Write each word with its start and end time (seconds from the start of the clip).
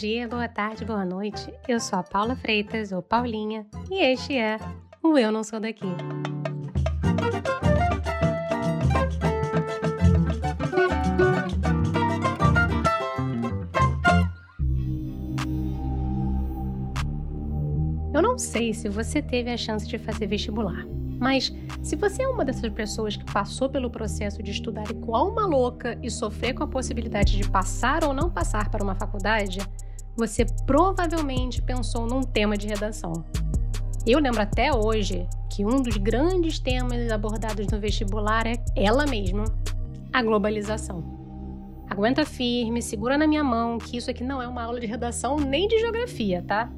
dia, 0.00 0.26
boa 0.26 0.48
tarde, 0.48 0.82
boa 0.82 1.04
noite. 1.04 1.52
Eu 1.68 1.78
sou 1.78 1.98
a 1.98 2.02
Paula 2.02 2.34
Freitas, 2.34 2.90
ou 2.90 3.02
Paulinha, 3.02 3.66
e 3.90 4.02
este 4.02 4.34
é 4.34 4.56
o 5.02 5.18
Eu 5.18 5.30
Não 5.30 5.44
Sou 5.44 5.60
Daqui. 5.60 5.84
Eu 18.14 18.22
não 18.22 18.38
sei 18.38 18.72
se 18.72 18.88
você 18.88 19.20
teve 19.20 19.50
a 19.50 19.56
chance 19.58 19.86
de 19.86 19.98
fazer 19.98 20.26
vestibular, 20.26 20.86
mas 21.18 21.52
se 21.82 21.94
você 21.96 22.22
é 22.22 22.28
uma 22.28 22.46
dessas 22.46 22.72
pessoas 22.72 23.14
que 23.14 23.30
passou 23.30 23.68
pelo 23.68 23.90
processo 23.90 24.42
de 24.42 24.50
estudar 24.50 24.90
igual 24.90 25.28
uma 25.28 25.44
louca 25.44 25.98
e 26.02 26.10
sofrer 26.10 26.54
com 26.54 26.64
a 26.64 26.66
possibilidade 26.66 27.36
de 27.36 27.50
passar 27.50 28.02
ou 28.02 28.14
não 28.14 28.30
passar 28.30 28.70
para 28.70 28.82
uma 28.82 28.94
faculdade, 28.94 29.58
você 30.16 30.44
provavelmente 30.66 31.62
pensou 31.62 32.06
num 32.06 32.22
tema 32.22 32.56
de 32.56 32.66
redação. 32.66 33.24
Eu 34.06 34.18
lembro 34.18 34.40
até 34.40 34.72
hoje 34.72 35.28
que 35.50 35.64
um 35.64 35.82
dos 35.82 35.96
grandes 35.96 36.58
temas 36.58 37.10
abordados 37.10 37.66
no 37.66 37.78
vestibular 37.78 38.46
é 38.46 38.54
ela 38.74 39.06
mesma, 39.06 39.44
a 40.12 40.22
globalização. 40.22 41.20
Aguenta 41.88 42.24
firme, 42.24 42.80
segura 42.80 43.18
na 43.18 43.26
minha 43.26 43.44
mão 43.44 43.76
que 43.76 43.96
isso 43.96 44.10
aqui 44.10 44.22
não 44.22 44.40
é 44.40 44.46
uma 44.46 44.62
aula 44.62 44.80
de 44.80 44.86
redação 44.86 45.36
nem 45.36 45.66
de 45.66 45.78
geografia, 45.78 46.42
tá? 46.46 46.72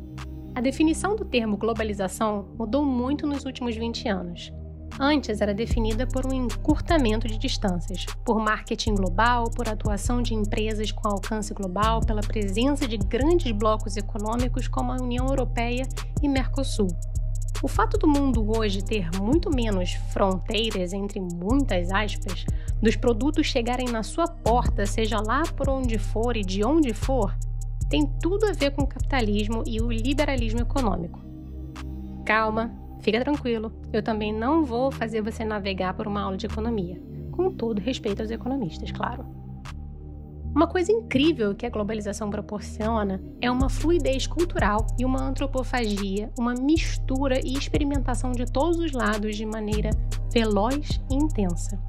A 0.54 0.60
definição 0.60 1.14
do 1.14 1.24
termo 1.24 1.56
globalização 1.56 2.48
mudou 2.58 2.84
muito 2.84 3.26
nos 3.26 3.44
últimos 3.44 3.76
20 3.76 4.08
anos. 4.08 4.52
Antes 5.00 5.40
era 5.40 5.54
definida 5.54 6.06
por 6.06 6.26
um 6.26 6.32
encurtamento 6.32 7.26
de 7.26 7.38
distâncias, 7.38 8.06
por 8.24 8.38
marketing 8.38 8.94
global, 8.94 9.50
por 9.50 9.68
atuação 9.68 10.22
de 10.22 10.34
empresas 10.34 10.92
com 10.92 11.08
alcance 11.08 11.54
global, 11.54 12.00
pela 12.00 12.20
presença 12.20 12.86
de 12.86 12.96
grandes 12.98 13.50
blocos 13.52 13.96
econômicos 13.96 14.68
como 14.68 14.92
a 14.92 14.96
União 14.96 15.26
Europeia 15.26 15.88
e 16.22 16.28
Mercosul. 16.28 16.88
O 17.62 17.68
fato 17.68 17.96
do 17.96 18.08
mundo 18.08 18.44
hoje 18.56 18.82
ter 18.82 19.08
muito 19.20 19.48
menos 19.48 19.92
fronteiras, 20.12 20.92
entre 20.92 21.20
muitas 21.20 21.90
aspas, 21.90 22.44
dos 22.80 22.96
produtos 22.96 23.46
chegarem 23.46 23.88
na 23.88 24.02
sua 24.02 24.26
porta, 24.26 24.84
seja 24.84 25.20
lá 25.20 25.42
por 25.56 25.68
onde 25.68 25.96
for 25.98 26.36
e 26.36 26.42
de 26.42 26.64
onde 26.64 26.92
for, 26.92 27.34
tem 27.88 28.06
tudo 28.20 28.46
a 28.46 28.52
ver 28.52 28.72
com 28.72 28.82
o 28.82 28.86
capitalismo 28.86 29.62
e 29.66 29.80
o 29.80 29.90
liberalismo 29.90 30.60
econômico. 30.60 31.20
Calma, 32.24 32.81
fica 33.02 33.20
tranquilo, 33.20 33.72
eu 33.92 34.02
também 34.02 34.32
não 34.32 34.64
vou 34.64 34.90
fazer 34.90 35.20
você 35.20 35.44
navegar 35.44 35.94
por 35.94 36.06
uma 36.06 36.22
aula 36.22 36.36
de 36.36 36.46
economia, 36.46 36.98
com 37.30 37.50
todo 37.52 37.80
respeito 37.80 38.22
aos 38.22 38.30
economistas, 38.30 38.90
claro. 38.90 39.26
Uma 40.54 40.66
coisa 40.66 40.92
incrível 40.92 41.54
que 41.54 41.64
a 41.64 41.70
globalização 41.70 42.28
proporciona 42.28 43.22
é 43.40 43.50
uma 43.50 43.70
fluidez 43.70 44.26
cultural 44.26 44.86
e 44.98 45.04
uma 45.04 45.22
antropofagia, 45.22 46.30
uma 46.38 46.54
mistura 46.54 47.40
e 47.42 47.54
experimentação 47.54 48.32
de 48.32 48.44
todos 48.44 48.78
os 48.78 48.92
lados 48.92 49.34
de 49.34 49.46
maneira 49.46 49.90
veloz 50.30 51.00
e 51.10 51.14
intensa. 51.14 51.80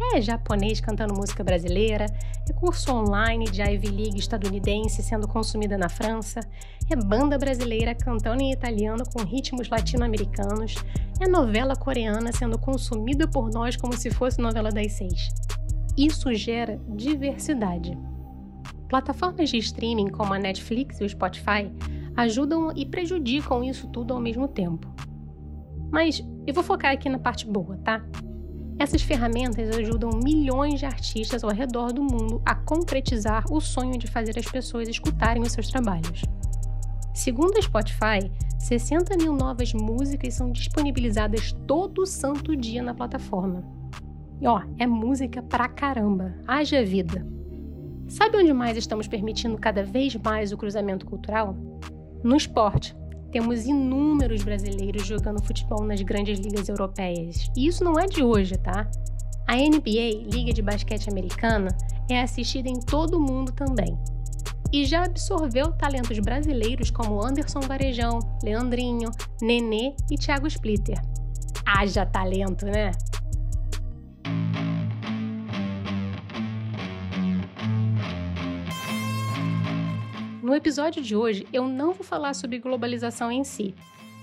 É 0.00 0.20
japonês 0.20 0.80
cantando 0.80 1.14
música 1.14 1.44
brasileira, 1.44 2.06
é 2.48 2.52
curso 2.52 2.92
online 2.92 3.46
de 3.46 3.62
Ivy 3.62 3.88
League 3.88 4.18
estadunidense 4.18 5.02
sendo 5.02 5.28
consumida 5.28 5.78
na 5.78 5.88
França, 5.88 6.40
é 6.90 6.96
banda 6.96 7.38
brasileira 7.38 7.94
cantando 7.94 8.42
em 8.42 8.52
italiano 8.52 9.04
com 9.12 9.22
ritmos 9.22 9.68
latino-americanos, 9.68 10.74
é 11.20 11.28
novela 11.28 11.76
coreana 11.76 12.32
sendo 12.32 12.58
consumida 12.58 13.28
por 13.28 13.50
nós 13.50 13.76
como 13.76 13.96
se 13.96 14.10
fosse 14.10 14.40
novela 14.40 14.70
das 14.70 14.92
seis. 14.92 15.28
Isso 15.96 16.34
gera 16.34 16.80
diversidade. 16.88 17.96
Plataformas 18.88 19.48
de 19.48 19.58
streaming 19.58 20.08
como 20.08 20.34
a 20.34 20.38
Netflix 20.38 21.00
e 21.00 21.04
o 21.04 21.08
Spotify 21.08 21.70
ajudam 22.16 22.72
e 22.76 22.84
prejudicam 22.84 23.62
isso 23.62 23.88
tudo 23.88 24.12
ao 24.12 24.20
mesmo 24.20 24.48
tempo. 24.48 24.92
Mas 25.90 26.24
eu 26.46 26.52
vou 26.52 26.64
focar 26.64 26.92
aqui 26.92 27.08
na 27.08 27.18
parte 27.18 27.46
boa, 27.46 27.76
tá? 27.78 28.04
Essas 28.78 29.02
ferramentas 29.02 29.76
ajudam 29.76 30.10
milhões 30.22 30.80
de 30.80 30.86
artistas 30.86 31.44
ao 31.44 31.50
redor 31.50 31.92
do 31.92 32.02
mundo 32.02 32.42
a 32.44 32.54
concretizar 32.54 33.44
o 33.50 33.60
sonho 33.60 33.96
de 33.98 34.06
fazer 34.06 34.38
as 34.38 34.46
pessoas 34.46 34.88
escutarem 34.88 35.42
os 35.42 35.52
seus 35.52 35.68
trabalhos. 35.68 36.22
Segundo 37.14 37.56
a 37.56 37.62
Spotify, 37.62 38.30
60 38.58 39.16
mil 39.16 39.32
novas 39.32 39.72
músicas 39.72 40.34
são 40.34 40.50
disponibilizadas 40.50 41.52
todo 41.66 42.04
santo 42.04 42.56
dia 42.56 42.82
na 42.82 42.92
plataforma. 42.92 43.64
E 44.40 44.46
ó, 44.48 44.62
é 44.78 44.86
música 44.86 45.40
pra 45.40 45.68
caramba, 45.68 46.34
haja 46.46 46.84
vida. 46.84 47.24
Sabe 48.08 48.38
onde 48.38 48.52
mais 48.52 48.76
estamos 48.76 49.06
permitindo 49.06 49.56
cada 49.56 49.84
vez 49.84 50.16
mais 50.16 50.52
o 50.52 50.56
cruzamento 50.56 51.06
cultural? 51.06 51.56
No 52.22 52.36
esporte 52.36 52.96
temos 53.34 53.66
inúmeros 53.66 54.44
brasileiros 54.44 55.04
jogando 55.04 55.44
futebol 55.44 55.84
nas 55.84 56.00
grandes 56.02 56.38
ligas 56.38 56.68
europeias. 56.68 57.50
E 57.56 57.66
isso 57.66 57.82
não 57.82 57.98
é 57.98 58.06
de 58.06 58.22
hoje, 58.22 58.56
tá? 58.56 58.88
A 59.48 59.56
NBA, 59.56 60.30
Liga 60.32 60.52
de 60.52 60.62
Basquete 60.62 61.10
Americana, 61.10 61.66
é 62.08 62.22
assistida 62.22 62.68
em 62.68 62.78
todo 62.78 63.18
o 63.18 63.20
mundo 63.20 63.50
também. 63.50 63.98
E 64.72 64.84
já 64.84 65.04
absorveu 65.04 65.72
talentos 65.72 66.16
brasileiros 66.20 66.92
como 66.92 67.20
Anderson 67.20 67.58
Varejão, 67.62 68.20
Leandrinho, 68.40 69.10
Nenê 69.42 69.96
e 70.08 70.16
Thiago 70.16 70.46
Splitter. 70.46 71.02
Haja 71.66 72.06
talento, 72.06 72.64
né? 72.66 72.92
No 80.44 80.54
episódio 80.54 81.02
de 81.02 81.16
hoje, 81.16 81.46
eu 81.54 81.66
não 81.66 81.94
vou 81.94 82.04
falar 82.04 82.34
sobre 82.34 82.58
globalização 82.58 83.32
em 83.32 83.42
si, 83.44 83.74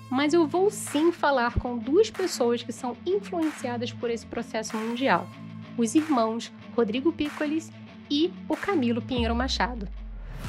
mas 0.08 0.36
eu 0.36 0.46
vou 0.46 0.70
sim 0.70 1.12
falar 1.12 1.56
com 1.56 1.80
duas 1.80 2.12
pessoas 2.12 2.62
que 2.62 2.72
são 2.72 2.96
influenciadas 3.08 3.92
por 3.92 4.08
esse 4.08 4.28
processo 4.28 4.78
mundial: 4.78 5.28
os 5.76 5.96
irmãos 5.96 6.52
Rodrigo 6.76 7.12
Picolis 7.12 7.72
e 8.08 8.32
o 8.48 8.56
Camilo 8.56 9.02
Pinheiro 9.02 9.34
Machado. 9.34 9.88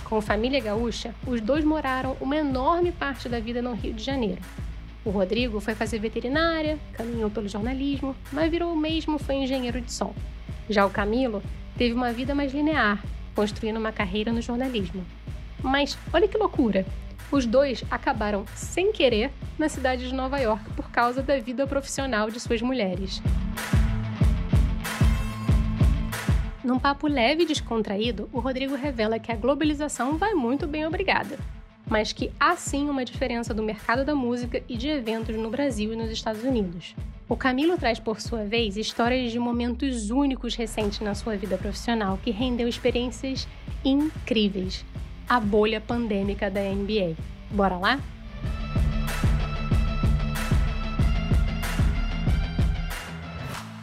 Com 0.05 0.21
família 0.21 0.61
gaúcha, 0.61 1.15
os 1.27 1.41
dois 1.41 1.65
moraram 1.65 2.19
uma 2.21 2.37
enorme 2.37 2.93
parte 2.93 3.27
da 3.27 3.41
vida 3.41 3.63
no 3.63 3.73
Rio 3.73 3.95
de 3.95 4.05
Janeiro. 4.05 4.43
O 5.07 5.09
Rodrigo 5.09 5.59
foi 5.59 5.75
fazer 5.75 5.99
veterinária, 5.99 6.79
caminhou 6.93 7.31
pelo 7.31 7.49
jornalismo, 7.49 8.15
mas 8.31 8.51
virou 8.51 8.77
mesmo 8.77 9.19
foi 9.19 9.37
engenheiro 9.37 9.81
de 9.81 9.91
som. 9.91 10.15
Já 10.69 10.85
o 10.85 10.91
Camilo 10.91 11.43
teve 11.79 11.95
uma 11.95 12.13
vida 12.13 12.35
mais 12.35 12.53
linear, 12.53 13.03
construindo 13.35 13.79
uma 13.79 13.91
carreira 13.91 14.31
no 14.31 14.43
jornalismo. 14.43 15.03
Mas 15.63 15.97
olha 16.13 16.27
que 16.27 16.37
loucura! 16.37 16.85
Os 17.31 17.47
dois 17.47 17.83
acabaram 17.91 18.45
sem 18.55 18.93
querer 18.93 19.31
na 19.59 19.69
cidade 19.69 20.07
de 20.07 20.15
Nova 20.15 20.39
York 20.39 20.63
por 20.77 20.91
causa 20.91 21.23
da 21.23 21.39
vida 21.39 21.67
profissional 21.67 22.31
de 22.31 22.39
suas 22.39 22.61
mulheres. 22.61 23.23
Num 26.63 26.79
papo 26.79 27.09
leve 27.09 27.43
e 27.43 27.47
descontraído, 27.47 28.29
o 28.33 28.39
Rodrigo 28.39 28.77
revela 28.77 29.19
que 29.19 29.33
a 29.33 29.37
globalização 29.37 30.17
vai 30.19 30.35
muito 30.35 30.67
bem 30.67 30.87
obrigada, 30.87 31.39
mas 31.89 32.13
que 32.13 32.31
há 32.39 32.55
sim 32.55 32.89
uma 32.89 33.05
diferença 33.05 33.53
do 33.53 33.63
mercado 33.63 34.05
da 34.05 34.15
música 34.15 34.63
e 34.69 34.77
de 34.77 34.89
eventos 34.89 35.35
no 35.37 35.51
Brasil 35.51 35.93
e 35.93 35.97
nos 35.97 36.11
Estados 36.11 36.45
Unidos. 36.45 36.95
O 37.29 37.37
Camilo 37.37 37.77
traz, 37.79 37.99
por 37.99 38.21
sua 38.21 38.45
vez, 38.45 38.77
histórias 38.77 39.33
de 39.33 39.39
momentos 39.39 40.11
únicos 40.11 40.55
recentes 40.55 41.01
na 41.01 41.15
sua 41.15 41.35
vida 41.35 41.57
profissional 41.57 42.19
que 42.23 42.31
rendeu 42.31 42.69
experiências 42.69 43.49
incríveis, 43.85 44.85
a 45.33 45.41
bolha 45.41 45.81
pandêmica 45.81 46.51
da 46.51 46.61
NBA. 46.61 47.17
Bora 47.51 47.79
lá? 47.79 47.99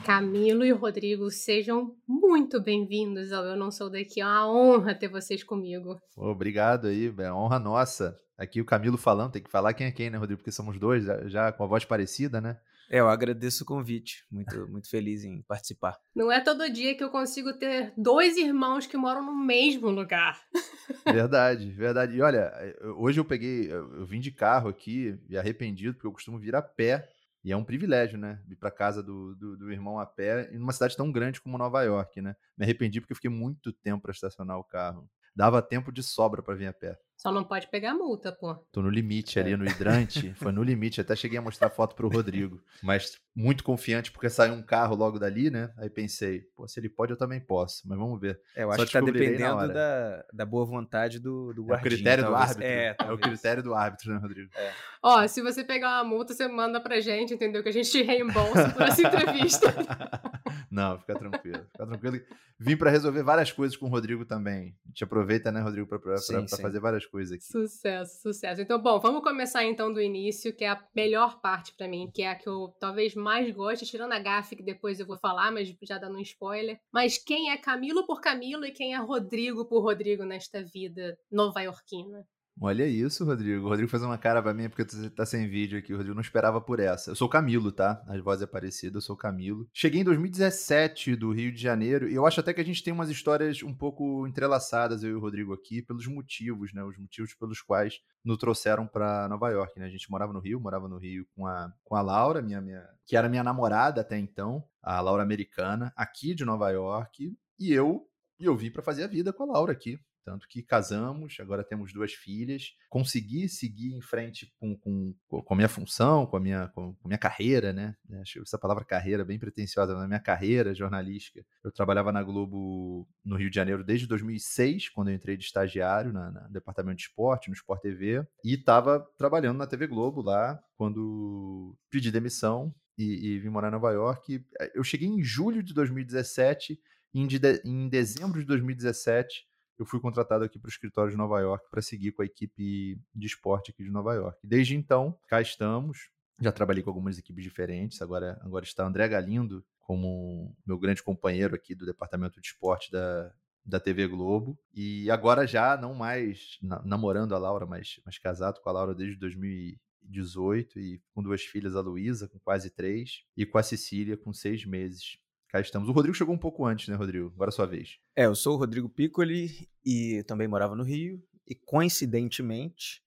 Camilo 0.06 0.64
e 0.64 0.72
Rodrigo, 0.72 1.32
sejam 1.32 1.96
muito 2.08 2.62
bem-vindos 2.62 3.34
ao 3.34 3.44
Eu 3.44 3.56
Não 3.56 3.72
Sou 3.72 3.90
Daqui. 3.90 4.22
É 4.22 4.26
uma 4.28 4.48
honra 4.48 4.94
ter 4.94 5.08
vocês 5.08 5.44
comigo. 5.44 6.00
Obrigado 6.16 6.86
aí, 6.86 7.12
é 7.18 7.34
honra 7.34 7.58
nossa. 7.58 8.16
Aqui 8.38 8.62
o 8.62 8.66
Camilo 8.66 8.96
falando, 8.96 9.32
tem 9.32 9.42
que 9.42 9.50
falar 9.50 9.74
quem 9.74 9.88
é 9.88 9.92
quem, 9.92 10.12
né, 10.12 10.20
Rodrigo? 10.20 10.38
Porque 10.38 10.52
somos 10.52 10.78
dois, 10.78 11.04
já, 11.04 11.28
já 11.28 11.52
com 11.52 11.64
a 11.64 11.68
voz 11.68 11.84
parecida, 11.84 12.40
né? 12.40 12.60
É, 12.90 13.00
eu 13.00 13.08
agradeço 13.08 13.64
o 13.64 13.68
convite. 13.68 14.26
Muito, 14.32 14.68
muito 14.68 14.90
feliz 14.90 15.24
em 15.24 15.44
participar. 15.44 15.98
Não 16.16 16.32
é 16.32 16.42
todo 16.42 16.72
dia 16.72 16.96
que 16.96 17.04
eu 17.04 17.12
consigo 17.12 17.54
ter 17.54 17.94
dois 17.96 18.36
irmãos 18.36 18.88
que 18.88 18.98
moram 18.98 19.24
no 19.24 19.36
mesmo 19.36 19.90
lugar. 19.90 20.42
Verdade, 21.06 21.72
verdade. 21.72 22.18
E 22.18 22.22
olha, 22.22 22.52
hoje 22.98 23.20
eu 23.20 23.26
peguei, 23.26 23.72
eu 23.72 24.06
vim 24.06 24.20
de 24.20 24.32
carro 24.32 24.70
aqui 24.70 25.18
e 25.30 25.38
arrependido, 25.38 25.94
porque 25.94 26.08
eu 26.08 26.12
costumo 26.12 26.40
vir 26.40 26.56
a 26.56 26.62
pé. 26.62 27.08
E 27.44 27.52
é 27.52 27.58
um 27.58 27.64
privilégio, 27.64 28.18
né? 28.18 28.42
Ir 28.50 28.56
para 28.56 28.70
casa 28.70 29.02
do, 29.02 29.34
do, 29.36 29.56
do, 29.56 29.72
irmão 29.72 29.98
a 29.98 30.06
pé 30.06 30.50
em 30.52 30.58
uma 30.58 30.74
cidade 30.74 30.98
tão 30.98 31.12
grande 31.12 31.40
como 31.40 31.58
Nova 31.58 31.82
York, 31.84 32.22
né? 32.22 32.36
Me 32.58 32.66
arrependi 32.66 33.00
porque 33.00 33.14
eu 33.14 33.16
fiquei 33.16 33.30
muito 33.30 33.72
tempo 33.72 34.02
para 34.02 34.12
estacionar 34.12 34.58
o 34.58 34.64
carro. 34.64 35.10
Dava 35.36 35.62
tempo 35.62 35.92
de 35.92 36.04
sobra 36.04 36.44
para 36.44 36.56
vir 36.56 36.68
a 36.68 36.74
pé. 36.74 36.98
Só 37.20 37.34
não 37.34 37.44
pode 37.44 37.68
pegar 37.68 37.94
multa, 37.94 38.32
pô. 38.32 38.56
Tô 38.72 38.82
no 38.82 38.90
limite 38.90 39.42
ali 39.42 39.54
no 39.58 39.66
hidrante. 39.66 40.34
foi 40.40 40.54
no 40.54 40.64
limite. 40.64 41.02
Até 41.02 41.18
cheguei 41.18 41.38
a 41.38 41.42
mostrar 41.42 41.70
foto 41.70 41.94
pro 41.94 42.08
Rodrigo. 42.08 42.62
Mas 42.82 43.20
muito 43.36 43.62
confiante, 43.62 44.10
porque 44.10 44.30
saiu 44.30 44.54
um 44.54 44.64
carro 44.64 44.96
logo 44.96 45.20
dali, 45.20 45.50
né? 45.50 45.70
Aí 45.78 45.90
pensei, 45.90 46.44
pô, 46.56 46.66
se 46.66 46.80
ele 46.80 46.88
pode, 46.88 47.12
eu 47.12 47.18
também 47.18 47.42
posso. 47.42 47.86
Mas 47.86 47.98
vamos 47.98 48.22
ver. 48.22 48.40
É, 48.56 48.64
eu 48.64 48.70
acho 48.72 48.80
Só 48.80 48.86
que 48.86 48.94
tá 48.94 49.02
dependendo 49.02 49.68
da, 49.68 50.24
da 50.32 50.46
boa 50.46 50.66
vontade 50.66 51.20
do, 51.20 51.52
do 51.54 51.66
guardinha. 51.66 51.92
É 51.92 51.94
o 51.94 51.98
critério 51.98 52.24
talvez. 52.24 52.40
do 52.40 52.50
árbitro. 52.50 52.64
É, 52.66 52.96
é, 52.98 53.12
o 53.12 53.18
critério 53.18 53.64
do 53.64 53.74
árbitro, 53.74 54.14
né, 54.14 54.20
Rodrigo? 54.22 54.50
É. 54.56 54.72
Ó, 55.04 55.28
se 55.28 55.42
você 55.42 55.62
pegar 55.62 55.98
uma 55.98 56.06
multa, 56.06 56.34
você 56.34 56.48
manda 56.48 56.80
pra 56.80 57.02
gente, 57.02 57.34
entendeu? 57.34 57.62
Que 57.62 57.70
a 57.70 57.74
gente 57.74 57.92
te 57.92 58.02
reembolsa 58.02 58.70
por 58.70 58.82
essa 58.84 59.02
entrevista. 59.02 59.68
Não, 60.72 61.00
fica 61.00 61.16
tranquilo. 61.16 61.66
Fica 61.72 61.86
tranquilo. 61.86 62.22
Vim 62.60 62.76
para 62.76 62.92
resolver 62.92 63.24
várias 63.24 63.52
coisas 63.52 63.78
com 63.78 63.88
o 63.88 63.90
Rodrigo 63.90 64.26
também. 64.26 64.76
A 64.86 64.90
gente 64.90 65.04
aproveita, 65.04 65.52
né, 65.52 65.62
Rodrigo, 65.62 65.88
para 65.88 66.18
fazer 66.62 66.80
várias 66.80 67.06
coisas 67.10 67.34
aqui. 67.34 67.44
Sucesso, 67.44 68.22
sucesso. 68.22 68.62
Então, 68.62 68.82
bom, 68.82 69.00
vamos 69.00 69.24
começar 69.24 69.64
então 69.64 69.92
do 69.92 70.02
início, 70.02 70.56
que 70.56 70.64
é 70.64 70.70
a 70.70 70.88
melhor 70.96 71.42
parte 71.42 71.74
para 71.74 71.88
mim, 71.88 72.10
que 72.14 72.22
é 72.22 72.30
a 72.30 72.36
que 72.36 72.48
eu 72.48 72.74
talvez 72.80 73.16
mais 73.16 73.54
goste, 73.54 73.86
tirando 73.86 74.14
a 74.14 74.20
gafe, 74.20 74.56
que 74.56 74.64
depois 74.64 75.00
eu 75.00 75.06
vou 75.06 75.18
falar, 75.18 75.52
mas 75.52 75.74
já 75.84 75.98
dando 75.98 76.18
um 76.18 76.22
spoiler. 76.22 76.80
Mas 76.92 77.18
quem 77.18 77.52
é 77.52 77.58
Camilo 77.58 78.06
por 78.06 78.22
Camilo 78.22 78.66
e 78.66 78.72
quem 78.72 78.94
é 78.94 78.98
Rodrigo 78.98 79.66
por 79.66 79.82
Rodrigo 79.82 80.24
nesta 80.24 80.64
vida 80.64 81.18
nova-iorquina? 81.32 82.26
Olha 82.62 82.86
isso, 82.86 83.24
Rodrigo. 83.24 83.66
O 83.66 83.70
Rodrigo 83.70 83.90
fez 83.90 84.04
uma 84.04 84.18
cara 84.18 84.44
pra 84.44 84.54
mim 84.54 84.68
porque 84.68 84.84
tu 84.84 85.10
tá 85.12 85.26
sem 85.26 85.48
vídeo 85.48 85.80
aqui. 85.80 85.94
O 85.94 85.96
Rodrigo 85.96 86.14
não 86.14 86.22
esperava 86.22 86.60
por 86.60 86.82
essa. 86.82 87.12
Eu 87.12 87.16
sou 87.16 87.28
o 87.28 87.32
Camilo, 87.32 87.72
tá? 87.72 88.04
As 88.06 88.22
vozes 88.22 88.44
é 88.44 88.48
parecida, 88.48 88.98
eu 88.98 89.02
sou 89.02 89.16
o 89.16 89.18
Camilo. 89.18 89.66
Cheguei 89.74 90.02
em 90.02 90.04
2017 90.04 91.16
do 91.16 91.32
Rio 91.32 91.54
de 91.54 91.62
Janeiro 91.62 92.10
e 92.10 92.16
eu 92.16 92.26
acho 92.26 92.42
até 92.42 92.54
que 92.54 92.60
a 92.60 92.66
gente 92.66 92.84
tem 92.84 92.92
umas 92.92 93.10
histórias 93.10 93.64
um 93.64 93.74
pouco 93.74 94.28
entrelaçadas, 94.28 95.04
eu 95.04 95.12
e 95.12 95.14
o 95.14 95.22
Rodrigo 95.22 95.54
aqui, 95.54 95.82
pelos 95.82 96.06
motivos, 96.08 96.74
né? 96.74 96.84
Os 96.84 96.98
motivos 96.98 97.34
pelos 97.34 97.62
quais 97.62 98.02
nos 98.26 98.38
trouxeram 98.38 98.86
para 98.86 99.30
Nova 99.30 99.50
York, 99.50 99.80
né? 99.80 99.86
A 99.86 99.90
gente 99.90 100.12
morava 100.12 100.34
no 100.34 100.40
Rio, 100.40 100.60
morava 100.60 100.90
no 100.90 100.98
Rio 100.98 101.26
com 101.34 101.48
a, 101.48 101.74
com 101.86 101.96
a 101.96 102.02
Laura, 102.02 102.42
minha, 102.42 102.60
minha, 102.60 102.86
que 103.06 103.16
era 103.16 103.30
minha 103.30 103.44
namorada 103.44 104.02
até 104.02 104.18
então, 104.18 104.62
a 104.84 105.00
Laura 105.00 105.24
americana, 105.24 105.94
aqui 105.96 106.36
de 106.36 106.44
Nova 106.44 106.70
York, 106.72 107.34
e 107.58 107.72
eu, 107.72 108.06
e 108.38 108.44
eu 108.44 108.56
vim 108.58 108.70
para 108.70 108.84
fazer 108.84 109.06
a 109.06 109.08
vida 109.08 109.32
com 109.32 109.44
a 109.44 109.54
Laura 109.54 109.72
aqui. 109.72 109.98
Tanto 110.24 110.48
que 110.48 110.62
casamos, 110.62 111.38
agora 111.40 111.64
temos 111.64 111.94
duas 111.94 112.14
filhas. 112.14 112.76
Consegui 112.90 113.48
seguir 113.50 113.96
em 113.96 114.02
frente 114.02 114.54
com, 114.60 114.78
com, 114.78 115.16
com 115.28 115.54
a 115.54 115.58
minha 115.58 115.70
função, 115.70 116.26
com 116.26 116.38
a 116.38 116.40
minha, 116.40 116.68
com, 116.70 116.96
a 117.04 117.08
minha 117.08 117.18
carreira, 117.18 117.74
né? 117.74 117.96
Acho 118.22 118.42
essa 118.42 118.58
palavra 118.58 118.86
carreira 118.86 119.26
bem 119.26 119.40
pretensiosa, 119.40 119.96
na 119.96 120.08
minha 120.08 120.20
carreira 120.20 120.74
jornalística. 120.74 121.44
Eu 121.64 121.72
trabalhava 121.72 122.12
na 122.12 122.22
Globo 122.22 123.08
no 123.24 123.38
Rio 123.38 123.50
de 123.50 123.56
Janeiro 123.56 123.84
desde 123.84 124.08
2006, 124.08 124.90
quando 124.90 125.10
eu 125.10 125.16
entrei 125.16 125.38
de 125.38 125.46
estagiário 125.46 126.14
na, 126.14 126.32
na 126.32 126.48
departamento 126.48 126.98
de 126.98 127.04
esporte, 127.04 127.50
no 127.50 127.56
Sport 127.56 127.82
TV, 127.82 128.26
e 128.44 128.54
estava 128.54 129.00
trabalhando 129.18 129.58
na 129.58 129.68
TV 129.68 129.88
Globo 129.88 130.22
lá 130.22 130.60
quando 130.76 131.76
pedi 131.90 132.12
demissão 132.12 132.74
e, 132.98 133.28
e 133.28 133.40
vim 133.40 133.50
morar 133.50 133.70
em 133.70 133.72
Nova 133.72 133.92
York. 133.92 134.46
Eu 134.76 134.84
cheguei 134.84 135.08
em 135.08 135.24
julho 135.24 135.64
de 135.64 135.74
2017 135.74 136.80
e 137.14 137.20
em, 137.20 137.28
de, 137.28 137.40
em 137.66 137.90
dezembro 137.90 138.40
de 138.40 138.46
2017 138.46 139.49
eu 139.80 139.86
fui 139.86 140.00
contratado 140.00 140.44
aqui 140.44 140.60
para 140.60 140.68
o 140.68 140.72
escritório 140.72 141.10
de 141.10 141.18
Nova 141.18 141.40
York 141.40 141.66
para 141.72 141.82
seguir 141.82 142.12
com 142.12 142.22
a 142.22 142.26
equipe 142.26 143.00
de 143.16 143.26
esporte 143.26 143.72
aqui 143.72 143.82
de 143.82 143.90
Nova 143.90 144.14
York. 144.14 144.38
Desde 144.44 144.76
então, 144.76 145.18
cá 145.26 145.42
estamos. 145.42 146.10
Já 146.42 146.52
trabalhei 146.52 146.84
com 146.84 146.90
algumas 146.90 147.18
equipes 147.18 147.44
diferentes. 147.44 148.02
Agora, 148.02 148.40
agora 148.44 148.66
está 148.66 148.86
André 148.86 149.08
Galindo 149.08 149.64
como 149.80 150.56
meu 150.66 150.78
grande 150.78 151.02
companheiro 151.02 151.56
aqui 151.56 151.74
do 151.74 151.86
departamento 151.86 152.40
de 152.42 152.48
esporte 152.48 152.92
da, 152.92 153.34
da 153.66 153.80
TV 153.80 154.06
Globo. 154.08 154.60
E 154.74 155.10
agora 155.10 155.48
já 155.48 155.78
não 155.78 155.94
mais 155.94 156.58
na, 156.62 156.82
namorando 156.84 157.34
a 157.34 157.38
Laura, 157.38 157.66
mas, 157.66 158.02
mas 158.06 158.18
casado 158.18 158.60
com 158.62 158.70
a 158.70 158.74
Laura 158.74 158.94
desde 158.94 159.16
2018 159.16 160.80
e 160.80 161.02
com 161.14 161.24
duas 161.24 161.42
filhas, 161.44 161.76
a 161.76 161.82
Luísa, 161.82 162.28
com 162.28 162.40
quase 162.40 162.70
três, 162.70 163.24
e 163.36 163.46
com 163.46 163.58
a 163.58 163.64
Cecília, 163.64 164.18
com 164.18 164.34
seis 164.34 164.66
meses 164.66 165.18
cá 165.50 165.60
estamos. 165.60 165.90
O 165.90 165.92
Rodrigo 165.92 166.16
chegou 166.16 166.34
um 166.34 166.40
pouco 166.40 166.66
antes, 166.66 166.88
né, 166.88 166.96
Rodrigo? 166.96 167.32
Agora 167.36 167.50
é 167.50 167.52
sua 167.52 167.66
vez. 167.66 167.98
É, 168.16 168.26
eu 168.26 168.36
sou 168.36 168.56
o 168.56 168.58
Rodrigo 168.58 168.88
Piccoli 168.88 169.68
e 169.84 170.24
também 170.24 170.48
morava 170.48 170.76
no 170.76 170.84
Rio. 170.84 171.22
E 171.48 171.56
coincidentemente, 171.56 173.04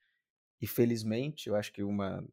e 0.61 0.67
felizmente, 0.67 1.49
eu 1.49 1.55
acho 1.55 1.73
que 1.73 1.83
uma 1.83 2.25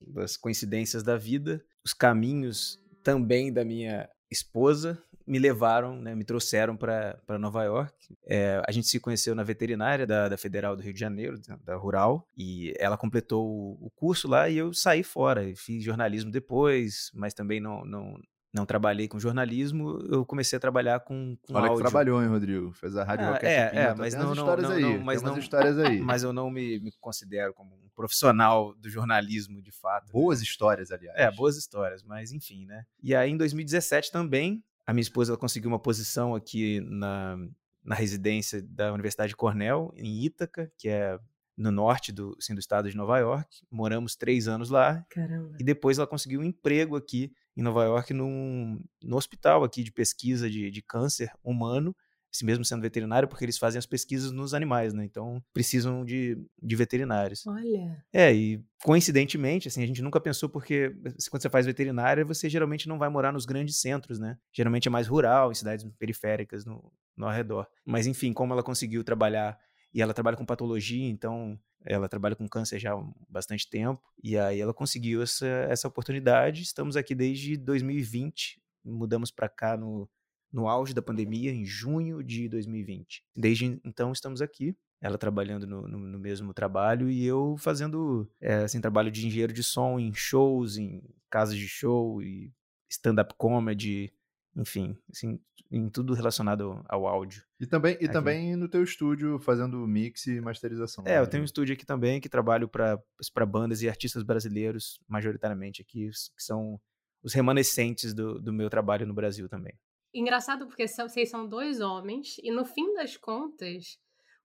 das 0.00 0.36
coincidências 0.36 1.02
da 1.02 1.16
vida, 1.16 1.64
os 1.84 1.92
caminhos 1.92 2.78
também 3.02 3.52
da 3.52 3.64
minha 3.64 4.08
esposa 4.30 5.02
me 5.26 5.38
levaram, 5.38 6.00
né, 6.00 6.14
me 6.14 6.24
trouxeram 6.24 6.74
para 6.74 7.38
Nova 7.38 7.62
York. 7.62 8.16
É, 8.26 8.62
a 8.66 8.72
gente 8.72 8.86
se 8.86 8.98
conheceu 8.98 9.34
na 9.34 9.42
veterinária 9.42 10.06
da, 10.06 10.26
da, 10.28 10.38
Federal 10.38 10.74
do 10.74 10.82
Rio 10.82 10.94
de 10.94 11.00
Janeiro, 11.00 11.38
da, 11.46 11.56
da 11.56 11.76
Rural, 11.76 12.26
e 12.34 12.72
ela 12.78 12.96
completou 12.96 13.46
o, 13.46 13.86
o, 13.86 13.90
curso 13.90 14.26
lá 14.26 14.48
e 14.48 14.56
eu 14.56 14.72
saí 14.72 15.02
fora. 15.02 15.44
Fiz 15.54 15.84
jornalismo 15.84 16.30
depois, 16.30 17.10
mas 17.12 17.34
também 17.34 17.60
não, 17.60 17.84
não, 17.84 18.18
não 18.52 18.64
trabalhei 18.64 19.06
com 19.06 19.20
jornalismo, 19.20 19.98
eu 20.08 20.24
comecei 20.24 20.56
a 20.56 20.60
trabalhar 20.60 21.00
com, 21.00 21.36
com 21.42 21.54
Olha 21.54 21.68
áudio. 21.68 21.76
que 21.76 21.90
trabalhou, 21.90 22.22
hein, 22.22 22.28
Rodrigo? 22.28 22.72
Fez 22.72 22.96
a 22.96 23.04
rádio 23.04 23.26
ah, 23.26 23.38
É, 23.42 23.70
é, 23.74 23.94
mas 23.94 24.14
não, 24.14 24.34
não, 24.34 24.56
não, 24.56 24.70
aí, 24.70 24.82
não, 24.82 25.04
mas 25.04 25.22
não, 25.22 25.38
histórias 25.38 25.78
aí. 25.78 26.00
Mas 26.00 26.22
eu 26.22 26.32
não 26.32 26.50
me, 26.50 26.80
me, 26.80 26.90
considero 26.98 27.52
como 27.52 27.74
um 27.74 27.88
profissional 27.94 28.74
do 28.74 28.88
jornalismo, 28.88 29.60
de 29.60 29.70
fato. 29.70 30.06
Né? 30.06 30.12
Boas 30.12 30.38
né? 30.38 30.44
histórias, 30.44 30.90
aliás. 30.90 31.18
É, 31.18 31.30
boas 31.30 31.56
histórias, 31.56 32.02
mas 32.02 32.32
enfim, 32.32 32.64
né? 32.64 32.84
E 33.02 33.14
aí, 33.14 33.30
em 33.30 33.36
2017 33.36 34.10
também, 34.10 34.64
a 34.86 34.94
minha 34.94 35.02
esposa 35.02 35.36
conseguiu 35.36 35.68
uma 35.68 35.78
posição 35.78 36.34
aqui 36.34 36.80
na, 36.80 37.36
na 37.84 37.94
residência 37.94 38.62
da 38.62 38.92
Universidade 38.92 39.30
de 39.30 39.36
Cornell, 39.36 39.92
em 39.94 40.24
Ítaca, 40.24 40.72
que 40.78 40.88
é 40.88 41.18
no 41.58 41.72
norte 41.72 42.12
do, 42.12 42.36
assim, 42.38 42.54
do 42.54 42.60
estado 42.60 42.88
de 42.88 42.96
Nova 42.96 43.18
York. 43.18 43.48
Moramos 43.70 44.14
três 44.14 44.46
anos 44.46 44.70
lá. 44.70 45.04
Caramba. 45.10 45.56
E 45.58 45.64
depois 45.64 45.98
ela 45.98 46.06
conseguiu 46.06 46.40
um 46.40 46.44
emprego 46.44 46.96
aqui 46.96 47.32
em 47.56 47.62
Nova 47.62 47.84
York 47.84 48.14
num, 48.14 48.80
no 49.02 49.16
hospital 49.16 49.64
aqui 49.64 49.82
de 49.82 49.90
pesquisa 49.90 50.48
de, 50.48 50.70
de 50.70 50.80
câncer 50.80 51.32
humano, 51.42 51.94
esse 52.32 52.44
mesmo 52.44 52.64
sendo 52.64 52.82
veterinário, 52.82 53.26
porque 53.26 53.44
eles 53.44 53.58
fazem 53.58 53.78
as 53.78 53.86
pesquisas 53.86 54.30
nos 54.30 54.54
animais, 54.54 54.92
né? 54.92 55.04
Então 55.04 55.42
precisam 55.52 56.04
de, 56.04 56.38
de 56.62 56.76
veterinários. 56.76 57.44
Olha. 57.46 58.04
É, 58.12 58.32
e 58.32 58.62
coincidentemente, 58.84 59.66
assim, 59.66 59.82
a 59.82 59.86
gente 59.86 60.02
nunca 60.02 60.20
pensou 60.20 60.48
porque 60.48 60.90
quando 61.30 61.42
você 61.42 61.50
faz 61.50 61.66
veterinária, 61.66 62.24
você 62.24 62.48
geralmente 62.48 62.86
não 62.86 62.98
vai 62.98 63.08
morar 63.08 63.32
nos 63.32 63.46
grandes 63.46 63.80
centros, 63.80 64.18
né? 64.18 64.38
Geralmente 64.52 64.86
é 64.86 64.90
mais 64.90 65.08
rural, 65.08 65.50
em 65.50 65.54
cidades 65.54 65.84
periféricas 65.98 66.64
no, 66.64 66.92
no 67.16 67.26
arredor. 67.26 67.66
Mas 67.84 68.06
enfim, 68.06 68.32
como 68.32 68.52
ela 68.52 68.62
conseguiu 68.62 69.02
trabalhar 69.02 69.58
e 69.92 70.02
ela 70.02 70.14
trabalha 70.14 70.36
com 70.36 70.44
patologia, 70.44 71.08
então 71.08 71.58
ela 71.84 72.08
trabalha 72.08 72.36
com 72.36 72.48
câncer 72.48 72.78
já 72.78 72.92
há 72.92 73.04
bastante 73.28 73.68
tempo, 73.68 74.02
e 74.22 74.36
aí 74.36 74.60
ela 74.60 74.74
conseguiu 74.74 75.22
essa, 75.22 75.46
essa 75.46 75.88
oportunidade. 75.88 76.62
Estamos 76.62 76.96
aqui 76.96 77.14
desde 77.14 77.56
2020, 77.56 78.60
mudamos 78.84 79.30
para 79.30 79.48
cá 79.48 79.76
no, 79.76 80.08
no 80.52 80.68
auge 80.68 80.94
da 80.94 81.02
pandemia, 81.02 81.52
em 81.52 81.64
junho 81.64 82.22
de 82.22 82.48
2020. 82.48 83.24
Desde 83.34 83.80
então 83.84 84.12
estamos 84.12 84.42
aqui, 84.42 84.76
ela 85.00 85.16
trabalhando 85.16 85.66
no, 85.66 85.86
no, 85.86 85.98
no 85.98 86.18
mesmo 86.18 86.52
trabalho 86.52 87.08
e 87.08 87.24
eu 87.24 87.56
fazendo 87.58 88.28
é, 88.40 88.64
assim, 88.64 88.80
trabalho 88.80 89.10
de 89.10 89.26
engenheiro 89.26 89.52
de 89.52 89.62
som 89.62 89.98
em 89.98 90.12
shows, 90.12 90.76
em 90.76 91.02
casas 91.30 91.56
de 91.56 91.68
show 91.68 92.20
e 92.22 92.52
stand-up 92.90 93.34
comedy, 93.36 94.12
enfim, 94.58 94.96
assim, 95.08 95.40
em 95.70 95.88
tudo 95.88 96.14
relacionado 96.14 96.84
ao 96.88 97.06
áudio. 97.06 97.44
E 97.60 97.66
também, 97.66 97.96
e 98.00 98.08
também 98.08 98.56
no 98.56 98.68
teu 98.68 98.82
estúdio 98.82 99.38
fazendo 99.38 99.86
mix 99.86 100.26
e 100.26 100.40
masterização. 100.40 101.04
É, 101.06 101.12
né? 101.12 101.20
eu 101.20 101.26
tenho 101.28 101.42
um 101.42 101.46
estúdio 101.46 101.74
aqui 101.74 101.86
também 101.86 102.20
que 102.20 102.28
trabalho 102.28 102.68
para 102.68 103.46
bandas 103.46 103.82
e 103.82 103.88
artistas 103.88 104.24
brasileiros, 104.24 104.98
majoritariamente 105.06 105.80
aqui, 105.80 106.10
que 106.10 106.42
são 106.42 106.80
os 107.22 107.32
remanescentes 107.32 108.12
do, 108.12 108.40
do 108.40 108.52
meu 108.52 108.68
trabalho 108.68 109.06
no 109.06 109.14
Brasil 109.14 109.48
também. 109.48 109.78
Engraçado 110.12 110.66
porque 110.66 110.88
vocês 110.88 111.30
são 111.30 111.46
dois 111.46 111.80
homens 111.80 112.36
e 112.42 112.50
no 112.50 112.64
fim 112.64 112.94
das 112.94 113.16
contas 113.16 113.98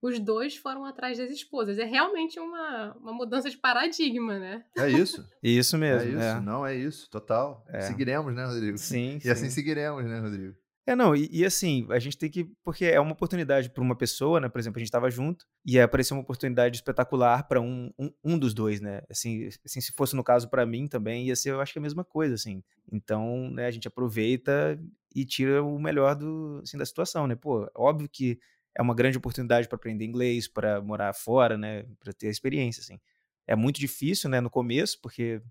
os 0.04 0.20
dois 0.20 0.58
foram 0.58 0.84
atrás 0.84 1.18
das 1.18 1.32
esposas. 1.32 1.80
É 1.80 1.86
realmente 1.86 2.38
uma, 2.38 2.94
uma 3.00 3.14
mudança 3.14 3.50
de 3.50 3.58
paradigma, 3.58 4.38
né? 4.38 4.66
É 4.78 4.90
isso. 4.90 5.26
isso 5.42 5.78
mesmo. 5.78 6.10
É 6.10 6.12
isso. 6.12 6.38
É. 6.38 6.42
Não, 6.42 6.66
é 6.66 6.76
isso. 6.76 7.10
Total. 7.10 7.64
É. 7.70 7.80
Seguiremos, 7.82 8.36
né, 8.36 8.46
Rodrigo? 8.46 8.78
Sim. 8.78 9.16
E 9.16 9.22
sim. 9.22 9.30
assim 9.30 9.50
seguiremos, 9.50 10.04
né, 10.04 10.20
Rodrigo? 10.20 10.56
É, 10.86 10.94
não, 10.94 11.16
e, 11.16 11.30
e, 11.32 11.46
assim, 11.46 11.88
a 11.90 11.98
gente 12.00 12.18
tem 12.18 12.30
que. 12.30 12.44
Porque 12.66 12.84
é 12.84 13.00
uma 13.00 13.14
oportunidade 13.14 13.70
para 13.70 13.82
uma 13.82 13.96
pessoa, 13.96 14.42
né? 14.42 14.50
Por 14.50 14.60
exemplo, 14.60 14.78
a 14.78 14.82
gente 14.82 14.90
estava 14.90 15.10
junto 15.10 15.46
e 15.66 15.80
apareceu 15.80 16.18
uma 16.18 16.24
oportunidade 16.24 16.76
espetacular 16.76 17.48
para 17.48 17.62
um, 17.62 17.90
um, 17.98 18.12
um, 18.22 18.38
dos 18.38 18.54
dois, 18.54 18.82
né? 18.82 19.02
Assim, 19.10 19.48
assim 19.66 19.80
se 19.80 19.94
fosse 19.94 20.18
no 20.18 20.24
caso 20.24 20.50
para 20.50 20.66
mim 20.66 20.86
também, 20.86 21.28
ia 21.28 21.36
ser, 21.38 21.52
eu 21.52 21.62
acho 21.62 21.72
que 21.72 21.80
a 21.80 21.82
mesma 21.82 22.04
coisa, 22.04 22.36
assim. 22.36 22.62
Então, 22.92 23.50
né, 23.52 23.68
a 23.68 23.72
gente 23.72 23.88
aproveita 23.88 24.78
e 25.16 25.24
tira 25.24 25.64
o 25.64 25.80
melhor 25.80 26.16
do, 26.16 26.60
assim, 26.62 26.78
da 26.78 26.86
situação, 26.86 27.26
né? 27.26 27.36
Pô, 27.36 27.72
óbvio 27.74 28.10
que 28.12 28.38
é 28.76 28.82
uma 28.82 28.96
grande 28.96 29.18
oportunidade 29.18 29.68
para 29.68 29.76
aprender 29.76 30.06
inglês, 30.06 30.48
para 30.48 30.82
morar 30.82 31.14
fora, 31.14 31.58
né? 31.58 31.84
Para 32.00 32.14
ter 32.14 32.28
experiência, 32.28 32.82
assim. 32.82 33.00
É 33.48 33.56
muito 33.56 33.80
difícil, 33.80 34.30
né? 34.30 34.42
No 34.42 34.50
começo, 34.50 35.00
porque 35.02 35.42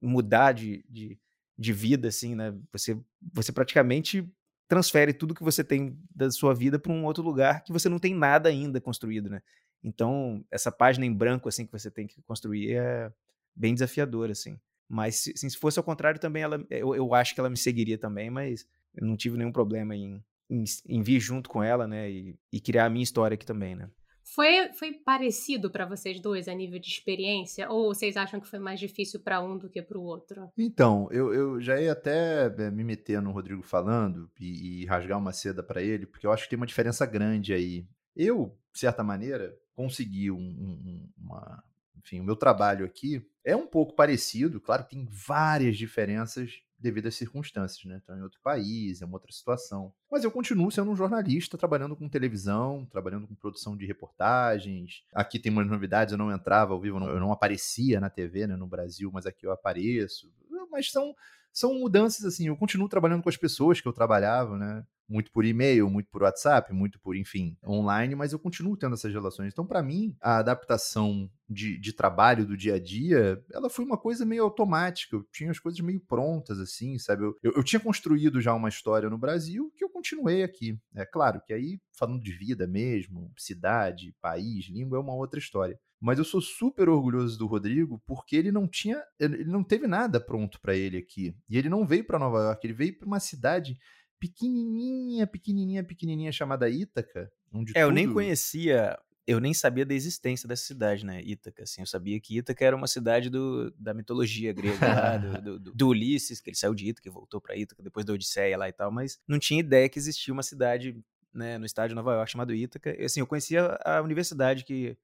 mudar 0.00 0.52
de, 0.52 0.84
de, 0.88 1.18
de 1.56 1.72
vida, 1.72 2.08
assim, 2.08 2.34
né? 2.34 2.54
Você, 2.72 2.98
você 3.32 3.52
praticamente 3.52 4.28
transfere 4.68 5.12
tudo 5.12 5.34
que 5.34 5.44
você 5.44 5.62
tem 5.62 5.98
da 6.14 6.30
sua 6.30 6.54
vida 6.54 6.78
para 6.78 6.92
um 6.92 7.04
outro 7.04 7.22
lugar 7.22 7.62
que 7.62 7.72
você 7.72 7.88
não 7.88 7.98
tem 7.98 8.14
nada 8.14 8.48
ainda 8.48 8.80
construído, 8.80 9.30
né? 9.30 9.42
Então, 9.82 10.44
essa 10.50 10.72
página 10.72 11.04
em 11.04 11.12
branco, 11.12 11.48
assim, 11.48 11.66
que 11.66 11.72
você 11.72 11.90
tem 11.90 12.06
que 12.06 12.22
construir 12.22 12.74
é 12.74 13.12
bem 13.54 13.74
desafiador, 13.74 14.30
assim. 14.30 14.58
Mas 14.88 15.16
se, 15.16 15.32
assim, 15.32 15.48
se 15.48 15.56
fosse 15.58 15.78
ao 15.78 15.84
contrário, 15.84 16.18
também 16.18 16.42
ela, 16.42 16.64
eu, 16.70 16.94
eu 16.94 17.14
acho 17.14 17.34
que 17.34 17.40
ela 17.40 17.50
me 17.50 17.56
seguiria 17.56 17.98
também, 17.98 18.30
mas 18.30 18.66
eu 18.94 19.06
não 19.06 19.16
tive 19.16 19.36
nenhum 19.36 19.52
problema 19.52 19.94
em, 19.94 20.22
em, 20.54 20.64
em 20.88 21.02
vir 21.02 21.20
junto 21.20 21.48
com 21.48 21.62
ela, 21.62 21.86
né, 21.86 22.10
e, 22.10 22.38
e 22.52 22.60
criar 22.60 22.86
a 22.86 22.90
minha 22.90 23.02
história 23.02 23.34
aqui 23.34 23.46
também, 23.46 23.74
né. 23.74 23.88
Foi, 24.34 24.72
foi 24.72 24.92
parecido 24.92 25.70
para 25.70 25.84
vocês 25.84 26.18
dois 26.18 26.48
a 26.48 26.54
nível 26.54 26.78
de 26.78 26.88
experiência? 26.88 27.68
Ou 27.70 27.94
vocês 27.94 28.16
acham 28.16 28.40
que 28.40 28.48
foi 28.48 28.58
mais 28.58 28.80
difícil 28.80 29.20
para 29.20 29.40
um 29.42 29.58
do 29.58 29.68
que 29.68 29.82
para 29.82 29.98
o 29.98 30.02
outro? 30.02 30.50
Então, 30.56 31.08
eu, 31.12 31.32
eu 31.32 31.60
já 31.60 31.78
ia 31.78 31.92
até 31.92 32.46
eh, 32.46 32.70
me 32.70 32.82
meter 32.82 33.20
no 33.20 33.32
Rodrigo 33.32 33.62
falando 33.62 34.30
e, 34.40 34.82
e 34.82 34.86
rasgar 34.86 35.18
uma 35.18 35.32
seda 35.32 35.62
para 35.62 35.82
ele, 35.82 36.06
porque 36.06 36.26
eu 36.26 36.32
acho 36.32 36.44
que 36.44 36.50
tem 36.50 36.56
uma 36.56 36.66
diferença 36.66 37.04
grande 37.04 37.52
aí. 37.52 37.86
Eu, 38.16 38.56
de 38.72 38.80
certa 38.80 39.04
maneira, 39.04 39.54
consegui 39.74 40.30
um, 40.30 40.38
um, 40.38 41.08
uma. 41.18 41.62
Enfim, 41.98 42.20
o 42.20 42.24
meu 42.24 42.36
trabalho 42.36 42.84
aqui 42.84 43.24
é 43.44 43.54
um 43.54 43.66
pouco 43.66 43.94
parecido, 43.94 44.60
claro, 44.60 44.84
tem 44.84 45.06
várias 45.10 45.76
diferenças 45.76 46.62
devido 46.84 47.06
às 47.06 47.14
circunstâncias, 47.14 47.82
né? 47.86 47.98
Então, 48.02 48.16
em 48.16 48.22
outro 48.22 48.38
país, 48.42 49.00
é 49.00 49.06
uma 49.06 49.14
outra 49.14 49.32
situação. 49.32 49.90
Mas 50.10 50.22
eu 50.22 50.30
continuo 50.30 50.70
sendo 50.70 50.90
um 50.90 50.96
jornalista, 50.96 51.56
trabalhando 51.56 51.96
com 51.96 52.08
televisão, 52.10 52.86
trabalhando 52.90 53.26
com 53.26 53.34
produção 53.34 53.74
de 53.74 53.86
reportagens. 53.86 55.02
Aqui 55.14 55.38
tem 55.38 55.50
umas 55.50 55.66
novidades, 55.66 56.12
eu 56.12 56.18
não 56.18 56.30
entrava 56.30 56.74
ao 56.74 56.80
vivo, 56.80 56.98
eu 56.98 57.18
não 57.18 57.32
aparecia 57.32 57.98
na 57.98 58.10
TV, 58.10 58.46
né, 58.46 58.54
no 58.54 58.66
Brasil, 58.66 59.10
mas 59.10 59.24
aqui 59.24 59.46
eu 59.46 59.52
apareço. 59.52 60.30
Mas 60.70 60.90
são, 60.90 61.14
são 61.50 61.74
mudanças, 61.74 62.24
assim, 62.26 62.48
eu 62.48 62.56
continuo 62.56 62.88
trabalhando 62.88 63.22
com 63.22 63.30
as 63.30 63.36
pessoas 63.36 63.80
que 63.80 63.88
eu 63.88 63.92
trabalhava, 63.92 64.58
né? 64.58 64.84
Muito 65.08 65.30
por 65.30 65.44
e-mail, 65.44 65.88
muito 65.90 66.08
por 66.10 66.22
WhatsApp, 66.22 66.72
muito 66.72 66.98
por, 67.00 67.16
enfim, 67.16 67.56
online, 67.66 68.14
mas 68.14 68.32
eu 68.32 68.38
continuo 68.38 68.76
tendo 68.76 68.94
essas 68.94 69.12
relações. 69.12 69.52
Então, 69.52 69.66
para 69.66 69.82
mim, 69.82 70.16
a 70.20 70.38
adaptação 70.38 71.30
de, 71.48 71.78
de, 71.78 71.92
trabalho 71.92 72.46
do 72.46 72.56
dia 72.56 72.74
a 72.74 72.78
dia, 72.78 73.42
ela 73.52 73.68
foi 73.68 73.84
uma 73.84 73.98
coisa 73.98 74.24
meio 74.24 74.42
automática. 74.42 75.16
Eu 75.16 75.24
tinha 75.30 75.50
as 75.50 75.58
coisas 75.58 75.78
meio 75.80 76.00
prontas, 76.00 76.58
assim, 76.58 76.98
sabe? 76.98 77.24
Eu, 77.24 77.36
eu, 77.42 77.52
eu 77.56 77.64
tinha 77.64 77.80
construído 77.80 78.40
já 78.40 78.54
uma 78.54 78.68
história 78.68 79.10
no 79.10 79.18
Brasil 79.18 79.72
que 79.76 79.84
eu 79.84 79.90
continuei 79.90 80.42
aqui. 80.42 80.78
É 80.94 81.04
claro 81.04 81.40
que 81.46 81.52
aí, 81.52 81.78
falando 81.92 82.22
de 82.22 82.32
vida 82.32 82.66
mesmo, 82.66 83.30
cidade, 83.36 84.14
país, 84.20 84.66
língua, 84.66 84.98
é 84.98 85.00
uma 85.00 85.14
outra 85.14 85.38
história. 85.38 85.78
Mas 86.00 86.18
eu 86.18 86.24
sou 86.24 86.40
super 86.40 86.88
orgulhoso 86.88 87.38
do 87.38 87.46
Rodrigo 87.46 88.02
porque 88.06 88.36
ele 88.36 88.52
não 88.52 88.68
tinha, 88.68 89.02
ele 89.18 89.44
não 89.44 89.64
teve 89.64 89.86
nada 89.86 90.20
pronto 90.20 90.60
para 90.60 90.76
ele 90.76 90.98
aqui. 90.98 91.34
E 91.48 91.56
ele 91.56 91.68
não 91.68 91.86
veio 91.86 92.04
para 92.04 92.18
Nova 92.18 92.40
York, 92.40 92.66
ele 92.66 92.74
veio 92.74 92.98
para 92.98 93.06
uma 93.06 93.20
cidade 93.20 93.78
pequenininha, 94.18 95.26
pequenininha, 95.26 95.84
pequenininha 95.84 96.32
chamada 96.32 96.68
Ítaca. 96.68 97.30
Onde 97.52 97.72
é, 97.72 97.74
tudo... 97.74 97.82
eu 97.82 97.90
nem 97.90 98.12
conhecia, 98.12 98.98
eu 99.26 99.40
nem 99.40 99.54
sabia 99.54 99.86
da 99.86 99.94
existência 99.94 100.48
dessa 100.48 100.64
cidade, 100.64 101.04
né, 101.04 101.22
Ítaca, 101.22 101.62
assim, 101.62 101.80
eu 101.80 101.86
sabia 101.86 102.20
que 102.20 102.38
Ítaca 102.38 102.64
era 102.64 102.76
uma 102.76 102.86
cidade 102.86 103.30
do, 103.30 103.70
da 103.78 103.94
mitologia 103.94 104.52
grega 104.52 104.86
lá, 104.86 105.16
do, 105.16 105.58
do, 105.58 105.72
do, 105.72 105.88
Ulisses, 105.88 106.40
que 106.40 106.50
ele 106.50 106.56
saiu 106.56 106.74
de 106.74 106.88
Ítaca 106.88 107.08
e 107.08 107.12
voltou 107.12 107.40
para 107.40 107.56
Ítaca 107.56 107.82
depois 107.82 108.04
da 108.04 108.12
Odisseia 108.12 108.58
lá 108.58 108.68
e 108.68 108.72
tal, 108.72 108.90
mas 108.90 109.18
não 109.26 109.38
tinha 109.38 109.60
ideia 109.60 109.88
que 109.88 109.98
existia 109.98 110.32
uma 110.32 110.42
cidade, 110.42 110.96
né, 111.32 111.58
no 111.58 111.66
estado 111.66 111.88
de 111.88 111.94
Nova 111.94 112.12
York 112.14 112.30
chamada 112.30 112.54
Ítaca, 112.54 112.94
e, 112.98 113.04
assim, 113.04 113.20
eu 113.20 113.26
conhecia 113.26 113.78
a 113.84 114.02
universidade 114.02 114.64
que 114.64 114.96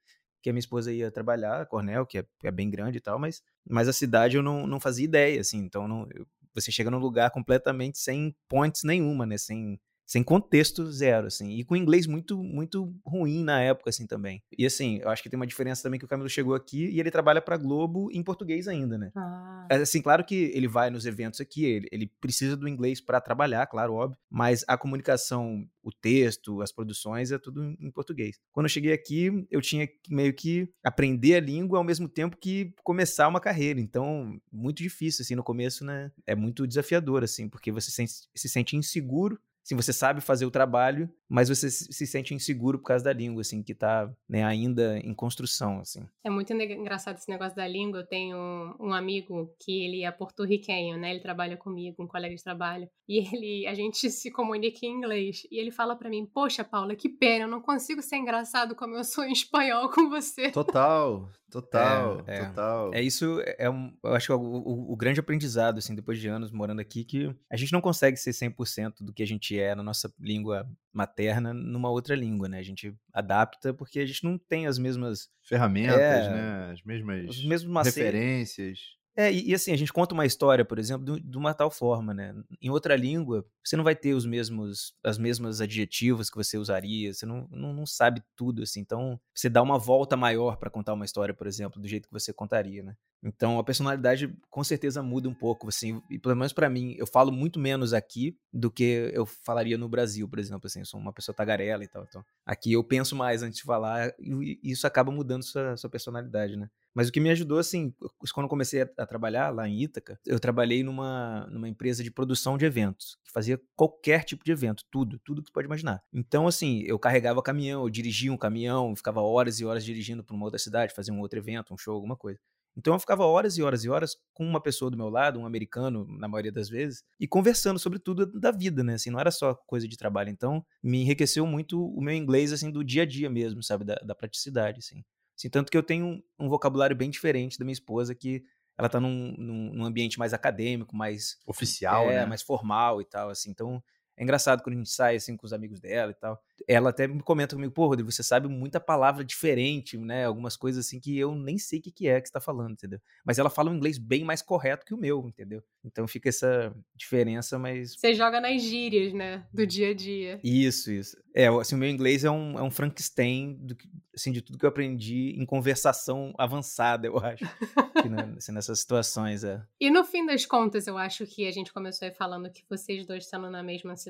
que 0.42 0.48
a 0.48 0.52
minha 0.52 0.60
esposa 0.60 0.92
ia 0.92 1.10
trabalhar, 1.10 1.60
a 1.60 1.66
Cornell, 1.66 2.06
que 2.06 2.18
é, 2.18 2.24
é, 2.44 2.50
bem 2.50 2.70
grande 2.70 2.98
e 2.98 3.00
tal, 3.00 3.18
mas, 3.18 3.42
mas 3.68 3.88
a 3.88 3.92
cidade 3.92 4.36
eu 4.36 4.42
não, 4.42 4.66
não 4.66 4.80
fazia 4.80 5.04
ideia, 5.04 5.40
assim, 5.40 5.58
então 5.58 5.86
não, 5.86 6.08
eu, 6.14 6.26
você 6.54 6.70
chega 6.72 6.90
num 6.90 6.98
lugar 6.98 7.30
completamente 7.30 7.98
sem 7.98 8.34
pontes 8.48 8.82
nenhuma, 8.84 9.26
né? 9.26 9.38
Sem, 9.38 9.80
sem 10.10 10.24
contexto 10.24 10.90
zero, 10.90 11.28
assim. 11.28 11.50
E 11.50 11.62
com 11.62 11.76
inglês 11.76 12.04
muito, 12.04 12.42
muito 12.42 12.92
ruim 13.06 13.44
na 13.44 13.62
época, 13.62 13.90
assim, 13.90 14.08
também. 14.08 14.42
E, 14.58 14.66
assim, 14.66 14.98
eu 14.98 15.08
acho 15.08 15.22
que 15.22 15.30
tem 15.30 15.36
uma 15.36 15.46
diferença 15.46 15.84
também 15.84 16.00
que 16.00 16.04
o 16.04 16.08
Camilo 16.08 16.28
chegou 16.28 16.52
aqui 16.52 16.86
e 16.86 16.98
ele 16.98 17.12
trabalha 17.12 17.40
pra 17.40 17.56
Globo 17.56 18.10
em 18.10 18.20
português 18.20 18.66
ainda, 18.66 18.98
né? 18.98 19.12
Ah. 19.14 19.68
Assim, 19.70 20.02
claro 20.02 20.24
que 20.24 20.50
ele 20.52 20.66
vai 20.66 20.90
nos 20.90 21.06
eventos 21.06 21.40
aqui, 21.40 21.64
ele, 21.64 21.88
ele 21.92 22.10
precisa 22.20 22.56
do 22.56 22.66
inglês 22.66 23.00
para 23.00 23.20
trabalhar, 23.20 23.64
claro, 23.68 23.94
óbvio, 23.94 24.18
mas 24.28 24.64
a 24.66 24.76
comunicação, 24.76 25.64
o 25.80 25.92
texto, 25.92 26.60
as 26.60 26.72
produções, 26.72 27.30
é 27.30 27.38
tudo 27.38 27.62
em 27.78 27.90
português. 27.92 28.36
Quando 28.50 28.66
eu 28.66 28.70
cheguei 28.70 28.92
aqui, 28.92 29.46
eu 29.48 29.60
tinha 29.60 29.88
meio 30.08 30.34
que 30.34 30.68
aprender 30.82 31.36
a 31.36 31.40
língua 31.40 31.78
ao 31.78 31.84
mesmo 31.84 32.08
tempo 32.08 32.36
que 32.36 32.74
começar 32.82 33.28
uma 33.28 33.38
carreira. 33.40 33.80
Então, 33.80 34.36
muito 34.50 34.82
difícil, 34.82 35.22
assim, 35.22 35.36
no 35.36 35.44
começo, 35.44 35.84
né? 35.84 36.10
É 36.26 36.34
muito 36.34 36.66
desafiador, 36.66 37.22
assim, 37.22 37.48
porque 37.48 37.70
você 37.70 37.92
se 38.34 38.48
sente 38.48 38.74
inseguro 38.74 39.38
Assim, 39.70 39.76
você 39.76 39.92
sabe 39.92 40.20
fazer 40.20 40.46
o 40.46 40.50
trabalho, 40.50 41.08
mas 41.30 41.48
você 41.48 41.70
se 41.70 42.06
sente 42.08 42.34
inseguro 42.34 42.76
por 42.76 42.86
causa 42.86 43.04
da 43.04 43.12
língua, 43.12 43.42
assim, 43.42 43.62
que 43.62 43.72
tá 43.72 44.12
né, 44.28 44.42
ainda 44.42 44.98
em 44.98 45.14
construção, 45.14 45.78
assim. 45.78 46.04
É 46.24 46.28
muito 46.28 46.52
engraçado 46.52 47.18
esse 47.18 47.30
negócio 47.30 47.54
da 47.54 47.68
língua. 47.68 48.00
Eu 48.00 48.06
tenho 48.06 48.36
um 48.80 48.92
amigo 48.92 49.54
que 49.60 49.84
ele 49.84 50.02
é 50.02 50.10
porto-riquenho, 50.10 50.98
né? 50.98 51.12
Ele 51.12 51.20
trabalha 51.20 51.56
comigo, 51.56 52.02
um 52.02 52.08
colega 52.08 52.34
de 52.34 52.42
trabalho. 52.42 52.90
E 53.08 53.18
ele, 53.32 53.64
a 53.68 53.74
gente 53.74 54.10
se 54.10 54.28
comunica 54.32 54.84
em 54.84 54.90
inglês. 54.90 55.46
E 55.52 55.60
ele 55.60 55.70
fala 55.70 55.94
para 55.94 56.10
mim, 56.10 56.26
poxa, 56.26 56.64
Paula, 56.64 56.96
que 56.96 57.08
pena, 57.08 57.44
eu 57.44 57.48
não 57.48 57.60
consigo 57.60 58.02
ser 58.02 58.16
engraçado 58.16 58.74
como 58.74 58.96
eu 58.96 59.04
sou 59.04 59.22
em 59.22 59.32
espanhol 59.32 59.88
com 59.88 60.10
você. 60.10 60.50
Total, 60.50 61.30
Total, 61.50 62.22
é, 62.28 62.44
total. 62.46 62.94
É, 62.94 63.02
isso, 63.02 63.42
é 63.58 63.68
um, 63.68 63.92
eu 64.04 64.14
acho 64.14 64.26
que 64.26 64.32
é 64.32 64.36
o, 64.36 64.40
o, 64.40 64.92
o, 64.92 64.96
grande 64.96 65.18
aprendizado, 65.18 65.78
assim, 65.78 65.96
depois 65.96 66.20
de 66.20 66.28
anos 66.28 66.52
morando 66.52 66.80
aqui, 66.80 67.04
que 67.04 67.34
a 67.50 67.56
gente 67.56 67.72
não 67.72 67.80
consegue 67.80 68.16
ser 68.16 68.30
100% 68.30 68.94
do 69.00 69.12
que 69.12 69.22
a 69.22 69.26
gente 69.26 69.58
é 69.58 69.74
na 69.74 69.82
nossa 69.82 70.12
língua 70.20 70.64
materna 70.92 71.19
numa 71.54 71.90
outra 71.90 72.14
língua, 72.14 72.48
né? 72.48 72.58
A 72.58 72.62
gente 72.62 72.94
adapta 73.12 73.72
porque 73.74 74.00
a 74.00 74.06
gente 74.06 74.24
não 74.24 74.38
tem 74.38 74.66
as 74.66 74.78
mesmas... 74.78 75.28
Ferramentas, 75.42 75.98
é, 75.98 76.30
né? 76.30 76.72
As 76.72 76.82
mesmas 76.82 77.28
os 77.28 77.44
mesmos 77.44 77.84
referências. 77.84 78.78
É, 79.16 79.30
e, 79.30 79.50
e, 79.50 79.54
assim, 79.54 79.72
a 79.72 79.76
gente 79.76 79.92
conta 79.92 80.14
uma 80.14 80.24
história, 80.24 80.64
por 80.64 80.78
exemplo, 80.78 81.20
de, 81.20 81.36
uma 81.36 81.52
tal 81.52 81.70
forma, 81.70 82.14
né? 82.14 82.34
Em 82.62 82.70
outra 82.70 82.96
língua, 82.96 83.44
você 83.62 83.76
não 83.76 83.84
vai 83.84 83.94
ter 83.94 84.14
os 84.14 84.24
mesmos, 84.24 84.94
as 85.02 85.18
mesmas 85.18 85.60
adjetivos 85.60 86.30
que 86.30 86.36
você 86.36 86.56
usaria, 86.56 87.12
você 87.12 87.26
não, 87.26 87.46
não, 87.50 87.72
não 87.72 87.84
sabe 87.84 88.22
tudo, 88.36 88.62
assim. 88.62 88.80
Então, 88.80 89.20
você 89.34 89.48
dá 89.48 89.60
uma 89.62 89.78
volta 89.78 90.16
maior 90.16 90.56
para 90.56 90.70
contar 90.70 90.94
uma 90.94 91.04
história, 91.04 91.34
por 91.34 91.46
exemplo, 91.46 91.80
do 91.80 91.88
jeito 91.88 92.06
que 92.08 92.12
você 92.12 92.32
contaria, 92.32 92.82
né? 92.82 92.96
Então, 93.22 93.58
a 93.58 93.64
personalidade 93.64 94.34
com 94.48 94.64
certeza 94.64 95.02
muda 95.02 95.28
um 95.28 95.34
pouco, 95.34 95.68
assim, 95.68 96.02
e 96.08 96.18
pelo 96.18 96.34
menos 96.34 96.52
para 96.52 96.70
mim, 96.70 96.94
eu 96.98 97.06
falo 97.06 97.30
muito 97.30 97.58
menos 97.58 97.92
aqui 97.92 98.36
do 98.52 98.70
que 98.70 99.10
eu 99.12 99.26
falaria 99.26 99.76
no 99.76 99.88
Brasil, 99.88 100.26
por 100.28 100.38
exemplo, 100.38 100.66
assim, 100.66 100.80
eu 100.80 100.86
sou 100.86 100.98
uma 100.98 101.12
pessoa 101.12 101.34
tagarela 101.34 101.84
e 101.84 101.88
tal, 101.88 102.04
então, 102.08 102.24
aqui 102.46 102.72
eu 102.72 102.82
penso 102.82 103.14
mais 103.14 103.42
antes 103.42 103.58
de 103.58 103.64
falar 103.64 104.14
e 104.18 104.58
isso 104.62 104.86
acaba 104.86 105.12
mudando 105.12 105.42
sua, 105.42 105.76
sua 105.76 105.90
personalidade, 105.90 106.56
né? 106.56 106.70
Mas 106.94 107.08
o 107.08 107.12
que 107.12 107.20
me 107.20 107.30
ajudou, 107.30 107.58
assim, 107.58 107.94
quando 108.34 108.44
eu 108.44 108.48
comecei 108.48 108.82
a, 108.82 109.06
trabalhar 109.06 109.50
lá 109.50 109.68
em 109.68 109.82
Ítaca, 109.82 110.18
eu 110.26 110.40
trabalhei 110.40 110.82
numa, 110.82 111.46
numa 111.50 111.68
empresa 111.68 112.02
de 112.02 112.10
produção 112.10 112.58
de 112.58 112.64
eventos, 112.64 113.16
que 113.22 113.30
fazia 113.30 113.60
qualquer 113.76 114.24
tipo 114.24 114.44
de 114.44 114.50
evento, 114.50 114.82
tudo, 114.90 115.20
tudo 115.24 115.42
que 115.42 115.48
você 115.48 115.52
pode 115.52 115.66
imaginar. 115.66 116.02
Então, 116.12 116.48
assim, 116.48 116.82
eu 116.86 116.98
carregava 116.98 117.42
caminhão, 117.42 117.82
eu 117.82 117.90
dirigia 117.90 118.32
um 118.32 118.36
caminhão, 118.36 118.96
ficava 118.96 119.20
horas 119.20 119.60
e 119.60 119.64
horas 119.64 119.84
dirigindo 119.84 120.24
para 120.24 120.34
uma 120.34 120.46
outra 120.46 120.58
cidade, 120.58 120.94
fazia 120.94 121.14
um 121.14 121.20
outro 121.20 121.38
evento, 121.38 121.72
um 121.72 121.78
show, 121.78 121.94
alguma 121.94 122.16
coisa. 122.16 122.40
Então 122.76 122.94
eu 122.94 123.00
ficava 123.00 123.24
horas 123.24 123.58
e 123.58 123.62
horas 123.62 123.84
e 123.84 123.88
horas 123.88 124.16
com 124.32 124.44
uma 124.44 124.60
pessoa 124.60 124.90
do 124.90 124.96
meu 124.96 125.08
lado, 125.08 125.38
um 125.38 125.46
americano, 125.46 126.06
na 126.18 126.28
maioria 126.28 126.52
das 126.52 126.68
vezes, 126.68 127.02
e 127.18 127.26
conversando 127.26 127.78
sobre 127.78 127.98
tudo 127.98 128.26
da 128.26 128.50
vida, 128.50 128.82
né? 128.82 128.94
Assim, 128.94 129.10
não 129.10 129.20
era 129.20 129.30
só 129.30 129.54
coisa 129.66 129.86
de 129.88 129.96
trabalho. 129.96 130.30
Então 130.30 130.64
me 130.82 131.02
enriqueceu 131.02 131.46
muito 131.46 131.84
o 131.84 132.00
meu 132.00 132.14
inglês, 132.14 132.52
assim, 132.52 132.70
do 132.70 132.84
dia 132.84 133.02
a 133.02 133.06
dia 133.06 133.28
mesmo, 133.28 133.62
sabe? 133.62 133.84
Da, 133.84 133.94
da 133.96 134.14
praticidade, 134.14 134.78
assim. 134.78 135.04
assim. 135.36 135.50
Tanto 135.50 135.70
que 135.70 135.76
eu 135.76 135.82
tenho 135.82 136.06
um, 136.06 136.22
um, 136.38 136.48
vocabulário 136.48 136.96
bem 136.96 137.10
diferente 137.10 137.58
da 137.58 137.64
minha 137.64 137.72
esposa, 137.72 138.14
que 138.14 138.42
ela 138.78 138.88
tá 138.88 138.98
num, 138.98 139.34
num, 139.36 139.74
num 139.74 139.84
ambiente 139.84 140.18
mais 140.18 140.32
acadêmico, 140.32 140.96
mais... 140.96 141.36
Oficial, 141.46 142.10
é, 142.10 142.20
né? 142.20 142.26
mais 142.26 142.42
formal 142.42 143.02
e 143.02 143.04
tal, 143.04 143.28
assim. 143.28 143.50
Então 143.50 143.82
é 144.20 144.22
engraçado 144.22 144.62
quando 144.62 144.74
a 144.74 144.76
gente 144.76 144.90
sai 144.90 145.16
assim 145.16 145.34
com 145.34 145.46
os 145.46 145.52
amigos 145.54 145.80
dela 145.80 146.10
e 146.10 146.14
tal. 146.14 146.38
Ela 146.68 146.90
até 146.90 147.08
me 147.08 147.22
comenta 147.22 147.56
comigo, 147.56 147.72
pô, 147.72 147.86
Rodrigo, 147.86 148.12
você 148.12 148.22
sabe 148.22 148.48
muita 148.48 148.78
palavra 148.78 149.24
diferente, 149.24 149.96
né? 149.96 150.26
Algumas 150.26 150.58
coisas 150.58 150.84
assim 150.84 151.00
que 151.00 151.18
eu 151.18 151.34
nem 151.34 151.56
sei 151.56 151.78
o 151.78 151.82
que, 151.82 151.90
que 151.90 152.06
é 152.06 152.20
que 152.20 152.28
você 152.28 152.34
tá 152.34 152.40
falando, 152.40 152.72
entendeu? 152.72 153.00
Mas 153.24 153.38
ela 153.38 153.48
fala 153.48 153.70
um 153.70 153.74
inglês 153.74 153.96
bem 153.96 154.22
mais 154.22 154.42
correto 154.42 154.84
que 154.84 154.92
o 154.92 154.98
meu, 154.98 155.26
entendeu? 155.26 155.62
Então 155.82 156.06
fica 156.06 156.28
essa 156.28 156.70
diferença, 156.94 157.58
mas. 157.58 157.94
Você 157.98 158.12
joga 158.12 158.42
nas 158.42 158.60
gírias, 158.60 159.14
né? 159.14 159.46
Do 159.54 159.66
dia 159.66 159.88
a 159.88 159.94
dia. 159.94 160.38
Isso, 160.44 160.92
isso. 160.92 161.16
É, 161.34 161.46
assim, 161.46 161.74
o 161.74 161.78
meu 161.78 161.88
inglês 161.88 162.22
é 162.22 162.30
um, 162.30 162.58
é 162.58 162.62
um 162.62 162.70
Frankenstein 162.70 163.54
do, 163.54 163.74
assim, 164.14 164.32
de 164.32 164.42
tudo 164.42 164.58
que 164.58 164.66
eu 164.66 164.68
aprendi 164.68 165.34
em 165.38 165.46
conversação 165.46 166.34
avançada, 166.36 167.06
eu 167.06 167.16
acho. 167.18 167.44
né, 167.44 168.34
assim, 168.36 168.52
nessas 168.52 168.80
situações, 168.80 169.44
é. 169.44 169.62
E 169.80 169.90
no 169.90 170.04
fim 170.04 170.26
das 170.26 170.44
contas, 170.44 170.86
eu 170.86 170.98
acho 170.98 171.24
que 171.24 171.46
a 171.46 171.52
gente 171.52 171.72
começou 171.72 172.06
aí 172.06 172.12
falando 172.12 172.50
que 172.50 172.64
vocês 172.68 173.06
dois 173.06 173.24
estando 173.24 173.48
na 173.48 173.62
mesma 173.62 173.96
cidade 173.96 174.09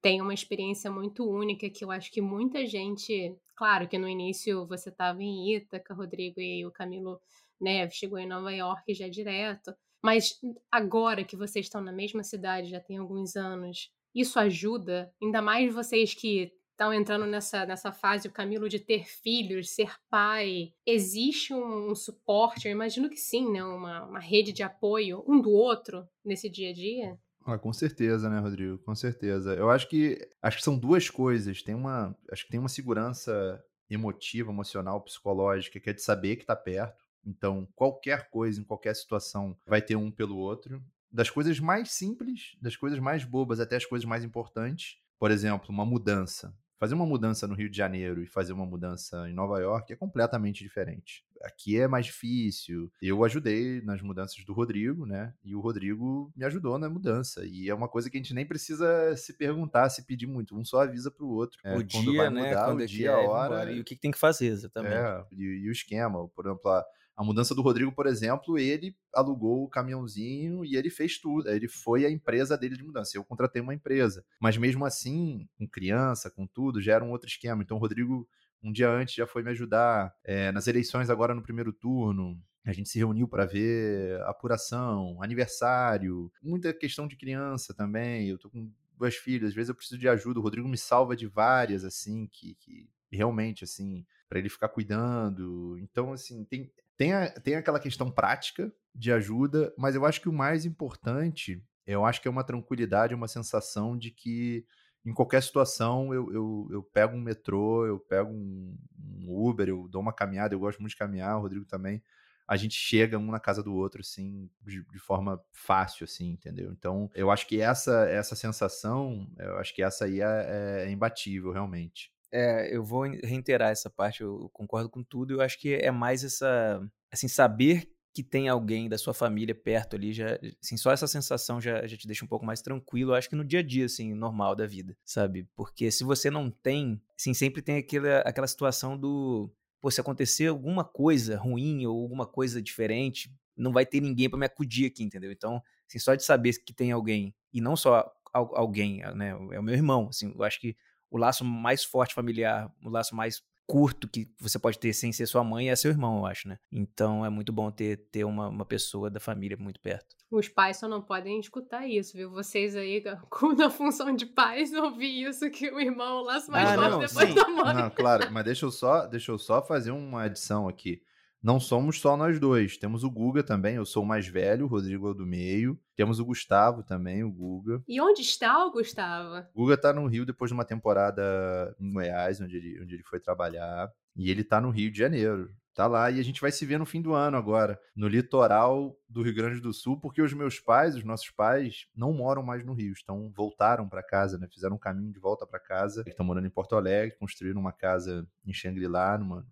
têm 0.00 0.20
uma 0.20 0.34
experiência 0.34 0.90
muito 0.90 1.28
única 1.28 1.68
que 1.68 1.84
eu 1.84 1.90
acho 1.90 2.10
que 2.10 2.20
muita 2.20 2.66
gente. 2.66 3.36
Claro 3.56 3.88
que 3.88 3.98
no 3.98 4.08
início 4.08 4.66
você 4.66 4.88
estava 4.88 5.22
em 5.22 5.54
Ítaca, 5.54 5.94
Rodrigo 5.94 6.40
e 6.40 6.66
o 6.66 6.72
Camilo, 6.72 7.20
né, 7.60 7.88
chegou 7.90 8.18
em 8.18 8.26
Nova 8.26 8.52
York 8.52 8.92
já 8.94 9.08
direto. 9.08 9.74
Mas 10.02 10.38
agora 10.70 11.24
que 11.24 11.36
vocês 11.36 11.66
estão 11.66 11.80
na 11.80 11.92
mesma 11.92 12.22
cidade, 12.22 12.70
já 12.70 12.80
tem 12.80 12.98
alguns 12.98 13.36
anos, 13.36 13.90
isso 14.14 14.38
ajuda, 14.38 15.12
ainda 15.22 15.40
mais 15.40 15.72
vocês 15.72 16.14
que 16.14 16.52
estão 16.74 16.92
entrando 16.92 17.24
nessa, 17.24 17.64
nessa 17.64 17.92
fase, 17.92 18.28
o 18.28 18.32
Camilo, 18.32 18.68
de 18.68 18.78
ter 18.78 19.06
filhos, 19.06 19.70
ser 19.70 19.94
pai, 20.10 20.72
existe 20.84 21.54
um, 21.54 21.90
um 21.90 21.94
suporte? 21.94 22.66
Eu 22.66 22.72
imagino 22.72 23.08
que 23.08 23.16
sim, 23.16 23.50
né? 23.50 23.64
Uma, 23.64 24.04
uma 24.04 24.20
rede 24.20 24.52
de 24.52 24.62
apoio 24.62 25.24
um 25.26 25.40
do 25.40 25.50
outro 25.50 26.06
nesse 26.24 26.50
dia 26.50 26.70
a 26.70 26.72
dia? 26.72 27.18
Ah, 27.46 27.58
com 27.58 27.72
certeza, 27.72 28.30
né, 28.30 28.38
Rodrigo? 28.38 28.78
Com 28.78 28.94
certeza. 28.94 29.54
Eu 29.54 29.70
acho 29.70 29.88
que 29.88 30.18
acho 30.40 30.56
que 30.58 30.64
são 30.64 30.78
duas 30.78 31.10
coisas. 31.10 31.62
Tem 31.62 31.74
uma, 31.74 32.16
acho 32.32 32.44
que 32.44 32.50
tem 32.50 32.58
uma 32.60 32.68
segurança 32.68 33.62
emotiva, 33.88 34.50
emocional, 34.50 35.00
psicológica, 35.02 35.78
que 35.78 35.90
é 35.90 35.92
de 35.92 36.02
saber 36.02 36.36
que 36.36 36.46
tá 36.46 36.56
perto. 36.56 37.04
Então, 37.24 37.68
qualquer 37.74 38.30
coisa, 38.30 38.60
em 38.60 38.64
qualquer 38.64 38.94
situação, 38.96 39.56
vai 39.66 39.82
ter 39.82 39.96
um 39.96 40.10
pelo 40.10 40.36
outro. 40.36 40.82
Das 41.10 41.30
coisas 41.30 41.60
mais 41.60 41.90
simples, 41.90 42.56
das 42.60 42.76
coisas 42.76 42.98
mais 42.98 43.24
bobas 43.24 43.60
até 43.60 43.76
as 43.76 43.84
coisas 43.84 44.06
mais 44.06 44.24
importantes. 44.24 44.98
Por 45.18 45.30
exemplo, 45.30 45.70
uma 45.70 45.84
mudança. 45.84 46.54
Fazer 46.78 46.94
uma 46.94 47.06
mudança 47.06 47.46
no 47.46 47.54
Rio 47.54 47.70
de 47.70 47.76
Janeiro 47.76 48.22
e 48.22 48.26
fazer 48.26 48.52
uma 48.52 48.66
mudança 48.66 49.28
em 49.28 49.32
Nova 49.32 49.58
York 49.60 49.92
é 49.92 49.96
completamente 49.96 50.62
diferente. 50.62 51.24
Aqui 51.42 51.78
é 51.78 51.86
mais 51.86 52.06
difícil. 52.06 52.90
Eu 53.00 53.22
ajudei 53.24 53.80
nas 53.82 54.00
mudanças 54.00 54.42
do 54.44 54.52
Rodrigo, 54.52 55.04
né? 55.06 55.34
E 55.44 55.54
o 55.54 55.60
Rodrigo 55.60 56.32
me 56.34 56.44
ajudou 56.44 56.78
na 56.78 56.88
mudança. 56.88 57.44
E 57.44 57.68
é 57.68 57.74
uma 57.74 57.88
coisa 57.88 58.08
que 58.08 58.16
a 58.16 58.20
gente 58.20 58.34
nem 58.34 58.46
precisa 58.46 59.14
se 59.16 59.34
perguntar, 59.34 59.88
se 59.90 60.06
pedir 60.06 60.26
muito. 60.26 60.56
Um 60.56 60.64
só 60.64 60.82
avisa 60.82 61.10
pro 61.10 61.28
outro. 61.28 61.58
É, 61.62 61.76
o 61.76 61.82
dia, 61.82 62.30
né? 62.30 62.48
Mudar, 62.48 62.64
quando 62.66 62.80
o 62.80 62.86
dia, 62.86 63.12
a 63.12 63.20
hora. 63.20 63.72
E 63.72 63.80
o 63.80 63.84
que, 63.84 63.94
que 63.94 64.00
tem 64.00 64.10
que 64.10 64.18
fazer, 64.18 64.46
exatamente. 64.46 64.94
É, 64.94 65.24
e, 65.30 65.42
e 65.42 65.68
o 65.68 65.72
esquema. 65.72 66.26
Por 66.28 66.46
exemplo, 66.46 66.70
a, 66.70 66.84
a 67.16 67.22
mudança 67.22 67.54
do 67.54 67.62
Rodrigo, 67.62 67.92
por 67.92 68.06
exemplo, 68.06 68.58
ele 68.58 68.96
alugou 69.12 69.64
o 69.64 69.68
caminhãozinho 69.68 70.64
e 70.64 70.76
ele 70.76 70.90
fez 70.90 71.18
tudo. 71.18 71.48
Ele 71.48 71.68
foi 71.68 72.04
a 72.04 72.10
empresa 72.10 72.58
dele 72.58 72.76
de 72.76 72.82
mudança. 72.82 73.16
Eu 73.16 73.24
contratei 73.24 73.62
uma 73.62 73.74
empresa. 73.74 74.24
Mas 74.40 74.56
mesmo 74.56 74.84
assim, 74.84 75.48
com 75.56 75.66
criança, 75.68 76.30
com 76.30 76.46
tudo, 76.46 76.80
já 76.80 76.94
era 76.94 77.04
um 77.04 77.12
outro 77.12 77.28
esquema. 77.28 77.62
Então 77.62 77.76
o 77.76 77.80
Rodrigo, 77.80 78.28
um 78.62 78.72
dia 78.72 78.90
antes, 78.90 79.14
já 79.14 79.26
foi 79.26 79.42
me 79.42 79.50
ajudar. 79.50 80.12
É, 80.24 80.50
nas 80.50 80.66
eleições 80.66 81.08
agora 81.08 81.34
no 81.34 81.42
primeiro 81.42 81.72
turno, 81.72 82.40
a 82.64 82.72
gente 82.72 82.88
se 82.88 82.98
reuniu 82.98 83.28
para 83.28 83.46
ver 83.46 84.20
apuração, 84.22 85.22
aniversário, 85.22 86.32
muita 86.42 86.72
questão 86.72 87.06
de 87.06 87.16
criança 87.16 87.72
também. 87.72 88.28
Eu 88.28 88.38
tô 88.38 88.50
com 88.50 88.72
duas 88.98 89.14
filhas, 89.14 89.50
às 89.50 89.54
vezes 89.54 89.68
eu 89.68 89.74
preciso 89.74 90.00
de 90.00 90.08
ajuda. 90.08 90.40
O 90.40 90.42
Rodrigo 90.42 90.68
me 90.68 90.78
salva 90.78 91.14
de 91.14 91.26
várias, 91.26 91.84
assim, 91.84 92.26
que, 92.26 92.56
que 92.56 92.88
realmente, 93.12 93.62
assim, 93.62 94.04
para 94.28 94.38
ele 94.38 94.48
ficar 94.48 94.68
cuidando. 94.68 95.78
Então, 95.78 96.12
assim, 96.12 96.44
tem, 96.44 96.72
tem, 96.96 97.12
a, 97.12 97.30
tem 97.30 97.56
aquela 97.56 97.80
questão 97.80 98.10
prática 98.10 98.72
de 98.94 99.12
ajuda, 99.12 99.72
mas 99.76 99.94
eu 99.94 100.04
acho 100.04 100.20
que 100.20 100.28
o 100.28 100.32
mais 100.32 100.64
importante, 100.64 101.62
eu 101.86 102.04
acho 102.04 102.20
que 102.20 102.28
é 102.28 102.30
uma 102.30 102.44
tranquilidade, 102.44 103.14
uma 103.14 103.28
sensação 103.28 103.96
de 103.96 104.10
que 104.10 104.64
em 105.04 105.12
qualquer 105.12 105.42
situação 105.42 106.14
eu, 106.14 106.32
eu, 106.32 106.68
eu 106.70 106.82
pego 106.82 107.14
um 107.14 107.20
metrô, 107.20 107.84
eu 107.86 107.98
pego 107.98 108.30
um, 108.30 108.76
um, 108.98 109.48
Uber, 109.48 109.68
eu 109.68 109.86
dou 109.88 110.00
uma 110.00 110.12
caminhada, 110.12 110.54
eu 110.54 110.58
gosto 110.58 110.80
muito 110.80 110.92
de 110.92 110.98
caminhar, 110.98 111.36
o 111.36 111.42
Rodrigo 111.42 111.66
também. 111.66 112.02
A 112.46 112.56
gente 112.56 112.74
chega 112.74 113.18
um 113.18 113.30
na 113.30 113.40
casa 113.40 113.62
do 113.62 113.74
outro, 113.74 114.00
assim, 114.00 114.50
de, 114.62 114.84
de 114.84 114.98
forma 114.98 115.42
fácil, 115.50 116.04
assim, 116.04 116.30
entendeu? 116.30 116.72
Então, 116.72 117.10
eu 117.14 117.30
acho 117.30 117.46
que 117.46 117.60
essa 117.60 118.06
essa 118.08 118.36
sensação, 118.36 119.26
eu 119.38 119.58
acho 119.58 119.74
que 119.74 119.82
essa 119.82 120.04
aí 120.04 120.20
é, 120.20 120.84
é 120.86 120.90
imbatível, 120.90 121.52
realmente. 121.52 122.13
É, 122.36 122.74
eu 122.74 122.82
vou 122.82 123.02
reiterar 123.22 123.70
essa 123.70 123.88
parte, 123.88 124.22
eu 124.22 124.50
concordo 124.52 124.90
com 124.90 125.04
tudo. 125.04 125.34
Eu 125.34 125.40
acho 125.40 125.56
que 125.56 125.72
é 125.74 125.92
mais 125.92 126.24
essa, 126.24 126.84
assim, 127.12 127.28
saber 127.28 127.88
que 128.12 128.24
tem 128.24 128.48
alguém 128.48 128.88
da 128.88 128.98
sua 128.98 129.14
família 129.14 129.54
perto 129.54 129.94
ali, 129.94 130.12
já, 130.12 130.38
assim, 130.60 130.76
só 130.76 130.90
essa 130.90 131.06
sensação 131.06 131.60
já, 131.60 131.86
já 131.86 131.96
te 131.96 132.08
deixa 132.08 132.24
um 132.24 132.28
pouco 132.28 132.44
mais 132.44 132.60
tranquilo, 132.60 133.12
eu 133.12 133.14
acho 133.14 133.28
que 133.28 133.36
no 133.36 133.44
dia 133.44 133.60
a 133.60 133.62
dia, 133.62 133.86
assim, 133.86 134.14
normal 134.14 134.56
da 134.56 134.66
vida, 134.66 134.96
sabe? 135.04 135.48
Porque 135.54 135.90
se 135.92 136.02
você 136.02 136.28
não 136.28 136.50
tem, 136.50 137.00
assim, 137.18 137.34
sempre 137.34 137.62
tem 137.62 137.76
aquela, 137.76 138.18
aquela 138.20 138.46
situação 138.48 138.98
do, 138.98 139.48
pô, 139.80 139.90
se 139.90 140.00
acontecer 140.00 140.46
alguma 140.48 140.84
coisa 140.84 141.36
ruim 141.36 141.86
ou 141.86 142.02
alguma 142.02 142.26
coisa 142.26 142.62
diferente, 142.62 143.32
não 143.56 143.72
vai 143.72 143.86
ter 143.86 144.00
ninguém 144.00 144.28
para 144.28 144.38
me 144.38 144.46
acudir 144.46 144.86
aqui, 144.86 145.04
entendeu? 145.04 145.30
Então, 145.30 145.62
assim, 145.88 145.98
só 146.00 146.14
de 146.14 146.24
saber 146.24 146.52
que 146.64 146.72
tem 146.72 146.90
alguém, 146.90 147.32
e 147.52 147.60
não 147.60 147.76
só 147.76 148.12
alguém, 148.32 149.02
né, 149.14 149.30
é 149.52 149.58
o 149.58 149.62
meu 149.62 149.74
irmão, 149.74 150.08
assim, 150.08 150.32
eu 150.36 150.42
acho 150.42 150.60
que 150.60 150.76
o 151.14 151.16
laço 151.16 151.44
mais 151.44 151.84
forte 151.84 152.12
familiar, 152.12 152.68
o 152.84 152.90
laço 152.90 153.14
mais 153.14 153.40
curto 153.68 154.08
que 154.08 154.28
você 154.36 154.58
pode 154.58 154.80
ter 154.80 154.92
sem 154.92 155.12
ser 155.12 155.26
sua 155.26 155.44
mãe 155.44 155.70
é 155.70 155.76
seu 155.76 155.92
irmão, 155.92 156.18
eu 156.18 156.26
acho, 156.26 156.48
né? 156.48 156.58
Então 156.72 157.24
é 157.24 157.30
muito 157.30 157.52
bom 157.52 157.70
ter, 157.70 157.98
ter 158.10 158.24
uma, 158.24 158.48
uma 158.48 158.64
pessoa 158.64 159.08
da 159.08 159.20
família 159.20 159.56
muito 159.56 159.78
perto. 159.78 160.16
Os 160.28 160.48
pais 160.48 160.76
só 160.78 160.88
não 160.88 161.00
podem 161.00 161.38
escutar 161.38 161.86
isso, 161.86 162.16
viu? 162.16 162.32
Vocês 162.32 162.74
aí, 162.74 163.00
na 163.56 163.70
função 163.70 164.12
de 164.12 164.26
pais, 164.26 164.74
ouvir 164.74 165.22
isso 165.22 165.48
que 165.50 165.70
o 165.70 165.78
irmão, 165.78 166.22
o 166.22 166.24
laço 166.24 166.50
mais 166.50 166.68
ah, 166.70 166.74
forte 166.74 166.90
não, 166.90 166.98
depois 166.98 167.28
sim. 167.28 167.34
da 167.36 167.48
mãe. 167.48 167.74
Não, 167.74 167.90
claro, 167.90 168.32
mas 168.32 168.44
deixa 168.44 168.66
eu 168.66 168.72
só, 168.72 169.06
deixa 169.06 169.30
eu 169.30 169.38
só 169.38 169.62
fazer 169.62 169.92
uma 169.92 170.24
adição 170.24 170.66
aqui 170.66 171.00
não 171.44 171.60
somos 171.60 172.00
só 172.00 172.16
nós 172.16 172.40
dois. 172.40 172.78
Temos 172.78 173.04
o 173.04 173.10
Guga 173.10 173.42
também, 173.42 173.74
eu 173.74 173.84
sou 173.84 174.02
o 174.02 174.06
mais 174.06 174.26
velho, 174.26 174.64
o 174.64 174.68
Rodrigo 174.68 175.08
é 175.08 175.10
o 175.10 175.14
do 175.14 175.26
meio. 175.26 175.78
Temos 175.94 176.18
o 176.18 176.24
Gustavo 176.24 176.82
também, 176.82 177.22
o 177.22 177.30
Guga. 177.30 177.82
E 177.86 178.00
onde 178.00 178.22
está 178.22 178.64
o 178.64 178.72
Gustavo? 178.72 179.46
O 179.52 179.62
Guga 179.62 179.76
tá 179.76 179.92
no 179.92 180.06
Rio 180.06 180.24
depois 180.24 180.48
de 180.48 180.54
uma 180.54 180.64
temporada 180.64 181.76
em 181.78 181.92
Goiás, 181.92 182.40
onde 182.40 182.56
ele, 182.56 182.82
onde 182.82 182.94
ele 182.94 183.02
foi 183.02 183.20
trabalhar. 183.20 183.92
E 184.16 184.30
ele 184.30 184.42
tá 184.42 184.58
no 184.58 184.70
Rio 184.70 184.90
de 184.90 184.96
Janeiro. 184.96 185.50
Tá 185.74 185.88
lá 185.88 186.08
e 186.08 186.20
a 186.20 186.22
gente 186.22 186.40
vai 186.40 186.52
se 186.52 186.64
ver 186.64 186.78
no 186.78 186.86
fim 186.86 187.02
do 187.02 187.14
ano 187.14 187.36
agora, 187.36 187.80
no 187.96 188.06
litoral 188.06 188.96
do 189.08 189.22
Rio 189.22 189.34
Grande 189.34 189.60
do 189.60 189.72
Sul, 189.72 189.98
porque 189.98 190.22
os 190.22 190.32
meus 190.32 190.60
pais, 190.60 190.94
os 190.94 191.02
nossos 191.02 191.30
pais, 191.30 191.88
não 191.96 192.12
moram 192.12 192.44
mais 192.44 192.64
no 192.64 192.72
Rio, 192.72 192.92
estão 192.92 193.32
voltaram 193.34 193.88
para 193.88 194.00
casa, 194.00 194.38
né? 194.38 194.46
Fizeram 194.48 194.76
um 194.76 194.78
caminho 194.78 195.12
de 195.12 195.18
volta 195.18 195.44
para 195.44 195.58
casa. 195.58 196.04
Estão 196.06 196.24
morando 196.24 196.46
em 196.46 196.50
Porto 196.50 196.76
Alegre, 196.76 197.16
construíram 197.18 197.60
uma 197.60 197.72
casa 197.72 198.24
em 198.46 198.52
Xangri-Lá, 198.52 199.18
numa, 199.18 199.44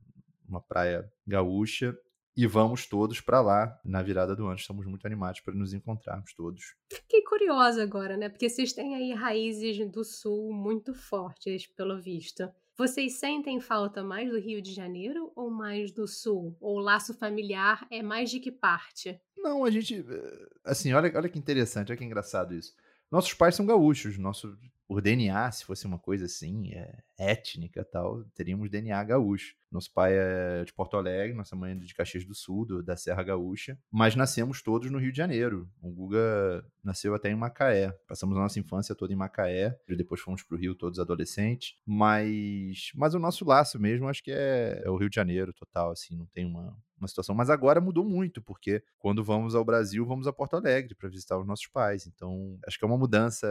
uma 0.52 0.60
praia 0.60 1.10
gaúcha, 1.26 1.96
e 2.36 2.46
vamos 2.46 2.86
todos 2.86 3.20
para 3.20 3.40
lá 3.40 3.78
na 3.84 4.02
virada 4.02 4.34
do 4.34 4.46
ano. 4.46 4.56
Estamos 4.56 4.86
muito 4.86 5.06
animados 5.06 5.40
para 5.40 5.54
nos 5.54 5.74
encontrarmos 5.74 6.32
todos. 6.34 6.74
Fiquei 6.90 7.22
curiosa 7.22 7.82
agora, 7.82 8.16
né? 8.16 8.28
Porque 8.28 8.48
vocês 8.48 8.72
têm 8.72 8.94
aí 8.94 9.12
raízes 9.12 9.90
do 9.90 10.02
sul 10.02 10.52
muito 10.52 10.94
fortes, 10.94 11.66
pelo 11.66 12.00
visto. 12.00 12.50
Vocês 12.76 13.14
sentem 13.14 13.60
falta 13.60 14.02
mais 14.02 14.30
do 14.30 14.38
Rio 14.38 14.62
de 14.62 14.72
Janeiro 14.72 15.30
ou 15.36 15.50
mais 15.50 15.92
do 15.92 16.08
sul? 16.08 16.56
Ou 16.58 16.78
o 16.78 16.80
laço 16.80 17.12
familiar 17.12 17.86
é 17.90 18.02
mais 18.02 18.30
de 18.30 18.40
que 18.40 18.50
parte? 18.50 19.20
Não, 19.36 19.64
a 19.64 19.70
gente. 19.70 20.00
Eh, 20.08 20.48
assim, 20.64 20.92
olha, 20.94 21.12
olha 21.14 21.28
que 21.28 21.38
interessante, 21.38 21.92
olha 21.92 21.98
que 21.98 22.04
engraçado 22.04 22.54
isso. 22.54 22.74
Nossos 23.10 23.34
pais 23.34 23.54
são 23.54 23.66
gaúchos, 23.66 24.16
nosso, 24.16 24.56
por 24.86 25.00
DNA, 25.00 25.50
se 25.52 25.64
fosse 25.64 25.86
uma 25.86 25.98
coisa 25.98 26.26
assim, 26.26 26.72
é, 26.74 27.02
étnica 27.18 27.84
tal, 27.84 28.24
teríamos 28.34 28.70
DNA 28.70 29.02
gaúcho. 29.04 29.54
Nosso 29.70 29.90
pai 29.90 30.12
é 30.14 30.64
de 30.64 30.72
Porto 30.72 30.98
Alegre, 30.98 31.34
nossa 31.34 31.56
mãe 31.56 31.72
é 31.72 31.74
de 31.74 31.94
Caxias 31.94 32.26
do 32.26 32.34
Sul, 32.34 32.66
do, 32.66 32.82
da 32.82 32.94
Serra 32.94 33.22
Gaúcha, 33.22 33.78
mas 33.90 34.14
nascemos 34.14 34.60
todos 34.60 34.90
no 34.90 34.98
Rio 34.98 35.10
de 35.10 35.16
Janeiro. 35.16 35.66
O 35.80 35.90
Guga 35.90 36.62
nasceu 36.84 37.14
até 37.14 37.30
em 37.30 37.34
Macaé. 37.34 37.90
Passamos 38.06 38.36
a 38.36 38.40
nossa 38.40 38.60
infância 38.60 38.94
toda 38.94 39.14
em 39.14 39.16
Macaé, 39.16 39.78
depois 39.88 40.20
fomos 40.20 40.42
para 40.42 40.56
o 40.56 40.58
Rio 40.58 40.74
todos 40.74 40.98
adolescentes, 40.98 41.74
mas 41.86 42.90
mas 42.94 43.14
o 43.14 43.18
nosso 43.18 43.46
laço 43.46 43.80
mesmo 43.80 44.08
acho 44.08 44.22
que 44.22 44.30
é, 44.30 44.82
é 44.84 44.90
o 44.90 44.96
Rio 44.96 45.08
de 45.08 45.16
Janeiro 45.16 45.54
total, 45.54 45.92
assim, 45.92 46.16
não 46.16 46.26
tem 46.26 46.44
uma, 46.44 46.76
uma 47.02 47.08
situação. 47.08 47.34
Mas 47.34 47.50
agora 47.50 47.80
mudou 47.80 48.04
muito, 48.04 48.40
porque 48.40 48.82
quando 48.98 49.22
vamos 49.22 49.54
ao 49.54 49.64
Brasil, 49.64 50.06
vamos 50.06 50.26
a 50.26 50.32
Porto 50.32 50.56
Alegre 50.56 50.94
para 50.94 51.08
visitar 51.08 51.38
os 51.38 51.46
nossos 51.46 51.66
pais. 51.66 52.06
Então, 52.06 52.58
acho 52.66 52.78
que 52.78 52.84
é 52.84 52.88
uma 52.88 52.96
mudança 52.96 53.46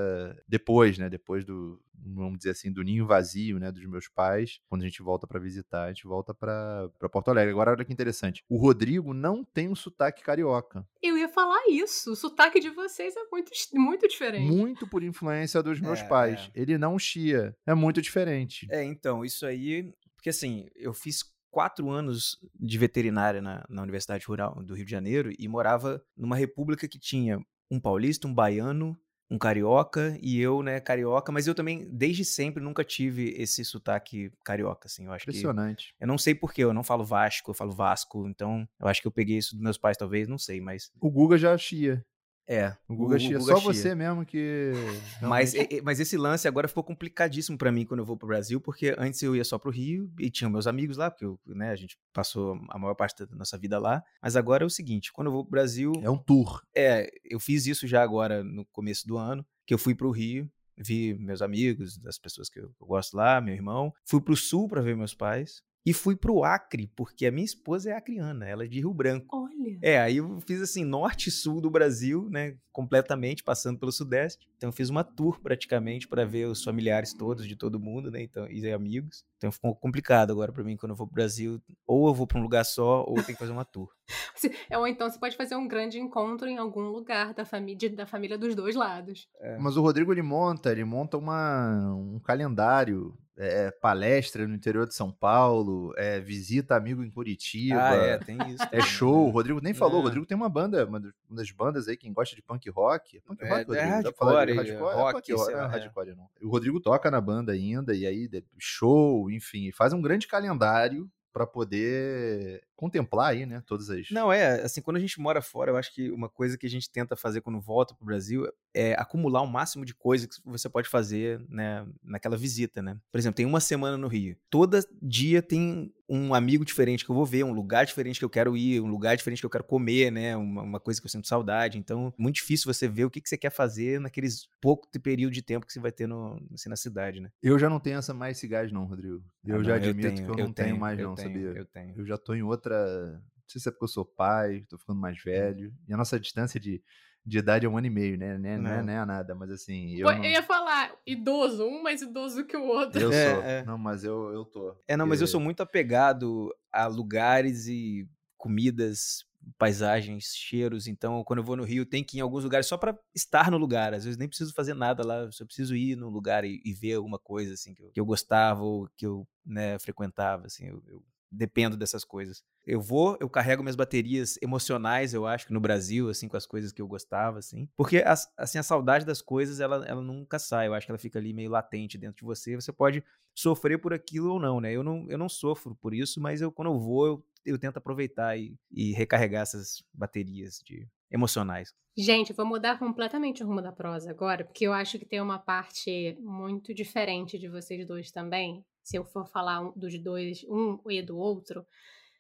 depois, 0.47 0.97
né? 0.97 1.09
Depois 1.21 1.45
do, 1.45 1.79
vamos 1.93 2.39
dizer 2.39 2.49
assim, 2.49 2.71
do 2.71 2.81
ninho 2.81 3.05
vazio, 3.05 3.59
né? 3.59 3.71
Dos 3.71 3.85
meus 3.85 4.07
pais. 4.07 4.59
Quando 4.67 4.81
a 4.81 4.85
gente 4.85 5.03
volta 5.03 5.27
para 5.27 5.39
visitar, 5.39 5.85
a 5.85 5.87
gente 5.93 6.05
volta 6.05 6.33
para 6.33 6.89
Porto 7.11 7.29
Alegre. 7.29 7.51
Agora, 7.51 7.71
olha 7.71 7.85
que 7.85 7.93
interessante. 7.93 8.43
O 8.49 8.57
Rodrigo 8.57 9.13
não 9.13 9.43
tem 9.43 9.69
um 9.69 9.75
sotaque 9.75 10.23
carioca. 10.23 10.85
Eu 11.01 11.17
ia 11.17 11.29
falar 11.29 11.61
isso. 11.69 12.11
O 12.11 12.15
sotaque 12.15 12.59
de 12.59 12.71
vocês 12.71 13.15
é 13.15 13.23
muito, 13.31 13.51
muito 13.73 14.07
diferente. 14.07 14.51
Muito 14.51 14.87
por 14.87 15.03
influência 15.03 15.61
dos 15.61 15.79
meus 15.79 15.99
é, 15.99 16.07
pais. 16.07 16.51
É. 16.55 16.61
Ele 16.61 16.77
não 16.77 16.97
chia. 16.97 17.55
É 17.65 17.73
muito 17.75 18.01
diferente. 18.01 18.67
É, 18.71 18.83
então, 18.83 19.23
isso 19.23 19.45
aí. 19.45 19.93
Porque 20.15 20.29
assim, 20.29 20.67
eu 20.75 20.93
fiz 20.93 21.23
quatro 21.51 21.89
anos 21.89 22.39
de 22.59 22.77
veterinária 22.77 23.41
na, 23.41 23.63
na 23.69 23.83
Universidade 23.83 24.25
Rural 24.25 24.63
do 24.63 24.73
Rio 24.73 24.85
de 24.85 24.91
Janeiro 24.91 25.31
e 25.37 25.47
morava 25.47 26.03
numa 26.17 26.35
república 26.35 26.87
que 26.87 26.97
tinha 26.97 27.39
um 27.69 27.79
paulista, 27.79 28.27
um 28.27 28.33
baiano, 28.33 28.97
um 29.31 29.37
carioca 29.37 30.17
e 30.21 30.41
eu, 30.41 30.61
né, 30.61 30.81
carioca, 30.81 31.31
mas 31.31 31.47
eu 31.47 31.55
também, 31.55 31.87
desde 31.89 32.25
sempre, 32.25 32.61
nunca 32.61 32.83
tive 32.83 33.33
esse 33.37 33.63
sotaque 33.63 34.29
carioca, 34.43 34.87
assim, 34.87 35.05
eu 35.05 35.13
acho 35.13 35.23
Impressionante. 35.23 35.95
Que, 35.97 36.03
eu 36.03 36.07
não 36.07 36.17
sei 36.17 36.35
porquê, 36.35 36.65
eu 36.65 36.73
não 36.73 36.83
falo 36.83 37.05
Vasco, 37.05 37.49
eu 37.49 37.55
falo 37.55 37.71
Vasco, 37.71 38.27
então 38.27 38.67
eu 38.77 38.89
acho 38.89 39.01
que 39.01 39.07
eu 39.07 39.11
peguei 39.11 39.37
isso 39.37 39.55
dos 39.55 39.63
meus 39.63 39.77
pais, 39.77 39.95
talvez, 39.95 40.27
não 40.27 40.37
sei, 40.37 40.59
mas... 40.59 40.91
O 40.99 41.09
Guga 41.09 41.37
já 41.37 41.57
chia. 41.57 42.05
É. 42.47 42.75
O 42.87 42.95
Guga, 42.95 43.17
Chia. 43.17 43.39
Só 43.39 43.57
Chia. 43.57 43.73
você 43.73 43.95
mesmo 43.95 44.25
que. 44.25 44.73
Mas, 45.21 45.53
mas 45.83 45.99
esse 45.99 46.17
lance 46.17 46.47
agora 46.47 46.67
ficou 46.67 46.83
complicadíssimo 46.83 47.57
para 47.57 47.71
mim 47.71 47.85
quando 47.85 47.99
eu 47.99 48.05
vou 48.05 48.17
pro 48.17 48.27
Brasil, 48.27 48.59
porque 48.59 48.93
antes 48.97 49.21
eu 49.21 49.35
ia 49.35 49.43
só 49.43 49.57
pro 49.57 49.71
Rio 49.71 50.11
e 50.19 50.29
tinha 50.29 50.49
meus 50.49 50.67
amigos 50.67 50.97
lá, 50.97 51.09
porque 51.09 51.23
eu, 51.23 51.39
né, 51.45 51.69
a 51.69 51.75
gente 51.75 51.97
passou 52.11 52.59
a 52.69 52.77
maior 52.77 52.95
parte 52.95 53.25
da 53.25 53.35
nossa 53.35 53.57
vida 53.57 53.79
lá. 53.79 54.03
Mas 54.21 54.35
agora 54.35 54.63
é 54.63 54.67
o 54.67 54.69
seguinte: 54.69 55.13
quando 55.13 55.27
eu 55.27 55.31
vou 55.31 55.43
pro 55.43 55.51
Brasil. 55.51 55.93
É 56.01 56.09
um 56.09 56.17
tour. 56.17 56.61
É, 56.75 57.09
eu 57.23 57.39
fiz 57.39 57.65
isso 57.67 57.87
já 57.87 58.01
agora 58.03 58.43
no 58.43 58.65
começo 58.65 59.07
do 59.07 59.17
ano, 59.17 59.45
que 59.65 59.73
eu 59.73 59.77
fui 59.77 59.95
pro 59.95 60.11
Rio 60.11 60.49
vi 60.83 61.13
meus 61.13 61.41
amigos, 61.41 61.97
das 61.97 62.17
pessoas 62.17 62.49
que 62.49 62.59
eu, 62.59 62.73
eu 62.79 62.87
gosto 62.87 63.15
lá, 63.15 63.39
meu 63.39 63.53
irmão. 63.53 63.93
Fui 64.03 64.19
pro 64.19 64.35
sul 64.35 64.67
para 64.67 64.81
ver 64.81 64.95
meus 64.95 65.13
pais. 65.13 65.61
E 65.83 65.93
fui 65.93 66.15
pro 66.15 66.43
Acre, 66.43 66.87
porque 66.95 67.25
a 67.25 67.31
minha 67.31 67.45
esposa 67.45 67.89
é 67.89 67.93
acriana, 67.93 68.47
ela 68.47 68.63
é 68.63 68.67
de 68.67 68.79
Rio 68.79 68.93
Branco. 68.93 69.35
Olha. 69.35 69.79
É, 69.81 69.99
aí 69.99 70.17
eu 70.17 70.39
fiz 70.41 70.61
assim, 70.61 70.83
norte 70.83 71.29
e 71.29 71.31
sul 71.31 71.59
do 71.59 71.71
Brasil, 71.71 72.29
né? 72.29 72.55
Completamente, 72.71 73.43
passando 73.43 73.79
pelo 73.79 73.91
Sudeste. 73.91 74.47
Então 74.57 74.69
eu 74.69 74.73
fiz 74.73 74.89
uma 74.89 75.03
tour 75.03 75.39
praticamente 75.41 76.07
para 76.07 76.23
ver 76.23 76.45
os 76.45 76.63
familiares 76.63 77.13
todos 77.13 77.47
de 77.47 77.55
todo 77.55 77.79
mundo, 77.79 78.11
né? 78.11 78.21
Então, 78.21 78.47
e 78.49 78.71
amigos. 78.71 79.25
Então 79.37 79.51
ficou 79.51 79.75
complicado 79.75 80.31
agora 80.31 80.51
para 80.51 80.63
mim 80.63 80.77
quando 80.77 80.91
eu 80.91 80.95
vou 80.95 81.07
pro 81.07 81.15
Brasil. 81.15 81.59
Ou 81.87 82.07
eu 82.07 82.13
vou 82.13 82.27
para 82.27 82.39
um 82.39 82.43
lugar 82.43 82.63
só, 82.63 83.03
ou 83.07 83.17
eu 83.17 83.23
tenho 83.23 83.35
que 83.35 83.43
fazer 83.43 83.51
uma 83.51 83.65
tour. 83.65 83.89
É, 84.69 84.77
ou 84.77 84.87
então 84.87 85.09
você 85.09 85.19
pode 85.19 85.35
fazer 85.35 85.55
um 85.55 85.67
grande 85.67 85.99
encontro 85.99 86.47
em 86.47 86.57
algum 86.57 86.81
lugar 86.89 87.33
da 87.33 87.45
família, 87.45 87.89
da 87.89 88.07
família 88.07 88.37
dos 88.37 88.55
dois 88.55 88.75
lados. 88.75 89.27
É. 89.39 89.57
Mas 89.57 89.77
o 89.77 89.81
Rodrigo 89.81 90.11
ele 90.11 90.21
monta, 90.21 90.71
ele 90.71 90.83
monta 90.83 91.17
uma, 91.17 91.93
um 91.93 92.19
calendário 92.19 93.13
é, 93.41 93.71
palestra 93.71 94.47
no 94.47 94.53
interior 94.53 94.87
de 94.87 94.93
São 94.93 95.11
Paulo, 95.11 95.93
é, 95.97 96.19
visita 96.19 96.75
amigo 96.75 97.03
em 97.03 97.09
Curitiba. 97.09 97.81
Ah, 97.81 97.95
é, 97.95 98.17
tem 98.19 98.37
isso. 98.49 98.63
É 98.71 98.81
show. 98.81 99.27
O 99.27 99.31
Rodrigo 99.31 99.59
nem 99.59 99.73
falou. 99.73 99.99
O 99.99 100.03
Rodrigo 100.03 100.27
tem 100.27 100.37
uma 100.37 100.47
banda, 100.47 100.85
uma 100.85 101.01
das 101.27 101.49
bandas 101.49 101.87
aí, 101.87 101.97
quem 101.97 102.13
gosta 102.13 102.35
de 102.35 102.41
punk 102.43 102.69
rock. 102.69 103.19
Punk 103.21 103.43
rock, 103.43 103.53
é, 103.53 103.63
Rodrigo. 103.63 103.75
É 103.75 103.89
hardcore, 103.89 104.53
hardcore, 104.53 104.95
rock, 104.95 105.31
é, 105.31 105.53
é, 105.53 105.65
hardcore, 105.65 106.15
não. 106.15 106.29
O 106.43 106.49
Rodrigo 106.49 106.79
toca 106.79 107.09
na 107.09 107.19
banda 107.19 107.51
ainda, 107.51 107.95
e 107.95 108.05
aí 108.05 108.29
show, 108.59 109.29
enfim, 109.31 109.71
faz 109.71 109.91
um 109.91 110.01
grande 110.01 110.27
calendário 110.27 111.09
para 111.31 111.47
poder 111.47 112.61
contemplar 112.75 113.31
aí, 113.31 113.45
né, 113.45 113.61
todas 113.65 113.89
as... 113.89 114.09
Não, 114.09 114.33
é, 114.33 114.61
assim, 114.61 114.81
quando 114.81 114.97
a 114.97 114.99
gente 114.99 115.19
mora 115.19 115.41
fora, 115.41 115.71
eu 115.71 115.77
acho 115.77 115.93
que 115.93 116.11
uma 116.11 116.27
coisa 116.27 116.57
que 116.57 116.65
a 116.65 116.69
gente 116.69 116.89
tenta 116.89 117.15
fazer 117.15 117.41
quando 117.41 117.59
volta 117.59 117.93
pro 117.93 118.05
Brasil 118.05 118.47
é 118.73 118.93
acumular 118.93 119.41
o 119.41 119.47
máximo 119.47 119.85
de 119.85 119.93
coisa 119.93 120.27
que 120.27 120.35
você 120.43 120.67
pode 120.67 120.89
fazer, 120.89 121.39
né, 121.47 121.85
naquela 122.03 122.35
visita, 122.35 122.81
né? 122.81 122.97
Por 123.11 123.19
exemplo, 123.19 123.35
tem 123.35 123.45
uma 123.45 123.59
semana 123.59 123.97
no 123.97 124.07
Rio. 124.07 124.35
Todo 124.49 124.79
dia 125.01 125.41
tem 125.41 125.93
um 126.13 126.33
amigo 126.33 126.65
diferente 126.65 127.05
que 127.05 127.09
eu 127.09 127.15
vou 127.15 127.25
ver, 127.25 127.45
um 127.45 127.53
lugar 127.53 127.85
diferente 127.85 128.19
que 128.19 128.25
eu 128.25 128.29
quero 128.29 128.57
ir, 128.57 128.81
um 128.81 128.89
lugar 128.89 129.15
diferente 129.15 129.39
que 129.39 129.45
eu 129.45 129.49
quero 129.49 129.63
comer, 129.63 130.11
né? 130.11 130.35
Uma, 130.35 130.61
uma 130.61 130.79
coisa 130.79 130.99
que 130.99 131.05
eu 131.05 131.09
sinto 131.09 131.25
saudade. 131.25 131.77
Então, 131.77 132.13
muito 132.17 132.35
difícil 132.35 132.71
você 132.71 132.85
ver 132.85 133.05
o 133.05 133.09
que, 133.09 133.21
que 133.21 133.29
você 133.29 133.37
quer 133.37 133.49
fazer 133.49 133.97
naqueles 133.97 134.49
pouco 134.59 134.89
período 134.99 135.31
de 135.31 135.41
tempo 135.41 135.65
que 135.65 135.71
você 135.71 135.79
vai 135.79 135.91
ter 135.91 136.07
no, 136.07 136.37
assim, 136.53 136.67
na 136.67 136.75
cidade, 136.75 137.21
né? 137.21 137.31
Eu 137.41 137.57
já 137.57 137.69
não 137.69 137.79
tenho 137.79 137.97
essa 137.97 138.13
mais 138.13 138.37
esse 138.37 138.45
gás, 138.45 138.73
não, 138.73 138.83
Rodrigo. 138.83 139.23
Eu 139.45 139.61
ah, 139.61 139.63
já 139.63 139.75
admito 139.75 140.07
eu 140.07 140.13
tenho, 140.13 140.25
que 140.25 140.31
eu, 140.31 140.43
eu 140.43 140.47
não 140.47 140.53
tenho, 140.53 140.67
tenho 140.67 140.79
mais, 140.79 140.99
não, 140.99 141.15
tenho, 141.15 141.27
sabia? 141.29 141.47
Eu 141.57 141.65
tenho. 141.65 141.93
Eu 141.97 142.05
já 142.05 142.17
tô 142.17 142.33
em 142.33 142.43
outra. 142.43 143.13
Não 143.13 143.47
sei 143.47 143.61
se 143.61 143.69
é 143.69 143.71
porque 143.71 143.85
eu 143.85 143.89
sou 143.89 144.03
pai, 144.03 144.65
tô 144.67 144.77
ficando 144.77 144.99
mais 144.99 145.17
velho. 145.23 145.73
E 145.87 145.93
a 145.93 145.97
nossa 145.97 146.19
distância 146.19 146.59
de 146.59 146.83
de 147.25 147.37
idade 147.37 147.65
é 147.65 147.69
um 147.69 147.77
ano 147.77 147.87
e 147.87 147.89
meio, 147.89 148.17
né? 148.17 148.37
Não, 148.37 148.63
não. 148.63 148.71
é, 148.71 148.83
não 148.83 148.93
é 148.93 149.05
nada, 149.05 149.35
mas 149.35 149.51
assim. 149.51 149.95
Eu, 149.95 150.07
Pô, 150.07 150.13
não... 150.13 150.23
eu 150.23 150.31
ia 150.31 150.43
falar 150.43 150.91
idoso, 151.05 151.65
um 151.65 151.81
mais 151.81 152.01
idoso 152.01 152.45
que 152.45 152.57
o 152.57 152.63
outro. 152.63 152.99
Eu 152.99 153.11
é, 153.13 153.33
sou. 153.33 153.43
É. 153.43 153.63
Não, 153.63 153.77
mas 153.77 154.03
eu, 154.03 154.31
eu 154.33 154.45
tô. 154.45 154.75
É, 154.87 154.97
não, 154.97 155.05
mas 155.05 155.21
eu 155.21 155.27
sou 155.27 155.39
muito 155.39 155.61
apegado 155.61 156.53
a 156.71 156.87
lugares 156.87 157.67
e 157.67 158.07
comidas, 158.37 159.23
paisagens, 159.57 160.33
cheiros. 160.35 160.87
Então, 160.87 161.23
quando 161.23 161.39
eu 161.39 161.45
vou 161.45 161.55
no 161.55 161.63
Rio, 161.63 161.85
tem 161.85 162.03
que 162.03 162.17
ir 162.17 162.19
em 162.19 162.21
alguns 162.21 162.43
lugares 162.43 162.65
só 162.65 162.75
para 162.77 162.97
estar 163.13 163.51
no 163.51 163.57
lugar. 163.57 163.93
Às 163.93 164.03
vezes 164.03 164.17
nem 164.17 164.27
preciso 164.27 164.53
fazer 164.53 164.73
nada 164.73 165.05
lá, 165.05 165.31
só 165.31 165.45
preciso 165.45 165.75
ir 165.75 165.95
no 165.95 166.09
lugar 166.09 166.43
e, 166.43 166.59
e 166.65 166.73
ver 166.73 166.95
alguma 166.95 167.19
coisa 167.19 167.53
assim 167.53 167.73
que 167.75 167.83
eu, 167.83 167.91
que 167.91 167.99
eu 167.99 168.05
gostava 168.05 168.63
ou 168.63 168.89
que 168.97 169.05
eu 169.05 169.27
né, 169.45 169.77
frequentava. 169.77 170.47
Assim, 170.47 170.65
eu, 170.65 170.83
eu 170.87 171.03
dependo 171.31 171.77
dessas 171.77 172.03
coisas. 172.03 172.43
Eu 172.65 172.81
vou, 172.81 173.17
eu 173.21 173.29
carrego 173.29 173.63
minhas 173.63 173.75
baterias 173.75 174.37
emocionais, 174.41 175.13
eu 175.13 175.25
acho, 175.25 175.51
no 175.53 175.59
Brasil, 175.59 176.09
assim, 176.09 176.27
com 176.27 176.35
as 176.35 176.45
coisas 176.45 176.71
que 176.71 176.81
eu 176.81 176.87
gostava, 176.87 177.39
assim. 177.39 177.69
Porque, 177.77 177.97
as, 177.97 178.31
assim, 178.37 178.57
a 178.57 178.63
saudade 178.63 179.05
das 179.05 179.21
coisas, 179.21 179.59
ela, 179.59 179.85
ela 179.85 180.01
nunca 180.01 180.37
sai. 180.37 180.67
Eu 180.67 180.73
acho 180.73 180.85
que 180.85 180.91
ela 180.91 180.99
fica 180.99 181.17
ali 181.17 181.33
meio 181.33 181.49
latente 181.49 181.97
dentro 181.97 182.17
de 182.17 182.25
você. 182.25 182.55
Você 182.55 182.73
pode 182.73 183.03
sofrer 183.33 183.79
por 183.79 183.93
aquilo 183.93 184.33
ou 184.33 184.39
não, 184.39 184.59
né? 184.59 184.73
Eu 184.73 184.83
não, 184.83 185.05
eu 185.09 185.17
não 185.17 185.29
sofro 185.29 185.75
por 185.75 185.93
isso, 185.93 186.19
mas 186.19 186.41
eu, 186.41 186.51
quando 186.51 186.69
eu 186.71 186.79
vou, 186.79 187.07
eu, 187.07 187.25
eu 187.45 187.57
tento 187.57 187.77
aproveitar 187.77 188.37
e, 188.37 188.55
e 188.69 188.91
recarregar 188.91 189.43
essas 189.43 189.83
baterias 189.93 190.61
de 190.65 190.87
emocionais. 191.09 191.73
Gente, 191.97 192.31
vou 192.31 192.45
mudar 192.45 192.79
completamente 192.79 193.43
o 193.43 193.47
rumo 193.47 193.61
da 193.61 193.71
prosa 193.71 194.09
agora, 194.09 194.45
porque 194.45 194.65
eu 194.65 194.71
acho 194.71 194.97
que 194.97 195.05
tem 195.05 195.19
uma 195.19 195.37
parte 195.37 196.17
muito 196.21 196.73
diferente 196.73 197.37
de 197.37 197.49
vocês 197.49 197.85
dois 197.85 198.11
também, 198.11 198.63
se 198.83 198.97
eu 198.97 199.05
for 199.05 199.27
falar 199.27 199.71
dos 199.75 199.97
dois, 200.01 200.43
um 200.49 200.79
e 200.89 201.01
do 201.01 201.17
outro, 201.17 201.65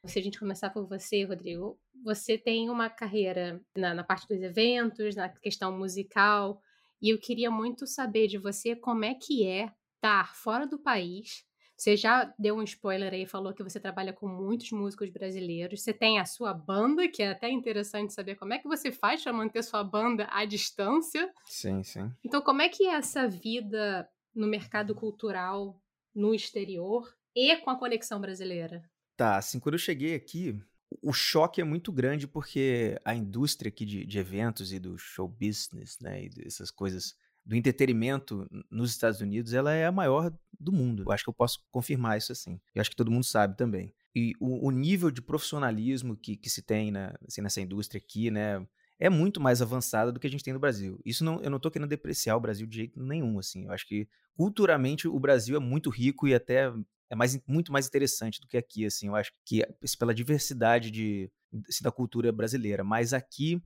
se 0.05 0.17
a 0.17 0.21
gente 0.21 0.39
começar 0.39 0.69
por 0.71 0.87
você, 0.87 1.23
Rodrigo, 1.23 1.79
você 2.03 2.37
tem 2.37 2.69
uma 2.69 2.89
carreira 2.89 3.61
na, 3.75 3.93
na, 3.93 4.03
parte 4.03 4.27
dos 4.27 4.41
eventos, 4.41 5.15
na 5.15 5.29
questão 5.29 5.77
musical, 5.77 6.59
e 7.01 7.09
eu 7.13 7.19
queria 7.19 7.51
muito 7.51 7.85
saber 7.85 8.27
de 8.27 8.37
você 8.37 8.75
como 8.75 9.05
é 9.05 9.13
que 9.13 9.45
é 9.45 9.71
estar 9.95 10.35
fora 10.35 10.65
do 10.65 10.79
país. 10.79 11.45
Você 11.77 11.97
já 11.97 12.31
deu 12.37 12.55
um 12.55 12.63
spoiler 12.63 13.11
aí, 13.11 13.25
falou 13.25 13.53
que 13.53 13.63
você 13.63 13.79
trabalha 13.79 14.13
com 14.13 14.27
muitos 14.27 14.71
músicos 14.71 15.09
brasileiros. 15.09 15.81
Você 15.81 15.91
tem 15.91 16.19
a 16.19 16.25
sua 16.25 16.53
banda, 16.53 17.07
que 17.07 17.23
é 17.23 17.31
até 17.31 17.49
interessante 17.49 18.13
saber 18.13 18.35
como 18.35 18.53
é 18.53 18.59
que 18.59 18.67
você 18.67 18.91
faz 18.91 19.23
para 19.23 19.33
manter 19.33 19.63
sua 19.63 19.83
banda 19.83 20.27
à 20.31 20.45
distância. 20.45 21.31
Sim, 21.47 21.81
sim. 21.81 22.11
Então, 22.23 22.39
como 22.41 22.61
é 22.61 22.69
que 22.69 22.85
é 22.85 22.93
essa 22.93 23.27
vida 23.27 24.07
no 24.33 24.47
mercado 24.47 24.93
cultural 24.93 25.80
no 26.13 26.33
exterior 26.33 27.15
e 27.35 27.55
com 27.57 27.69
a 27.69 27.77
conexão 27.77 28.19
brasileira? 28.19 28.83
Tá, 29.15 29.37
assim, 29.37 29.59
quando 29.59 29.75
eu 29.75 29.79
cheguei 29.79 30.15
aqui, 30.15 30.59
o 31.01 31.13
choque 31.13 31.61
é 31.61 31.63
muito 31.63 31.91
grande 31.91 32.27
porque 32.27 32.99
a 33.05 33.15
indústria 33.15 33.69
aqui 33.69 33.85
de, 33.85 34.05
de 34.05 34.19
eventos 34.19 34.73
e 34.73 34.79
do 34.79 34.97
show 34.97 35.27
business, 35.27 35.97
né, 35.99 36.25
e 36.25 36.29
dessas 36.29 36.71
coisas 36.71 37.15
do 37.45 37.55
entretenimento 37.55 38.47
nos 38.69 38.91
Estados 38.91 39.19
Unidos, 39.21 39.53
ela 39.53 39.73
é 39.73 39.85
a 39.85 39.91
maior 39.91 40.31
do 40.59 40.71
mundo. 40.71 41.03
Eu 41.03 41.11
acho 41.11 41.23
que 41.23 41.29
eu 41.29 41.33
posso 41.33 41.59
confirmar 41.71 42.17
isso 42.17 42.31
assim. 42.31 42.59
Eu 42.73 42.81
acho 42.81 42.89
que 42.89 42.95
todo 42.95 43.11
mundo 43.11 43.23
sabe 43.23 43.57
também. 43.57 43.93
E 44.15 44.33
o, 44.39 44.67
o 44.67 44.71
nível 44.71 45.09
de 45.09 45.21
profissionalismo 45.21 46.15
que, 46.15 46.35
que 46.35 46.49
se 46.49 46.61
tem 46.61 46.91
na, 46.91 47.15
assim, 47.27 47.41
nessa 47.41 47.61
indústria 47.61 47.99
aqui, 48.03 48.29
né, 48.29 48.65
é 49.01 49.09
muito 49.09 49.41
mais 49.41 49.63
avançada 49.63 50.11
do 50.11 50.19
que 50.19 50.27
a 50.27 50.29
gente 50.29 50.43
tem 50.43 50.53
no 50.53 50.59
Brasil. 50.59 51.01
Isso 51.03 51.23
não, 51.23 51.41
eu 51.41 51.49
não 51.49 51.57
estou 51.57 51.71
querendo 51.71 51.89
depreciar 51.89 52.37
o 52.37 52.39
Brasil 52.39 52.67
de 52.67 52.75
jeito 52.77 53.01
nenhum, 53.01 53.39
assim. 53.39 53.65
Eu 53.65 53.71
acho 53.71 53.87
que 53.87 54.07
culturalmente 54.37 55.07
o 55.07 55.19
Brasil 55.19 55.57
é 55.57 55.59
muito 55.59 55.89
rico 55.89 56.27
e 56.27 56.35
até 56.35 56.71
é 57.09 57.15
mais, 57.15 57.37
muito 57.47 57.73
mais 57.73 57.87
interessante 57.87 58.39
do 58.39 58.47
que 58.47 58.55
aqui, 58.55 58.85
assim. 58.85 59.07
Eu 59.07 59.15
acho 59.15 59.31
que 59.43 59.65
pela 59.97 60.13
diversidade 60.13 60.91
de, 60.91 61.31
assim, 61.67 61.83
da 61.83 61.91
cultura 61.91 62.31
brasileira. 62.31 62.83
Mas 62.83 63.11
aqui 63.11 63.59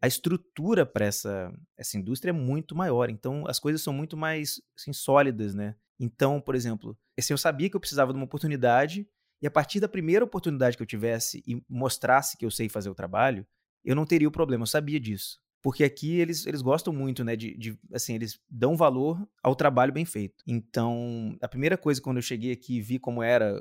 a 0.00 0.06
estrutura 0.06 0.86
para 0.86 1.06
essa, 1.06 1.52
essa 1.76 1.98
indústria 1.98 2.30
é 2.30 2.32
muito 2.32 2.76
maior. 2.76 3.10
Então 3.10 3.44
as 3.48 3.58
coisas 3.58 3.82
são 3.82 3.92
muito 3.92 4.16
mais 4.16 4.60
assim, 4.78 4.92
sólidas, 4.92 5.52
né? 5.52 5.74
Então, 5.98 6.40
por 6.40 6.54
exemplo, 6.54 6.96
assim, 7.18 7.32
eu 7.32 7.38
sabia 7.38 7.68
que 7.68 7.74
eu 7.74 7.80
precisava 7.80 8.12
de 8.12 8.18
uma 8.18 8.26
oportunidade 8.26 9.08
e 9.42 9.48
a 9.48 9.50
partir 9.50 9.80
da 9.80 9.88
primeira 9.88 10.24
oportunidade 10.24 10.76
que 10.76 10.82
eu 10.82 10.86
tivesse 10.86 11.42
e 11.44 11.60
mostrasse 11.68 12.36
que 12.36 12.46
eu 12.46 12.50
sei 12.52 12.68
fazer 12.68 12.88
o 12.88 12.94
trabalho, 12.94 13.44
eu 13.86 13.94
não 13.94 14.04
teria 14.04 14.28
o 14.28 14.32
problema, 14.32 14.64
eu 14.64 14.66
sabia 14.66 14.98
disso. 14.98 15.38
Porque 15.62 15.82
aqui 15.82 16.16
eles, 16.20 16.46
eles 16.46 16.62
gostam 16.62 16.92
muito, 16.92 17.24
né, 17.24 17.34
de, 17.34 17.56
de, 17.56 17.78
assim, 17.92 18.14
eles 18.14 18.38
dão 18.48 18.76
valor 18.76 19.26
ao 19.42 19.56
trabalho 19.56 19.92
bem 19.92 20.04
feito. 20.04 20.44
Então, 20.46 21.36
a 21.40 21.48
primeira 21.48 21.76
coisa 21.76 22.00
quando 22.00 22.18
eu 22.18 22.22
cheguei 22.22 22.52
aqui 22.52 22.80
vi 22.80 22.98
como 22.98 23.22
era, 23.22 23.60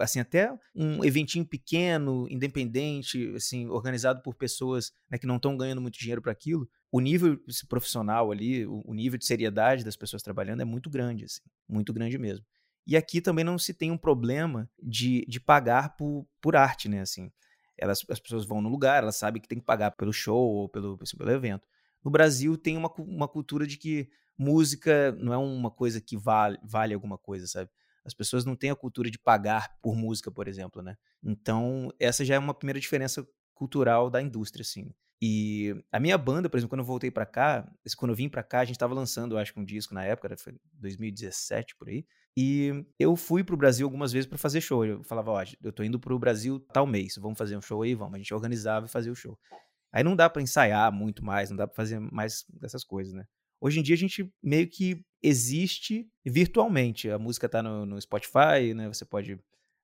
assim, 0.00 0.20
até 0.20 0.50
um 0.74 1.04
eventinho 1.04 1.44
pequeno, 1.44 2.26
independente, 2.30 3.32
assim, 3.34 3.66
organizado 3.66 4.22
por 4.22 4.34
pessoas 4.34 4.92
né, 5.10 5.18
que 5.18 5.26
não 5.26 5.36
estão 5.36 5.56
ganhando 5.56 5.80
muito 5.82 5.98
dinheiro 5.98 6.22
para 6.22 6.32
aquilo, 6.32 6.66
o 6.90 7.00
nível 7.00 7.38
profissional 7.68 8.30
ali, 8.30 8.66
o, 8.66 8.82
o 8.86 8.94
nível 8.94 9.18
de 9.18 9.26
seriedade 9.26 9.84
das 9.84 9.96
pessoas 9.96 10.22
trabalhando 10.22 10.62
é 10.62 10.64
muito 10.64 10.88
grande, 10.88 11.24
assim, 11.24 11.42
muito 11.68 11.92
grande 11.92 12.16
mesmo. 12.18 12.44
E 12.86 12.96
aqui 12.96 13.20
também 13.20 13.44
não 13.44 13.58
se 13.58 13.74
tem 13.74 13.90
um 13.90 13.98
problema 13.98 14.70
de, 14.82 15.24
de 15.28 15.38
pagar 15.38 15.96
por, 15.96 16.26
por 16.40 16.56
arte, 16.56 16.88
né, 16.88 17.00
assim 17.00 17.30
elas, 17.78 18.04
as 18.08 18.20
pessoas 18.20 18.44
vão 18.44 18.60
no 18.60 18.68
lugar, 18.68 19.02
elas 19.02 19.16
sabem 19.16 19.40
que 19.40 19.48
tem 19.48 19.58
que 19.58 19.64
pagar 19.64 19.92
pelo 19.92 20.12
show 20.12 20.36
ou 20.36 20.68
pelo, 20.68 20.98
pelo 20.98 21.30
evento. 21.30 21.66
No 22.04 22.10
Brasil 22.10 22.56
tem 22.56 22.76
uma, 22.76 22.92
uma 22.98 23.28
cultura 23.28 23.66
de 23.66 23.76
que 23.76 24.08
música 24.36 25.12
não 25.12 25.32
é 25.32 25.36
uma 25.36 25.70
coisa 25.70 26.00
que 26.00 26.16
vale, 26.16 26.58
vale 26.62 26.94
alguma 26.94 27.18
coisa, 27.18 27.46
sabe? 27.46 27.70
As 28.04 28.14
pessoas 28.14 28.44
não 28.44 28.56
têm 28.56 28.70
a 28.70 28.76
cultura 28.76 29.10
de 29.10 29.18
pagar 29.18 29.76
por 29.80 29.94
música, 29.94 30.30
por 30.30 30.48
exemplo, 30.48 30.82
né? 30.82 30.96
Então, 31.22 31.88
essa 32.00 32.24
já 32.24 32.34
é 32.34 32.38
uma 32.38 32.54
primeira 32.54 32.80
diferença 32.80 33.26
cultural 33.54 34.10
da 34.10 34.20
indústria, 34.20 34.62
assim. 34.62 34.92
E 35.24 35.72
a 35.92 36.00
minha 36.00 36.18
banda, 36.18 36.50
por 36.50 36.56
exemplo, 36.56 36.70
quando 36.70 36.80
eu 36.80 36.84
voltei 36.84 37.08
para 37.08 37.24
cá, 37.24 37.70
quando 37.96 38.10
eu 38.10 38.16
vim 38.16 38.28
para 38.28 38.42
cá, 38.42 38.58
a 38.58 38.64
gente 38.64 38.74
estava 38.74 38.92
lançando, 38.92 39.38
acho 39.38 39.54
que 39.54 39.60
um 39.60 39.64
disco 39.64 39.94
na 39.94 40.04
época, 40.04 40.36
foi 40.36 40.56
2017 40.74 41.76
por 41.76 41.88
aí. 41.88 42.04
E 42.36 42.84
eu 42.98 43.14
fui 43.14 43.44
pro 43.44 43.56
Brasil 43.56 43.86
algumas 43.86 44.12
vezes 44.12 44.26
para 44.26 44.36
fazer 44.36 44.60
show. 44.60 44.84
Eu 44.84 45.04
falava, 45.04 45.30
ó, 45.30 45.44
eu 45.62 45.72
tô 45.72 45.84
indo 45.84 46.00
pro 46.00 46.18
Brasil 46.18 46.58
tal 46.72 46.86
mês, 46.86 47.14
vamos 47.16 47.38
fazer 47.38 47.56
um 47.56 47.60
show 47.60 47.82
aí, 47.82 47.94
vamos. 47.94 48.14
A 48.14 48.18
gente 48.18 48.34
organizava 48.34 48.86
e 48.86 48.88
fazia 48.88 49.12
o 49.12 49.14
show. 49.14 49.38
Aí 49.92 50.02
não 50.02 50.16
dá 50.16 50.28
para 50.28 50.42
ensaiar 50.42 50.90
muito 50.90 51.24
mais, 51.24 51.50
não 51.50 51.56
dá 51.56 51.68
para 51.68 51.76
fazer 51.76 52.00
mais 52.00 52.44
dessas 52.48 52.82
coisas, 52.82 53.12
né? 53.12 53.24
Hoje 53.60 53.78
em 53.78 53.82
dia 53.82 53.94
a 53.94 53.98
gente 53.98 54.28
meio 54.42 54.68
que 54.68 55.04
existe 55.22 56.10
virtualmente. 56.26 57.08
A 57.08 57.18
música 57.18 57.48
tá 57.48 57.62
no, 57.62 57.86
no 57.86 58.00
Spotify, 58.00 58.74
né? 58.74 58.88
Você 58.88 59.04
pode. 59.04 59.38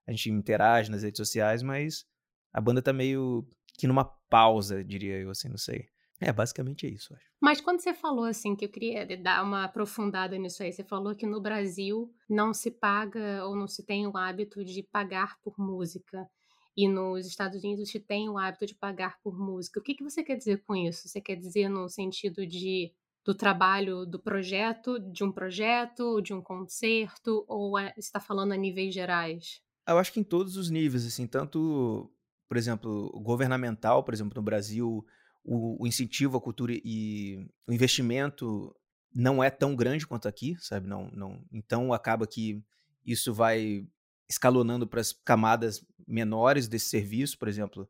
A 0.04 0.10
gente 0.10 0.30
interage 0.30 0.90
nas 0.90 1.04
redes 1.04 1.18
sociais, 1.18 1.62
mas 1.62 2.04
a 2.52 2.60
banda 2.60 2.82
tá 2.82 2.92
meio 2.92 3.46
que 3.78 3.86
numa 3.86 4.04
pausa, 4.04 4.84
diria 4.84 5.16
eu, 5.16 5.30
assim, 5.30 5.48
não 5.48 5.56
sei. 5.56 5.86
É, 6.20 6.32
basicamente 6.32 6.84
é 6.84 6.90
isso, 6.90 7.14
acho. 7.14 7.24
Mas 7.40 7.60
quando 7.60 7.80
você 7.80 7.94
falou 7.94 8.24
assim, 8.24 8.56
que 8.56 8.64
eu 8.64 8.68
queria 8.68 9.06
dar 9.16 9.44
uma 9.44 9.64
aprofundada 9.64 10.36
nisso 10.36 10.62
aí, 10.62 10.72
você 10.72 10.82
falou 10.82 11.14
que 11.14 11.24
no 11.24 11.40
Brasil 11.40 12.12
não 12.28 12.52
se 12.52 12.72
paga 12.72 13.44
ou 13.46 13.54
não 13.54 13.68
se 13.68 13.86
tem 13.86 14.06
o 14.06 14.16
hábito 14.16 14.64
de 14.64 14.82
pagar 14.82 15.38
por 15.40 15.54
música. 15.56 16.28
E 16.76 16.88
nos 16.88 17.26
Estados 17.26 17.62
Unidos 17.62 17.88
se 17.88 18.00
tem 18.00 18.28
o 18.28 18.36
hábito 18.36 18.66
de 18.66 18.74
pagar 18.74 19.18
por 19.22 19.38
música. 19.38 19.78
O 19.78 19.82
que, 19.82 19.94
que 19.94 20.02
você 20.02 20.24
quer 20.24 20.36
dizer 20.36 20.62
com 20.64 20.74
isso? 20.74 21.08
Você 21.08 21.20
quer 21.20 21.36
dizer 21.36 21.68
no 21.68 21.88
sentido 21.88 22.44
de 22.44 22.92
do 23.24 23.34
trabalho 23.34 24.06
do 24.06 24.18
projeto, 24.18 24.98
de 24.98 25.22
um 25.22 25.30
projeto, 25.30 26.20
de 26.22 26.32
um 26.32 26.40
concerto, 26.40 27.44
ou 27.46 27.78
é, 27.78 27.92
está 27.96 28.18
falando 28.18 28.52
a 28.52 28.56
níveis 28.56 28.94
gerais? 28.94 29.60
Eu 29.86 29.98
acho 29.98 30.12
que 30.12 30.20
em 30.20 30.24
todos 30.24 30.56
os 30.56 30.70
níveis, 30.70 31.06
assim, 31.06 31.26
tanto, 31.26 32.10
por 32.48 32.56
exemplo, 32.56 33.10
governamental, 33.22 34.02
por 34.02 34.14
exemplo, 34.14 34.34
no 34.36 34.42
Brasil, 34.42 35.04
o, 35.44 35.82
o 35.82 35.86
incentivo 35.86 36.36
à 36.36 36.40
cultura 36.40 36.72
e 36.72 37.46
o 37.66 37.72
investimento 37.72 38.74
não 39.14 39.42
é 39.42 39.50
tão 39.50 39.74
grande 39.74 40.06
quanto 40.06 40.28
aqui, 40.28 40.56
sabe? 40.60 40.86
Não, 40.86 41.10
não. 41.12 41.44
Então 41.52 41.92
acaba 41.92 42.26
que 42.26 42.62
isso 43.04 43.32
vai 43.32 43.86
escalonando 44.28 44.86
para 44.86 45.00
as 45.00 45.12
camadas 45.12 45.84
menores 46.06 46.68
desse 46.68 46.88
serviço, 46.88 47.38
por 47.38 47.48
exemplo, 47.48 47.88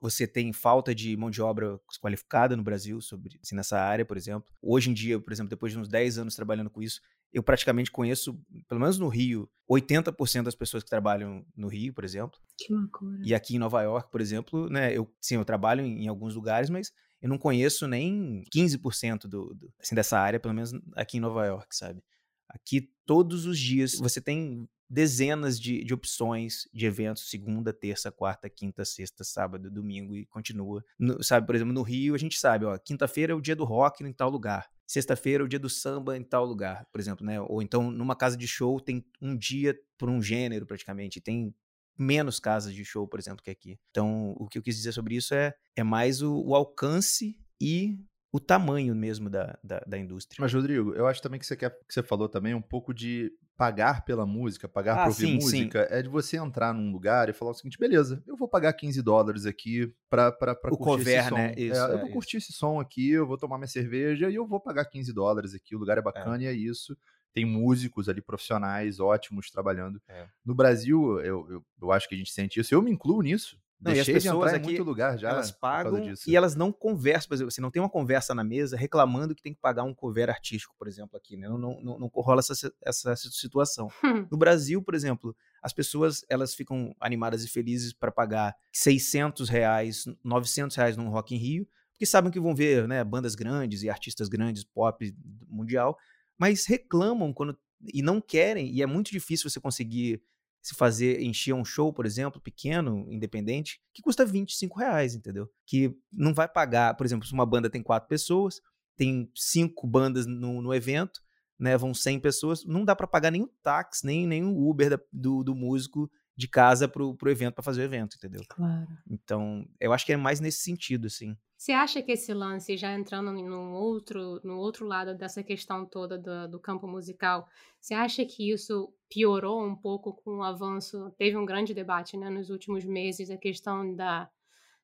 você 0.00 0.26
tem 0.26 0.52
falta 0.52 0.94
de 0.94 1.16
mão 1.16 1.30
de 1.30 1.42
obra 1.42 1.78
qualificada 2.00 2.56
no 2.56 2.62
Brasil 2.62 3.00
sobre 3.00 3.38
assim, 3.42 3.54
nessa 3.54 3.78
área, 3.78 4.04
por 4.04 4.16
exemplo. 4.16 4.48
Hoje 4.62 4.90
em 4.90 4.94
dia, 4.94 5.20
por 5.20 5.32
exemplo, 5.32 5.50
depois 5.50 5.72
de 5.72 5.78
uns 5.78 5.88
10 5.88 6.18
anos 6.18 6.34
trabalhando 6.34 6.70
com 6.70 6.80
isso, 6.80 7.00
eu 7.36 7.42
praticamente 7.42 7.90
conheço, 7.90 8.34
pelo 8.66 8.80
menos 8.80 8.98
no 8.98 9.08
Rio, 9.08 9.46
80% 9.70 10.44
das 10.44 10.54
pessoas 10.54 10.82
que 10.82 10.88
trabalham 10.88 11.44
no 11.54 11.68
Rio, 11.68 11.92
por 11.92 12.02
exemplo. 12.02 12.40
Que 12.56 12.72
loucura. 12.72 13.20
E 13.22 13.34
aqui 13.34 13.56
em 13.56 13.58
Nova 13.58 13.82
York, 13.82 14.10
por 14.10 14.22
exemplo, 14.22 14.70
né, 14.70 14.96
eu 14.96 15.06
sim, 15.20 15.34
eu 15.34 15.44
trabalho 15.44 15.84
em, 15.84 16.04
em 16.04 16.08
alguns 16.08 16.34
lugares, 16.34 16.70
mas 16.70 16.90
eu 17.20 17.28
não 17.28 17.36
conheço 17.36 17.86
nem 17.86 18.42
15% 18.54 19.26
do, 19.26 19.52
do, 19.52 19.70
assim, 19.78 19.94
dessa 19.94 20.18
área, 20.18 20.40
pelo 20.40 20.54
menos 20.54 20.72
aqui 20.94 21.18
em 21.18 21.20
Nova 21.20 21.44
York, 21.44 21.76
sabe? 21.76 22.02
Aqui 22.48 22.90
todos 23.04 23.44
os 23.44 23.58
dias 23.58 23.98
você 23.98 24.18
tem 24.18 24.66
dezenas 24.88 25.60
de, 25.60 25.84
de 25.84 25.92
opções 25.92 26.66
de 26.72 26.86
eventos, 26.86 27.28
segunda, 27.28 27.70
terça, 27.70 28.10
quarta, 28.10 28.48
quinta, 28.48 28.82
sexta, 28.82 29.24
sábado, 29.24 29.70
domingo 29.70 30.16
e 30.16 30.24
continua. 30.24 30.82
No, 30.98 31.22
sabe, 31.22 31.46
por 31.46 31.54
exemplo, 31.54 31.74
no 31.74 31.82
Rio 31.82 32.14
a 32.14 32.18
gente 32.18 32.38
sabe, 32.38 32.64
ó, 32.64 32.78
quinta-feira 32.78 33.34
é 33.34 33.36
o 33.36 33.42
dia 33.42 33.56
do 33.56 33.64
rock 33.64 34.02
em 34.02 34.12
tal 34.14 34.30
lugar. 34.30 34.70
Sexta-feira 34.86 35.42
é 35.42 35.44
o 35.44 35.48
dia 35.48 35.58
do 35.58 35.68
samba 35.68 36.16
em 36.16 36.22
tal 36.22 36.44
lugar, 36.44 36.86
por 36.92 37.00
exemplo, 37.00 37.26
né? 37.26 37.40
Ou 37.40 37.60
então 37.60 37.90
numa 37.90 38.14
casa 38.14 38.36
de 38.36 38.46
show 38.46 38.80
tem 38.80 39.04
um 39.20 39.36
dia 39.36 39.78
por 39.98 40.08
um 40.08 40.22
gênero 40.22 40.64
praticamente, 40.66 41.20
tem 41.20 41.54
menos 41.98 42.38
casas 42.38 42.74
de 42.74 42.84
show, 42.84 43.06
por 43.08 43.18
exemplo, 43.18 43.42
que 43.42 43.50
aqui. 43.50 43.78
Então, 43.90 44.34
o 44.38 44.46
que 44.46 44.58
eu 44.58 44.62
quis 44.62 44.76
dizer 44.76 44.92
sobre 44.92 45.16
isso 45.16 45.34
é, 45.34 45.54
é 45.74 45.82
mais 45.82 46.22
o, 46.22 46.40
o 46.42 46.54
alcance 46.54 47.38
e 47.60 47.98
o 48.30 48.38
tamanho 48.38 48.94
mesmo 48.94 49.30
da, 49.30 49.58
da, 49.64 49.80
da, 49.80 49.98
indústria. 49.98 50.40
Mas, 50.40 50.52
Rodrigo, 50.52 50.92
eu 50.94 51.06
acho 51.06 51.22
também 51.22 51.40
que 51.40 51.46
você, 51.46 51.56
quer, 51.56 51.70
que 51.70 51.94
você 51.94 52.02
falou 52.02 52.28
também 52.28 52.54
um 52.54 52.60
pouco 52.60 52.92
de 52.92 53.32
pagar 53.56 54.04
pela 54.04 54.26
música, 54.26 54.68
pagar 54.68 54.92
ah, 54.92 54.96
para 54.96 55.06
ouvir 55.06 55.26
sim, 55.26 55.34
música, 55.36 55.88
sim. 55.88 55.94
é 55.94 56.02
de 56.02 56.08
você 56.08 56.36
entrar 56.36 56.74
num 56.74 56.92
lugar 56.92 57.28
e 57.28 57.32
falar 57.32 57.52
o 57.52 57.54
seguinte, 57.54 57.78
beleza, 57.78 58.22
eu 58.26 58.36
vou 58.36 58.46
pagar 58.46 58.72
15 58.74 59.00
dólares 59.02 59.46
aqui 59.46 59.92
para 60.10 60.30
curtir 60.56 60.76
cover, 60.76 61.18
esse 61.18 61.28
som. 61.28 61.34
Né? 61.34 61.54
Isso, 61.56 61.80
é, 61.80 61.90
é, 61.90 61.94
eu 61.94 61.98
vou 62.00 62.10
curtir 62.10 62.36
esse 62.36 62.52
som 62.52 62.78
aqui, 62.78 63.10
eu 63.10 63.26
vou 63.26 63.38
tomar 63.38 63.56
minha 63.56 63.66
cerveja 63.68 64.28
e 64.28 64.34
eu 64.34 64.46
vou 64.46 64.60
pagar 64.60 64.84
15 64.84 65.12
dólares 65.12 65.54
aqui, 65.54 65.74
o 65.74 65.78
lugar 65.78 65.96
é, 65.96 66.00
é. 66.00 66.02
bacana 66.02 66.42
e 66.42 66.46
é 66.46 66.52
isso. 66.52 66.96
Tem 67.32 67.44
músicos 67.44 68.08
ali, 68.08 68.22
profissionais 68.22 68.98
ótimos 68.98 69.50
trabalhando. 69.50 70.00
É. 70.08 70.26
No 70.44 70.54
Brasil, 70.54 71.20
eu, 71.20 71.46
eu, 71.50 71.64
eu 71.82 71.92
acho 71.92 72.08
que 72.08 72.14
a 72.14 72.18
gente 72.18 72.32
sente 72.32 72.60
isso. 72.60 72.74
Eu 72.74 72.80
me 72.80 72.90
incluo 72.90 73.20
nisso. 73.20 73.58
Não, 73.86 73.92
Deixei 73.92 74.14
e 74.14 74.16
as 74.16 74.24
pessoas 74.24 74.52
aqui, 74.52 74.64
muito 74.64 74.82
lugar 74.82 75.16
já. 75.16 75.30
Elas 75.30 75.52
pagam 75.52 76.12
e 76.26 76.34
elas 76.34 76.56
não 76.56 76.72
conversam. 76.72 77.28
Por 77.28 77.34
exemplo, 77.34 77.52
você 77.52 77.60
não 77.60 77.70
tem 77.70 77.80
uma 77.80 77.88
conversa 77.88 78.34
na 78.34 78.42
mesa 78.42 78.76
reclamando 78.76 79.32
que 79.32 79.42
tem 79.42 79.54
que 79.54 79.60
pagar 79.60 79.84
um 79.84 79.94
cover 79.94 80.28
artístico, 80.28 80.74
por 80.76 80.88
exemplo, 80.88 81.16
aqui. 81.16 81.36
Né? 81.36 81.48
Não, 81.48 81.56
não, 81.56 81.80
não, 81.80 81.98
não 82.00 82.10
rola 82.12 82.40
essa, 82.40 82.72
essa 82.84 83.16
situação. 83.16 83.88
Hum. 84.02 84.26
No 84.28 84.36
Brasil, 84.36 84.82
por 84.82 84.94
exemplo, 84.94 85.36
as 85.62 85.72
pessoas 85.72 86.24
elas 86.28 86.52
ficam 86.52 86.94
animadas 87.00 87.44
e 87.44 87.48
felizes 87.48 87.92
para 87.92 88.10
pagar 88.10 88.56
600 88.72 89.48
reais, 89.48 90.04
900 90.24 90.76
reais 90.76 90.96
num 90.96 91.08
Rock 91.08 91.34
in 91.34 91.38
Rio, 91.38 91.68
porque 91.92 92.06
sabem 92.06 92.32
que 92.32 92.40
vão 92.40 92.54
ver 92.54 92.88
né, 92.88 93.04
bandas 93.04 93.36
grandes 93.36 93.84
e 93.84 93.88
artistas 93.88 94.28
grandes, 94.28 94.64
pop 94.64 95.14
mundial, 95.48 95.96
mas 96.36 96.66
reclamam 96.66 97.32
quando 97.32 97.56
e 97.92 98.02
não 98.02 98.20
querem, 98.20 98.70
e 98.72 98.82
é 98.82 98.86
muito 98.86 99.10
difícil 99.10 99.48
você 99.48 99.60
conseguir 99.60 100.20
se 100.66 100.74
fazer, 100.74 101.22
encher 101.22 101.54
um 101.54 101.64
show, 101.64 101.92
por 101.92 102.04
exemplo, 102.04 102.40
pequeno, 102.40 103.06
independente, 103.08 103.80
que 103.94 104.02
custa 104.02 104.26
25 104.26 104.76
reais, 104.76 105.14
entendeu? 105.14 105.48
Que 105.64 105.96
não 106.12 106.34
vai 106.34 106.48
pagar, 106.48 106.96
por 106.96 107.06
exemplo, 107.06 107.24
se 107.24 107.32
uma 107.32 107.46
banda 107.46 107.70
tem 107.70 107.80
quatro 107.80 108.08
pessoas, 108.08 108.60
tem 108.96 109.30
cinco 109.32 109.86
bandas 109.86 110.26
no, 110.26 110.60
no 110.60 110.74
evento, 110.74 111.20
né, 111.56 111.76
vão 111.76 111.94
100 111.94 112.18
pessoas, 112.18 112.64
não 112.64 112.84
dá 112.84 112.96
para 112.96 113.06
pagar 113.06 113.30
nem 113.30 113.42
o 113.42 113.50
táxi, 113.62 114.04
nem, 114.04 114.26
nem 114.26 114.42
o 114.42 114.68
Uber 114.68 114.90
da, 114.90 115.00
do, 115.12 115.44
do 115.44 115.54
músico 115.54 116.10
de 116.36 116.46
casa 116.46 116.86
pro, 116.86 117.14
pro 117.14 117.30
evento, 117.30 117.54
para 117.54 117.64
fazer 117.64 117.80
o 117.80 117.84
evento, 117.84 118.16
entendeu? 118.16 118.42
Claro. 118.48 118.86
Então, 119.08 119.66
eu 119.80 119.92
acho 119.92 120.04
que 120.04 120.12
é 120.12 120.16
mais 120.16 120.38
nesse 120.38 120.58
sentido, 120.58 121.06
assim. 121.06 121.36
Você 121.56 121.72
acha 121.72 122.02
que 122.02 122.12
esse 122.12 122.34
lance, 122.34 122.76
já 122.76 122.92
entrando 122.92 123.32
no 123.32 123.72
outro, 123.72 124.40
no 124.44 124.58
outro 124.58 124.86
lado 124.86 125.16
dessa 125.16 125.42
questão 125.42 125.86
toda 125.86 126.18
do, 126.18 126.48
do, 126.48 126.60
campo 126.60 126.86
musical, 126.86 127.48
você 127.80 127.94
acha 127.94 128.26
que 128.26 128.52
isso 128.52 128.92
piorou 129.08 129.64
um 129.64 129.74
pouco 129.74 130.12
com 130.12 130.38
o 130.38 130.42
avanço? 130.42 131.10
Teve 131.16 131.36
um 131.38 131.46
grande 131.46 131.72
debate 131.72 132.18
né, 132.18 132.28
nos 132.28 132.50
últimos 132.50 132.84
meses, 132.84 133.30
a 133.30 133.38
questão 133.38 133.94
da, 133.94 134.28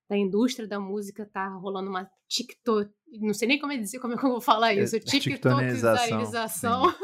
da 0.09 0.17
indústria 0.17 0.67
da 0.67 0.81
música 0.81 1.29
tá 1.31 1.47
rolando 1.49 1.91
uma 1.91 2.11
TikTok, 2.27 2.91
não 3.21 3.35
sei 3.35 3.49
nem 3.49 3.59
como, 3.59 3.73
é 3.73 3.77
dizer, 3.77 3.99
como, 3.99 4.15
é 4.15 4.17
que 4.17 4.25
eu 4.25 4.31
vou 4.31 4.41
falar 4.41 4.75
é, 4.75 4.83
isso, 4.83 4.99
TikTokização. 4.99 6.95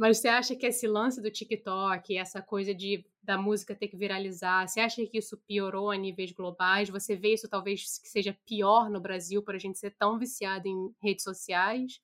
Mas 0.00 0.16
você 0.16 0.28
acha 0.28 0.56
que 0.56 0.64
esse 0.64 0.86
lance 0.86 1.20
do 1.20 1.30
TikTok, 1.30 2.16
essa 2.16 2.40
coisa 2.40 2.74
de 2.74 3.04
da 3.22 3.36
música 3.36 3.74
ter 3.74 3.86
que 3.86 3.98
viralizar, 3.98 4.66
você 4.66 4.80
acha 4.80 5.04
que 5.04 5.18
isso 5.18 5.36
piorou 5.46 5.90
a 5.90 5.96
níveis 5.96 6.32
globais? 6.32 6.88
Você 6.88 7.14
vê 7.14 7.34
isso 7.34 7.46
talvez 7.46 7.98
que 7.98 8.08
seja 8.08 8.34
pior 8.46 8.88
no 8.88 8.98
Brasil 8.98 9.42
por 9.42 9.54
a 9.54 9.58
gente 9.58 9.78
ser 9.78 9.90
tão 9.90 10.18
viciado 10.18 10.66
em 10.66 10.90
redes 11.02 11.22
sociais? 11.22 12.00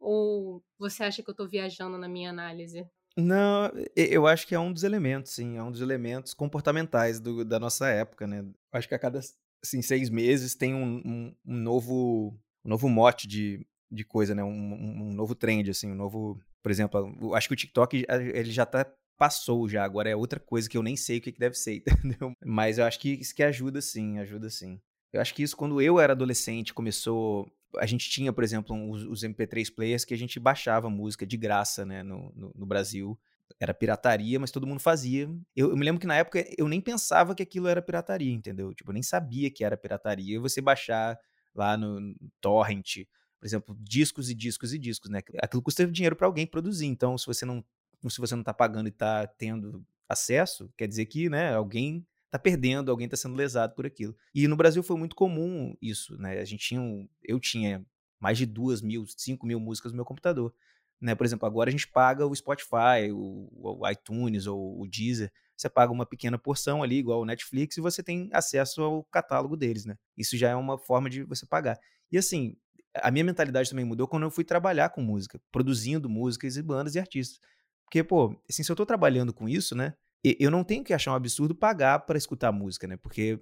Ou 0.00 0.64
você 0.78 1.04
acha 1.04 1.22
que 1.22 1.28
eu 1.28 1.32
estou 1.32 1.46
viajando 1.46 1.98
na 1.98 2.08
minha 2.08 2.30
análise? 2.30 2.88
Não, 3.14 3.70
eu 3.94 4.26
acho 4.26 4.46
que 4.46 4.54
é 4.54 4.58
um 4.58 4.72
dos 4.72 4.82
elementos, 4.82 5.32
sim, 5.32 5.58
é 5.58 5.62
um 5.62 5.70
dos 5.70 5.82
elementos 5.82 6.32
comportamentais 6.32 7.20
do, 7.20 7.44
da 7.44 7.60
nossa 7.60 7.86
época, 7.86 8.26
né? 8.26 8.46
Acho 8.72 8.88
que 8.88 8.94
a 8.94 8.98
cada 8.98 9.20
assim, 9.62 9.82
seis 9.82 10.08
meses 10.08 10.54
tem 10.54 10.74
um, 10.74 11.02
um, 11.04 11.36
um 11.44 11.56
novo 11.58 12.34
um 12.64 12.68
novo 12.70 12.88
mote 12.88 13.28
de, 13.28 13.66
de 13.90 14.04
coisa, 14.06 14.34
né? 14.34 14.42
Um, 14.42 14.48
um, 14.48 15.12
novo 15.12 15.34
trend, 15.34 15.70
assim, 15.70 15.92
um 15.92 15.94
novo 15.94 16.40
por 16.66 16.72
exemplo, 16.72 17.32
acho 17.36 17.46
que 17.46 17.54
o 17.54 17.56
TikTok 17.56 18.04
ele 18.10 18.50
já 18.50 18.66
tá 18.66 18.84
passou 19.16 19.68
já, 19.68 19.84
agora 19.84 20.10
é 20.10 20.16
outra 20.16 20.40
coisa 20.40 20.68
que 20.68 20.76
eu 20.76 20.82
nem 20.82 20.96
sei 20.96 21.18
o 21.18 21.20
que, 21.20 21.30
que 21.30 21.38
deve 21.38 21.54
ser, 21.54 21.84
entendeu? 22.04 22.32
Mas 22.44 22.78
eu 22.78 22.84
acho 22.84 22.98
que 22.98 23.10
isso 23.10 23.32
que 23.32 23.44
ajuda 23.44 23.80
sim, 23.80 24.18
ajuda 24.18 24.50
sim. 24.50 24.80
Eu 25.12 25.20
acho 25.20 25.32
que 25.32 25.44
isso 25.44 25.56
quando 25.56 25.80
eu 25.80 26.00
era 26.00 26.12
adolescente 26.12 26.74
começou, 26.74 27.48
a 27.76 27.86
gente 27.86 28.10
tinha, 28.10 28.32
por 28.32 28.42
exemplo, 28.42 28.74
os, 28.90 29.04
os 29.04 29.22
MP3 29.22 29.72
players 29.72 30.04
que 30.04 30.12
a 30.12 30.18
gente 30.18 30.40
baixava 30.40 30.90
música 30.90 31.24
de 31.24 31.36
graça, 31.36 31.86
né, 31.86 32.02
no, 32.02 32.32
no, 32.34 32.52
no 32.52 32.66
Brasil. 32.66 33.16
Era 33.60 33.72
pirataria, 33.72 34.40
mas 34.40 34.50
todo 34.50 34.66
mundo 34.66 34.80
fazia. 34.80 35.30
Eu, 35.54 35.70
eu, 35.70 35.76
me 35.76 35.84
lembro 35.84 36.00
que 36.00 36.06
na 36.08 36.16
época 36.16 36.44
eu 36.58 36.66
nem 36.66 36.80
pensava 36.80 37.32
que 37.32 37.44
aquilo 37.44 37.68
era 37.68 37.80
pirataria, 37.80 38.32
entendeu? 38.32 38.74
Tipo, 38.74 38.90
eu 38.90 38.94
nem 38.94 39.04
sabia 39.04 39.52
que 39.52 39.62
era 39.62 39.76
pirataria. 39.76 40.40
Você 40.40 40.60
baixar 40.60 41.16
lá 41.54 41.76
no, 41.76 42.00
no 42.00 42.16
torrent 42.40 43.06
por 43.46 43.48
exemplo, 43.48 43.76
discos 43.78 44.28
e 44.28 44.34
discos 44.34 44.74
e 44.74 44.78
discos, 44.78 45.08
né? 45.08 45.20
Aquilo 45.40 45.62
custa 45.62 45.86
dinheiro 45.86 46.16
para 46.16 46.26
alguém 46.26 46.44
produzir. 46.44 46.86
Então, 46.86 47.16
se 47.16 47.24
você 47.24 47.44
não 47.44 47.64
se 48.08 48.20
você 48.20 48.34
não 48.34 48.42
está 48.42 48.52
pagando 48.52 48.88
e 48.88 48.90
está 48.90 49.26
tendo 49.26 49.84
acesso, 50.08 50.68
quer 50.76 50.86
dizer 50.86 51.06
que, 51.06 51.28
né, 51.28 51.54
alguém 51.54 52.06
está 52.26 52.38
perdendo, 52.38 52.90
alguém 52.90 53.06
está 53.06 53.16
sendo 53.16 53.34
lesado 53.34 53.74
por 53.74 53.86
aquilo. 53.86 54.16
E 54.34 54.46
no 54.46 54.56
Brasil 54.56 54.82
foi 54.82 54.96
muito 54.96 55.16
comum 55.16 55.76
isso, 55.80 56.16
né? 56.18 56.38
A 56.40 56.44
gente 56.44 56.66
tinha, 56.66 57.08
eu 57.22 57.40
tinha 57.40 57.84
mais 58.20 58.36
de 58.36 58.46
duas 58.46 58.82
mil, 58.82 59.04
cinco 59.06 59.46
mil 59.46 59.60
músicas 59.60 59.92
no 59.92 59.96
meu 59.96 60.04
computador. 60.04 60.52
Né? 61.00 61.14
Por 61.14 61.24
exemplo, 61.24 61.46
agora 61.46 61.68
a 61.68 61.72
gente 61.72 61.86
paga 61.86 62.26
o 62.26 62.34
Spotify, 62.34 63.12
o, 63.12 63.48
o 63.52 63.88
iTunes 63.88 64.46
ou 64.46 64.80
o 64.80 64.86
Deezer. 64.88 65.32
Você 65.56 65.68
paga 65.68 65.92
uma 65.92 66.04
pequena 66.04 66.38
porção 66.38 66.82
ali, 66.82 66.96
igual 66.96 67.20
o 67.20 67.24
Netflix, 67.24 67.76
e 67.76 67.80
você 67.80 68.02
tem 68.02 68.28
acesso 68.32 68.82
ao 68.82 69.04
catálogo 69.04 69.56
deles, 69.56 69.84
né? 69.84 69.96
Isso 70.16 70.36
já 70.36 70.50
é 70.50 70.56
uma 70.56 70.78
forma 70.78 71.08
de 71.08 71.22
você 71.22 71.46
pagar. 71.46 71.78
E 72.10 72.18
assim, 72.18 72.56
a 73.02 73.10
minha 73.10 73.24
mentalidade 73.24 73.70
também 73.70 73.84
mudou 73.84 74.06
quando 74.06 74.24
eu 74.24 74.30
fui 74.30 74.44
trabalhar 74.44 74.90
com 74.90 75.00
música, 75.00 75.40
produzindo 75.50 76.08
músicas 76.08 76.56
e 76.56 76.62
bandas 76.62 76.94
e 76.94 76.98
artistas. 76.98 77.40
Porque, 77.84 78.02
pô, 78.02 78.36
assim, 78.48 78.62
se 78.62 78.70
eu 78.70 78.76
tô 78.76 78.84
trabalhando 78.84 79.32
com 79.32 79.48
isso, 79.48 79.74
né, 79.74 79.94
eu 80.24 80.50
não 80.50 80.64
tenho 80.64 80.82
que 80.82 80.92
achar 80.92 81.12
um 81.12 81.14
absurdo 81.14 81.54
pagar 81.54 82.00
para 82.00 82.18
escutar 82.18 82.50
música, 82.50 82.86
né? 82.86 82.96
Porque 82.96 83.38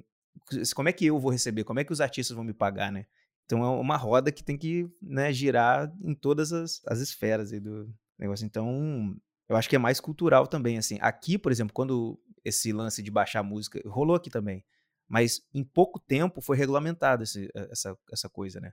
como 0.75 0.89
é 0.89 0.93
que 0.93 1.07
eu 1.07 1.19
vou 1.19 1.31
receber? 1.31 1.65
Como 1.65 1.81
é 1.81 1.85
que 1.85 1.93
os 1.93 2.01
artistas 2.01 2.35
vão 2.35 2.45
me 2.45 2.53
pagar, 2.53 2.93
né? 2.93 3.07
Então 3.47 3.63
é 3.63 3.69
uma 3.69 3.97
roda 3.97 4.33
que 4.33 4.43
tem 4.43 4.57
que 4.57 4.89
né, 5.01 5.33
girar 5.33 5.93
em 6.03 6.15
todas 6.15 6.53
as, 6.53 6.83
as 6.87 7.01
esferas 7.01 7.51
do 7.53 7.95
negócio. 8.19 8.45
Então, 8.45 9.17
eu 9.49 9.57
acho 9.57 9.69
que 9.69 9.77
é 9.77 9.79
mais 9.79 10.01
cultural 10.01 10.47
também, 10.47 10.79
assim. 10.79 10.99
Aqui, 11.01 11.39
por 11.39 11.53
exemplo, 11.53 11.73
quando 11.73 12.19
esse 12.45 12.73
lance 12.73 13.03
de 13.03 13.11
baixar 13.11 13.43
música 13.43 13.81
rolou 13.87 14.17
aqui 14.17 14.31
também. 14.31 14.65
Mas 15.09 15.43
em 15.53 15.63
pouco 15.63 16.01
tempo 16.01 16.41
foi 16.41 16.57
regulamentada 16.57 17.25
essa, 17.71 17.97
essa 18.11 18.29
coisa, 18.29 18.61
né? 18.61 18.73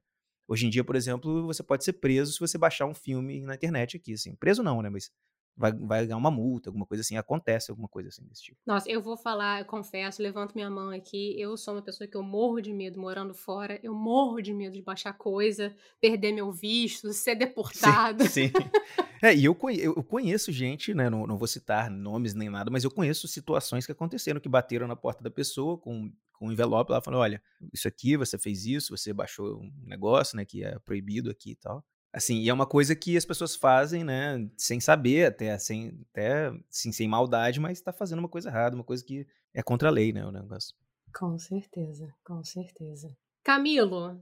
Hoje 0.52 0.68
em 0.68 0.70
dia, 0.70 0.84
por 0.84 0.98
exemplo, 0.98 1.46
você 1.46 1.64
pode 1.64 1.86
ser 1.86 1.94
preso 1.94 2.34
se 2.34 2.40
você 2.42 2.58
baixar 2.58 2.86
um 2.86 2.94
filme 2.94 3.40
na 3.46 3.56
internet 3.56 3.96
aqui, 3.96 4.16
assim. 4.16 4.36
Preso 4.36 4.62
não, 4.62 4.82
né? 4.82 4.90
Mas 4.90 5.10
vai, 5.56 5.72
vai 5.72 6.06
ganhar 6.06 6.18
uma 6.18 6.30
multa, 6.30 6.68
alguma 6.68 6.86
coisa 6.86 7.00
assim, 7.00 7.16
acontece 7.16 7.72
alguma 7.72 7.88
coisa 7.88 8.10
assim 8.10 8.26
desse 8.26 8.44
tipo. 8.44 8.58
Nossa, 8.66 8.92
eu 8.92 9.02
vou 9.02 9.16
falar, 9.16 9.62
eu 9.62 9.66
confesso, 9.66 10.22
levanto 10.22 10.54
minha 10.54 10.70
mão 10.70 10.90
aqui, 10.90 11.40
eu 11.40 11.56
sou 11.56 11.74
uma 11.76 11.82
pessoa 11.82 12.06
que 12.06 12.18
eu 12.18 12.22
morro 12.22 12.60
de 12.60 12.74
medo 12.74 13.00
morando 13.00 13.34
fora, 13.34 13.80
eu 13.82 13.94
morro 13.94 14.42
de 14.42 14.54
medo 14.54 14.74
de 14.74 14.82
baixar 14.82 15.14
coisa, 15.14 15.74
perder 16.02 16.34
meu 16.34 16.52
visto, 16.52 17.14
ser 17.14 17.36
deportado. 17.36 18.26
Sim, 18.26 18.50
sim. 18.50 18.52
É, 19.24 19.36
e 19.36 19.46
eu, 19.46 19.56
eu 19.78 20.04
conheço 20.04 20.52
gente, 20.52 20.96
né, 20.96 21.08
não, 21.08 21.28
não 21.28 21.38
vou 21.38 21.48
citar 21.48 21.92
nomes 21.92 22.34
nem 22.34 22.50
nada, 22.50 22.72
mas 22.72 22.84
eu 22.84 22.90
conheço 22.90 23.28
situações 23.28 23.86
que 23.86 23.92
aconteceram, 23.92 24.40
que 24.40 24.50
bateram 24.50 24.88
na 24.88 24.96
porta 24.96 25.24
da 25.24 25.30
pessoa 25.30 25.78
com, 25.78 26.12
com 26.42 26.48
um 26.48 26.52
envelope 26.52 26.92
lá, 26.92 27.00
falando, 27.00 27.20
olha, 27.20 27.40
isso 27.72 27.88
aqui, 27.88 28.18
você 28.18 28.36
fez 28.36 28.66
isso, 28.66 28.98
você 28.98 29.14
baixou 29.14 29.62
um 29.62 29.72
negócio, 29.86 30.36
né, 30.36 30.44
que 30.44 30.64
é 30.64 30.80
proibido 30.80 31.30
aqui 31.30 31.52
e 31.52 31.56
tal. 31.56 31.86
Assim, 32.12 32.40
e 32.40 32.50
é 32.50 32.54
uma 32.54 32.66
coisa 32.66 32.96
que 32.96 33.16
as 33.16 33.24
pessoas 33.24 33.56
fazem, 33.56 34.04
né, 34.04 34.50
sem 34.58 34.80
saber, 34.80 35.28
até 35.28 35.56
sem, 35.60 36.04
até, 36.10 36.48
assim, 36.68 36.92
sem 36.92 37.08
maldade, 37.08 37.60
mas 37.60 37.78
está 37.78 37.94
fazendo 37.94 38.18
uma 38.18 38.28
coisa 38.28 38.50
errada, 38.50 38.76
uma 38.76 38.84
coisa 38.84 39.06
que 39.06 39.28
é 39.54 39.62
contra 39.62 39.90
a 39.90 39.92
lei, 39.92 40.12
né, 40.12 40.26
o 40.26 40.32
negócio. 40.32 40.76
Com 41.16 41.38
certeza, 41.38 42.12
com 42.26 42.44
certeza. 42.44 43.16
Camilo, 43.44 44.20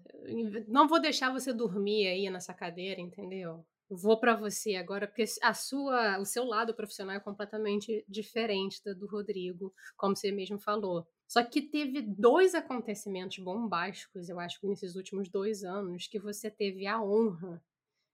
não 0.67 0.89
vou 0.89 0.99
deixar 0.99 1.31
você 1.31 1.53
dormir 1.53 2.05
aí 2.07 2.29
nessa 2.29 2.53
cadeira, 2.53 2.99
entendeu? 2.99 3.65
Vou 3.89 4.19
para 4.19 4.35
você 4.35 4.75
agora, 4.75 5.07
porque 5.07 5.23
a 5.41 5.53
sua, 5.53 6.19
o 6.19 6.25
seu 6.25 6.43
lado 6.43 6.73
profissional 6.75 7.15
é 7.15 7.19
completamente 7.19 8.03
diferente 8.09 8.81
da 8.83 8.93
do 8.93 9.07
Rodrigo, 9.07 9.73
como 9.95 10.17
você 10.17 10.33
mesmo 10.33 10.59
falou. 10.59 11.07
Só 11.29 11.43
que 11.43 11.61
teve 11.61 12.01
dois 12.01 12.55
acontecimentos 12.55 13.37
bombásticos, 13.37 14.29
eu 14.29 14.39
acho, 14.39 14.57
nesses 14.65 14.95
últimos 14.95 15.29
dois 15.29 15.63
anos, 15.63 16.07
que 16.07 16.17
você 16.17 16.49
teve 16.49 16.87
a 16.87 16.99
honra 16.99 17.63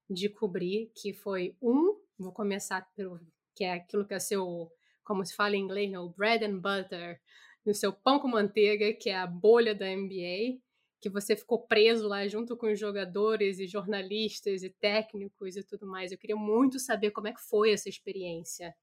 de 0.08 0.28
cobrir, 0.28 0.92
que 0.94 1.14
foi 1.14 1.56
um, 1.62 1.98
vou 2.18 2.30
começar 2.30 2.86
pelo 2.94 3.18
que 3.54 3.64
é 3.64 3.72
aquilo 3.72 4.06
que 4.06 4.12
é 4.12 4.18
seu, 4.18 4.70
como 5.02 5.24
se 5.24 5.34
fala 5.34 5.56
em 5.56 5.62
inglês, 5.62 5.90
né, 5.90 5.98
o 5.98 6.10
bread 6.10 6.44
and 6.44 6.58
butter, 6.58 7.18
no 7.64 7.72
seu 7.72 7.90
pão 7.90 8.18
com 8.20 8.28
manteiga, 8.28 8.92
que 8.92 9.08
é 9.08 9.16
a 9.16 9.26
bolha 9.26 9.74
da 9.74 9.86
NBA, 9.86 10.60
que 11.00 11.08
você 11.08 11.34
ficou 11.34 11.66
preso 11.66 12.06
lá 12.06 12.28
junto 12.28 12.54
com 12.54 12.70
os 12.70 12.78
jogadores 12.78 13.58
e 13.58 13.66
jornalistas 13.66 14.62
e 14.62 14.68
técnicos 14.68 15.56
e 15.56 15.64
tudo 15.64 15.86
mais. 15.86 16.12
Eu 16.12 16.18
queria 16.18 16.36
muito 16.36 16.78
saber 16.78 17.12
como 17.12 17.28
é 17.28 17.32
que 17.32 17.40
foi 17.40 17.72
essa 17.72 17.88
experiência. 17.88 18.76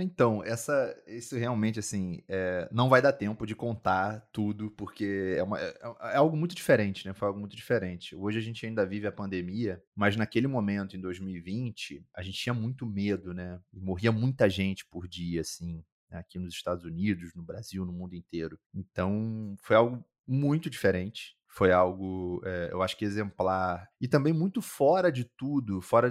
Então, 0.00 0.42
essa, 0.44 0.96
isso 1.06 1.36
realmente, 1.36 1.78
assim, 1.78 2.22
é, 2.28 2.68
não 2.72 2.88
vai 2.88 3.02
dar 3.02 3.12
tempo 3.12 3.44
de 3.44 3.54
contar 3.54 4.20
tudo, 4.32 4.70
porque 4.70 5.34
é, 5.36 5.42
uma, 5.42 5.60
é, 5.60 5.74
é, 6.12 6.16
algo 6.16 6.36
muito 6.36 6.54
diferente, 6.54 7.06
né? 7.06 7.12
Foi 7.12 7.28
algo 7.28 7.40
muito 7.40 7.56
diferente. 7.56 8.14
Hoje 8.14 8.38
a 8.38 8.42
gente 8.42 8.64
ainda 8.64 8.86
vive 8.86 9.06
a 9.06 9.12
pandemia, 9.12 9.82
mas 9.94 10.16
naquele 10.16 10.46
momento, 10.46 10.96
em 10.96 11.00
2020, 11.00 12.04
a 12.14 12.22
gente 12.22 12.38
tinha 12.38 12.54
muito 12.54 12.86
medo, 12.86 13.34
né? 13.34 13.60
E 13.72 13.80
morria 13.80 14.12
muita 14.12 14.48
gente 14.48 14.86
por 14.86 15.08
dia, 15.08 15.40
assim, 15.40 15.84
aqui 16.10 16.38
nos 16.38 16.54
Estados 16.54 16.84
Unidos, 16.84 17.34
no 17.34 17.42
Brasil, 17.42 17.84
no 17.84 17.92
mundo 17.92 18.14
inteiro. 18.14 18.58
Então, 18.74 19.56
foi 19.62 19.76
algo 19.76 20.04
muito 20.26 20.70
diferente. 20.70 21.36
Foi 21.48 21.70
algo, 21.70 22.40
é, 22.46 22.70
eu 22.72 22.82
acho 22.82 22.96
que 22.96 23.04
exemplar. 23.04 23.86
E 24.00 24.08
também 24.08 24.32
muito 24.32 24.62
fora 24.62 25.12
de 25.12 25.24
tudo, 25.24 25.82
fora 25.82 26.08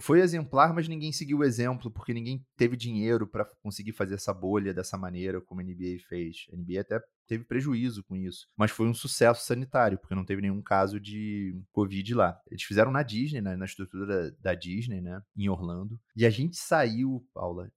foi, 0.00 0.20
exemplar, 0.20 0.74
mas 0.74 0.88
ninguém 0.88 1.12
seguiu 1.12 1.38
o 1.38 1.44
exemplo, 1.44 1.90
porque 1.90 2.12
ninguém 2.12 2.44
teve 2.56 2.76
dinheiro 2.76 3.26
para 3.26 3.44
conseguir 3.62 3.92
fazer 3.92 4.14
essa 4.14 4.34
bolha 4.34 4.74
dessa 4.74 4.98
maneira 4.98 5.40
como 5.40 5.60
a 5.60 5.64
NBA 5.64 5.98
fez. 6.08 6.46
A 6.52 6.56
NBA 6.56 6.80
até 6.80 7.00
teve 7.26 7.44
prejuízo 7.44 8.02
com 8.02 8.16
isso, 8.16 8.48
mas 8.56 8.72
foi 8.72 8.88
um 8.88 8.94
sucesso 8.94 9.46
sanitário, 9.46 9.98
porque 9.98 10.14
não 10.14 10.24
teve 10.24 10.42
nenhum 10.42 10.60
caso 10.60 10.98
de 10.98 11.56
Covid 11.70 12.14
lá. 12.14 12.40
Eles 12.50 12.64
fizeram 12.64 12.90
na 12.90 13.02
Disney, 13.02 13.40
né, 13.40 13.54
na 13.54 13.64
estrutura 13.64 14.06
da, 14.06 14.36
da 14.40 14.54
Disney, 14.54 15.00
né, 15.00 15.22
em 15.36 15.48
Orlando. 15.48 16.00
E 16.16 16.26
a 16.26 16.30
gente 16.30 16.56
saiu, 16.56 17.24
Paula, 17.32 17.70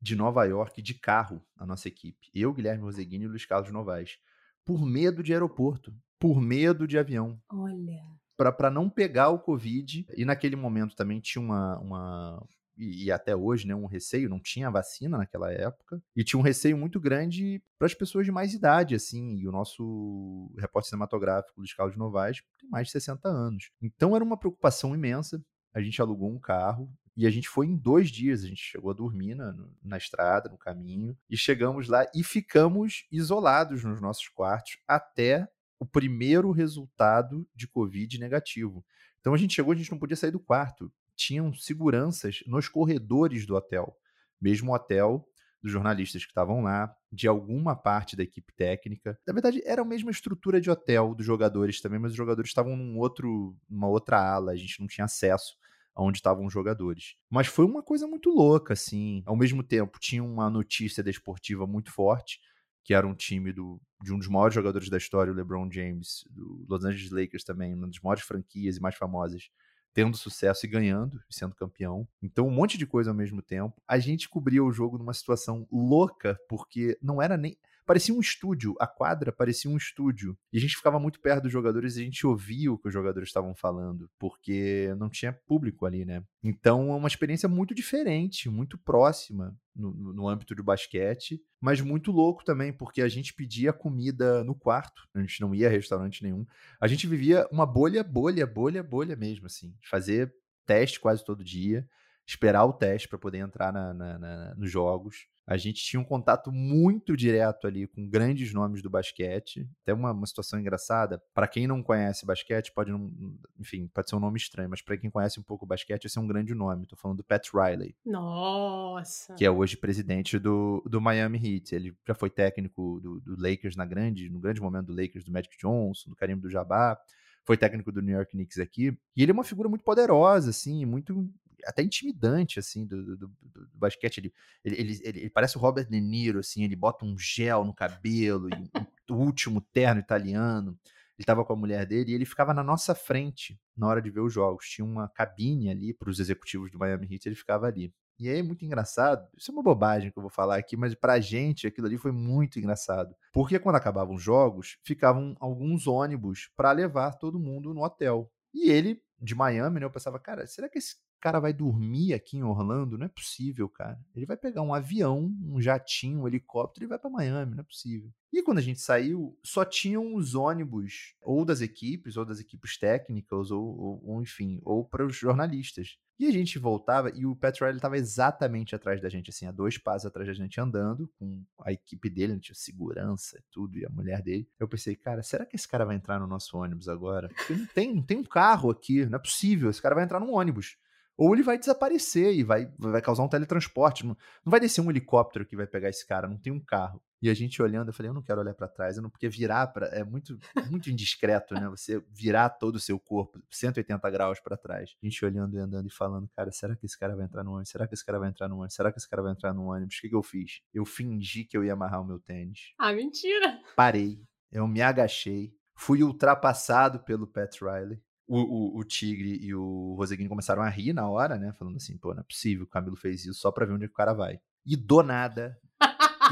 de 0.00 0.14
Nova 0.14 0.44
York 0.44 0.80
de 0.80 0.94
carro, 0.94 1.44
a 1.56 1.66
nossa 1.66 1.88
equipe. 1.88 2.30
Eu, 2.32 2.52
Guilherme 2.52 2.82
Roseguini 2.82 3.24
e 3.24 3.28
Luiz 3.28 3.44
Carlos 3.44 3.72
Novaes. 3.72 4.18
Por 4.64 4.84
medo 4.86 5.22
de 5.22 5.32
aeroporto, 5.32 5.92
por 6.18 6.40
medo 6.40 6.86
de 6.86 6.98
avião. 6.98 7.40
Olha 7.50 8.15
para 8.36 8.70
não 8.70 8.88
pegar 8.88 9.30
o 9.30 9.38
Covid. 9.38 10.06
E 10.16 10.24
naquele 10.24 10.56
momento 10.56 10.94
também 10.94 11.20
tinha 11.20 11.42
uma. 11.42 11.78
uma 11.78 12.46
e, 12.78 13.10
até 13.10 13.34
hoje, 13.34 13.66
né, 13.66 13.74
um 13.74 13.86
receio, 13.86 14.28
não 14.28 14.38
tinha 14.38 14.70
vacina 14.70 15.16
naquela 15.16 15.50
época, 15.50 16.02
e 16.14 16.22
tinha 16.22 16.38
um 16.38 16.42
receio 16.42 16.76
muito 16.76 17.00
grande 17.00 17.62
para 17.78 17.86
as 17.86 17.94
pessoas 17.94 18.26
de 18.26 18.32
mais 18.32 18.52
idade, 18.52 18.94
assim, 18.94 19.36
e 19.36 19.48
o 19.48 19.52
nosso 19.52 20.52
repórter 20.58 20.90
cinematográfico, 20.90 21.58
Luiz 21.58 21.72
Carlos 21.72 21.96
Novaes, 21.96 22.42
tem 22.60 22.68
mais 22.68 22.88
de 22.88 22.92
60 22.92 23.26
anos. 23.26 23.70
Então 23.80 24.14
era 24.14 24.22
uma 24.22 24.36
preocupação 24.36 24.94
imensa, 24.94 25.42
a 25.72 25.80
gente 25.80 26.02
alugou 26.02 26.30
um 26.30 26.38
carro, 26.38 26.92
e 27.16 27.26
a 27.26 27.30
gente 27.30 27.48
foi 27.48 27.66
em 27.66 27.76
dois 27.76 28.10
dias, 28.10 28.44
a 28.44 28.46
gente 28.46 28.62
chegou 28.62 28.90
a 28.90 28.94
dormir 28.94 29.34
na, 29.34 29.56
na 29.82 29.96
estrada, 29.96 30.50
no 30.50 30.58
caminho, 30.58 31.16
e 31.30 31.36
chegamos 31.36 31.88
lá 31.88 32.06
e 32.14 32.22
ficamos 32.22 33.06
isolados 33.10 33.82
nos 33.82 34.02
nossos 34.02 34.28
quartos 34.28 34.78
até 34.86 35.48
o 35.78 35.86
primeiro 35.86 36.50
resultado 36.50 37.46
de 37.54 37.68
Covid 37.68 38.18
negativo. 38.18 38.84
Então 39.20 39.34
a 39.34 39.36
gente 39.36 39.54
chegou, 39.54 39.72
a 39.72 39.76
gente 39.76 39.90
não 39.90 39.98
podia 39.98 40.16
sair 40.16 40.30
do 40.30 40.40
quarto. 40.40 40.92
Tinham 41.14 41.52
seguranças 41.52 42.42
nos 42.46 42.68
corredores 42.68 43.46
do 43.46 43.54
hotel. 43.54 43.96
Mesmo 44.40 44.70
o 44.70 44.74
hotel 44.74 45.26
dos 45.62 45.72
jornalistas 45.72 46.24
que 46.24 46.30
estavam 46.30 46.62
lá, 46.62 46.94
de 47.10 47.26
alguma 47.26 47.74
parte 47.74 48.14
da 48.14 48.22
equipe 48.22 48.52
técnica. 48.54 49.18
Na 49.26 49.32
verdade, 49.32 49.60
era 49.64 49.82
a 49.82 49.84
mesma 49.84 50.10
estrutura 50.10 50.60
de 50.60 50.70
hotel 50.70 51.14
dos 51.14 51.26
jogadores 51.26 51.80
também, 51.80 51.98
mas 51.98 52.12
os 52.12 52.16
jogadores 52.16 52.50
estavam 52.50 52.76
num 52.76 52.98
outro, 52.98 53.56
numa 53.68 53.88
outra 53.88 54.18
ala, 54.18 54.52
a 54.52 54.56
gente 54.56 54.78
não 54.80 54.86
tinha 54.86 55.06
acesso 55.06 55.56
aonde 55.94 56.18
estavam 56.18 56.44
os 56.44 56.52
jogadores. 56.52 57.16
Mas 57.28 57.46
foi 57.46 57.64
uma 57.64 57.82
coisa 57.82 58.06
muito 58.06 58.30
louca, 58.30 58.74
assim. 58.74 59.22
Ao 59.24 59.34
mesmo 59.34 59.62
tempo, 59.62 59.98
tinha 59.98 60.22
uma 60.22 60.50
notícia 60.50 61.02
desportiva 61.02 61.66
muito 61.66 61.90
forte 61.90 62.38
que 62.86 62.94
era 62.94 63.04
um 63.04 63.16
time 63.16 63.52
do, 63.52 63.80
de 64.00 64.14
um 64.14 64.18
dos 64.18 64.28
maiores 64.28 64.54
jogadores 64.54 64.88
da 64.88 64.96
história, 64.96 65.32
o 65.32 65.34
LeBron 65.34 65.68
James, 65.68 66.24
do 66.30 66.64
Los 66.68 66.84
Angeles 66.84 67.10
Lakers 67.10 67.42
também, 67.42 67.74
uma 67.74 67.88
das 67.88 67.98
maiores 67.98 68.22
franquias 68.22 68.76
e 68.76 68.80
mais 68.80 68.94
famosas, 68.94 69.50
tendo 69.92 70.16
sucesso 70.16 70.64
e 70.64 70.68
ganhando, 70.68 71.20
sendo 71.28 71.52
campeão. 71.56 72.06
Então, 72.22 72.46
um 72.46 72.50
monte 72.50 72.78
de 72.78 72.86
coisa 72.86 73.10
ao 73.10 73.16
mesmo 73.16 73.42
tempo. 73.42 73.82
A 73.88 73.98
gente 73.98 74.28
cobria 74.28 74.62
o 74.62 74.70
jogo 74.70 74.98
numa 74.98 75.12
situação 75.12 75.66
louca, 75.68 76.38
porque 76.48 76.96
não 77.02 77.20
era 77.20 77.36
nem 77.36 77.58
parecia 77.86 78.12
um 78.12 78.20
estúdio, 78.20 78.74
a 78.80 78.86
quadra 78.86 79.32
parecia 79.32 79.70
um 79.70 79.76
estúdio. 79.76 80.36
E 80.52 80.58
a 80.58 80.60
gente 80.60 80.76
ficava 80.76 80.98
muito 80.98 81.20
perto 81.20 81.44
dos 81.44 81.52
jogadores 81.52 81.96
e 81.96 82.00
a 82.00 82.04
gente 82.04 82.26
ouvia 82.26 82.72
o 82.72 82.76
que 82.76 82.88
os 82.88 82.92
jogadores 82.92 83.28
estavam 83.28 83.54
falando, 83.54 84.10
porque 84.18 84.92
não 84.98 85.08
tinha 85.08 85.32
público 85.32 85.86
ali, 85.86 86.04
né? 86.04 86.22
Então 86.42 86.92
é 86.92 86.96
uma 86.96 87.08
experiência 87.08 87.48
muito 87.48 87.74
diferente, 87.74 88.50
muito 88.50 88.76
próxima 88.76 89.56
no, 89.74 89.92
no, 89.92 90.28
âmbito 90.28 90.54
do 90.54 90.64
basquete, 90.64 91.40
mas 91.60 91.80
muito 91.80 92.10
louco 92.10 92.44
também, 92.44 92.72
porque 92.72 93.00
a 93.00 93.08
gente 93.08 93.32
pedia 93.32 93.72
comida 93.72 94.42
no 94.42 94.54
quarto, 94.54 95.02
a 95.14 95.20
gente 95.20 95.40
não 95.40 95.54
ia 95.54 95.68
a 95.68 95.70
restaurante 95.70 96.22
nenhum. 96.22 96.44
A 96.80 96.88
gente 96.88 97.06
vivia 97.06 97.46
uma 97.52 97.64
bolha, 97.64 98.02
bolha, 98.02 98.46
bolha, 98.46 98.82
bolha 98.82 99.14
mesmo, 99.14 99.46
assim, 99.46 99.74
fazer 99.88 100.34
teste 100.66 100.98
quase 100.98 101.24
todo 101.24 101.44
dia, 101.44 101.88
esperar 102.26 102.64
o 102.64 102.72
teste 102.72 103.08
para 103.08 103.18
poder 103.18 103.38
entrar 103.38 103.72
na, 103.72 103.94
na, 103.94 104.18
na, 104.18 104.54
nos 104.56 104.70
jogos 104.70 105.28
a 105.46 105.56
gente 105.56 105.84
tinha 105.84 106.00
um 106.00 106.04
contato 106.04 106.50
muito 106.50 107.16
direto 107.16 107.68
ali 107.68 107.86
com 107.86 108.08
grandes 108.08 108.52
nomes 108.52 108.82
do 108.82 108.90
basquete. 108.90 109.68
Até 109.82 109.94
uma, 109.94 110.10
uma 110.10 110.26
situação 110.26 110.58
engraçada. 110.58 111.22
Para 111.32 111.46
quem 111.46 111.68
não 111.68 111.82
conhece 111.84 112.26
basquete, 112.26 112.72
pode 112.72 112.90
não, 112.90 113.12
enfim, 113.58 113.86
pode 113.94 114.10
ser 114.10 114.16
um 114.16 114.20
nome 114.20 114.38
estranho, 114.38 114.68
mas 114.68 114.82
para 114.82 114.96
quem 114.96 115.08
conhece 115.08 115.38
um 115.38 115.44
pouco 115.44 115.64
o 115.64 115.68
basquete, 115.68 116.06
esse 116.06 116.18
é 116.18 116.20
um 116.20 116.26
grande 116.26 116.52
nome. 116.52 116.82
Estou 116.82 116.98
falando 116.98 117.18
do 117.18 117.24
Pat 117.24 117.48
Riley. 117.54 117.94
Nossa! 118.04 119.34
Que 119.34 119.44
é 119.44 119.50
hoje 119.50 119.76
presidente 119.76 120.36
do, 120.36 120.82
do 120.84 121.00
Miami 121.00 121.38
Heat. 121.38 121.76
Ele 121.76 121.96
já 122.04 122.14
foi 122.14 122.28
técnico 122.28 122.98
do, 123.00 123.20
do 123.20 123.40
Lakers 123.40 123.76
na 123.76 123.86
grande, 123.86 124.28
no 124.28 124.40
grande 124.40 124.60
momento 124.60 124.86
do 124.86 125.00
Lakers, 125.00 125.24
do 125.24 125.30
Magic 125.30 125.56
Johnson, 125.56 126.10
do 126.10 126.16
Karim 126.16 126.36
do 126.36 126.50
Jabá 126.50 126.98
foi 127.44 127.56
técnico 127.56 127.92
do 127.92 128.02
New 128.02 128.16
York 128.16 128.32
Knicks 128.32 128.58
aqui, 128.58 128.98
e 129.16 129.22
ele 129.22 129.30
é 129.30 129.32
uma 129.32 129.44
figura 129.44 129.68
muito 129.68 129.84
poderosa, 129.84 130.50
assim, 130.50 130.84
muito 130.84 131.32
até 131.66 131.82
intimidante, 131.82 132.58
assim, 132.58 132.86
do, 132.86 133.16
do, 133.16 133.16
do, 133.16 133.68
basquete. 133.74 134.18
Ele, 134.18 134.32
ele, 134.64 135.00
ele, 135.02 135.18
ele, 135.20 135.30
parece 135.30 135.56
o 135.56 135.60
Robert 135.60 135.88
De 135.88 136.00
Niro, 136.00 136.38
assim, 136.38 136.64
ele 136.64 136.76
bota 136.76 137.04
um 137.04 137.18
gel 137.18 137.64
no 137.64 137.74
cabelo, 137.74 138.48
e, 138.48 139.12
o 139.12 139.16
último 139.16 139.60
terno 139.60 140.00
italiano. 140.00 140.78
Ele 141.16 141.22
estava 141.22 141.44
com 141.44 141.52
a 141.52 141.56
mulher 141.56 141.86
dele 141.86 142.12
e 142.12 142.14
ele 142.14 142.26
ficava 142.26 142.52
na 142.52 142.62
nossa 142.62 142.94
frente 142.94 143.58
na 143.74 143.86
hora 143.86 144.02
de 144.02 144.10
ver 144.10 144.20
os 144.20 144.32
jogos. 144.32 144.68
Tinha 144.68 144.84
uma 144.84 145.08
cabine 145.08 145.70
ali 145.70 145.94
para 145.94 146.10
os 146.10 146.20
executivos 146.20 146.70
do 146.70 146.78
Miami 146.78 147.08
Heat, 147.10 147.26
ele 147.26 147.34
ficava 147.34 147.66
ali. 147.66 147.92
E 148.18 148.28
aí 148.28 148.38
é 148.38 148.42
muito 148.42 148.64
engraçado. 148.64 149.26
Isso 149.36 149.50
é 149.50 149.54
uma 149.54 149.62
bobagem 149.62 150.10
que 150.10 150.18
eu 150.18 150.22
vou 150.22 150.30
falar 150.30 150.56
aqui, 150.56 150.76
mas 150.76 150.94
pra 150.94 151.20
gente 151.20 151.66
aquilo 151.66 151.86
ali 151.86 151.98
foi 151.98 152.12
muito 152.12 152.58
engraçado. 152.58 153.14
Porque 153.32 153.58
quando 153.58 153.76
acabavam 153.76 154.14
os 154.14 154.22
jogos, 154.22 154.78
ficavam 154.82 155.34
alguns 155.40 155.86
ônibus 155.86 156.50
para 156.56 156.72
levar 156.72 157.12
todo 157.12 157.38
mundo 157.38 157.74
no 157.74 157.82
hotel. 157.82 158.30
E 158.54 158.70
ele, 158.70 159.02
de 159.20 159.34
Miami, 159.34 159.80
né, 159.80 159.86
eu 159.86 159.90
pensava, 159.90 160.18
cara, 160.18 160.46
será 160.46 160.68
que 160.68 160.78
esse 160.78 160.96
cara 161.20 161.40
vai 161.40 161.52
dormir 161.52 162.14
aqui 162.14 162.36
em 162.36 162.42
Orlando? 162.42 162.98
Não 162.98 163.06
é 163.06 163.08
possível, 163.08 163.68
cara. 163.68 163.98
Ele 164.14 164.26
vai 164.26 164.36
pegar 164.36 164.62
um 164.62 164.74
avião, 164.74 165.32
um 165.42 165.60
jatinho, 165.60 166.22
um 166.22 166.28
helicóptero 166.28 166.84
e 166.84 166.88
vai 166.88 166.98
para 166.98 167.10
Miami, 167.10 167.54
não 167.54 167.60
é 167.60 167.64
possível. 167.64 168.10
E 168.32 168.42
quando 168.42 168.58
a 168.58 168.62
gente 168.62 168.80
saiu, 168.80 169.38
só 169.42 169.64
tinham 169.64 170.14
os 170.14 170.34
ônibus, 170.34 171.14
ou 171.22 171.44
das 171.44 171.60
equipes, 171.60 172.16
ou 172.16 172.24
das 172.24 172.38
equipes 172.38 172.76
técnicas, 172.76 173.50
ou, 173.50 174.02
ou, 174.04 174.22
enfim, 174.22 174.60
ou 174.62 174.84
para 174.84 175.06
os 175.06 175.16
jornalistas. 175.16 175.96
E 176.18 176.26
a 176.26 176.30
gente 176.30 176.58
voltava 176.58 177.10
e 177.10 177.26
o 177.26 177.36
Pat 177.36 177.60
Riley 177.60 177.76
estava 177.76 177.96
exatamente 177.98 178.74
atrás 178.74 179.02
da 179.02 179.08
gente, 179.08 179.28
assim, 179.28 179.46
a 179.46 179.52
dois 179.52 179.76
passos 179.76 180.06
atrás 180.06 180.26
da 180.26 180.34
gente 180.34 180.58
andando, 180.58 181.10
com 181.18 181.44
a 181.60 181.72
equipe 181.72 182.08
dele, 182.08 182.34
né, 182.34 182.38
tinha 182.40 182.54
segurança, 182.54 183.42
tudo, 183.50 183.78
e 183.78 183.84
a 183.84 183.90
mulher 183.90 184.22
dele. 184.22 184.48
Eu 184.58 184.66
pensei, 184.66 184.96
cara, 184.96 185.22
será 185.22 185.44
que 185.44 185.56
esse 185.56 185.68
cara 185.68 185.84
vai 185.84 185.94
entrar 185.94 186.18
no 186.18 186.26
nosso 186.26 186.56
ônibus 186.56 186.88
agora? 186.88 187.28
Porque 187.28 187.54
não 187.54 187.66
tem, 187.66 187.94
não 187.94 188.02
tem 188.02 188.16
um 188.16 188.24
carro 188.24 188.70
aqui, 188.70 189.04
não 189.04 189.16
é 189.16 189.18
possível, 189.18 189.68
esse 189.68 189.80
cara 189.80 189.94
vai 189.94 190.04
entrar 190.04 190.18
num 190.18 190.32
ônibus. 190.32 190.76
Ou 191.16 191.34
ele 191.34 191.42
vai 191.42 191.58
desaparecer 191.58 192.34
e 192.34 192.42
vai, 192.42 192.70
vai 192.78 193.00
causar 193.00 193.22
um 193.22 193.28
teletransporte. 193.28 194.04
Não, 194.04 194.16
não 194.44 194.50
vai 194.50 194.60
descer 194.60 194.80
um 194.80 194.90
helicóptero 194.90 195.46
que 195.46 195.56
vai 195.56 195.66
pegar 195.66 195.88
esse 195.88 196.06
cara, 196.06 196.28
não 196.28 196.38
tem 196.38 196.52
um 196.52 196.60
carro. 196.60 197.02
E 197.22 197.30
a 197.30 197.34
gente 197.34 197.62
olhando, 197.62 197.88
eu 197.88 197.94
falei, 197.94 198.10
eu 198.10 198.14
não 198.14 198.22
quero 198.22 198.40
olhar 198.40 198.54
para 198.54 198.68
trás, 198.68 198.98
não, 198.98 199.08
porque 199.08 199.28
virar 199.28 199.68
pra, 199.68 199.86
é 199.86 200.04
muito, 200.04 200.38
muito 200.70 200.90
indiscreto, 200.90 201.54
né? 201.54 201.66
Você 201.70 202.02
virar 202.10 202.50
todo 202.50 202.76
o 202.76 202.80
seu 202.80 203.00
corpo 203.00 203.40
180 203.50 204.10
graus 204.10 204.38
para 204.38 204.56
trás. 204.56 204.94
A 205.02 205.06
gente 205.06 205.24
olhando 205.24 205.56
e 205.56 205.58
andando 205.58 205.88
e 205.88 205.92
falando, 205.92 206.28
cara, 206.36 206.50
será 206.52 206.76
que 206.76 206.84
esse 206.84 206.98
cara 206.98 207.16
vai 207.16 207.24
entrar 207.24 207.42
no 207.42 207.52
ônibus? 207.52 207.70
Será 207.70 207.88
que 207.88 207.94
esse 207.94 208.04
cara 208.04 208.18
vai 208.18 208.28
entrar 208.28 208.48
no 208.48 208.56
ônibus? 208.56 208.74
Será 208.74 208.92
que 208.92 208.98
esse 208.98 209.08
cara 209.08 209.22
vai 209.22 209.32
entrar 209.32 209.54
no 209.54 209.70
ônibus? 209.70 209.96
O 209.96 210.00
que, 210.00 210.08
que 210.10 210.14
eu 210.14 210.22
fiz? 210.22 210.60
Eu 210.74 210.84
fingi 210.84 211.44
que 211.44 211.56
eu 211.56 211.64
ia 211.64 211.72
amarrar 211.72 212.02
o 212.02 212.06
meu 212.06 212.20
tênis. 212.20 212.74
Ah, 212.78 212.92
mentira! 212.92 213.58
Parei, 213.74 214.20
eu 214.52 214.68
me 214.68 214.82
agachei, 214.82 215.54
fui 215.74 216.02
ultrapassado 216.02 217.00
pelo 217.00 217.26
Pat 217.26 217.60
Riley 217.60 218.00
o, 218.26 218.38
o, 218.38 218.78
o, 218.78 218.84
Tigre 218.84 219.38
e 219.40 219.54
o 219.54 219.94
Roseguinho 219.96 220.28
começaram 220.28 220.62
a 220.62 220.68
rir 220.68 220.92
na 220.92 221.08
hora, 221.08 221.38
né? 221.38 221.52
Falando 221.52 221.76
assim, 221.76 221.96
pô, 221.96 222.12
não 222.12 222.20
é 222.20 222.24
possível, 222.24 222.64
o 222.64 222.68
Camilo 222.68 222.96
fez 222.96 223.24
isso 223.24 223.40
só 223.40 223.52
pra 223.52 223.64
ver 223.64 223.72
onde 223.72 223.84
é 223.84 223.88
o 223.88 223.92
cara 223.92 224.12
vai. 224.12 224.40
E 224.64 224.76
do 224.76 225.02
nada, 225.02 225.58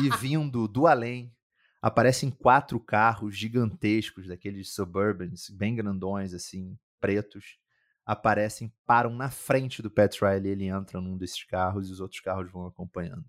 e 0.00 0.10
vindo 0.18 0.66
do 0.66 0.86
além, 0.86 1.32
aparecem 1.80 2.30
quatro 2.30 2.80
carros 2.80 3.36
gigantescos, 3.36 4.26
daqueles 4.26 4.74
suburbans, 4.74 5.48
bem 5.50 5.74
grandões, 5.74 6.34
assim, 6.34 6.76
pretos. 7.00 7.58
Aparecem, 8.04 8.72
param 8.84 9.14
na 9.14 9.30
frente 9.30 9.80
do 9.80 9.90
Pat 9.90 10.20
Riley, 10.20 10.52
ele 10.52 10.64
entra 10.66 11.00
num 11.00 11.16
desses 11.16 11.42
carros 11.44 11.88
e 11.88 11.92
os 11.92 12.00
outros 12.00 12.20
carros 12.20 12.50
vão 12.50 12.66
acompanhando. 12.66 13.24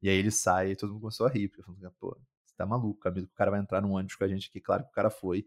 E 0.00 0.08
aí 0.08 0.16
ele 0.16 0.30
sai 0.30 0.70
e 0.70 0.76
todo 0.76 0.90
mundo 0.92 1.00
começou 1.00 1.26
a 1.26 1.30
rir, 1.30 1.48
porque 1.48 1.62
falando, 1.62 1.90
pô, 1.98 2.16
você 2.16 2.33
tá 2.56 2.66
maluco, 2.66 3.00
Camilo, 3.00 3.26
o 3.26 3.36
cara 3.36 3.50
vai 3.50 3.60
entrar 3.60 3.80
num 3.80 3.92
ônibus 3.92 4.16
com 4.16 4.24
a 4.24 4.28
gente 4.28 4.48
aqui, 4.48 4.60
claro 4.60 4.84
que 4.84 4.90
o 4.90 4.92
cara 4.92 5.10
foi 5.10 5.46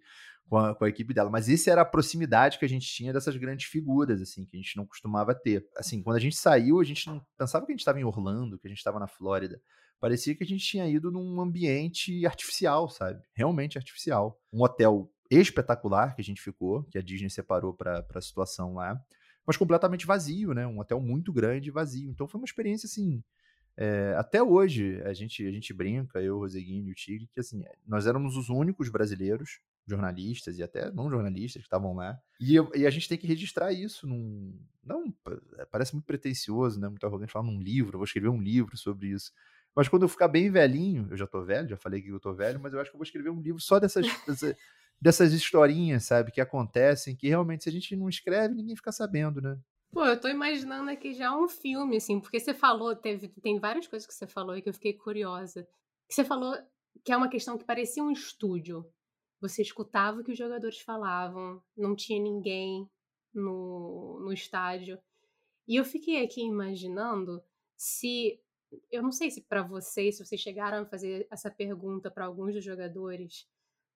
com 0.50 0.58
a, 0.58 0.76
com 0.76 0.86
a 0.86 0.90
equipe 0.90 1.14
dela. 1.14 1.30
Mas 1.30 1.50
essa 1.50 1.72
era 1.72 1.82
a 1.82 1.86
proximidade 1.86 2.58
que 2.58 2.66
a 2.66 2.70
gente 2.70 2.88
tinha 2.88 3.14
dessas 3.14 3.36
grandes 3.38 3.68
figuras, 3.68 4.22
assim, 4.22 4.46
que 4.46 4.56
a 4.56 4.60
gente 4.60 4.76
não 4.78 4.86
costumava 4.86 5.36
ter. 5.36 5.68
Assim, 5.76 6.02
quando 6.02 6.16
a 6.18 6.20
gente 6.20 6.36
saiu, 6.36 6.80
a 6.80 6.84
gente 6.84 7.08
não 7.08 7.26
pensava 7.38 7.66
que 7.66 7.72
a 7.72 7.74
gente 7.74 7.82
estava 7.82 8.00
em 8.00 8.04
Orlando, 8.04 8.58
que 8.58 8.68
a 8.68 8.70
gente 8.70 8.80
estava 8.80 9.00
na 9.00 9.08
Flórida. 9.08 9.62
Parecia 10.00 10.36
que 10.36 10.44
a 10.44 10.48
gente 10.48 10.64
tinha 10.64 10.88
ido 10.88 11.12
num 11.12 11.42
ambiente 11.42 12.26
artificial, 12.26 12.88
sabe? 12.88 13.22
Realmente 13.34 13.78
artificial. 13.78 14.40
Um 14.54 14.62
hotel 14.62 15.12
espetacular 15.30 16.16
que 16.16 16.22
a 16.22 16.24
gente 16.24 16.42
ficou, 16.42 16.84
que 16.84 16.98
a 16.98 17.02
Disney 17.02 17.30
separou 17.30 17.74
para 17.74 18.06
a 18.14 18.22
situação 18.22 18.76
lá, 18.76 19.00
mas 19.46 19.58
completamente 19.58 20.06
vazio, 20.06 20.54
né? 20.54 20.68
Um 20.68 20.80
hotel 20.80 21.00
muito 21.02 21.34
grande 21.34 21.70
e 21.70 21.72
vazio. 21.72 22.12
Então 22.12 22.28
foi 22.28 22.40
uma 22.40 22.46
experiência 22.46 22.86
assim. 22.86 23.24
É, 23.78 24.16
até 24.18 24.42
hoje 24.42 25.00
a 25.04 25.14
gente, 25.14 25.46
a 25.46 25.52
gente 25.52 25.72
brinca, 25.72 26.20
eu, 26.20 26.40
Roseguinho 26.40 26.88
e 26.88 26.92
o 26.92 26.96
Tigre, 26.96 27.30
que 27.32 27.40
assim, 27.40 27.64
nós 27.86 28.08
éramos 28.08 28.36
os 28.36 28.50
únicos 28.50 28.90
brasileiros 28.90 29.60
jornalistas 29.88 30.58
e 30.58 30.64
até 30.64 30.92
não 30.92 31.10
jornalistas 31.10 31.62
que 31.62 31.68
estavam 31.68 31.94
lá. 31.94 32.20
E, 32.42 32.56
e, 32.76 32.88
a 32.88 32.90
gente 32.90 33.08
tem 33.08 33.18
que 33.18 33.28
registrar 33.28 33.72
isso 33.72 34.08
num. 34.08 34.60
Não, 34.84 35.14
é, 35.60 35.66
parece 35.66 35.94
muito 35.94 36.06
pretencioso, 36.06 36.80
né? 36.80 36.90
Muito 36.90 37.06
arrogante 37.06 37.32
falar 37.32 37.46
num 37.46 37.62
livro, 37.62 38.00
vou 38.00 38.06
escrever 38.06 38.30
um 38.30 38.42
livro 38.42 38.76
sobre 38.76 39.10
isso. 39.10 39.32
Mas 39.76 39.88
quando 39.88 40.04
eu 40.04 40.10
ficar 40.10 40.28
bem 40.28 40.50
velhinho, 40.50 41.08
eu 41.12 41.16
já 41.18 41.28
tô 41.28 41.44
velho, 41.44 41.70
já 41.70 41.78
falei 41.78 42.02
que 42.02 42.10
eu 42.10 42.20
tô 42.20 42.34
velho, 42.34 42.60
mas 42.60 42.74
eu 42.74 42.82
acho 42.82 42.90
que 42.90 42.96
eu 42.96 43.00
vou 43.00 43.06
escrever 43.06 43.30
um 43.30 43.40
livro 43.40 43.62
só 43.62 43.80
dessas, 43.80 44.08
dessas 45.00 45.32
historinhas, 45.34 46.04
sabe, 46.04 46.32
que 46.32 46.42
acontecem, 46.42 47.16
que 47.16 47.28
realmente 47.28 47.64
se 47.64 47.70
a 47.70 47.72
gente 47.72 47.96
não 47.96 48.10
escreve, 48.10 48.56
ninguém 48.56 48.76
fica 48.76 48.92
sabendo, 48.92 49.40
né? 49.40 49.56
Pô, 49.92 50.06
eu 50.06 50.20
tô 50.20 50.28
imaginando 50.28 50.92
aqui 50.92 51.14
já 51.14 51.36
um 51.36 51.48
filme, 51.48 51.98
assim, 51.98 52.20
porque 52.20 52.40
você 52.40 52.54
falou, 52.54 52.96
teve, 52.96 53.30
tem 53.42 53.60
várias 53.60 53.88
coisas 53.88 54.06
que 54.06 54.14
você 54.14 54.28
falou 54.28 54.56
e 54.56 54.62
que 54.62 54.70
eu 54.70 54.74
fiquei 54.74 54.94
curiosa. 54.94 55.68
Você 56.10 56.24
falou 56.24 56.56
que 57.04 57.12
é 57.12 57.18
uma 57.18 57.30
questão 57.30 57.58
que 57.58 57.66
parecia 57.66 58.04
um 58.04 58.12
estúdio. 58.12 58.86
Você 59.40 59.62
escutava 59.62 60.20
o 60.20 60.24
que 60.24 60.32
os 60.32 60.38
jogadores 60.38 60.80
falavam, 60.80 61.62
não 61.76 61.96
tinha 61.96 62.22
ninguém 62.22 62.90
no, 63.34 64.20
no 64.22 64.34
estádio. 64.34 65.00
E 65.68 65.76
eu 65.76 65.86
fiquei 65.86 66.24
aqui 66.24 66.42
imaginando 66.42 67.42
se. 67.76 68.40
Eu 68.92 69.02
não 69.02 69.12
sei 69.12 69.32
se 69.32 69.42
para 69.42 69.64
vocês, 69.64 70.18
se 70.18 70.26
vocês 70.26 70.42
chegaram 70.42 70.84
a 70.84 70.86
fazer 70.86 71.28
essa 71.32 71.50
pergunta 71.50 72.12
para 72.12 72.26
alguns 72.26 72.54
dos 72.54 72.64
jogadores, 72.64 73.48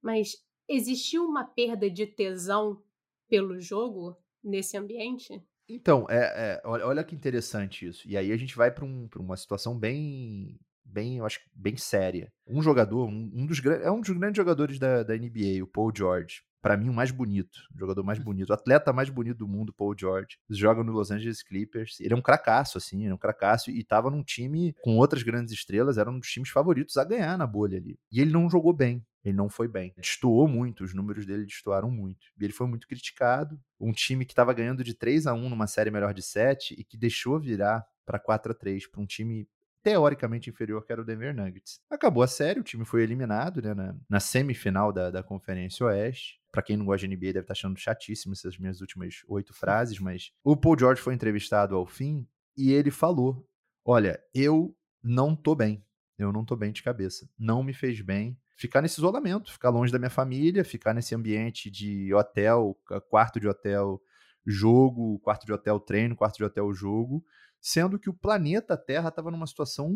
mas 0.02 0.46
existiu 0.68 1.26
uma 1.26 1.44
perda 1.44 1.90
de 1.90 2.08
tesão 2.08 2.82
pelo 3.28 3.60
jogo 3.60 4.16
nesse 4.44 4.78
ambiente? 4.78 5.44
Então, 5.70 6.06
é, 6.10 6.18
é 6.18 6.62
olha, 6.66 6.86
olha, 6.86 7.04
que 7.04 7.16
interessante 7.16 7.88
isso. 7.88 8.08
E 8.08 8.18
aí 8.18 8.32
a 8.32 8.38
gente 8.38 8.56
vai 8.56 8.72
para 8.72 8.86
um, 8.86 9.08
uma 9.18 9.38
situação 9.38 9.78
bem 9.78 10.60
bem, 10.92 11.18
eu 11.18 11.26
acho 11.26 11.40
bem 11.56 11.78
séria. 11.78 12.32
Um 12.46 12.62
jogador, 12.62 13.08
um, 13.08 13.32
um 13.34 13.46
dos 13.46 13.64
é 13.66 13.90
um 13.90 14.02
dos 14.02 14.10
grandes 14.10 14.38
jogadores 14.38 14.78
da, 14.78 15.04
da 15.04 15.16
NBA, 15.16 15.64
o 15.64 15.68
Paul 15.68 15.92
George. 15.96 16.44
Para 16.62 16.78
mim, 16.78 16.90
o 16.90 16.94
mais 16.94 17.10
bonito, 17.10 17.58
o 17.76 17.80
jogador 17.80 18.04
mais 18.04 18.20
bonito, 18.20 18.52
o 18.52 18.54
atleta 18.54 18.94
mais 18.94 19.10
bonito 19.10 19.38
do 19.38 19.48
mundo, 19.48 19.74
Paul 19.74 19.96
George. 19.98 20.38
Joga 20.48 20.84
no 20.84 20.92
Los 20.92 21.10
Angeles 21.10 21.42
Clippers. 21.42 22.00
Ele 22.00 22.14
é 22.14 22.16
um 22.16 22.22
cracaço, 22.22 22.78
assim, 22.78 23.08
é 23.08 23.14
um 23.14 23.18
cracaço 23.18 23.72
e 23.72 23.84
tava 23.84 24.12
num 24.12 24.22
time 24.22 24.76
com 24.84 24.98
outras 24.98 25.24
grandes 25.24 25.54
estrelas, 25.54 25.98
era 25.98 26.12
um 26.12 26.20
dos 26.20 26.30
times 26.30 26.50
favoritos 26.50 26.98
a 26.98 27.04
ganhar 27.04 27.36
na 27.36 27.48
bolha 27.48 27.80
ali. 27.80 27.98
E 28.12 28.22
ele 28.22 28.32
não 28.32 28.48
jogou 28.48 28.74
bem. 28.74 29.04
Ele 29.24 29.36
não 29.36 29.50
foi 29.50 29.68
bem. 29.68 29.94
Destoou 29.98 30.48
muito, 30.48 30.84
os 30.84 30.94
números 30.94 31.26
dele 31.26 31.46
destoaram 31.46 31.92
muito. 31.92 32.28
E 32.40 32.44
ele 32.44 32.54
foi 32.54 32.68
muito 32.68 32.88
criticado. 32.88 33.60
Um 33.80 33.92
time 33.92 34.26
que 34.26 34.32
estava 34.32 34.54
ganhando 34.54 34.84
de 34.84 34.94
3 34.94 35.28
a 35.28 35.34
1 35.34 35.50
numa 35.50 35.68
série 35.68 35.92
melhor 35.92 36.14
de 36.14 36.22
7 36.22 36.76
e 36.78 36.84
que 36.84 36.98
deixou 36.98 37.40
virar 37.40 37.86
para 38.06 38.20
4 38.20 38.52
a 38.52 38.56
3 38.56 38.88
para 38.88 39.02
um 39.02 39.06
time 39.06 39.48
teoricamente 39.84 40.50
inferior 40.50 40.86
que 40.86 40.92
era 40.92 41.02
o 41.02 41.06
Denver 41.06 41.36
Nuggets. 41.36 41.82
Acabou 41.90 42.24
a 42.24 42.28
série, 42.28 42.60
o 42.60 42.64
time 42.64 42.86
foi 42.86 43.02
eliminado 43.04 43.62
né, 43.62 43.74
na, 43.74 43.96
na 44.10 44.20
semifinal 44.20 44.92
da, 44.94 45.10
da 45.10 45.24
Conferência 45.24 45.86
Oeste. 45.86 46.40
Para 46.52 46.62
quem 46.62 46.78
não 46.78 46.86
gosta 46.86 47.08
de 47.08 47.16
NBA 47.16 47.28
deve 47.28 47.40
estar 47.40 47.46
tá 47.48 47.54
achando 47.54 47.80
chatíssimo 47.80 48.34
essas 48.34 48.58
minhas 48.58 48.82
últimas 48.82 49.24
oito 49.28 49.54
frases, 49.54 49.98
mas 50.00 50.32
o 50.44 50.56
Paul 50.56 50.78
George 50.78 51.02
foi 51.02 51.14
entrevistado 51.14 51.76
ao 51.76 51.86
fim 51.86 52.28
e 52.56 52.72
ele 52.72 52.92
falou: 52.92 53.48
Olha, 53.86 54.22
eu 54.34 54.76
não 55.04 55.36
tô 55.36 55.56
bem. 55.56 55.84
Eu 56.24 56.32
não 56.32 56.46
tô 56.46 56.56
bem 56.56 56.72
de 56.72 56.84
cabeça. 56.84 57.30
Não 57.38 57.64
me 57.64 57.74
fez 57.74 58.02
bem 58.02 58.38
ficar 58.56 58.82
nesse 58.82 59.00
isolamento, 59.00 59.52
ficar 59.52 59.70
longe 59.70 59.92
da 59.92 59.98
minha 59.98 60.10
família, 60.10 60.64
ficar 60.64 60.94
nesse 60.94 61.16
ambiente 61.16 61.70
de 61.70 62.14
hotel, 62.14 62.78
quarto 63.10 63.40
de 63.40 63.48
hotel, 63.48 64.02
jogo, 64.46 65.20
quarto 65.20 65.46
de 65.46 65.54
hotel 65.54 65.80
treino, 65.80 66.16
quarto 66.16 66.38
de 66.38 66.44
hotel 66.44 66.72
jogo 66.74 67.24
sendo 67.62 68.00
que 68.00 68.10
o 68.10 68.14
planeta 68.14 68.76
Terra 68.76 69.10
estava 69.10 69.30
numa 69.30 69.46
situação 69.46 69.96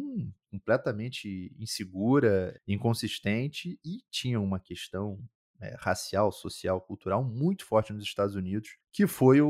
completamente 0.51 1.51
insegura, 1.57 2.61
inconsistente 2.67 3.79
e 3.83 4.03
tinha 4.11 4.39
uma 4.39 4.59
questão 4.59 5.19
é, 5.59 5.75
racial, 5.79 6.31
social, 6.31 6.81
cultural 6.81 7.23
muito 7.23 7.65
forte 7.65 7.93
nos 7.93 8.03
Estados 8.03 8.35
Unidos, 8.35 8.77
que 8.91 9.07
foi 9.07 9.41
o, 9.41 9.47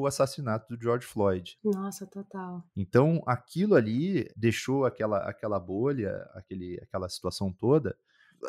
o, 0.00 0.06
assassinato 0.06 0.74
do 0.74 0.82
George 0.82 1.06
Floyd. 1.06 1.58
Nossa, 1.64 2.06
total. 2.06 2.62
Então, 2.76 3.22
aquilo 3.26 3.74
ali 3.74 4.30
deixou 4.36 4.84
aquela, 4.84 5.18
aquela 5.28 5.58
bolha, 5.58 6.28
aquele, 6.34 6.78
aquela 6.82 7.08
situação 7.08 7.52
toda. 7.52 7.96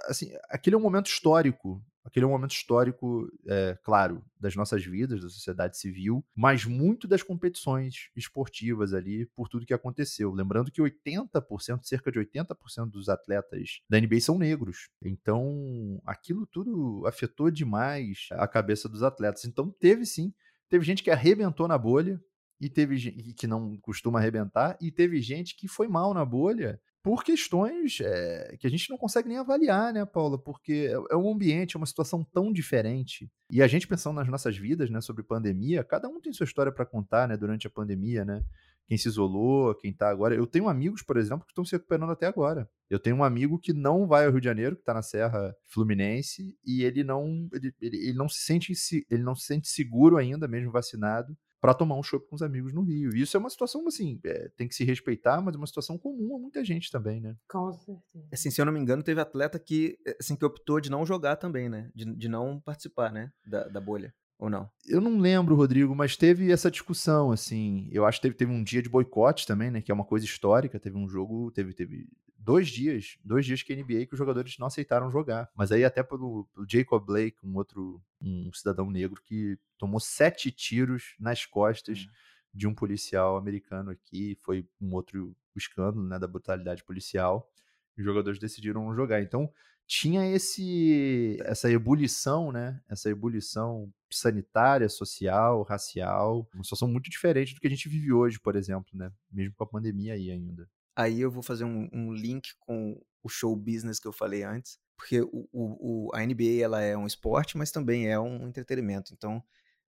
Assim, 0.06 0.32
aquele 0.50 0.76
é 0.76 0.80
um 0.80 0.82
momento 0.82 1.08
histórico 1.08 1.82
Aquele 2.08 2.24
é 2.24 2.28
um 2.28 2.32
momento 2.32 2.52
histórico, 2.52 3.30
é, 3.46 3.78
claro, 3.84 4.24
das 4.40 4.56
nossas 4.56 4.84
vidas, 4.86 5.22
da 5.22 5.30
sociedade 5.30 5.78
civil, 5.78 6.26
mas 6.34 6.64
muito 6.64 7.06
das 7.06 7.22
competições 7.22 8.10
esportivas 8.16 8.94
ali, 8.94 9.26
por 9.36 9.50
tudo 9.50 9.66
que 9.66 9.74
aconteceu. 9.74 10.32
Lembrando 10.32 10.72
que 10.72 10.82
80%, 10.82 11.84
cerca 11.84 12.10
de 12.10 12.18
80% 12.18 12.90
dos 12.90 13.10
atletas 13.10 13.82
da 13.90 14.00
NBA 14.00 14.22
são 14.22 14.40
negros. 14.40 14.90
Então, 15.04 16.02
aquilo 16.06 16.48
tudo 16.48 17.06
afetou 17.06 17.52
demais 17.52 18.30
a 18.32 18.48
cabeça 18.48 18.88
dos 18.88 19.04
atletas. 19.04 19.44
Então, 19.44 19.70
teve 19.70 20.06
sim, 20.06 20.34
teve 20.70 20.86
gente 20.86 21.04
que 21.04 21.12
arrebentou 21.12 21.68
na 21.68 21.78
bolha, 21.78 22.22
e 22.60 22.70
teve 22.70 22.98
gente 22.98 23.34
que 23.34 23.46
não 23.46 23.78
costuma 23.78 24.18
arrebentar, 24.18 24.78
e 24.82 24.92
teve 24.92 25.22
gente 25.22 25.56
que 25.56 25.68
foi 25.68 25.88
mal 25.88 26.14
na 26.14 26.26
bolha 26.26 26.82
por 27.08 27.24
questões 27.24 28.02
é, 28.02 28.58
que 28.60 28.68
a 28.68 28.70
gente 28.70 28.90
não 28.90 28.98
consegue 28.98 29.30
nem 29.30 29.38
avaliar, 29.38 29.94
né, 29.94 30.06
Paula? 30.06 30.38
Porque 30.38 30.90
é, 30.92 31.14
é 31.14 31.16
um 31.16 31.32
ambiente, 31.32 31.78
é 31.78 31.80
uma 31.80 31.86
situação 31.86 32.22
tão 32.22 32.52
diferente. 32.52 33.32
E 33.50 33.64
a 33.64 33.68
gente 33.68 33.88
pensando 33.88 34.18
nas 34.18 34.28
nossas 34.28 34.58
vidas, 34.58 34.90
né, 34.90 35.00
sobre 35.00 35.24
pandemia, 35.24 35.86
cada 35.86 36.10
um 36.10 36.20
tem 36.20 36.34
sua 36.34 36.44
história 36.44 36.70
para 36.70 36.86
contar, 36.86 37.26
né, 37.26 37.38
durante 37.38 37.66
a 37.66 37.70
pandemia, 37.70 38.26
né? 38.26 38.44
Quem 38.90 38.98
se 38.98 39.08
isolou, 39.08 39.74
quem 39.76 39.94
tá 39.94 40.10
agora. 40.10 40.36
Eu 40.36 40.46
tenho 40.46 40.68
amigos, 40.68 41.02
por 41.02 41.16
exemplo, 41.16 41.46
que 41.46 41.52
estão 41.54 41.64
se 41.64 41.72
recuperando 41.78 42.12
até 42.12 42.26
agora. 42.26 42.70
Eu 42.90 43.00
tenho 43.00 43.16
um 43.16 43.24
amigo 43.24 43.58
que 43.58 43.72
não 43.72 44.06
vai 44.06 44.26
ao 44.26 44.32
Rio 44.32 44.42
de 44.42 44.46
Janeiro, 44.46 44.76
que 44.76 44.82
está 44.82 44.94
na 44.94 45.02
Serra 45.02 45.56
Fluminense, 45.66 46.58
e 46.66 46.84
ele 46.84 47.06
não, 47.06 47.48
ele, 47.54 47.74
ele, 47.80 47.98
ele, 48.10 48.18
não 48.18 48.28
se 48.28 48.42
sente 48.42 48.74
ele 49.10 49.24
não 49.24 49.34
se 49.34 49.46
sente 49.46 49.70
seguro 49.70 50.18
ainda, 50.18 50.46
mesmo 50.46 50.74
vacinado, 50.74 51.38
para 51.60 51.74
tomar 51.74 51.96
um 51.96 52.04
chopp 52.04 52.28
com 52.28 52.36
os 52.36 52.42
amigos 52.42 52.74
no 52.74 52.84
Rio. 52.84 53.16
E 53.16 53.22
isso 53.22 53.36
é 53.36 53.40
uma 53.40 53.50
situação, 53.50 53.88
assim, 53.88 54.20
é, 54.26 54.50
tem 54.56 54.68
que 54.68 54.76
se 54.76 54.84
respeitar, 54.84 55.42
mas 55.42 55.56
é 55.56 55.58
uma 55.58 55.68
situação 55.68 55.98
comum 55.98 56.36
a 56.36 56.40
muita 56.40 56.64
gente 56.64 56.92
também, 56.92 57.20
né? 57.20 57.36
Com 57.50 57.72
certeza. 57.72 58.28
Assim, 58.32 58.52
se 58.52 58.62
eu 58.62 58.66
não 58.66 58.74
me 58.74 58.80
engano, 58.80 59.04
teve 59.04 59.20
atleta 59.20 59.58
que, 59.58 59.98
assim, 60.20 60.36
que 60.36 60.46
optou 60.46 60.80
de 60.80 60.92
não 60.92 61.06
jogar 61.06 61.36
também, 61.38 61.70
né? 61.70 61.90
De, 61.96 62.06
de 62.06 62.28
não 62.28 62.60
participar, 62.60 63.12
né? 63.12 63.32
Da, 63.46 63.68
da 63.68 63.82
bolha. 63.82 64.14
Ou 64.40 64.52
não? 64.52 64.70
Eu 64.86 65.02
não 65.02 65.18
lembro, 65.18 65.56
Rodrigo, 65.56 65.96
mas 65.96 66.16
teve 66.16 66.52
essa 66.52 66.70
discussão, 66.70 67.32
assim. 67.32 67.90
Eu 67.92 68.06
acho 68.06 68.20
que 68.20 68.24
teve, 68.28 68.36
teve 68.36 68.52
um 68.52 68.64
dia 68.64 68.84
de 68.84 68.90
boicote 68.90 69.48
também, 69.48 69.72
né? 69.72 69.82
Que 69.82 69.92
é 69.92 69.94
uma 69.94 70.06
coisa 70.06 70.26
histórica. 70.26 70.80
Teve 70.80 70.96
um 70.96 71.10
jogo, 71.10 71.52
teve, 71.52 71.74
teve 71.74 72.08
dois 72.48 72.70
dias, 72.70 73.18
dois 73.26 73.46
dias 73.46 73.62
que 73.62 73.74
a 73.74 73.76
NBA 73.76 74.06
que 74.06 74.14
os 74.14 74.18
jogadores 74.18 74.58
não 74.58 74.68
aceitaram 74.68 75.12
jogar. 75.12 75.50
Mas 75.54 75.70
aí 75.70 75.84
até 75.84 76.02
pelo, 76.02 76.46
pelo 76.54 76.66
Jacob 76.66 77.06
Blake, 77.06 77.36
um 77.44 77.58
outro 77.58 78.02
um 78.22 78.50
cidadão 78.54 78.90
negro 78.90 79.22
que 79.22 79.60
tomou 79.78 80.00
sete 80.00 80.50
tiros 80.50 81.14
nas 81.20 81.46
costas 81.46 82.00
hum. 82.00 82.12
de 82.54 82.66
um 82.66 82.74
policial 82.74 83.36
americano 83.36 83.92
aqui. 83.92 84.38
Foi 84.42 84.66
um 84.80 84.94
outro 84.94 85.36
escândalo, 85.58 86.08
né? 86.08 86.18
Da 86.18 86.26
brutalidade 86.26 86.86
policial. 86.86 87.52
Os 87.98 88.06
jogadores 88.06 88.40
decidiram 88.40 88.86
não 88.86 88.96
jogar. 88.96 89.22
Então 89.22 89.52
tinha 89.86 90.26
esse 90.26 91.38
essa 91.44 91.70
ebulição, 91.70 92.54
né? 92.54 92.82
Essa 92.88 93.10
ebulição 93.10 93.92
sanitária, 94.10 94.88
social, 94.88 95.64
racial, 95.64 96.48
uma 96.54 96.64
situação 96.64 96.88
muito 96.88 97.10
diferente 97.10 97.54
do 97.54 97.60
que 97.60 97.68
a 97.68 97.70
gente 97.70 97.90
vive 97.90 98.14
hoje, 98.14 98.40
por 98.40 98.56
exemplo, 98.56 98.90
né? 98.94 99.12
Mesmo 99.30 99.54
com 99.54 99.66
a 99.66 99.68
pandemia 99.68 100.14
aí 100.14 100.32
ainda. 100.32 100.66
Aí 100.98 101.22
eu 101.22 101.30
vou 101.30 101.44
fazer 101.44 101.64
um, 101.64 101.88
um 101.94 102.12
link 102.12 102.56
com 102.60 103.00
o 103.22 103.30
show 103.30 103.56
business 103.56 104.00
que 104.00 104.08
eu 104.08 104.12
falei 104.12 104.42
antes, 104.42 104.80
porque 104.98 105.22
o, 105.22 105.48
o, 105.54 106.10
a 106.12 106.26
NBA 106.26 106.64
ela 106.64 106.82
é 106.82 106.98
um 106.98 107.06
esporte, 107.06 107.56
mas 107.56 107.70
também 107.70 108.08
é 108.08 108.20
um 108.20 108.48
entretenimento. 108.48 109.14
Então, 109.14 109.44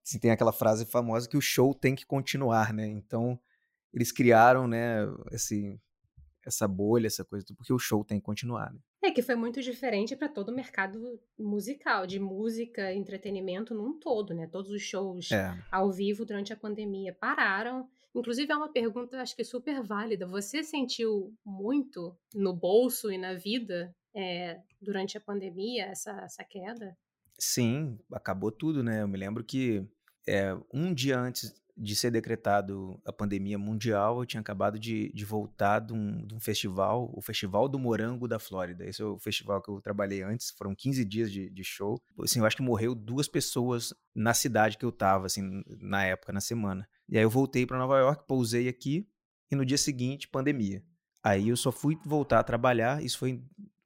assim, 0.06 0.20
tem 0.20 0.30
aquela 0.30 0.54
frase 0.54 0.86
famosa 0.86 1.28
que 1.28 1.36
o 1.36 1.42
show 1.42 1.74
tem 1.74 1.96
que 1.96 2.06
continuar, 2.06 2.72
né? 2.72 2.86
Então, 2.86 3.40
eles 3.92 4.12
criaram, 4.12 4.68
né, 4.68 5.00
esse, 5.32 5.82
essa 6.46 6.68
bolha, 6.68 7.08
essa 7.08 7.26
coisa, 7.26 7.44
porque 7.58 7.74
o 7.74 7.80
show 7.80 8.06
tem 8.06 8.20
que 8.20 8.26
continuar. 8.26 8.72
Né? 8.72 8.80
É 9.02 9.10
que 9.10 9.24
foi 9.24 9.36
muito 9.36 9.64
diferente 9.64 10.16
para 10.16 10.30
todo 10.30 10.50
o 10.50 10.56
mercado 10.56 11.20
musical, 11.40 12.06
de 12.06 12.20
música, 12.20 12.94
entretenimento 12.94 13.74
num 13.74 13.98
todo, 13.98 14.36
né? 14.36 14.46
Todos 14.46 14.72
os 14.72 14.84
shows 14.84 15.32
é. 15.32 15.58
ao 15.72 15.92
vivo 15.92 16.24
durante 16.24 16.54
a 16.54 16.58
pandemia 16.58 17.14
pararam. 17.14 17.90
Inclusive, 18.16 18.52
é 18.52 18.56
uma 18.56 18.72
pergunta, 18.72 19.22
acho 19.22 19.36
que 19.36 19.44
super 19.44 19.84
válida. 19.84 20.26
Você 20.28 20.64
sentiu 20.64 21.34
muito 21.46 22.18
no 22.34 22.54
bolso 22.54 23.12
e 23.12 23.18
na 23.18 23.36
vida 23.36 23.96
é, 24.16 24.60
durante 24.82 25.18
a 25.18 25.22
pandemia 25.22 25.86
essa, 25.86 26.12
essa 26.22 26.44
queda? 26.44 26.98
Sim, 27.38 27.98
acabou 28.12 28.52
tudo, 28.52 28.84
né? 28.84 29.02
Eu 29.02 29.08
me 29.08 29.18
lembro 29.18 29.44
que 29.44 29.88
é, 30.28 30.56
um 30.74 30.94
dia 30.94 31.20
antes 31.20 31.54
de 31.80 31.96
ser 31.96 32.12
decretado 32.12 33.02
a 33.06 33.14
pandemia 33.14 33.58
mundial, 33.58 34.20
eu 34.20 34.26
tinha 34.26 34.42
acabado 34.42 34.78
de, 34.78 35.14
de 35.14 35.24
voltar 35.24 35.80
de 35.80 35.94
um, 35.94 36.28
de 36.28 36.36
um, 36.36 36.40
festival, 36.40 37.10
o 37.16 37.22
Festival 37.22 37.70
do 37.70 37.80
Morango 37.80 38.28
da 38.28 38.38
Flórida. 38.38 38.86
Esse 38.86 39.02
é 39.02 39.06
o 39.06 39.18
festival 39.18 39.62
que 39.62 39.72
eu 39.72 39.80
trabalhei 39.80 40.22
antes, 40.22 40.52
foram 40.52 40.76
15 40.76 41.06
dias 41.06 41.32
de, 41.32 41.50
de 41.50 41.64
show. 41.64 41.98
Assim, 42.22 42.40
eu 42.40 42.46
acho 42.46 42.58
que 42.58 42.62
morreu 42.62 42.94
duas 42.94 43.30
pessoas 43.30 43.94
na 44.14 44.34
cidade 44.34 44.78
que 44.78 44.84
eu 44.84 44.92
tava, 44.92 45.28
assim, 45.28 45.64
na 45.80 46.04
época, 46.04 46.34
na 46.34 46.42
semana. 46.42 46.86
E 47.10 47.18
aí 47.18 47.24
eu 47.24 47.30
voltei 47.30 47.66
para 47.66 47.78
Nova 47.78 47.98
York, 47.98 48.26
pousei 48.28 48.68
aqui, 48.68 49.08
e 49.52 49.56
no 49.56 49.66
dia 49.66 49.78
seguinte, 49.78 50.28
pandemia. 50.28 50.84
Aí 51.24 51.50
eu 51.50 51.58
só 51.58 51.72
fui 51.72 51.98
voltar 52.06 52.40
a 52.40 52.44
trabalhar, 52.44 53.04
isso 53.04 53.18
foi 53.18 53.44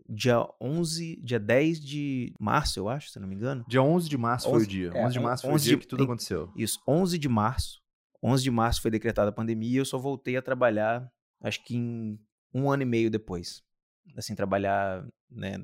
dia 0.07 0.45
11, 0.61 1.21
dia 1.23 1.39
10 1.39 1.79
de 1.79 2.33
março, 2.39 2.79
eu 2.79 2.89
acho, 2.89 3.09
se 3.09 3.19
não 3.19 3.27
me 3.27 3.35
engano. 3.35 3.65
Dia 3.67 3.81
11 3.81 4.09
de 4.09 4.17
março 4.17 4.49
11, 4.49 4.55
foi 4.55 4.63
o 4.63 4.67
dia. 4.67 4.91
É, 4.93 5.05
11 5.05 5.13
de 5.13 5.19
março 5.19 5.47
11 5.47 5.51
foi 5.51 5.55
o 5.55 5.63
dia 5.63 5.75
de, 5.75 5.81
que 5.81 5.87
tudo 5.87 6.03
aconteceu. 6.03 6.51
Isso, 6.55 6.79
11 6.87 7.17
de 7.17 7.29
março 7.29 7.83
11 8.23 8.41
de 8.41 8.51
março 8.51 8.81
foi 8.81 8.89
decretada 8.89 9.29
a 9.29 9.33
pandemia 9.33 9.69
e 9.69 9.75
eu 9.75 9.85
só 9.85 9.97
voltei 9.97 10.37
a 10.37 10.41
trabalhar, 10.41 11.11
acho 11.41 11.61
que 11.65 11.75
em 11.75 12.17
um 12.53 12.71
ano 12.71 12.83
e 12.83 12.85
meio 12.85 13.11
depois. 13.11 13.61
Assim, 14.15 14.33
trabalhar 14.33 15.05
né, 15.29 15.57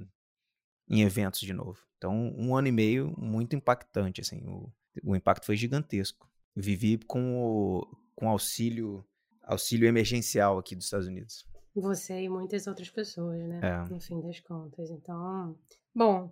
em 0.89 1.01
eventos 1.01 1.39
de 1.39 1.53
novo. 1.53 1.79
Então, 1.97 2.33
um 2.37 2.55
ano 2.55 2.67
e 2.67 2.71
meio 2.71 3.15
muito 3.17 3.55
impactante, 3.55 4.19
assim. 4.19 4.43
O, 4.45 4.71
o 5.03 5.15
impacto 5.15 5.45
foi 5.45 5.55
gigantesco. 5.55 6.29
Vivi 6.55 6.97
com 7.07 7.37
o 7.37 7.99
com 8.15 8.27
auxílio, 8.27 9.05
auxílio 9.43 9.87
emergencial 9.87 10.57
aqui 10.57 10.75
dos 10.75 10.85
Estados 10.85 11.07
Unidos. 11.07 11.47
Você 11.73 12.23
e 12.23 12.29
muitas 12.29 12.67
outras 12.67 12.89
pessoas, 12.89 13.39
né? 13.47 13.61
É. 13.63 13.89
No 13.89 13.99
fim 14.01 14.19
das 14.19 14.41
contas. 14.41 14.89
Então, 14.89 15.57
bom, 15.95 16.29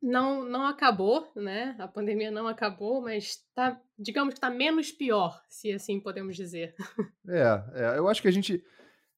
não, 0.00 0.44
não 0.44 0.66
acabou, 0.66 1.32
né? 1.34 1.74
A 1.78 1.88
pandemia 1.88 2.30
não 2.30 2.46
acabou, 2.46 3.00
mas 3.00 3.42
tá, 3.54 3.80
digamos 3.98 4.34
que 4.34 4.38
está 4.38 4.48
menos 4.48 4.92
pior, 4.92 5.42
se 5.48 5.72
assim 5.72 5.98
podemos 5.98 6.36
dizer. 6.36 6.74
É, 7.26 7.64
é, 7.72 7.98
eu 7.98 8.06
acho 8.06 8.20
que 8.20 8.28
a 8.28 8.30
gente, 8.30 8.62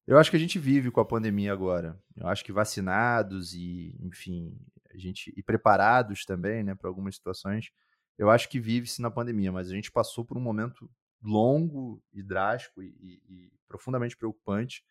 eu 0.07 0.17
acho 0.17 0.31
que 0.31 0.37
a 0.37 0.39
gente 0.39 0.57
vive 0.57 0.89
com 0.89 1.01
a 1.01 1.05
pandemia 1.05 1.51
agora. 1.51 2.01
Eu 2.15 2.25
acho 2.27 2.43
que 2.43 2.53
vacinados 2.53 3.53
e, 3.53 3.93
enfim, 3.99 4.57
a 4.91 4.97
gente 4.97 5.33
e 5.35 5.43
preparados 5.43 6.23
também, 6.23 6.63
né, 6.63 6.73
para 6.73 6.89
algumas 6.89 7.15
situações. 7.15 7.69
Eu 8.17 8.29
acho 8.29 8.49
que 8.49 8.59
vive-se 8.59 9.01
na 9.01 9.11
pandemia, 9.11 9.51
mas 9.51 9.69
a 9.69 9.73
gente 9.73 9.91
passou 9.91 10.25
por 10.25 10.37
um 10.37 10.41
momento 10.41 10.89
longo 11.21 12.01
e 12.13 12.23
drástico 12.23 12.81
e, 12.81 12.87
e, 12.87 13.21
e 13.29 13.51
profundamente 13.67 14.17
preocupante 14.17 14.83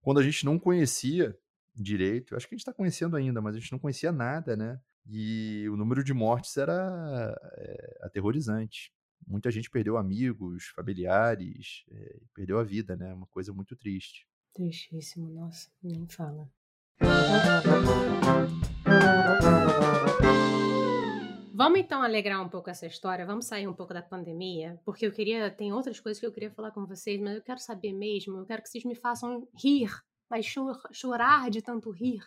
quando 0.00 0.20
a 0.20 0.22
gente 0.22 0.44
não 0.44 0.58
conhecia 0.58 1.36
direito. 1.74 2.32
Eu 2.32 2.36
acho 2.36 2.48
que 2.48 2.54
a 2.54 2.56
gente 2.56 2.62
está 2.62 2.72
conhecendo 2.72 3.16
ainda, 3.16 3.40
mas 3.40 3.54
a 3.54 3.58
gente 3.58 3.72
não 3.72 3.78
conhecia 3.78 4.12
nada, 4.12 4.56
né? 4.56 4.80
E 5.06 5.66
o 5.68 5.76
número 5.76 6.04
de 6.04 6.12
mortes 6.12 6.56
era 6.56 7.34
é, 7.56 7.98
aterrorizante. 8.02 8.92
Muita 9.26 9.50
gente 9.50 9.70
perdeu 9.70 9.96
amigos, 9.96 10.66
familiares, 10.74 11.84
é, 11.90 12.20
perdeu 12.34 12.58
a 12.58 12.64
vida, 12.64 12.96
né? 12.96 13.12
Uma 13.12 13.26
coisa 13.26 13.52
muito 13.52 13.76
triste. 13.76 14.26
Tristíssimo, 14.54 15.30
nossa, 15.30 15.70
nem 15.82 16.06
fala. 16.08 16.50
Vamos 21.60 21.78
então 21.78 22.02
alegrar 22.02 22.40
um 22.40 22.48
pouco 22.48 22.70
essa 22.70 22.86
história, 22.86 23.26
vamos 23.26 23.44
sair 23.44 23.68
um 23.68 23.74
pouco 23.74 23.92
da 23.92 24.00
pandemia, 24.00 24.80
porque 24.82 25.06
eu 25.06 25.12
queria, 25.12 25.50
tem 25.50 25.74
outras 25.74 26.00
coisas 26.00 26.18
que 26.18 26.24
eu 26.24 26.32
queria 26.32 26.50
falar 26.50 26.70
com 26.70 26.86
vocês, 26.86 27.20
mas 27.20 27.36
eu 27.36 27.42
quero 27.42 27.60
saber 27.60 27.92
mesmo, 27.92 28.38
eu 28.38 28.46
quero 28.46 28.62
que 28.62 28.68
vocês 28.70 28.82
me 28.82 28.94
façam 28.94 29.46
rir 29.62 29.90
mas 30.30 30.46
chor 30.46 30.80
chorar 30.90 31.50
de 31.50 31.60
tanto 31.60 31.90
rir 31.90 32.22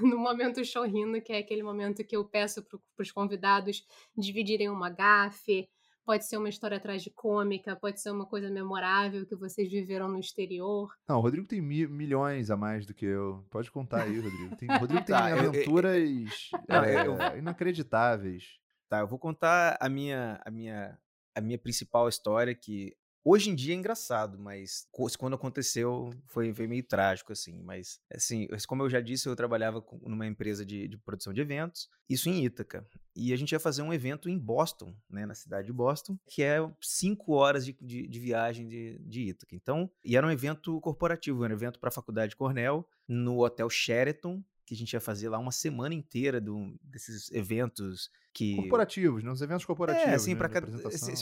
no 0.00 0.16
momento 0.18 0.64
chorrindo, 0.64 1.20
que 1.20 1.32
é 1.32 1.38
aquele 1.38 1.64
momento 1.64 2.04
que 2.04 2.14
eu 2.14 2.24
peço 2.24 2.62
para 2.62 2.78
os 3.00 3.10
convidados 3.10 3.84
dividirem 4.16 4.68
uma 4.68 4.88
gafe, 4.88 5.68
pode 6.04 6.26
ser 6.26 6.36
uma 6.36 6.48
história 6.48 6.78
tragicômica, 6.78 7.74
pode 7.74 8.00
ser 8.00 8.10
uma 8.10 8.26
coisa 8.26 8.50
memorável 8.50 9.26
que 9.26 9.34
vocês 9.34 9.68
viveram 9.68 10.08
no 10.08 10.20
exterior. 10.20 10.94
Não, 11.08 11.18
o 11.18 11.20
Rodrigo 11.20 11.46
tem 11.46 11.60
mi 11.60 11.88
milhões 11.88 12.50
a 12.50 12.56
mais 12.56 12.86
do 12.86 12.94
que 12.94 13.06
eu. 13.06 13.44
Pode 13.50 13.70
contar 13.70 14.02
aí, 14.02 14.20
Rodrigo. 14.20 14.56
Tem, 14.56 14.68
Rodrigo 14.68 15.04
tem 15.04 15.14
tá, 15.16 15.26
aventuras 15.26 16.50
eu, 16.68 16.76
eu, 17.04 17.22
é, 17.22 17.38
inacreditáveis. 17.38 18.59
Tá, 18.90 18.98
eu 18.98 19.06
vou 19.06 19.20
contar 19.20 19.78
a 19.80 19.88
minha, 19.88 20.40
a 20.44 20.50
minha, 20.50 20.98
a 21.32 21.40
minha 21.40 21.56
principal 21.56 22.08
história 22.08 22.54
que 22.54 22.96
Hoje 23.22 23.50
em 23.50 23.54
dia 23.54 23.74
é 23.74 23.76
engraçado, 23.76 24.38
mas 24.38 24.88
quando 25.18 25.34
aconteceu 25.34 26.10
foi, 26.28 26.54
foi 26.54 26.66
meio 26.66 26.82
trágico, 26.82 27.32
assim. 27.32 27.60
Mas, 27.62 28.00
assim, 28.10 28.48
como 28.66 28.82
eu 28.82 28.88
já 28.88 28.98
disse, 28.98 29.28
eu 29.28 29.36
trabalhava 29.36 29.84
numa 30.02 30.26
empresa 30.26 30.64
de, 30.64 30.88
de, 30.88 30.96
produção 30.96 31.30
de 31.30 31.40
eventos, 31.42 31.90
isso 32.08 32.30
em 32.30 32.42
Ítaca. 32.42 32.82
E 33.14 33.30
a 33.34 33.36
gente 33.36 33.52
ia 33.52 33.60
fazer 33.60 33.82
um 33.82 33.92
evento 33.92 34.26
em 34.26 34.38
Boston, 34.38 34.96
né, 35.08 35.26
na 35.26 35.34
cidade 35.34 35.66
de 35.66 35.72
Boston, 35.72 36.18
que 36.26 36.42
é 36.42 36.56
cinco 36.80 37.34
horas 37.34 37.66
de, 37.66 37.76
de, 37.78 38.08
de 38.08 38.18
viagem 38.18 38.66
de, 38.66 38.98
de 39.00 39.28
Ítaca. 39.28 39.54
Então, 39.54 39.90
e 40.02 40.16
era 40.16 40.26
um 40.26 40.30
evento 40.30 40.80
corporativo, 40.80 41.44
era 41.44 41.52
um 41.52 41.56
evento 41.56 41.78
para 41.78 41.90
a 41.90 41.92
Faculdade 41.92 42.34
Cornell, 42.34 42.88
no 43.06 43.44
Hotel 43.44 43.68
Sheraton, 43.68 44.42
que 44.70 44.74
a 44.74 44.76
gente 44.76 44.92
ia 44.92 45.00
fazer 45.00 45.28
lá 45.28 45.36
uma 45.36 45.50
semana 45.50 45.96
inteira 45.96 46.40
do, 46.40 46.78
desses 46.80 47.28
eventos 47.32 48.08
que 48.32 48.54
corporativos, 48.54 49.24
né? 49.24 49.32
Os 49.32 49.42
eventos 49.42 49.64
corporativos. 49.64 50.08
É, 50.08 50.14
assim, 50.14 50.34
né? 50.34 50.38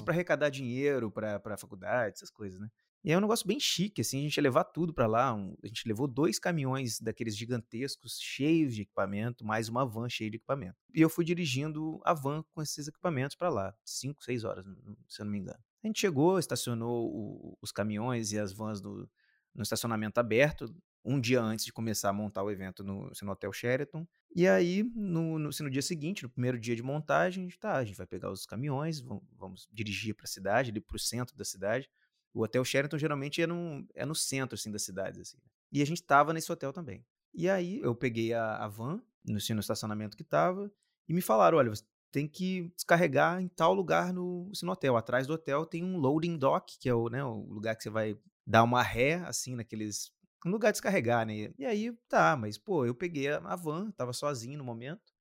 para 0.04 0.12
arrecadar 0.12 0.50
dinheiro 0.50 1.10
para 1.10 1.40
a 1.42 1.56
faculdade, 1.56 2.16
essas 2.16 2.30
coisas, 2.30 2.60
né? 2.60 2.68
E 3.02 3.10
é 3.10 3.16
um 3.16 3.22
negócio 3.22 3.46
bem 3.46 3.58
chique, 3.58 4.02
assim, 4.02 4.18
a 4.18 4.22
gente 4.22 4.36
ia 4.36 4.42
levar 4.42 4.64
tudo 4.64 4.92
para 4.92 5.06
lá. 5.06 5.34
Um, 5.34 5.56
a 5.64 5.66
gente 5.66 5.88
levou 5.88 6.06
dois 6.06 6.38
caminhões 6.38 7.00
daqueles 7.00 7.34
gigantescos, 7.34 8.18
cheios 8.20 8.74
de 8.74 8.82
equipamento, 8.82 9.46
mais 9.46 9.70
uma 9.70 9.86
van 9.86 10.10
cheia 10.10 10.28
de 10.28 10.36
equipamento. 10.36 10.76
E 10.94 11.00
eu 11.00 11.08
fui 11.08 11.24
dirigindo 11.24 12.02
a 12.04 12.12
van 12.12 12.44
com 12.52 12.60
esses 12.60 12.86
equipamentos 12.86 13.34
para 13.34 13.48
lá, 13.48 13.74
cinco, 13.82 14.22
seis 14.22 14.44
horas, 14.44 14.66
se 15.08 15.22
eu 15.22 15.24
não 15.24 15.32
me 15.32 15.38
engano. 15.38 15.58
A 15.82 15.86
gente 15.86 16.00
chegou, 16.00 16.38
estacionou 16.38 17.06
o, 17.06 17.58
os 17.62 17.72
caminhões 17.72 18.32
e 18.32 18.38
as 18.38 18.52
vans 18.52 18.82
no, 18.82 19.08
no 19.54 19.62
estacionamento 19.62 20.20
aberto 20.20 20.70
um 21.04 21.20
dia 21.20 21.40
antes 21.40 21.64
de 21.64 21.72
começar 21.72 22.10
a 22.10 22.12
montar 22.12 22.42
o 22.42 22.50
evento 22.50 22.82
no, 22.84 23.10
no 23.22 23.30
Hotel 23.30 23.52
Sheraton. 23.52 24.06
E 24.34 24.46
aí, 24.46 24.82
no, 24.94 25.38
no, 25.38 25.48
no 25.48 25.70
dia 25.70 25.82
seguinte, 25.82 26.22
no 26.22 26.28
primeiro 26.28 26.58
dia 26.58 26.76
de 26.76 26.82
montagem, 26.82 27.44
a 27.44 27.48
gente, 27.48 27.58
tá, 27.58 27.76
a 27.76 27.84
gente 27.84 27.96
vai 27.96 28.06
pegar 28.06 28.30
os 28.30 28.44
caminhões, 28.44 29.00
vamos, 29.00 29.22
vamos 29.36 29.68
dirigir 29.72 30.14
para 30.14 30.24
a 30.24 30.28
cidade, 30.28 30.70
ali 30.70 30.80
para 30.80 30.96
o 30.96 30.98
centro 30.98 31.36
da 31.36 31.44
cidade. 31.44 31.88
O 32.34 32.42
Hotel 32.42 32.64
Sheraton 32.64 32.98
geralmente 32.98 33.40
é 33.40 33.46
no, 33.46 33.86
é 33.94 34.04
no 34.04 34.14
centro 34.14 34.54
assim, 34.54 34.70
das 34.70 34.82
cidades. 34.82 35.20
Assim. 35.20 35.38
E 35.72 35.82
a 35.82 35.86
gente 35.86 36.02
tava 36.02 36.32
nesse 36.32 36.50
hotel 36.52 36.72
também. 36.72 37.04
E 37.34 37.48
aí 37.48 37.80
eu 37.80 37.94
peguei 37.94 38.32
a, 38.34 38.56
a 38.56 38.68
van, 38.68 39.02
no, 39.24 39.36
assim, 39.36 39.54
no 39.54 39.60
estacionamento 39.60 40.16
que 40.16 40.24
tava, 40.24 40.70
e 41.08 41.14
me 41.14 41.22
falaram: 41.22 41.58
olha, 41.58 41.72
tem 42.10 42.26
que 42.26 42.72
descarregar 42.74 43.40
em 43.40 43.48
tal 43.48 43.74
lugar 43.74 44.12
no, 44.12 44.50
no 44.62 44.72
hotel. 44.72 44.96
Atrás 44.96 45.26
do 45.26 45.34
hotel 45.34 45.66
tem 45.66 45.84
um 45.84 45.98
loading 45.98 46.36
dock, 46.36 46.78
que 46.78 46.88
é 46.88 46.94
o, 46.94 47.08
né, 47.08 47.24
o 47.24 47.46
lugar 47.52 47.76
que 47.76 47.82
você 47.82 47.90
vai 47.90 48.16
dar 48.46 48.62
uma 48.62 48.82
ré, 48.82 49.14
assim, 49.26 49.54
naqueles. 49.54 50.10
Um 50.46 50.50
lugar 50.50 50.70
de 50.70 50.74
descarregar, 50.74 51.26
né? 51.26 51.52
E 51.58 51.66
aí, 51.66 51.92
tá, 52.08 52.36
mas, 52.36 52.56
pô, 52.56 52.86
eu 52.86 52.94
peguei 52.94 53.28
a 53.28 53.56
van, 53.56 53.90
tava 53.90 54.12
sozinho 54.12 54.56
no 54.56 54.64
momento, 54.64 55.12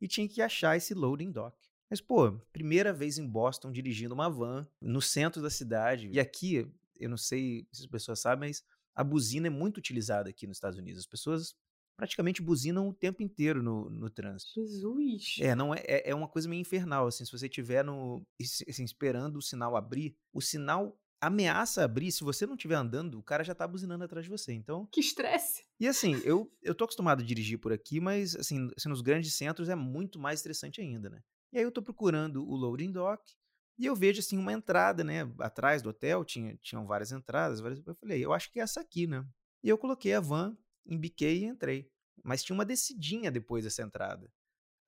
e 0.00 0.08
tinha 0.08 0.28
que 0.28 0.40
achar 0.40 0.76
esse 0.76 0.94
loading 0.94 1.30
dock. 1.30 1.56
Mas, 1.90 2.00
pô, 2.00 2.32
primeira 2.52 2.92
vez 2.92 3.18
em 3.18 3.28
Boston 3.28 3.70
dirigindo 3.70 4.14
uma 4.14 4.30
van 4.30 4.66
no 4.80 5.02
centro 5.02 5.42
da 5.42 5.50
cidade. 5.50 6.08
E 6.10 6.18
aqui, 6.18 6.66
eu 6.98 7.10
não 7.10 7.18
sei 7.18 7.66
se 7.70 7.82
as 7.82 7.86
pessoas 7.86 8.18
sabem, 8.20 8.48
mas 8.48 8.64
a 8.94 9.04
buzina 9.04 9.46
é 9.46 9.50
muito 9.50 9.76
utilizada 9.76 10.30
aqui 10.30 10.46
nos 10.46 10.56
Estados 10.56 10.78
Unidos. 10.78 11.00
As 11.00 11.06
pessoas 11.06 11.54
praticamente 11.96 12.42
buzinam 12.42 12.88
o 12.88 12.94
tempo 12.94 13.22
inteiro 13.22 13.62
no, 13.62 13.90
no 13.90 14.08
trânsito. 14.10 14.52
Jesus! 14.54 15.36
É, 15.40 15.54
não 15.54 15.74
é, 15.74 15.80
é, 15.86 16.10
é 16.10 16.14
uma 16.14 16.28
coisa 16.28 16.48
meio 16.48 16.60
infernal, 16.60 17.06
assim, 17.06 17.24
se 17.24 17.30
você 17.30 17.46
estiver 17.46 17.84
no, 17.84 18.26
assim, 18.40 18.84
esperando 18.84 19.36
o 19.36 19.42
sinal 19.42 19.76
abrir, 19.76 20.16
o 20.32 20.40
sinal 20.40 20.98
ameaça 21.22 21.84
abrir, 21.84 22.10
se 22.10 22.24
você 22.24 22.46
não 22.46 22.54
estiver 22.54 22.74
andando, 22.74 23.18
o 23.18 23.22
cara 23.22 23.44
já 23.44 23.54
tá 23.54 23.66
buzinando 23.66 24.04
atrás 24.04 24.24
de 24.24 24.30
você, 24.30 24.52
então... 24.52 24.86
Que 24.92 25.00
estresse! 25.00 25.64
E 25.78 25.86
assim, 25.86 26.20
eu, 26.24 26.52
eu 26.60 26.74
tô 26.74 26.84
acostumado 26.84 27.22
a 27.22 27.24
dirigir 27.24 27.58
por 27.58 27.72
aqui, 27.72 28.00
mas 28.00 28.34
assim, 28.34 28.68
assim, 28.76 28.88
nos 28.88 29.00
grandes 29.00 29.32
centros 29.34 29.68
é 29.68 29.74
muito 29.74 30.18
mais 30.18 30.40
estressante 30.40 30.80
ainda, 30.80 31.08
né? 31.08 31.22
E 31.52 31.58
aí 31.58 31.64
eu 31.64 31.70
tô 31.70 31.80
procurando 31.80 32.44
o 32.46 32.56
loading 32.56 32.90
dock, 32.90 33.22
e 33.78 33.86
eu 33.86 33.94
vejo 33.94 34.20
assim 34.20 34.36
uma 34.36 34.52
entrada, 34.52 35.02
né, 35.02 35.20
atrás 35.38 35.80
do 35.80 35.90
hotel, 35.90 36.24
tinha, 36.24 36.56
tinham 36.60 36.86
várias 36.86 37.12
entradas, 37.12 37.60
várias, 37.60 37.80
eu 37.86 37.94
falei, 37.94 38.24
eu 38.24 38.32
acho 38.32 38.50
que 38.50 38.60
é 38.60 38.62
essa 38.62 38.80
aqui, 38.80 39.06
né? 39.06 39.24
E 39.62 39.68
eu 39.68 39.78
coloquei 39.78 40.12
a 40.12 40.20
van 40.20 40.56
embiquei 40.86 41.38
e 41.38 41.44
entrei. 41.44 41.88
Mas 42.22 42.42
tinha 42.42 42.54
uma 42.54 42.64
descidinha 42.64 43.30
depois 43.30 43.64
dessa 43.64 43.82
entrada. 43.82 44.30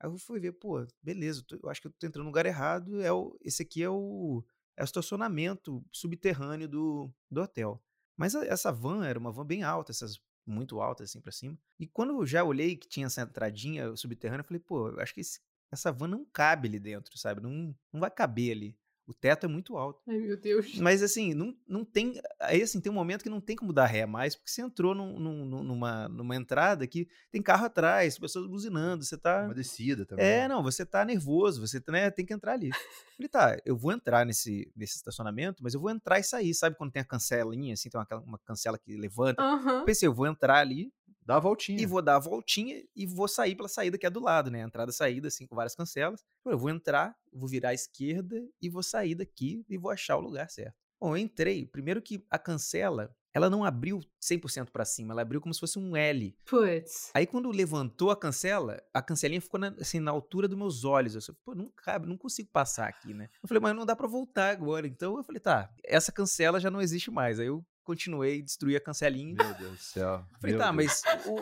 Aí 0.01 0.09
eu 0.09 0.19
fui 0.19 0.39
ver, 0.41 0.53
pô, 0.53 0.87
beleza, 1.03 1.45
eu 1.63 1.69
acho 1.69 1.81
que 1.81 1.89
eu 1.89 1.93
tô 1.93 2.07
entrando 2.07 2.25
no 2.25 2.31
lugar 2.31 2.47
errado. 2.47 3.01
É 3.01 3.13
o, 3.13 3.37
esse 3.41 3.63
aqui 3.63 3.83
é 3.83 3.89
o, 3.89 4.45
é 4.77 4.83
o 4.83 4.85
estacionamento 4.85 5.85
subterrâneo 5.93 6.69
do, 6.69 7.13
do 7.31 7.41
hotel. 7.43 7.83
Mas 8.17 8.35
a, 8.35 8.45
essa 8.45 8.73
van 8.73 9.05
era 9.05 9.19
uma 9.19 9.33
van 9.33 9.47
bem 9.47 9.63
alta, 9.63 9.93
essas 9.93 10.21
muito 10.47 10.81
altas 10.81 11.11
assim 11.11 11.21
para 11.21 11.33
cima. 11.33 11.59
E 11.79 11.87
quando 11.87 12.21
eu 12.21 12.27
já 12.27 12.45
olhei 12.45 12.77
que 12.77 12.89
tinha 12.89 13.07
essa 13.07 13.23
entradinha 13.23 13.95
subterrânea, 13.97 14.43
eu 14.43 14.47
falei, 14.47 14.61
pô, 14.61 14.89
eu 14.89 15.01
acho 15.01 15.15
que 15.15 15.21
esse, 15.21 15.41
essa 15.73 15.91
van 15.91 16.09
não 16.09 16.25
cabe 16.25 16.69
ali 16.69 16.79
dentro, 16.79 17.17
sabe? 17.19 17.41
Não, 17.41 17.75
não 17.93 18.01
vai 18.01 18.11
caber 18.11 18.53
ali. 18.53 18.79
O 19.07 19.13
teto 19.13 19.45
é 19.45 19.49
muito 19.49 19.77
alto. 19.77 20.01
Ai, 20.09 20.17
meu 20.17 20.37
Deus. 20.37 20.79
Mas 20.79 21.03
assim, 21.03 21.35
não, 21.35 21.55
não 21.69 21.85
tem. 21.85 22.15
Aí 22.41 22.63
assim, 22.63 22.81
tem 22.81 22.91
um 22.91 22.95
momento 22.95 23.23
que 23.23 23.29
não 23.29 23.41
tem 23.41 23.55
como 23.55 23.73
dar 23.73 23.85
ré 23.85 24.07
mais, 24.07 24.35
porque 24.35 24.51
você 24.51 24.63
entrou 24.63 24.95
num, 24.95 25.19
num, 25.19 25.63
numa, 25.63 26.09
numa 26.09 26.35
entrada 26.35 26.87
que 26.87 27.07
tem 27.31 27.43
carro 27.43 27.67
atrás, 27.67 28.19
pessoas 28.19 28.47
buzinando, 28.47 29.05
você 29.05 29.19
tá. 29.19 29.45
Uma 29.45 29.55
descida 29.55 30.07
também. 30.07 30.25
É, 30.25 30.49
não, 30.49 30.63
você 30.63 30.87
tá 30.87 31.05
nervoso, 31.05 31.61
você 31.61 31.83
né, 31.89 32.11
tem 32.11 32.25
que 32.25 32.33
entrar 32.33 32.55
ali. 32.55 32.71
Falei, 33.17 33.29
tá, 33.29 33.59
eu 33.65 33.77
vou 33.77 33.93
entrar 33.93 34.25
nesse, 34.25 34.73
nesse 34.75 34.97
estacionamento, 34.97 35.63
mas 35.63 35.75
eu 35.75 35.81
vou 35.81 35.91
entrar 35.91 36.19
e 36.19 36.25
sair. 36.25 36.55
Sabe 36.55 36.77
quando 36.77 36.93
tem 36.93 37.03
a 37.03 37.05
cancelinha, 37.05 37.75
assim, 37.75 37.91
tem 37.91 38.01
uma, 38.01 38.19
uma 38.21 38.39
cancela 38.39 38.79
que 38.79 38.97
levanta? 38.97 39.43
Uhum. 39.43 39.85
Pensei, 39.85 40.09
eu 40.09 40.15
vou 40.15 40.27
entrar 40.27 40.61
ali, 40.61 40.91
Dá 41.25 41.37
a 41.37 41.41
voltinha. 41.41 41.81
e 41.81 41.87
vou 41.87 42.03
dar 42.03 42.17
a 42.17 42.19
voltinha 42.19 42.83
e 42.95 43.07
vou 43.07 43.27
sair 43.27 43.55
pela 43.55 43.69
saída 43.69 43.97
que 43.97 44.07
é 44.07 44.11
do 44.11 44.21
lado, 44.21 44.51
né? 44.51 44.61
Entrada 44.61 44.91
e 44.91 44.95
saída, 44.95 45.29
assim, 45.29 45.47
com 45.47 45.57
várias 45.57 45.75
cancelas. 45.75 46.25
Eu 46.45 46.59
vou 46.59 46.71
entrar, 46.71 47.17
vou 47.33 47.49
virar 47.49 47.71
à 47.71 47.75
esquerda 47.75 48.37
e 48.61 48.69
vou 48.69 48.83
sair 48.83 49.15
daqui 49.15 49.65
e 49.69 49.79
vou 49.79 49.91
achar 49.91 50.17
o 50.17 50.21
lugar 50.21 50.51
certo. 50.51 50.77
Bom, 51.01 51.17
eu 51.17 51.19
entrei. 51.19 51.67
Primeiro 51.67 52.01
que 52.01 52.25
a 52.31 52.39
cancela, 52.39 53.15
ela 53.33 53.51
não 53.51 53.65
abriu 53.65 54.01
100% 54.23 54.71
para 54.71 54.85
cima, 54.85 55.13
ela 55.13 55.23
abriu 55.23 55.41
como 55.41 55.53
se 55.53 55.61
fosse 55.61 55.79
um 55.79 55.97
L. 55.97 56.37
Putz. 56.47 57.11
Aí 57.15 57.27
quando 57.27 57.51
levantou 57.51 58.11
a 58.11 58.17
cancela, 58.17 58.83
a 58.93 59.03
cancelinha 59.03 59.41
ficou 59.41 59.59
na, 59.59 59.69
assim, 59.81 60.01
na 60.01 60.11
altura 60.11 60.47
dos 60.47 60.57
meus 60.57 60.85
olhos. 60.85 61.15
Eu 61.15 61.21
falei, 61.21 61.41
pô, 61.45 61.55
não 61.55 61.71
cabe, 61.77 62.07
não 62.07 62.17
consigo 62.17 62.49
passar 62.53 62.89
aqui, 62.89 63.13
né? 63.13 63.29
Eu 63.43 63.49
falei, 63.49 63.61
mas 63.61 63.75
não 63.75 63.85
dá 63.85 63.97
para 63.97 64.07
voltar 64.07 64.51
agora. 64.51 64.87
Então 64.87 65.17
eu 65.17 65.25
falei, 65.25 65.41
tá, 65.41 65.71
essa 65.85 66.13
cancela 66.13 66.61
já 66.61 66.71
não 66.71 66.81
existe 66.81 67.11
mais. 67.11 67.41
Aí 67.41 67.49
eu 67.49 67.65
continuei, 67.85 68.43
destruí 68.43 68.75
a 68.77 68.81
cancelinha. 68.81 69.35
Meu 69.35 69.55
Deus 69.55 69.71
do 69.73 69.77
céu. 69.79 70.25
Falei, 70.41 70.57
tá, 70.57 70.73
Deus. 70.73 70.77
mas 70.77 71.27
o, 71.27 71.35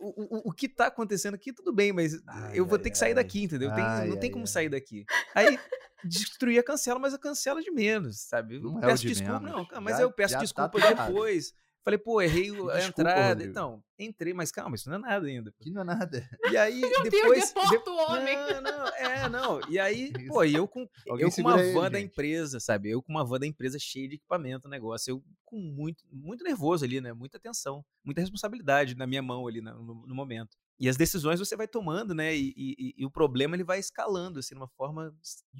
o, 0.00 0.36
o, 0.36 0.48
o 0.48 0.52
que 0.52 0.68
tá 0.68 0.86
acontecendo 0.86 1.34
aqui, 1.34 1.52
tudo 1.52 1.72
bem, 1.72 1.92
mas 1.92 2.20
Ai, 2.26 2.58
eu 2.58 2.64
vou 2.66 2.76
ai, 2.76 2.82
ter 2.82 2.90
que 2.90 2.98
sair 2.98 3.10
ai. 3.10 3.14
daqui, 3.14 3.44
entendeu? 3.44 3.72
Tem- 3.74 4.08
não 4.08 4.16
tem 4.18 4.30
como 4.30 4.44
ai. 4.44 4.48
sair 4.48 4.68
daqui. 4.68 5.04
Aí 5.34 5.58
destruí 6.04 6.58
a 6.58 6.62
cancela, 6.62 6.98
mas 6.98 7.14
a 7.14 7.18
cancela 7.18 7.62
de 7.62 7.70
menos, 7.70 8.20
sabe? 8.22 8.58
Não 8.58 8.78
é 8.78 8.86
peço 8.86 9.02
de 9.02 9.08
desculpa, 9.14 9.40
menos. 9.40 9.68
não, 9.70 9.80
mas 9.80 9.96
Já- 9.98 10.02
eu 10.02 10.10
peço 10.12 10.34
tá 10.34 10.40
desculpa 10.40 10.78
errado. 10.78 11.06
depois. 11.06 11.54
Falei, 11.84 11.98
pô, 11.98 12.20
errei 12.22 12.48
a 12.50 12.52
Desculpa, 12.52 12.78
entrada. 12.78 13.28
Rodrigo. 13.30 13.50
Então, 13.50 13.84
entrei, 13.98 14.32
mas 14.32 14.52
calma, 14.52 14.76
isso 14.76 14.88
não 14.88 14.96
é 14.96 15.00
nada 15.00 15.26
ainda. 15.26 15.52
Que 15.60 15.70
não 15.70 15.82
é 15.82 15.84
nada. 15.84 16.30
E 16.50 16.56
aí, 16.56 16.80
Deus, 17.02 17.10
depois. 17.10 17.48
deporta 17.52 17.90
o 17.90 17.96
homem. 17.96 18.36
Não, 18.36 18.60
não, 18.62 18.86
é, 18.88 19.28
não. 19.28 19.60
E 19.68 19.78
aí, 19.80 20.12
Isso. 20.16 20.26
pô, 20.28 20.44
e 20.44 20.54
eu 20.54 20.68
com, 20.68 20.88
Alguém 21.08 21.26
eu 21.26 21.32
com 21.32 21.40
uma 21.40 21.56
van 21.72 21.90
da 21.90 21.98
empresa, 22.00 22.60
sabe? 22.60 22.90
Eu 22.90 23.02
com 23.02 23.10
uma 23.12 23.24
van 23.24 23.40
da 23.40 23.46
empresa 23.46 23.78
cheia 23.80 24.08
de 24.08 24.14
equipamento, 24.14 24.68
negócio. 24.68 25.10
Eu 25.10 25.24
com 25.44 25.58
muito, 25.58 26.04
muito 26.12 26.44
nervoso 26.44 26.84
ali, 26.84 27.00
né? 27.00 27.12
Muita 27.12 27.40
tensão, 27.40 27.84
muita 28.04 28.20
responsabilidade 28.20 28.94
na 28.96 29.06
minha 29.06 29.20
mão 29.22 29.46
ali 29.48 29.60
no, 29.60 30.06
no 30.06 30.14
momento. 30.14 30.56
E 30.78 30.88
as 30.88 30.96
decisões 30.96 31.38
você 31.40 31.56
vai 31.56 31.66
tomando, 31.68 32.14
né? 32.14 32.34
E, 32.34 32.52
e- 32.56 32.94
e- 32.98 33.04
o 33.06 33.10
problema 33.10 33.54
ele 33.56 33.62
vai 33.64 33.78
escalando, 33.78 34.38
assim, 34.38 34.54
de 34.54 34.60
uma 34.60 34.68
forma 34.68 35.14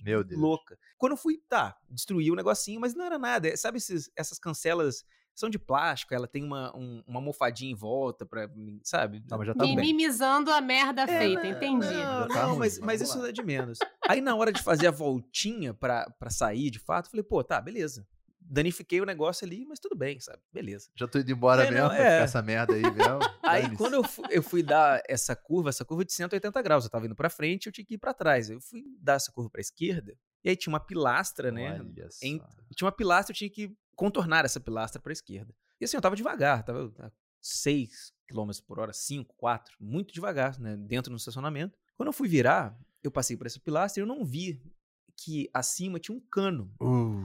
Meu 0.04 0.22
Deus. 0.24 0.40
louca. 0.40 0.76
Quando 0.98 1.12
eu 1.12 1.16
fui, 1.16 1.40
tá, 1.48 1.76
destruí 1.88 2.30
o 2.30 2.34
negocinho, 2.36 2.80
mas 2.80 2.94
não 2.94 3.04
era 3.04 3.18
nada. 3.18 3.48
É, 3.48 3.56
Sabe 3.56 3.78
esses- 3.78 4.10
essas 4.16 4.38
cancelas 4.38 5.04
são 5.34 5.48
de 5.50 5.58
plástico, 5.58 6.14
ela 6.14 6.26
tem 6.28 6.42
uma, 6.44 6.76
um- 6.76 7.02
uma 7.06 7.18
almofadinha 7.20 7.72
em 7.72 7.74
volta, 7.74 8.24
pra, 8.26 8.50
sabe? 8.82 9.22
Não, 9.30 9.38
mas 9.38 9.46
já 9.46 9.54
tá 9.54 9.64
bem. 9.64 9.74
Minimizando 9.76 10.50
a 10.50 10.60
merda 10.60 11.02
É, 11.02 11.06
feita, 11.18 11.42
não, 11.42 11.50
entendi. 11.50 11.86
Não, 11.94 12.28
tá 12.28 12.42
não, 12.42 12.48
ruim, 12.50 12.58
mas, 12.58 12.78
mas 12.78 13.00
isso 13.00 13.24
é 13.24 13.32
de 13.32 13.42
menos. 13.42 13.78
Aí 14.08 14.20
na 14.20 14.34
hora 14.36 14.52
de 14.52 14.62
fazer 14.62 14.86
a 14.86 14.90
voltinha 14.90 15.72
pra, 15.74 16.08
pra 16.18 16.30
sair 16.30 16.70
de 16.70 16.78
fato, 16.78 17.06
eu 17.06 17.10
falei, 17.12 17.24
pô, 17.24 17.42
tá, 17.42 17.60
beleza. 17.60 18.06
Danifiquei 18.44 19.00
o 19.00 19.06
negócio 19.06 19.46
ali, 19.46 19.64
mas 19.64 19.78
tudo 19.78 19.96
bem, 19.96 20.18
sabe? 20.20 20.38
Beleza. 20.52 20.90
Já 20.96 21.06
tô 21.08 21.18
indo 21.18 21.30
embora 21.30 21.64
É, 21.64 21.70
mesmo 21.70 21.88
não, 21.88 21.94
pra 21.94 21.98
é. 22.04 22.10
ficar 22.10 22.24
essa 22.24 22.42
merda 22.42 22.74
aí 22.74 22.82
mesmo. 22.82 23.20
Aí 23.42 23.76
quando 23.76 23.94
eu 23.94 24.04
fui, 24.04 24.24
eu 24.30 24.42
fui 24.42 24.62
dar 24.62 25.00
essa 25.08 25.34
curva, 25.36 25.68
essa 25.68 25.84
curva 25.84 26.04
de 26.04 26.12
180 26.12 26.60
graus, 26.62 26.84
eu 26.84 26.90
tava 26.90 27.06
indo 27.06 27.14
pra 27.14 27.30
frente, 27.30 27.66
eu 27.66 27.72
tinha 27.72 27.84
que 27.84 27.94
ir 27.94 27.98
pra 27.98 28.12
trás. 28.12 28.50
Eu 28.50 28.60
fui 28.60 28.82
dar 29.00 29.14
essa 29.14 29.30
curva 29.32 29.48
pra 29.50 29.60
esquerda, 29.60 30.14
e 30.44 30.48
aí 30.50 30.56
tinha 30.56 30.72
uma 30.72 30.80
pilastra, 30.80 31.50
né? 31.52 31.80
Olha 31.80 32.10
só. 32.10 32.26
em- 32.26 32.42
tinha 32.74 32.86
uma 32.86 32.92
pilastra, 32.92 33.32
eu 33.32 33.36
tinha 33.36 33.50
que 33.50 33.72
contornar 33.94 34.44
essa 34.44 34.60
pilastra 34.60 35.00
pra 35.00 35.12
esquerda. 35.12 35.54
E 35.80 35.84
assim, 35.84 35.96
eu 35.96 36.00
tava 36.00 36.16
devagar, 36.16 36.64
tava 36.64 36.92
a 37.00 37.10
6 37.40 38.12
km 38.28 38.50
por 38.66 38.78
hora, 38.78 38.92
5, 38.92 39.34
4, 39.36 39.76
muito 39.80 40.14
devagar, 40.14 40.58
né? 40.58 40.76
Dentro 40.76 41.10
do 41.10 41.16
estacionamento. 41.16 41.78
Quando 41.96 42.08
eu 42.08 42.12
fui 42.12 42.28
virar, 42.28 42.78
eu 43.02 43.10
passei 43.10 43.36
por 43.36 43.46
essa 43.46 43.60
pilastra 43.60 44.00
e 44.00 44.02
eu 44.02 44.06
não 44.06 44.24
vi 44.24 44.62
que 45.16 45.50
acima 45.52 45.98
tinha 45.98 46.16
um 46.16 46.20
cano. 46.20 46.72
Uh, 46.80 47.24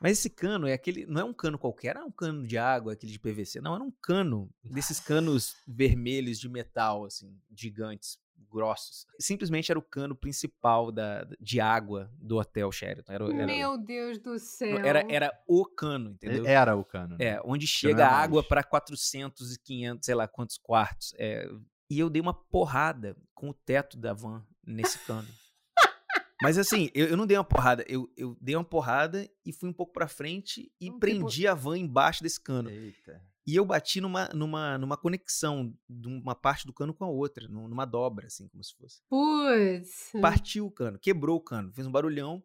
Mas 0.00 0.18
esse 0.18 0.30
cano 0.30 0.66
é 0.66 0.72
aquele. 0.72 1.06
Não 1.06 1.20
é 1.20 1.24
um 1.24 1.32
cano 1.32 1.58
qualquer, 1.58 1.94
não 1.94 2.02
é 2.02 2.04
um 2.04 2.10
cano 2.10 2.46
de 2.46 2.58
água, 2.58 2.92
aquele 2.92 3.12
de 3.12 3.18
PVC. 3.18 3.60
Não, 3.60 3.74
era 3.74 3.82
um 3.82 3.90
cano. 3.90 4.50
Desses 4.62 5.00
canos 5.00 5.56
vermelhos 5.66 6.38
de 6.38 6.48
metal, 6.48 7.04
assim, 7.04 7.36
gigantes, 7.54 8.18
grossos. 8.50 9.06
Simplesmente 9.18 9.72
era 9.72 9.78
o 9.78 9.82
cano 9.82 10.14
principal 10.14 10.92
da, 10.92 11.26
de 11.40 11.58
água 11.60 12.10
do 12.18 12.36
hotel 12.36 12.70
Sheraton. 12.70 13.12
Era, 13.12 13.24
era, 13.34 13.46
Meu 13.46 13.78
Deus 13.78 14.18
do 14.18 14.38
céu. 14.38 14.78
era, 14.78 15.04
era 15.10 15.32
o 15.46 15.64
cano, 15.64 16.10
entendeu? 16.10 16.44
era 16.46 16.76
o 16.76 16.84
cano. 16.84 17.16
né? 17.18 17.24
É, 17.24 17.40
onde 17.44 17.66
chega 17.66 18.06
a 18.06 18.10
água 18.14 18.42
para 18.42 18.62
400 18.62 19.54
e 19.54 19.58
500, 19.58 20.04
sei 20.04 20.14
lá 20.14 20.28
quantos 20.28 20.58
quartos. 20.58 21.14
É, 21.18 21.48
e 21.90 21.98
eu 21.98 22.10
dei 22.10 22.20
uma 22.20 22.34
porrada 22.34 23.16
com 23.34 23.48
o 23.50 23.54
teto 23.54 23.96
da 23.96 24.12
van 24.12 24.44
nesse 24.66 24.98
cano. 25.00 25.28
Mas 26.42 26.58
assim, 26.58 26.90
eu, 26.94 27.06
eu 27.06 27.16
não 27.16 27.26
dei 27.26 27.36
uma 27.36 27.44
porrada, 27.44 27.84
eu, 27.88 28.10
eu 28.16 28.36
dei 28.40 28.56
uma 28.56 28.64
porrada 28.64 29.28
e 29.46 29.52
fui 29.52 29.68
um 29.68 29.72
pouco 29.72 29.92
pra 29.92 30.08
frente 30.08 30.72
e 30.80 30.86
Não, 30.86 30.94
tipo- 30.94 31.00
prendi 31.00 31.46
a 31.46 31.54
van 31.54 31.78
embaixo 31.78 32.22
desse 32.22 32.40
cano. 32.40 32.68
Eita. 32.68 33.20
E 33.46 33.56
eu 33.56 33.64
bati 33.64 34.00
numa, 34.00 34.28
numa, 34.34 34.78
numa 34.78 34.96
conexão 34.96 35.74
de 35.88 36.06
uma 36.08 36.34
parte 36.34 36.64
do 36.66 36.72
cano 36.72 36.94
com 36.94 37.04
a 37.04 37.08
outra, 37.08 37.48
num- 37.48 37.66
numa 37.68 37.84
dobra, 37.84 38.26
assim, 38.28 38.46
como 38.48 38.62
se 38.62 38.72
fosse. 38.76 39.00
Putz. 39.10 40.12
Partiu 40.20 40.66
o 40.66 40.70
cano, 40.70 40.98
quebrou 40.98 41.36
o 41.36 41.40
cano, 41.40 41.72
fez 41.72 41.86
um 41.86 41.90
barulhão. 41.92 42.42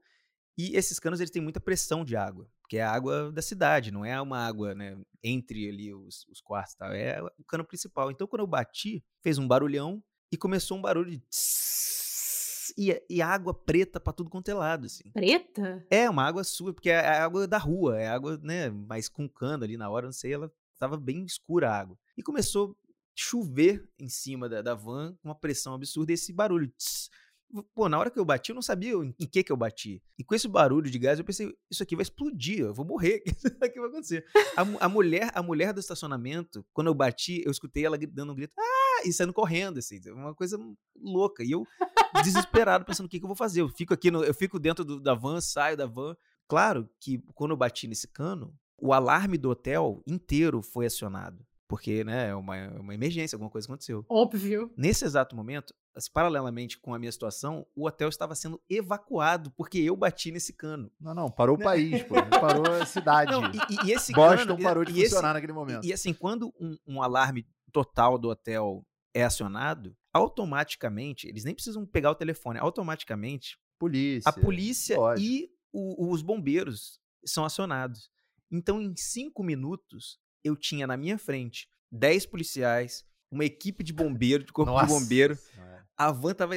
E 0.57 0.75
esses 0.75 0.97
canos 0.97 1.19
eles 1.19 1.29
têm 1.29 1.41
muita 1.41 1.59
pressão 1.59 2.03
de 2.03 2.15
água, 2.15 2.49
porque 2.63 2.77
é 2.77 2.81
a 2.81 2.91
água 2.91 3.31
da 3.31 3.43
cidade, 3.43 3.91
não 3.91 4.03
é 4.03 4.19
uma 4.19 4.39
água 4.39 4.73
né, 4.73 4.99
entre 5.23 5.69
ali 5.69 5.93
os, 5.93 6.25
os 6.31 6.41
quartos, 6.41 6.73
e 6.73 6.77
tal, 6.77 6.91
é 6.93 7.21
o 7.37 7.43
cano 7.43 7.63
principal. 7.63 8.09
Então 8.09 8.25
quando 8.25 8.39
eu 8.39 8.47
bati, 8.47 9.05
fez 9.21 9.37
um 9.37 9.47
barulhão 9.47 10.03
e 10.31 10.37
começou 10.37 10.75
um 10.75 10.81
barulho 10.81 11.11
de 11.11 11.19
tss, 11.29 12.73
e, 12.75 12.99
e 13.07 13.21
água 13.21 13.53
preta 13.53 13.99
pra 13.99 14.11
tudo 14.11 14.31
quanto 14.31 14.49
é 14.49 14.53
lado, 14.55 14.87
assim. 14.87 15.11
Preta? 15.11 15.85
É 15.91 16.09
uma 16.09 16.23
água 16.23 16.43
sua, 16.43 16.73
porque 16.73 16.89
é 16.89 16.99
a 16.99 17.23
água 17.23 17.47
da 17.47 17.59
rua, 17.59 17.99
é 17.99 18.07
água, 18.07 18.37
né, 18.41 18.69
mas 18.71 19.07
com 19.07 19.29
cano 19.29 19.63
ali 19.63 19.77
na 19.77 19.89
hora, 19.91 20.07
não 20.07 20.11
sei, 20.13 20.33
ela 20.33 20.51
tava 20.79 20.97
bem 20.97 21.25
escura 21.25 21.69
a 21.69 21.79
água. 21.79 21.97
E 22.17 22.23
começou 22.23 22.71
a 22.71 22.87
chover 23.15 23.87
em 23.99 24.07
cima 24.07 24.47
da, 24.47 24.61
da 24.61 24.75
van, 24.75 25.15
com 25.21 25.29
uma 25.29 25.35
pressão 25.35 25.73
absurda, 25.73 26.11
e 26.11 26.15
esse 26.15 26.31
barulho. 26.31 26.71
tss. 26.77 27.09
Pô, 27.73 27.87
na 27.87 27.97
hora 27.97 28.11
que 28.11 28.19
eu 28.19 28.25
bati, 28.25 28.49
eu 28.51 28.55
não 28.55 28.61
sabia 28.61 28.93
em 28.93 29.25
que 29.25 29.41
que 29.41 29.51
eu 29.51 29.57
bati. 29.57 30.03
E 30.19 30.23
com 30.23 30.35
esse 30.35 30.49
barulho 30.49 30.91
de 30.91 30.99
gás, 30.99 31.17
eu 31.17 31.23
pensei, 31.23 31.55
isso 31.71 31.81
aqui 31.81 31.95
vai 31.95 32.03
explodir, 32.03 32.59
eu 32.59 32.73
vou 32.73 32.85
morrer. 32.85 33.23
Isso 33.25 33.47
aqui 33.61 33.79
vai 33.79 33.87
acontecer. 33.87 34.25
A, 34.57 34.85
a, 34.85 34.89
mulher, 34.89 35.31
a 35.33 35.41
mulher 35.41 35.71
do 35.71 35.79
estacionamento, 35.79 36.65
quando 36.73 36.87
eu 36.87 36.93
bati, 36.93 37.41
eu 37.45 37.51
escutei 37.51 37.85
ela 37.85 37.97
dando 37.97 38.33
um 38.33 38.35
grito, 38.35 38.53
ah, 38.59 39.07
e 39.07 39.13
saindo 39.13 39.31
correndo, 39.31 39.79
assim, 39.79 39.97
uma 40.11 40.35
coisa 40.35 40.59
louca. 40.93 41.41
E 41.41 41.51
eu, 41.51 41.65
desesperado, 42.21 42.83
pensando 42.83 43.05
o 43.05 43.09
que, 43.09 43.17
que 43.17 43.23
eu 43.23 43.29
vou 43.29 43.35
fazer. 43.35 43.61
Eu 43.61 43.69
fico 43.69 43.93
aqui, 43.93 44.11
no, 44.11 44.25
eu 44.25 44.33
fico 44.33 44.59
dentro 44.59 44.83
do, 44.83 44.99
da 44.99 45.13
van, 45.13 45.39
saio 45.39 45.77
da 45.77 45.85
van. 45.85 46.15
Claro 46.49 46.89
que 46.99 47.19
quando 47.33 47.51
eu 47.51 47.57
bati 47.57 47.87
nesse 47.87 48.07
cano, 48.09 48.53
o 48.79 48.93
alarme 48.93 49.37
do 49.37 49.49
hotel 49.49 50.01
inteiro 50.05 50.61
foi 50.61 50.85
acionado. 50.85 51.45
Porque, 51.67 52.03
né, 52.03 52.29
é 52.29 52.35
uma, 52.35 52.55
é 52.55 52.79
uma 52.79 52.93
emergência, 52.95 53.35
alguma 53.35 53.49
coisa 53.49 53.67
aconteceu. 53.67 54.05
Óbvio. 54.07 54.71
Nesse 54.77 55.03
exato 55.03 55.35
momento, 55.35 55.73
assim, 55.93 56.09
paralelamente 56.13 56.79
com 56.79 56.93
a 56.93 56.99
minha 56.99 57.11
situação, 57.11 57.67
o 57.75 57.85
hotel 57.85 58.07
estava 58.07 58.33
sendo 58.35 58.61
evacuado 58.69 59.51
porque 59.51 59.79
eu 59.79 59.95
bati 59.95 60.31
nesse 60.31 60.53
cano. 60.53 60.89
Não, 60.97 61.13
não, 61.13 61.29
parou 61.29 61.57
o 61.57 61.59
né? 61.59 61.65
país, 61.65 62.03
pô. 62.03 62.15
Parou 62.39 62.65
a 62.71 62.85
cidade. 62.87 63.31
Não, 63.31 63.43
e, 63.51 63.89
e, 63.89 63.91
esse 63.91 64.13
Boston 64.13 64.55
cano, 64.55 64.63
parou 64.63 64.85
de 64.85 64.93
funcionar 64.93 65.27
esse, 65.27 65.33
naquele 65.33 65.53
momento. 65.53 65.83
E, 65.83 65.89
e, 65.89 65.93
assim, 65.93 66.13
quando 66.13 66.53
um, 66.57 66.77
um 66.87 67.01
alarme 67.01 67.45
total 67.73 68.17
do 68.17 68.29
hotel 68.29 68.85
é 69.13 69.25
acionado, 69.25 69.93
automaticamente, 70.13 71.27
eles 71.27 71.43
nem 71.43 71.53
precisam 71.53 71.85
pegar 71.85 72.11
o 72.11 72.15
telefone, 72.15 72.59
automaticamente 72.59 73.57
polícia, 73.77 74.29
a 74.29 74.33
polícia 74.33 74.97
e 75.17 75.49
o, 75.73 76.11
os 76.11 76.21
bombeiros 76.21 76.99
são 77.25 77.43
acionados. 77.43 78.09
Então, 78.51 78.81
em 78.81 78.95
cinco 78.95 79.43
minutos, 79.43 80.19
eu 80.43 80.55
tinha 80.55 80.87
na 80.87 80.95
minha 80.97 81.17
frente 81.17 81.67
10 81.91 82.25
policiais, 82.25 83.05
uma 83.31 83.45
equipe 83.45 83.83
de 83.83 83.93
bombeiro, 83.93 84.43
de 84.43 84.51
corpo 84.51 84.71
Nossa. 84.71 84.85
de 84.85 84.93
bombeiro. 84.93 85.37
A 85.97 86.11
van 86.11 86.33
tava 86.33 86.55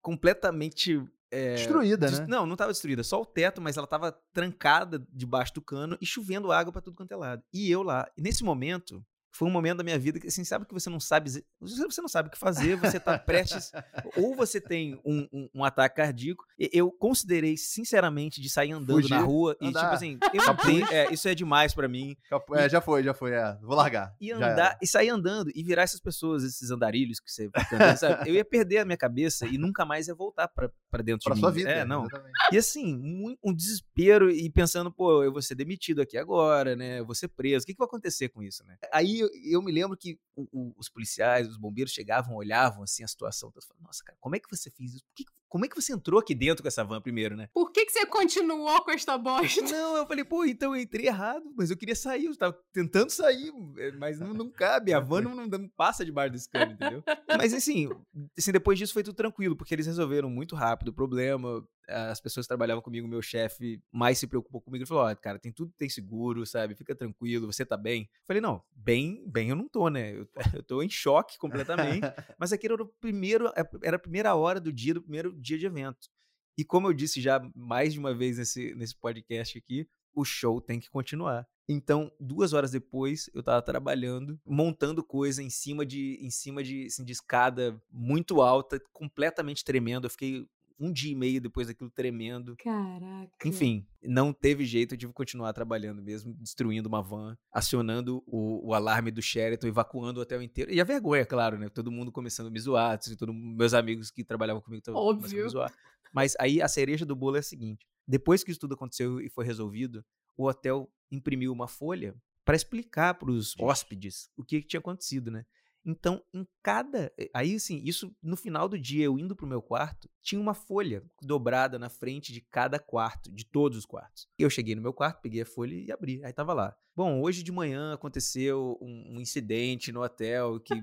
completamente. 0.00 1.02
É, 1.30 1.56
destruída, 1.56 2.10
né? 2.10 2.26
Não, 2.26 2.46
não 2.46 2.56
tava 2.56 2.72
destruída, 2.72 3.04
só 3.04 3.20
o 3.20 3.26
teto, 3.26 3.60
mas 3.60 3.76
ela 3.76 3.86
tava 3.86 4.12
trancada 4.32 5.06
debaixo 5.12 5.52
do 5.52 5.60
cano 5.60 5.98
e 6.00 6.06
chovendo 6.06 6.50
água 6.50 6.72
para 6.72 6.80
tudo 6.80 6.96
quanto 6.96 7.12
é 7.12 7.16
lado. 7.16 7.42
E 7.52 7.70
eu 7.70 7.82
lá. 7.82 8.10
Nesse 8.16 8.42
momento, 8.42 9.04
foi 9.32 9.48
um 9.48 9.50
momento 9.50 9.78
da 9.78 9.84
minha 9.84 9.98
vida 9.98 10.18
que, 10.18 10.26
assim, 10.26 10.44
sabe 10.44 10.66
que 10.66 10.74
você 10.74 10.90
não 10.90 11.00
sabe, 11.00 11.30
você 11.60 12.00
não 12.00 12.08
sabe 12.08 12.28
o 12.28 12.32
que 12.32 12.38
fazer, 12.38 12.76
você 12.76 12.98
tá 12.98 13.18
prestes, 13.18 13.70
ou 14.16 14.34
você 14.34 14.60
tem 14.60 15.00
um, 15.04 15.28
um, 15.32 15.48
um, 15.56 15.64
ataque 15.64 15.96
cardíaco. 15.96 16.44
Eu 16.58 16.90
considerei, 16.90 17.56
sinceramente, 17.56 18.40
de 18.40 18.48
sair 18.48 18.72
andando 18.72 19.02
Fugir, 19.02 19.10
na 19.10 19.20
rua 19.20 19.56
andar. 19.60 19.80
e, 19.80 19.82
tipo 19.82 19.94
assim, 19.94 20.18
eu 20.32 20.42
não 20.44 20.88
é, 20.90 21.12
isso 21.12 21.28
é 21.28 21.34
demais 21.34 21.74
para 21.74 21.88
mim. 21.88 22.16
É, 22.54 22.66
e, 22.66 22.68
já 22.68 22.80
foi, 22.80 23.02
já 23.02 23.14
foi, 23.14 23.32
é, 23.32 23.56
vou 23.62 23.76
largar. 23.76 24.14
E 24.20 24.32
andar, 24.32 24.78
e 24.82 24.86
sair 24.86 25.08
andando 25.08 25.50
e 25.54 25.62
virar 25.62 25.82
essas 25.82 26.00
pessoas, 26.00 26.42
esses 26.42 26.70
andarilhos 26.70 27.20
que 27.20 27.30
você 27.30 27.48
sabe? 27.96 28.28
Eu 28.28 28.34
ia 28.34 28.44
perder 28.44 28.78
a 28.78 28.84
minha 28.84 28.96
cabeça 28.96 29.46
e 29.46 29.58
nunca 29.58 29.84
mais 29.84 30.08
ia 30.08 30.14
voltar 30.14 30.48
para 30.48 31.02
dentro 31.02 31.24
pra 31.24 31.34
de 31.34 31.40
sua 31.40 31.50
mim. 31.50 31.58
vida, 31.58 31.70
é, 31.70 31.84
não. 31.84 32.04
Exatamente. 32.06 32.32
E 32.52 32.58
assim, 32.58 32.96
um, 32.96 33.36
um, 33.44 33.54
desespero 33.54 34.30
e 34.30 34.50
pensando, 34.50 34.92
pô, 34.92 35.22
eu 35.22 35.32
vou 35.32 35.42
ser 35.42 35.54
demitido 35.54 36.00
aqui 36.00 36.16
agora, 36.16 36.74
né? 36.74 37.00
Eu 37.00 37.06
vou 37.06 37.14
ser 37.14 37.28
preso. 37.28 37.64
O 37.64 37.66
que, 37.66 37.72
que 37.72 37.78
vai 37.78 37.86
acontecer 37.86 38.28
com 38.28 38.42
isso, 38.42 38.64
né? 38.64 38.76
Aí 38.92 39.17
eu 39.20 39.62
me 39.62 39.72
lembro 39.72 39.96
que 39.96 40.18
o, 40.36 40.48
o, 40.52 40.74
os 40.78 40.88
policiais, 40.88 41.48
os 41.48 41.56
bombeiros 41.56 41.92
chegavam, 41.92 42.36
olhavam 42.36 42.82
assim 42.82 43.02
a 43.04 43.08
situação. 43.08 43.52
Eu 43.54 43.62
falava, 43.62 43.86
Nossa, 43.86 44.02
cara, 44.04 44.16
como 44.20 44.36
é 44.36 44.38
que 44.38 44.48
você 44.50 44.70
fez 44.70 44.94
isso? 44.94 45.04
Que, 45.14 45.24
como 45.48 45.64
é 45.64 45.68
que 45.68 45.74
você 45.74 45.92
entrou 45.92 46.20
aqui 46.20 46.34
dentro 46.34 46.62
com 46.62 46.68
essa 46.68 46.84
van 46.84 47.00
primeiro, 47.00 47.34
né? 47.34 47.48
Por 47.54 47.72
que, 47.72 47.86
que 47.86 47.92
você 47.92 48.04
continuou 48.06 48.82
com 48.84 48.90
esta 48.90 49.16
bosta? 49.16 49.62
Não, 49.62 49.96
eu 49.96 50.06
falei, 50.06 50.24
pô, 50.24 50.44
então 50.44 50.74
eu 50.76 50.82
entrei 50.82 51.06
errado, 51.06 51.50
mas 51.56 51.70
eu 51.70 51.76
queria 51.76 51.96
sair, 51.96 52.26
eu 52.26 52.36
tava 52.36 52.58
tentando 52.72 53.10
sair, 53.10 53.52
eh, 53.78 53.92
mas 53.92 54.20
não, 54.20 54.34
não 54.34 54.50
cabe, 54.50 54.92
a 54.92 55.00
van 55.00 55.22
não, 55.22 55.34
não, 55.34 55.46
não 55.46 55.68
passa 55.70 56.04
debaixo 56.04 56.32
desse 56.32 56.48
cano, 56.48 56.72
entendeu? 56.72 57.02
Mas 57.38 57.54
assim, 57.54 57.88
assim, 58.36 58.52
depois 58.52 58.78
disso 58.78 58.92
foi 58.92 59.02
tudo 59.02 59.16
tranquilo, 59.16 59.56
porque 59.56 59.74
eles 59.74 59.86
resolveram 59.86 60.28
muito 60.28 60.54
rápido 60.54 60.88
o 60.88 60.94
problema, 60.94 61.66
as 61.88 62.20
pessoas 62.20 62.46
que 62.46 62.48
trabalhavam 62.48 62.82
comigo, 62.82 63.08
meu 63.08 63.22
chefe 63.22 63.82
mais 63.90 64.18
se 64.18 64.26
preocupou 64.26 64.60
comigo. 64.60 64.82
Ele 64.82 64.88
falou: 64.88 65.04
Ó, 65.04 65.12
oh, 65.12 65.16
cara, 65.16 65.38
tem 65.38 65.50
tudo, 65.50 65.72
tem 65.76 65.88
seguro, 65.88 66.44
sabe? 66.46 66.74
Fica 66.74 66.94
tranquilo, 66.94 67.50
você 67.50 67.64
tá 67.64 67.76
bem. 67.76 68.02
Eu 68.02 68.26
falei: 68.26 68.40
Não, 68.40 68.62
bem, 68.74 69.24
bem 69.26 69.50
eu 69.50 69.56
não 69.56 69.68
tô, 69.68 69.88
né? 69.88 70.14
Eu, 70.14 70.28
eu 70.60 70.62
tô 70.62 70.82
em 70.82 70.90
choque 70.90 71.38
completamente. 71.38 72.02
mas 72.38 72.52
aquele 72.52 72.74
era 72.74 72.82
o 72.82 72.86
primeiro, 73.00 73.48
é, 73.48 73.68
era 73.82 73.96
a 73.96 74.00
primeira 74.00 74.34
hora 74.34 74.60
do 74.60 74.72
dia, 74.72 74.94
do 74.94 75.02
primeiro 75.02 75.34
dia 75.40 75.58
de 75.58 75.66
evento. 75.66 76.08
E 76.56 76.64
como 76.64 76.88
eu 76.88 76.92
disse 76.92 77.20
já 77.20 77.40
mais 77.54 77.92
de 77.92 77.98
uma 77.98 78.14
vez 78.14 78.38
nesse, 78.38 78.74
nesse 78.74 78.96
podcast 78.96 79.56
aqui, 79.56 79.88
o 80.14 80.24
show 80.24 80.60
tem 80.60 80.80
que 80.80 80.90
continuar. 80.90 81.46
Então, 81.68 82.10
duas 82.18 82.54
horas 82.54 82.70
depois, 82.70 83.28
eu 83.34 83.42
tava 83.42 83.60
trabalhando, 83.60 84.40
montando 84.44 85.04
coisa 85.04 85.42
em 85.42 85.50
cima 85.50 85.84
de, 85.84 86.18
em 86.20 86.30
cima 86.30 86.62
de, 86.62 86.86
assim, 86.86 87.04
de 87.04 87.12
escada 87.12 87.80
muito 87.90 88.40
alta, 88.40 88.80
completamente 88.92 89.62
tremendo. 89.62 90.06
Eu 90.06 90.10
fiquei 90.10 90.48
um 90.78 90.92
dia 90.92 91.12
e 91.12 91.14
meio 91.14 91.40
depois 91.40 91.66
daquilo 91.66 91.90
tremendo. 91.90 92.56
Caraca. 92.56 93.48
Enfim, 93.48 93.86
não 94.02 94.32
teve 94.32 94.64
jeito, 94.64 94.94
eu 94.94 94.98
tive 94.98 95.12
que 95.12 95.16
continuar 95.16 95.52
trabalhando 95.52 96.02
mesmo, 96.02 96.34
destruindo 96.34 96.88
uma 96.88 97.02
van, 97.02 97.36
acionando 97.52 98.22
o, 98.26 98.68
o 98.68 98.74
alarme 98.74 99.10
do 99.10 99.20
Sheraton, 99.20 99.66
evacuando 99.66 100.20
o 100.20 100.22
hotel 100.22 100.42
inteiro. 100.42 100.72
E 100.72 100.80
a 100.80 100.84
vergonha, 100.84 101.26
claro, 101.26 101.58
né? 101.58 101.68
Todo 101.68 101.90
mundo 101.90 102.12
começando 102.12 102.46
a 102.46 102.50
me 102.50 102.60
zoar, 102.60 102.98
todo, 103.18 103.32
meus 103.32 103.74
amigos 103.74 104.10
que 104.10 104.24
trabalhavam 104.24 104.62
comigo 104.62 104.82
começando 104.84 105.36
a 105.36 105.44
me 105.44 105.48
zoar. 105.48 105.74
Mas 106.12 106.34
aí 106.38 106.62
a 106.62 106.68
cereja 106.68 107.04
do 107.04 107.16
bolo 107.16 107.36
é 107.36 107.40
a 107.40 107.42
seguinte: 107.42 107.86
depois 108.06 108.44
que 108.44 108.50
isso 108.50 108.60
tudo 108.60 108.74
aconteceu 108.74 109.20
e 109.20 109.28
foi 109.28 109.44
resolvido, 109.44 110.04
o 110.36 110.46
hotel 110.46 110.90
imprimiu 111.10 111.52
uma 111.52 111.66
folha 111.66 112.14
para 112.44 112.56
explicar 112.56 113.14
para 113.14 113.30
os 113.30 113.54
hóspedes 113.60 114.30
o 114.34 114.42
que, 114.42 114.62
que 114.62 114.68
tinha 114.68 114.80
acontecido, 114.80 115.30
né? 115.30 115.44
Então, 115.88 116.22
em 116.34 116.46
cada. 116.62 117.10
Eh, 117.18 117.30
aí, 117.32 117.54
assim, 117.54 117.80
isso 117.82 118.14
no 118.22 118.36
final 118.36 118.68
do 118.68 118.78
dia, 118.78 119.06
eu 119.06 119.18
indo 119.18 119.34
pro 119.34 119.46
meu 119.46 119.62
quarto, 119.62 120.06
tinha 120.20 120.38
uma 120.38 120.52
folha 120.52 121.02
dobrada 121.22 121.78
na 121.78 121.88
frente 121.88 122.30
de 122.30 122.42
cada 122.42 122.78
quarto, 122.78 123.32
de 123.32 123.46
todos 123.46 123.78
os 123.78 123.86
quartos. 123.86 124.28
Eu 124.38 124.50
cheguei 124.50 124.74
no 124.74 124.82
meu 124.82 124.92
quarto, 124.92 125.22
peguei 125.22 125.40
a 125.40 125.46
folha 125.46 125.74
e 125.74 125.90
abri. 125.90 126.22
Aí 126.22 126.32
tava 126.34 126.52
lá. 126.52 126.76
Bom, 126.94 127.22
hoje 127.22 127.42
de 127.42 127.50
manhã 127.50 127.94
aconteceu 127.94 128.76
um, 128.82 129.14
um 129.16 129.20
incidente 129.20 129.90
no 129.90 130.02
hotel 130.02 130.60
que 130.60 130.74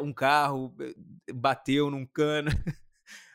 um 0.00 0.14
carro 0.14 0.74
eh, 0.80 0.94
bateu 1.34 1.90
num 1.90 2.06
cano. 2.06 2.50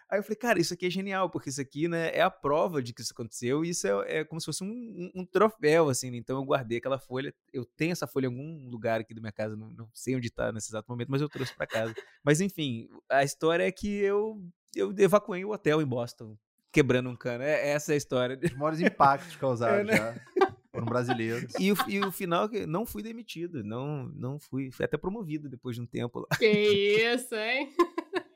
Aí 0.09 0.17
eu 0.17 0.23
falei, 0.23 0.35
cara, 0.37 0.59
isso 0.59 0.73
aqui 0.73 0.87
é 0.87 0.89
genial, 0.89 1.29
porque 1.29 1.49
isso 1.49 1.61
aqui, 1.61 1.87
né, 1.87 2.09
é 2.15 2.21
a 2.21 2.31
prova 2.31 2.81
de 2.81 2.93
que 2.93 3.01
isso 3.01 3.13
aconteceu 3.13 3.63
e 3.63 3.69
isso 3.69 3.87
é, 3.87 4.19
é 4.19 4.23
como 4.23 4.41
se 4.41 4.45
fosse 4.45 4.63
um, 4.63 4.67
um, 4.67 5.21
um, 5.21 5.25
troféu, 5.25 5.87
assim, 5.87 6.09
né? 6.09 6.17
Então 6.17 6.37
eu 6.37 6.43
guardei 6.43 6.79
aquela 6.79 6.97
folha, 6.97 7.31
eu 7.53 7.63
tenho 7.63 7.91
essa 7.91 8.07
folha 8.07 8.25
em 8.25 8.29
algum 8.29 8.69
lugar 8.69 8.99
aqui 8.99 9.13
da 9.13 9.21
minha 9.21 9.31
casa, 9.31 9.55
não, 9.55 9.69
não 9.69 9.87
sei 9.93 10.15
onde 10.15 10.31
tá 10.31 10.51
nesse 10.51 10.71
exato 10.71 10.89
momento, 10.89 11.09
mas 11.09 11.21
eu 11.21 11.29
trouxe 11.29 11.55
para 11.55 11.67
casa. 11.67 11.93
mas 12.23 12.41
enfim, 12.41 12.89
a 13.07 13.23
história 13.23 13.63
é 13.63 13.71
que 13.71 13.87
eu, 13.87 14.41
eu 14.75 14.91
evacuei 14.97 15.45
o 15.45 15.51
hotel 15.51 15.79
em 15.79 15.85
Boston, 15.85 16.35
quebrando 16.71 17.09
um 17.09 17.15
cano. 17.15 17.43
É, 17.43 17.69
essa 17.69 17.91
é 17.91 17.95
a 17.95 17.97
história. 17.97 18.39
Os 18.43 18.53
maiores 18.53 18.79
impactos 18.79 19.35
causados 19.37 19.79
é, 19.79 19.83
né? 19.83 19.95
já. 19.95 20.55
Foram 20.71 20.85
brasileiros. 20.85 21.53
E 21.59 21.71
o, 21.71 21.75
e 21.87 21.99
o 21.99 22.11
final, 22.11 22.49
não 22.67 22.85
fui 22.85 23.03
demitido, 23.03 23.63
não, 23.63 24.05
não 24.15 24.39
fui, 24.39 24.71
fui 24.71 24.85
até 24.85 24.97
promovido 24.97 25.49
depois 25.49 25.75
de 25.75 25.81
um 25.81 25.85
tempo 25.85 26.19
lá. 26.19 26.37
Que 26.37 26.47
isso, 26.47 27.35
hein? 27.35 27.71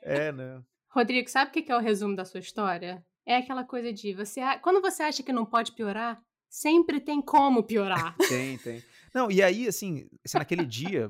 É, 0.02 0.30
né? 0.30 0.62
Rodrigo, 0.94 1.28
sabe 1.28 1.50
o 1.50 1.52
que 1.52 1.72
é 1.72 1.76
o 1.76 1.80
resumo 1.80 2.14
da 2.14 2.24
sua 2.24 2.38
história? 2.38 3.04
É 3.26 3.36
aquela 3.36 3.64
coisa 3.64 3.92
de 3.92 4.14
você. 4.14 4.40
Quando 4.62 4.80
você 4.80 5.02
acha 5.02 5.24
que 5.24 5.32
não 5.32 5.44
pode 5.44 5.72
piorar, 5.72 6.22
sempre 6.48 7.00
tem 7.00 7.20
como 7.20 7.64
piorar. 7.64 8.14
tem, 8.28 8.56
tem. 8.58 8.80
Não, 9.12 9.28
e 9.28 9.42
aí, 9.42 9.66
assim, 9.66 10.06
assim 10.24 10.38
naquele 10.38 10.64
dia, 10.64 11.08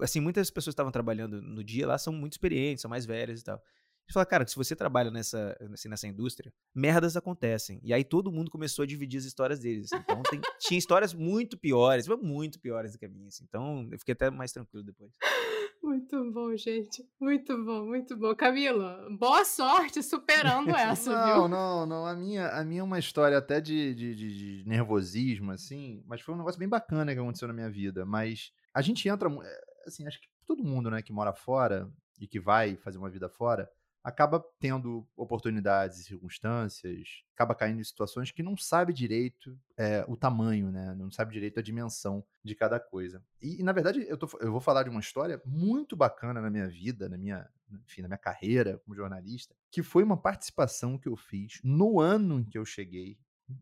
assim, 0.00 0.20
muitas 0.20 0.48
pessoas 0.48 0.72
que 0.72 0.76
estavam 0.76 0.92
trabalhando 0.92 1.42
no 1.42 1.64
dia 1.64 1.88
lá 1.88 1.98
são 1.98 2.12
muito 2.12 2.34
experientes, 2.34 2.82
são 2.82 2.88
mais 2.88 3.04
velhas 3.04 3.40
e 3.40 3.44
tal. 3.44 3.60
Você 4.06 4.12
fala, 4.12 4.26
cara, 4.26 4.46
se 4.46 4.54
você 4.54 4.76
trabalha 4.76 5.10
nessa, 5.10 5.56
assim, 5.72 5.88
nessa 5.88 6.06
indústria, 6.06 6.52
merdas 6.72 7.16
acontecem. 7.16 7.80
E 7.82 7.92
aí 7.92 8.04
todo 8.04 8.30
mundo 8.30 8.48
começou 8.48 8.84
a 8.84 8.86
dividir 8.86 9.18
as 9.18 9.24
histórias 9.24 9.58
deles. 9.58 9.92
Assim. 9.92 10.00
Então 10.04 10.22
tem, 10.22 10.40
tinha 10.60 10.78
histórias 10.78 11.12
muito 11.12 11.58
piores, 11.58 12.06
muito 12.22 12.60
piores 12.60 12.92
do 12.92 12.98
que 12.98 13.06
a 13.06 13.08
minha. 13.08 13.26
Assim. 13.26 13.44
Então 13.48 13.88
eu 13.90 13.98
fiquei 13.98 14.12
até 14.12 14.30
mais 14.30 14.52
tranquilo 14.52 14.84
depois. 14.84 15.10
Muito 15.86 16.32
bom, 16.32 16.56
gente. 16.56 17.08
Muito 17.20 17.64
bom, 17.64 17.86
muito 17.86 18.16
bom. 18.16 18.34
Camilo, 18.34 19.16
boa 19.16 19.44
sorte 19.44 20.02
superando 20.02 20.70
essa, 20.74 21.12
não, 21.12 21.26
viu? 21.26 21.36
Não, 21.36 21.48
não, 21.48 21.86
não. 21.86 22.06
A 22.06 22.12
minha, 22.12 22.48
a 22.48 22.64
minha 22.64 22.80
é 22.80 22.82
uma 22.82 22.98
história 22.98 23.38
até 23.38 23.60
de, 23.60 23.94
de, 23.94 24.12
de, 24.16 24.62
de 24.62 24.68
nervosismo, 24.68 25.52
assim, 25.52 26.02
mas 26.04 26.20
foi 26.20 26.34
um 26.34 26.38
negócio 26.38 26.58
bem 26.58 26.68
bacana 26.68 27.14
que 27.14 27.20
aconteceu 27.20 27.46
na 27.46 27.54
minha 27.54 27.70
vida. 27.70 28.04
Mas 28.04 28.50
a 28.74 28.82
gente 28.82 29.08
entra, 29.08 29.30
eh, 29.30 29.60
assim, 29.86 30.04
acho 30.08 30.20
que 30.20 30.26
todo 30.44 30.64
mundo, 30.64 30.90
né, 30.90 31.00
que 31.02 31.12
mora 31.12 31.32
fora 31.32 31.88
e 32.20 32.26
que 32.26 32.40
vai 32.40 32.74
fazer 32.74 32.98
uma 32.98 33.08
vida 33.08 33.28
fora, 33.28 33.70
acaba 34.06 34.38
tendo 34.60 35.04
oportunidades 35.16 35.98
e 35.98 36.04
circunstâncias, 36.04 37.24
acaba 37.34 37.56
caindo 37.56 37.80
em 37.80 37.84
situações 37.84 38.30
que 38.30 38.40
não 38.40 38.56
sabe 38.56 38.92
direito 38.92 39.58
é, 39.76 40.04
o 40.06 40.16
tamanho, 40.16 40.70
né? 40.70 40.94
Não 40.94 41.10
sabe 41.10 41.32
direito 41.32 41.58
a 41.58 41.62
dimensão 41.62 42.24
de 42.44 42.54
cada 42.54 42.78
coisa. 42.78 43.20
E, 43.42 43.60
e 43.60 43.64
na 43.64 43.72
verdade, 43.72 44.06
eu, 44.08 44.16
tô, 44.16 44.28
eu, 44.40 44.52
vou 44.52 44.60
falar 44.60 44.84
de 44.84 44.90
uma 44.90 45.00
história 45.00 45.42
muito 45.44 45.96
bacana 45.96 46.40
na 46.40 46.48
minha 46.48 46.68
vida, 46.68 47.08
na 47.08 47.18
minha, 47.18 47.50
enfim, 47.84 48.00
na 48.00 48.06
minha 48.06 48.16
carreira 48.16 48.78
como 48.84 48.94
jornalista, 48.94 49.56
que 49.72 49.82
foi 49.82 50.04
uma 50.04 50.16
participação 50.16 50.96
que 50.96 51.08
eu 51.08 51.16
fiz 51.16 51.58
no 51.64 51.98
ano 51.98 52.38
em 52.38 52.44
que 52.44 52.56
eu 52.56 52.64
cheguei, 52.64 53.18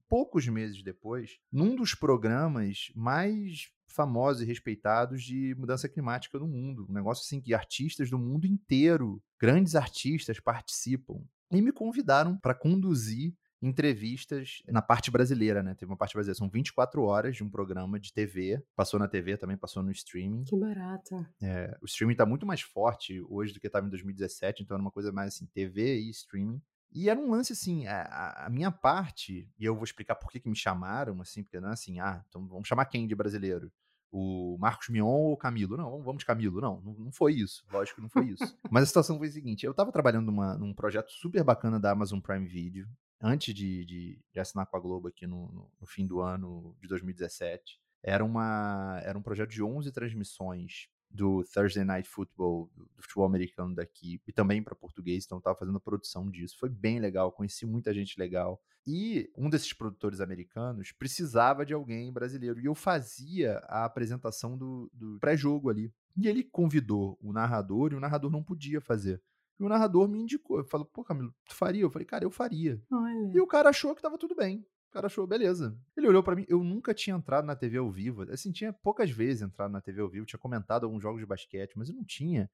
poucos 0.09 0.47
meses 0.49 0.83
depois, 0.83 1.39
num 1.53 1.75
dos 1.75 1.95
programas 1.95 2.91
mais 2.95 3.71
famosos 3.89 4.43
e 4.43 4.47
respeitados 4.47 5.23
de 5.23 5.55
mudança 5.57 5.89
climática 5.89 6.39
no 6.39 6.49
mundo. 6.49 6.87
Um 6.89 6.93
negócio 6.93 7.23
assim 7.23 7.41
que 7.41 7.55
artistas 7.55 8.11
do 8.11 8.19
mundo 8.19 8.47
inteiro, 8.47 9.23
grandes 9.41 9.75
artistas 9.75 10.41
participam. 10.41 11.23
e 11.51 11.63
me 11.63 11.71
convidaram 11.71 12.37
para 12.37 12.55
conduzir 12.55 13.35
entrevistas 13.63 14.63
na 14.69 14.83
parte 14.83 15.11
brasileira, 15.11 15.63
né? 15.63 15.75
Teve 15.75 15.91
uma 15.91 15.97
parte 15.97 16.15
brasileira, 16.15 16.37
são 16.37 16.51
24 16.51 17.03
horas 17.03 17.37
de 17.37 17.43
um 17.43 17.49
programa 17.49 17.99
de 17.99 18.13
TV, 18.13 18.63
passou 18.77 19.01
na 19.01 19.09
TV, 19.09 19.37
também 19.37 19.57
passou 19.57 19.83
no 19.83 19.91
streaming. 19.91 20.45
Que 20.45 20.57
barato. 20.57 21.27
É, 21.43 21.77
o 21.81 21.87
streaming 21.87 22.17
tá 22.17 22.27
muito 22.27 22.45
mais 22.45 22.61
forte 22.61 23.23
hoje 23.29 23.53
do 23.53 23.61
que 23.61 23.67
estava 23.67 23.87
em 23.87 23.91
2017, 23.91 24.63
então 24.63 24.75
era 24.75 24.83
uma 24.83 24.91
coisa 24.91 25.13
mais 25.13 25.35
assim, 25.35 25.47
TV 25.47 25.99
e 25.99 26.11
streaming. 26.11 26.61
E 26.95 27.11
era 27.11 27.19
um 27.19 27.29
lance 27.29 27.53
assim, 27.53 27.87
a, 27.89 28.47
a, 28.47 28.49
minha 28.49 28.71
parte, 28.71 29.51
e 29.59 29.65
eu 29.65 29.75
vou 29.75 29.83
explicar 29.83 30.15
por 30.15 30.31
que, 30.31 30.39
que 30.39 30.49
me 30.49 30.55
chamaram, 30.55 31.21
assim, 31.21 31.43
porque 31.43 31.59
não 31.59 31.71
é 31.71 31.73
assim, 31.73 31.99
ah, 31.99 32.25
então 32.29 32.47
vamos 32.47 32.69
chamar 32.69 32.85
quem 32.85 33.05
de 33.05 33.17
brasileiro? 33.17 33.73
O 34.13 34.57
Marcos 34.61 34.89
Mion 34.89 35.09
ou 35.09 35.33
o 35.33 35.37
Camilo? 35.37 35.77
Não, 35.77 36.01
vamos 36.01 36.21
de 36.21 36.25
Camilo. 36.25 36.61
Não, 36.61 36.81
não, 36.83 36.95
não 36.95 37.11
foi 37.11 37.33
isso. 37.33 37.67
Lógico 37.73 37.97
que 37.97 38.03
não 38.03 38.09
foi 38.09 38.27
isso. 38.27 38.57
Mas 38.71 38.85
a 38.85 38.87
situação 38.87 39.19
foi 39.19 39.27
a 39.27 39.33
seguinte: 39.33 39.67
eu 39.67 39.73
estava 39.73 39.91
trabalhando 39.91 40.27
numa, 40.27 40.57
num 40.57 40.73
projeto 40.73 41.11
super 41.11 41.43
bacana 41.43 41.81
da 41.81 41.91
Amazon 41.91 42.21
Prime 42.21 42.47
Video, 42.47 42.89
antes 43.21 43.53
de, 43.53 43.85
de, 43.85 44.21
de 44.33 44.39
assinar 44.39 44.67
com 44.67 44.77
a 44.77 44.81
Globo 44.81 45.09
aqui 45.09 45.27
no, 45.27 45.51
no, 45.51 45.71
no, 45.81 45.87
fim 45.89 46.07
do 46.07 46.21
ano 46.21 46.77
de 46.81 46.87
2017. 46.87 47.81
Era, 48.05 48.25
uma, 48.25 49.01
era 49.03 49.19
um 49.19 49.23
projeto 49.23 49.51
de 49.51 49.65
11 49.65 49.91
transmissões 49.91 50.89
do 51.15 51.45
Thursday 51.45 51.85
Night 51.85 52.09
Football, 52.09 52.69
do, 52.75 52.85
do 52.85 53.03
futebol 53.03 53.25
americano 53.25 53.73
daqui, 53.73 54.21
e 54.27 54.33
também 54.33 54.61
para 54.61 54.75
português, 54.75 55.25
então 55.25 55.37
eu 55.37 55.41
estava 55.41 55.57
fazendo 55.57 55.77
a 55.77 55.81
produção 55.81 56.29
disso. 56.29 56.57
Foi 56.59 56.69
bem 56.69 56.99
legal, 56.99 57.31
conheci 57.31 57.65
muita 57.65 57.95
gente 57.95 58.19
legal. 58.19 58.61
E 58.85 59.31
um 59.37 59.49
desses 59.49 59.73
produtores 59.73 60.21
americanos 60.21 60.91
precisava 60.93 61.65
de 61.65 61.73
alguém 61.73 62.13
brasileiro, 62.13 62.61
e 62.61 62.65
eu 62.65 62.75
fazia 62.75 63.59
a 63.69 63.85
apresentação 63.85 64.59
do, 64.59 64.91
do 64.93 65.19
pré-jogo 65.21 65.71
ali. 65.71 65.93
E 66.17 66.27
ele 66.27 66.43
convidou 66.43 67.17
o 67.23 67.33
narrador, 67.33 67.93
e 67.93 67.97
o 67.97 68.01
narrador 68.01 68.31
não 68.31 68.43
podia 68.43 68.81
fazer. 68.81 69.23
E 69.59 69.63
o 69.63 69.69
narrador 69.69 70.09
me 70.09 70.19
indicou, 70.19 70.65
falou, 70.65 70.85
pô, 70.85 71.05
Camilo, 71.05 71.33
tu 71.49 71.55
faria? 71.55 71.83
Eu 71.83 71.91
falei, 71.91 72.05
cara, 72.05 72.25
eu 72.25 72.31
faria. 72.31 72.83
Olha. 72.91 73.31
E 73.33 73.41
o 73.41 73.47
cara 73.47 73.69
achou 73.69 73.95
que 73.95 74.03
tava 74.03 74.19
tudo 74.19 74.35
bem 74.35 74.67
cara 74.95 75.09
achou, 75.09 75.27
beleza. 75.27 75.77
Ele 75.97 76.07
olhou 76.07 76.23
para 76.23 76.37
mim, 76.37 76.47
eu 76.49 76.63
nunca 76.63 76.95
tinha 76.95 77.17
entrado 77.17 77.45
na 77.45 77.57
TV 77.57 77.79
ao 77.79 77.91
vivo. 77.91 78.23
Assim, 78.31 78.53
tinha 78.53 78.73
poucas 78.73 79.11
vezes 79.11 79.43
entrado 79.43 79.73
na 79.73 79.81
TV 79.81 80.01
ao 80.01 80.09
vivo, 80.09 80.25
tinha 80.25 80.39
comentado 80.39 80.85
alguns 80.85 81.03
jogos 81.03 81.21
de 81.21 81.27
basquete, 81.27 81.73
mas 81.77 81.89
eu 81.89 81.97
não 81.97 82.05
tinha 82.05 82.49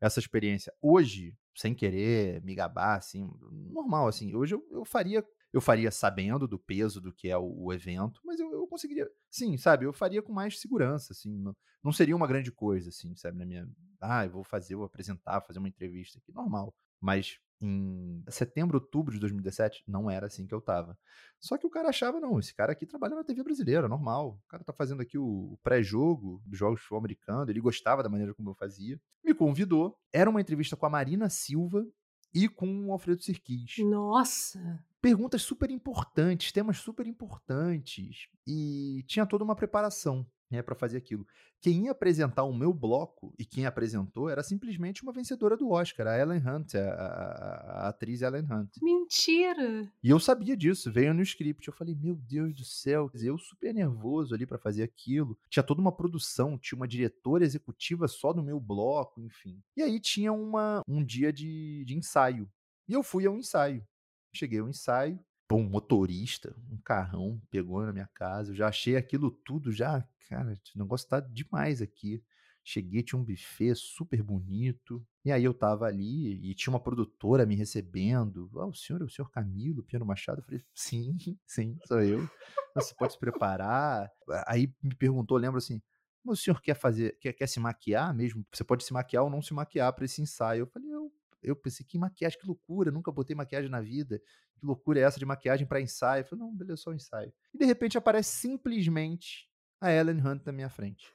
essa 0.00 0.20
experiência. 0.20 0.72
Hoje, 0.80 1.36
sem 1.54 1.74
querer 1.74 2.42
me 2.42 2.54
gabar, 2.54 2.96
assim, 2.96 3.28
normal, 3.50 4.06
assim, 4.06 4.34
hoje 4.34 4.54
eu, 4.54 4.66
eu 4.70 4.84
faria. 4.84 5.24
Eu 5.52 5.60
faria 5.60 5.90
sabendo 5.90 6.46
do 6.46 6.60
peso 6.60 7.00
do 7.00 7.12
que 7.12 7.28
é 7.28 7.36
o, 7.36 7.72
evento, 7.72 8.20
mas 8.24 8.38
eu, 8.38 8.52
eu, 8.52 8.68
conseguiria, 8.68 9.10
sim, 9.28 9.56
sabe? 9.56 9.84
Eu 9.84 9.92
faria 9.92 10.22
com 10.22 10.32
mais 10.32 10.60
segurança, 10.60 11.12
assim. 11.12 11.36
Não, 11.36 11.56
não 11.82 11.90
seria 11.90 12.14
uma 12.14 12.28
grande 12.28 12.52
coisa, 12.52 12.90
assim, 12.90 13.16
sabe? 13.16 13.36
Na 13.36 13.44
minha, 13.44 13.68
ah, 14.00 14.24
eu 14.24 14.30
vou 14.30 14.44
fazer, 14.44 14.76
vou 14.76 14.84
apresentar, 14.84 15.40
fazer 15.40 15.58
uma 15.58 15.66
entrevista 15.66 16.20
aqui, 16.20 16.32
normal. 16.32 16.72
Mas 17.00 17.40
em 17.62 18.24
setembro, 18.28 18.78
outubro 18.78 19.12
de 19.12 19.20
2017, 19.20 19.84
não 19.86 20.10
era 20.10 20.26
assim 20.26 20.46
que 20.46 20.54
eu 20.54 20.60
tava. 20.60 20.98
Só 21.38 21.58
que 21.58 21.66
o 21.66 21.70
cara 21.70 21.90
achava, 21.90 22.18
não, 22.18 22.38
esse 22.38 22.54
cara 22.54 22.72
aqui 22.72 22.86
trabalha 22.86 23.14
na 23.14 23.24
TV 23.24 23.42
brasileira, 23.42 23.86
normal. 23.86 24.40
O 24.44 24.48
cara 24.48 24.64
tá 24.64 24.72
fazendo 24.72 25.02
aqui 25.02 25.18
o 25.18 25.58
pré-jogo 25.62 26.42
dos 26.46 26.58
jogos 26.58 26.80
futebol 26.80 27.00
americano, 27.00 27.50
ele 27.50 27.60
gostava 27.60 28.02
da 28.02 28.08
maneira 28.08 28.34
como 28.34 28.50
eu 28.50 28.54
fazia. 28.54 28.98
Me 29.22 29.34
convidou. 29.34 29.98
Era 30.12 30.30
uma 30.30 30.40
entrevista 30.40 30.76
com 30.76 30.86
a 30.86 30.90
Marina 30.90 31.28
Silva 31.28 31.86
e 32.32 32.48
com 32.48 32.86
o 32.86 32.92
Alfredo 32.92 33.22
Sirquis. 33.22 33.76
Nossa! 33.78 34.82
Perguntas 35.02 35.42
super 35.42 35.70
importantes, 35.70 36.52
temas 36.52 36.78
super 36.78 37.06
importantes. 37.06 38.28
E 38.46 39.04
tinha 39.06 39.26
toda 39.26 39.44
uma 39.44 39.56
preparação 39.56 40.26
né, 40.50 40.62
para 40.62 40.74
fazer 40.74 40.98
aquilo. 40.98 41.26
Quem 41.60 41.84
ia 41.84 41.92
apresentar 41.92 42.44
o 42.44 42.52
meu 42.52 42.72
bloco 42.72 43.32
e 43.38 43.44
quem 43.44 43.66
apresentou 43.66 44.28
era 44.28 44.42
simplesmente 44.42 45.02
uma 45.02 45.12
vencedora 45.12 45.56
do 45.56 45.70
Oscar, 45.70 46.06
a 46.08 46.18
Ellen 46.18 46.42
Hunt, 46.46 46.74
a, 46.74 46.80
a, 46.80 47.84
a, 47.84 47.88
atriz 47.88 48.22
Ellen 48.22 48.46
Hunt. 48.50 48.70
Mentira! 48.82 49.90
E 50.02 50.10
eu 50.10 50.18
sabia 50.18 50.56
disso, 50.56 50.90
veio 50.90 51.14
no 51.14 51.22
script. 51.22 51.68
Eu 51.68 51.74
falei, 51.74 51.94
meu 51.94 52.16
Deus 52.16 52.56
do 52.56 52.64
céu, 52.64 53.10
eu 53.14 53.38
super 53.38 53.72
nervoso 53.72 54.34
ali 54.34 54.46
para 54.46 54.58
fazer 54.58 54.82
aquilo. 54.82 55.38
Tinha 55.48 55.62
toda 55.62 55.80
uma 55.80 55.92
produção, 55.92 56.58
tinha 56.58 56.76
uma 56.76 56.88
diretora 56.88 57.44
executiva 57.44 58.08
só 58.08 58.34
no 58.34 58.42
meu 58.42 58.58
bloco, 58.58 59.20
enfim. 59.20 59.62
E 59.76 59.82
aí 59.82 60.00
tinha 60.00 60.32
uma, 60.32 60.82
um 60.88 61.04
dia 61.04 61.32
de, 61.32 61.84
de 61.84 61.96
ensaio. 61.96 62.50
E 62.88 62.92
eu 62.92 63.02
fui 63.02 63.26
ao 63.26 63.36
ensaio. 63.36 63.86
Cheguei 64.32 64.60
ao 64.60 64.68
ensaio, 64.68 65.18
um 65.58 65.68
motorista, 65.68 66.54
um 66.70 66.78
carrão, 66.78 67.40
pegou 67.50 67.84
na 67.84 67.92
minha 67.92 68.08
casa. 68.14 68.52
Eu 68.52 68.56
já 68.56 68.68
achei 68.68 68.96
aquilo 68.96 69.30
tudo, 69.30 69.72
já, 69.72 70.06
cara, 70.28 70.54
o 70.74 70.78
negócio 70.78 71.08
tá 71.08 71.20
demais 71.20 71.82
aqui. 71.82 72.22
Cheguei, 72.62 73.02
tinha 73.02 73.18
um 73.18 73.24
buffet 73.24 73.74
super 73.74 74.22
bonito. 74.22 75.04
E 75.24 75.32
aí 75.32 75.44
eu 75.44 75.54
tava 75.54 75.86
ali 75.86 76.50
e 76.50 76.54
tinha 76.54 76.72
uma 76.72 76.80
produtora 76.80 77.46
me 77.46 77.54
recebendo. 77.56 78.50
Ah, 78.56 78.66
o 78.66 78.74
senhor 78.74 79.00
é 79.00 79.04
o 79.04 79.08
senhor 79.08 79.30
Camilo 79.30 79.82
Piano 79.82 80.04
Machado? 80.04 80.40
Eu 80.40 80.44
falei, 80.44 80.62
sim, 80.74 81.16
sim, 81.46 81.78
sou 81.86 82.02
eu. 82.02 82.28
Você 82.74 82.94
pode 82.94 83.14
se 83.14 83.18
preparar. 83.18 84.10
Aí 84.46 84.72
me 84.82 84.94
perguntou, 84.94 85.36
lembro 85.38 85.58
assim, 85.58 85.80
o 86.24 86.36
senhor 86.36 86.60
quer 86.60 86.74
fazer, 86.74 87.16
quer, 87.18 87.32
quer 87.32 87.46
se 87.46 87.58
maquiar 87.58 88.14
mesmo? 88.14 88.46
Você 88.52 88.62
pode 88.62 88.84
se 88.84 88.92
maquiar 88.92 89.24
ou 89.24 89.30
não 89.30 89.42
se 89.42 89.54
maquiar 89.54 89.92
para 89.92 90.04
esse 90.04 90.20
ensaio. 90.20 90.60
Eu 90.60 90.66
falei, 90.66 90.92
eu 90.92 91.12
eu 91.42 91.56
pensei, 91.56 91.84
que 91.86 91.98
maquiagem, 91.98 92.38
que 92.38 92.46
loucura, 92.46 92.90
nunca 92.90 93.10
botei 93.10 93.34
maquiagem 93.34 93.70
na 93.70 93.80
vida. 93.80 94.20
Que 94.58 94.66
loucura 94.66 95.00
é 95.00 95.02
essa 95.02 95.18
de 95.18 95.24
maquiagem 95.24 95.66
para 95.66 95.80
ensaio? 95.80 96.22
Eu 96.22 96.24
falei, 96.26 96.44
não, 96.44 96.54
beleza, 96.54 96.82
só 96.82 96.90
um 96.90 96.94
ensaio. 96.94 97.32
E 97.52 97.58
de 97.58 97.64
repente 97.64 97.96
aparece 97.96 98.30
simplesmente 98.30 99.48
a 99.80 99.90
Ellen 99.90 100.20
Hunt 100.20 100.44
na 100.44 100.52
minha 100.52 100.68
frente. 100.68 101.10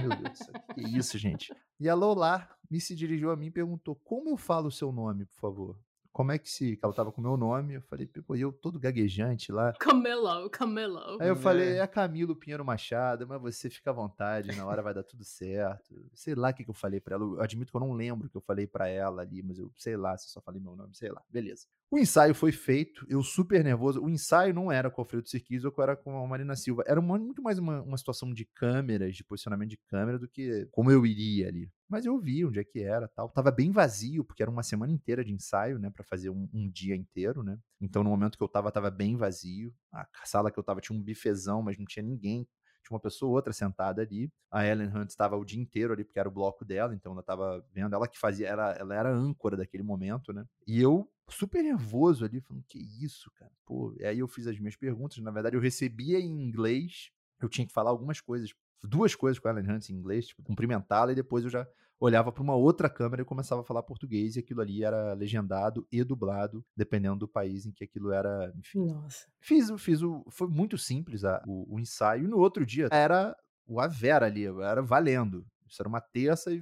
meu 0.00 0.16
Deus, 0.18 0.38
que 0.74 0.80
é 0.80 0.88
isso, 0.88 1.16
gente? 1.16 1.54
E 1.78 1.88
a 1.88 1.94
Lola 1.94 2.48
me 2.70 2.80
se 2.80 2.94
dirigiu 2.94 3.30
a 3.30 3.36
mim 3.36 3.46
e 3.46 3.50
perguntou: 3.50 3.96
como 3.96 4.30
eu 4.30 4.36
falo 4.36 4.68
o 4.68 4.72
seu 4.72 4.92
nome, 4.92 5.24
por 5.24 5.40
favor? 5.40 5.80
Como 6.12 6.32
é 6.32 6.38
que 6.38 6.50
se. 6.50 6.76
Que 6.76 6.84
ela 6.84 6.94
tava 6.94 7.12
com 7.12 7.20
o 7.20 7.24
meu 7.24 7.36
nome. 7.36 7.74
Eu 7.74 7.82
falei, 7.82 8.06
pô, 8.06 8.34
eu 8.34 8.52
todo 8.52 8.78
gaguejante 8.78 9.52
lá. 9.52 9.72
Camelo, 9.78 10.50
Camelo. 10.50 11.20
Aí 11.20 11.28
eu 11.28 11.36
falei, 11.36 11.78
é 11.78 11.86
Camilo 11.86 12.36
Pinheiro 12.36 12.64
Machado, 12.64 13.26
mas 13.26 13.40
você 13.40 13.70
fica 13.70 13.90
à 13.90 13.92
vontade, 13.92 14.56
na 14.56 14.66
hora 14.66 14.82
vai 14.82 14.94
dar 14.94 15.02
tudo 15.02 15.24
certo. 15.24 15.94
Sei 16.14 16.34
lá 16.34 16.50
o 16.50 16.54
que, 16.54 16.64
que 16.64 16.70
eu 16.70 16.74
falei 16.74 17.00
pra 17.00 17.16
ela. 17.16 17.24
Eu 17.24 17.40
admito 17.40 17.70
que 17.70 17.76
eu 17.76 17.80
não 17.80 17.92
lembro 17.92 18.26
o 18.26 18.30
que 18.30 18.36
eu 18.36 18.42
falei 18.42 18.66
pra 18.66 18.88
ela 18.88 19.22
ali, 19.22 19.42
mas 19.42 19.58
eu 19.58 19.72
sei 19.76 19.96
lá 19.96 20.16
se 20.16 20.26
eu 20.26 20.30
só 20.30 20.40
falei 20.40 20.60
meu 20.60 20.76
nome, 20.76 20.94
sei 20.94 21.10
lá. 21.10 21.22
Beleza. 21.28 21.66
O 21.90 21.98
ensaio 21.98 22.34
foi 22.34 22.52
feito, 22.52 23.04
eu 23.08 23.20
super 23.22 23.64
nervoso. 23.64 24.00
O 24.00 24.08
ensaio 24.08 24.54
não 24.54 24.70
era 24.70 24.88
com 24.88 25.00
o 25.00 25.02
Alfredo 25.02 25.28
Sirquis 25.28 25.64
ou 25.64 25.74
era 25.78 25.96
com 25.96 26.22
a 26.22 26.26
Marina 26.26 26.54
Silva. 26.54 26.84
Era 26.86 27.00
uma, 27.00 27.18
muito 27.18 27.42
mais 27.42 27.58
uma, 27.58 27.82
uma 27.82 27.98
situação 27.98 28.32
de 28.32 28.44
câmeras, 28.44 29.16
de 29.16 29.24
posicionamento 29.24 29.70
de 29.70 29.76
câmera, 29.76 30.16
do 30.16 30.28
que 30.28 30.68
como 30.70 30.90
eu 30.90 31.04
iria 31.04 31.48
ali. 31.48 31.68
Mas 31.90 32.06
eu 32.06 32.18
vi 32.18 32.44
onde 32.44 32.60
é 32.60 32.64
que 32.64 32.80
era 32.80 33.08
tal. 33.08 33.28
Tava 33.28 33.50
bem 33.50 33.72
vazio, 33.72 34.24
porque 34.24 34.42
era 34.42 34.50
uma 34.50 34.62
semana 34.62 34.92
inteira 34.92 35.24
de 35.24 35.32
ensaio, 35.32 35.78
né? 35.78 35.90
para 35.90 36.04
fazer 36.04 36.30
um, 36.30 36.48
um, 36.54 36.70
dia 36.70 36.94
inteiro, 36.94 37.42
né? 37.42 37.58
Então 37.80 38.04
no 38.04 38.10
momento 38.10 38.38
que 38.38 38.44
eu 38.44 38.48
tava, 38.48 38.70
tava 38.70 38.90
bem 38.90 39.16
vazio. 39.16 39.74
A 39.92 40.06
sala 40.24 40.50
que 40.50 40.58
eu 40.58 40.62
tava 40.62 40.80
tinha 40.80 40.96
um 40.96 41.02
bifezão, 41.02 41.62
mas 41.62 41.76
não 41.76 41.84
tinha 41.84 42.04
ninguém 42.04 42.46
tinha 42.82 42.96
uma 42.96 43.00
pessoa 43.00 43.30
ou 43.30 43.36
outra 43.36 43.52
sentada 43.52 44.02
ali. 44.02 44.30
A 44.50 44.66
Ellen 44.66 44.88
Hunt 44.88 45.10
estava 45.10 45.36
o 45.36 45.44
dia 45.44 45.60
inteiro 45.60 45.92
ali, 45.92 46.04
porque 46.04 46.18
era 46.18 46.28
o 46.28 46.32
bloco 46.32 46.64
dela, 46.64 46.94
então 46.94 47.12
ela 47.12 47.20
estava 47.20 47.64
vendo, 47.72 47.94
ela 47.94 48.08
que 48.08 48.18
fazia, 48.18 48.48
ela, 48.48 48.72
ela 48.72 48.94
era 48.94 49.12
âncora 49.12 49.56
daquele 49.56 49.82
momento, 49.82 50.32
né? 50.32 50.44
E 50.66 50.80
eu, 50.80 51.10
super 51.28 51.62
nervoso 51.62 52.24
ali, 52.24 52.40
falando, 52.40 52.64
que 52.68 52.78
isso, 52.78 53.30
cara? 53.36 53.52
Pô, 53.64 53.94
e 53.98 54.04
aí 54.04 54.18
eu 54.18 54.28
fiz 54.28 54.46
as 54.46 54.58
minhas 54.58 54.76
perguntas, 54.76 55.18
na 55.18 55.30
verdade 55.30 55.56
eu 55.56 55.60
recebia 55.60 56.18
em 56.18 56.42
inglês, 56.42 57.10
eu 57.40 57.48
tinha 57.48 57.66
que 57.66 57.72
falar 57.72 57.90
algumas 57.90 58.20
coisas, 58.20 58.52
duas 58.82 59.14
coisas 59.14 59.38
com 59.38 59.48
a 59.48 59.50
Ellen 59.52 59.70
Hunt 59.70 59.90
em 59.90 59.94
inglês, 59.94 60.28
tipo, 60.28 60.42
cumprimentá-la, 60.42 61.12
e 61.12 61.14
depois 61.14 61.44
eu 61.44 61.50
já 61.50 61.66
olhava 61.98 62.32
para 62.32 62.42
uma 62.42 62.54
outra 62.54 62.88
câmera 62.88 63.22
e 63.22 63.26
começava 63.26 63.60
a 63.60 63.64
falar 63.64 63.82
português, 63.82 64.36
e 64.36 64.40
aquilo 64.40 64.62
ali 64.62 64.82
era 64.82 65.12
legendado 65.12 65.86
e 65.92 66.02
dublado, 66.02 66.64
dependendo 66.74 67.16
do 67.16 67.28
país 67.28 67.66
em 67.66 67.72
que 67.72 67.84
aquilo 67.84 68.10
era, 68.10 68.52
enfim. 68.56 68.86
Nossa. 68.86 69.26
Fiz, 69.38 69.70
fiz 69.78 70.02
o. 70.02 70.24
Foi 70.30 70.48
muito 70.48 70.78
simples 70.78 71.24
a, 71.24 71.42
o, 71.46 71.74
o 71.74 71.78
ensaio, 71.78 72.24
e 72.24 72.28
no 72.28 72.38
outro 72.38 72.64
dia 72.64 72.88
era 72.90 73.36
o 73.66 73.78
a 73.78 73.86
Vera 73.86 74.26
ali, 74.26 74.46
era 74.46 74.82
valendo. 74.82 75.46
Isso 75.68 75.80
era 75.80 75.88
uma 75.88 76.00
terça 76.00 76.50
e, 76.52 76.60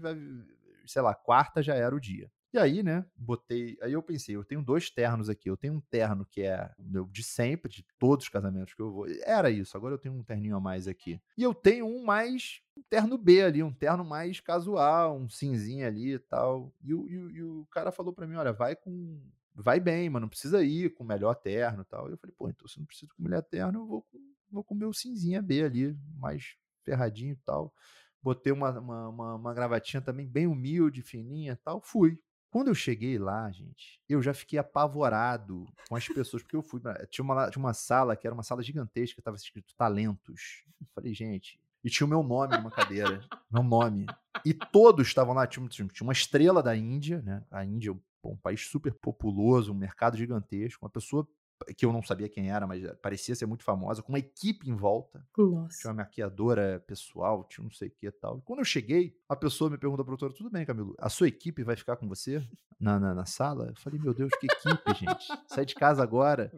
sei 0.87 1.01
lá, 1.01 1.14
quarta 1.14 1.62
já 1.62 1.75
era 1.75 1.95
o 1.95 2.01
dia. 2.01 2.31
E 2.51 2.59
aí, 2.59 2.82
né, 2.82 3.05
botei. 3.14 3.76
Aí 3.82 3.92
eu 3.92 4.03
pensei, 4.03 4.34
eu 4.34 4.42
tenho 4.42 4.62
dois 4.62 4.88
ternos 4.88 5.28
aqui. 5.28 5.51
Eu 5.51 5.57
tenho 5.57 5.74
um 5.74 5.80
terno 5.80 6.24
que 6.24 6.42
é 6.42 6.70
meu 6.78 7.05
de 7.05 7.22
sempre, 7.22 7.70
de 7.70 7.84
todos 7.99 8.24
os 8.24 8.30
casamentos 8.30 8.72
que 8.72 8.80
eu 8.80 8.90
vou. 8.90 9.07
Era 9.22 9.51
isso, 9.51 9.76
agora 9.76 9.94
eu 9.94 9.99
tenho 9.99 10.14
um 10.14 10.22
terninho 10.22 10.57
a 10.57 10.61
mais 10.61 10.88
aqui. 10.88 11.20
E 11.36 11.42
eu 11.42 11.53
tenho 11.53 11.86
um 11.86 12.03
mais. 12.05 12.62
Um 12.74 12.82
terno 12.88 13.18
B 13.18 13.42
ali, 13.42 13.62
um 13.62 13.72
terno 13.72 14.05
mais 14.05 14.40
casual, 14.40 15.18
um 15.18 15.28
cinzinho 15.28 15.86
ali 15.86 16.14
e 16.14 16.18
tal. 16.18 16.72
E, 16.82 16.94
o, 16.94 17.07
e, 17.07 17.12
e 17.36 17.42
o 17.42 17.66
cara 17.70 17.92
falou 17.92 18.14
para 18.14 18.26
mim: 18.26 18.36
olha, 18.36 18.53
vai 18.53 18.74
com. 18.74 19.20
Vai 19.55 19.80
bem, 19.80 20.09
mas 20.09 20.22
não 20.22 20.28
precisa 20.28 20.62
ir 20.62 20.94
com 20.94 21.03
o 21.03 21.07
melhor 21.07 21.34
terno 21.34 21.82
e 21.82 21.84
tal. 21.84 22.09
E 22.09 22.12
eu 22.12 22.16
falei, 22.16 22.34
pô, 22.38 22.49
então 22.49 22.66
se 22.68 22.78
não 22.78 22.86
precisa 22.86 23.12
com 23.12 23.20
o 23.20 23.24
melhor 23.24 23.42
terno, 23.42 23.80
eu 23.80 23.86
vou 23.86 24.03
com, 24.03 24.18
vou 24.51 24.64
com 24.64 24.72
o 24.72 24.78
meu 24.78 24.92
cinzinha 24.92 25.42
B 25.42 25.64
ali, 25.64 25.99
mais 26.16 26.55
ferradinho 26.84 27.32
e 27.32 27.36
tal. 27.44 27.74
Botei 28.22 28.53
uma, 28.53 28.78
uma, 28.78 29.09
uma, 29.09 29.34
uma 29.34 29.55
gravatinha 29.55 30.01
também 30.01 30.28
bem 30.28 30.46
humilde, 30.46 31.03
fininha 31.03 31.53
e 31.53 31.57
tal. 31.57 31.80
Fui. 31.80 32.18
Quando 32.51 32.68
eu 32.68 32.74
cheguei 32.74 33.18
lá, 33.18 33.51
gente, 33.51 34.01
eu 34.09 34.22
já 34.22 34.32
fiquei 34.32 34.59
apavorado 34.59 35.66
com 35.88 35.96
as 35.96 36.09
pessoas, 36.09 36.42
porque 36.42 36.57
eu 36.57 36.62
fui. 36.62 36.80
Tinha 37.11 37.22
uma, 37.22 37.51
tinha 37.51 37.62
uma 37.62 37.74
sala 37.74 38.16
que 38.16 38.26
era 38.26 38.34
uma 38.34 38.42
sala 38.42 38.62
gigantesca, 38.62 39.20
estava 39.20 39.36
escrito 39.36 39.74
talentos. 39.76 40.64
Eu 40.80 40.86
falei, 40.94 41.12
gente. 41.12 41.61
E 41.84 41.90
tinha 41.90 42.07
o 42.07 42.11
meu 42.11 42.22
nome 42.22 42.57
numa 42.57 42.70
cadeira. 42.70 43.20
meu 43.51 43.62
nome. 43.62 44.07
E 44.44 44.55
todos 44.55 45.07
estavam 45.07 45.34
lá. 45.34 45.46
Tinha, 45.46 45.68
tinha 45.68 45.88
uma 46.03 46.12
estrela 46.12 46.62
da 46.62 46.74
Índia, 46.74 47.20
né? 47.22 47.44
A 47.51 47.64
Índia, 47.64 47.94
pô, 48.22 48.30
um 48.30 48.36
país 48.36 48.66
super 48.66 48.94
populoso, 48.94 49.72
um 49.72 49.76
mercado 49.76 50.16
gigantesco, 50.16 50.84
uma 50.84 50.90
pessoa 50.90 51.28
que 51.77 51.85
eu 51.85 51.93
não 51.93 52.03
sabia 52.03 52.29
quem 52.29 52.51
era, 52.51 52.67
mas 52.67 52.83
parecia 53.03 53.35
ser 53.35 53.47
muito 53.47 53.65
famosa, 53.65 54.03
com 54.03 54.13
uma 54.13 54.19
equipe 54.19 54.69
em 54.69 54.75
volta. 54.75 55.27
Nossa. 55.37 55.79
Tinha 55.81 55.93
uma 55.93 56.03
maquiadora 56.03 56.83
pessoal, 56.87 57.45
tinha 57.45 57.65
não 57.65 57.71
sei 57.71 57.89
o 57.89 57.91
que 57.91 58.07
e 58.07 58.11
tal. 58.11 58.39
E 58.39 58.43
quando 58.43 58.61
eu 58.61 58.65
cheguei, 58.65 59.17
a 59.29 59.37
pessoa 59.37 59.71
me 59.71 59.79
perguntou, 59.79 60.05
produtora, 60.05 60.33
tudo 60.33 60.51
bem, 60.51 60.65
Camilo, 60.65 60.95
a 60.99 61.09
sua 61.09 61.29
equipe 61.29 61.63
vai 61.63 61.77
ficar 61.77 61.97
com 61.97 62.09
você 62.09 62.47
na, 62.79 62.99
na, 62.99 63.15
na 63.15 63.27
sala? 63.27 63.69
Eu 63.69 63.77
falei, 63.77 63.99
meu 63.99 64.15
Deus, 64.15 64.31
que 64.41 64.47
equipe, 64.47 64.95
gente. 64.95 65.27
Sai 65.47 65.65
de 65.65 65.75
casa 65.75 66.03
agora. 66.03 66.53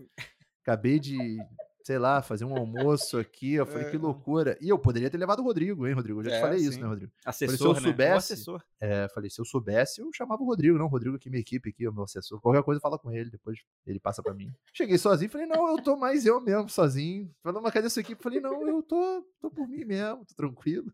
Acabei 0.63 0.99
de 0.99 1.39
sei 1.91 1.99
lá, 1.99 2.23
fazer 2.23 2.45
um 2.45 2.57
almoço 2.57 3.19
aqui. 3.19 3.55
Eu 3.55 3.67
falei, 3.67 3.89
é. 3.89 3.91
que 3.91 3.99
loucura. 3.99 4.57
E 4.61 4.69
eu 4.69 4.79
poderia 4.79 5.11
ter 5.11 5.19
levado 5.19 5.41
o 5.41 5.43
Rodrigo, 5.43 5.89
hein, 5.89 5.93
Rodrigo? 5.93 6.21
Eu 6.21 6.25
já 6.27 6.31
é, 6.31 6.37
te 6.37 6.41
falei 6.41 6.59
sim. 6.61 6.69
isso, 6.69 6.81
né, 6.81 6.87
Rodrigo? 6.87 7.13
Assessor, 7.27 7.57
falei, 7.57 7.59
se 7.59 7.65
eu 7.65 7.83
soubesse, 7.83 8.11
né? 8.11 8.17
assessor. 8.17 8.65
É, 8.81 9.09
falei, 9.09 9.29
se 9.29 9.41
eu 9.41 9.45
soubesse, 9.45 10.01
eu 10.01 10.09
chamava 10.13 10.41
o 10.41 10.47
Rodrigo, 10.47 10.79
não, 10.79 10.85
o 10.85 10.89
Rodrigo 10.89 11.17
aqui, 11.17 11.29
minha 11.29 11.41
equipe 11.41 11.71
aqui, 11.71 11.89
o 11.89 11.93
meu 11.93 12.05
assessor. 12.05 12.41
Qualquer 12.41 12.63
coisa 12.63 12.81
fala 12.81 12.97
com 12.97 13.11
ele, 13.11 13.29
depois 13.29 13.59
ele 13.85 13.99
passa 13.99 14.23
pra 14.23 14.33
mim. 14.33 14.55
Cheguei 14.73 14.99
sozinho, 14.99 15.29
falei, 15.33 15.49
não, 15.49 15.69
eu 15.69 15.83
tô 15.83 15.97
mais 15.97 16.25
eu 16.25 16.41
mesmo, 16.41 16.69
sozinho. 16.69 17.29
Falei, 17.43 17.61
mas 17.61 17.73
cadê 17.73 17.91
sua 17.91 18.03
equipe? 18.03 18.23
Falei, 18.23 18.39
não, 18.39 18.69
eu 18.69 18.81
tô, 18.85 19.27
tô 19.41 19.51
por 19.51 19.67
mim 19.67 19.85
mesmo, 19.85 20.25
tô 20.27 20.35
tranquilo. 20.37 20.93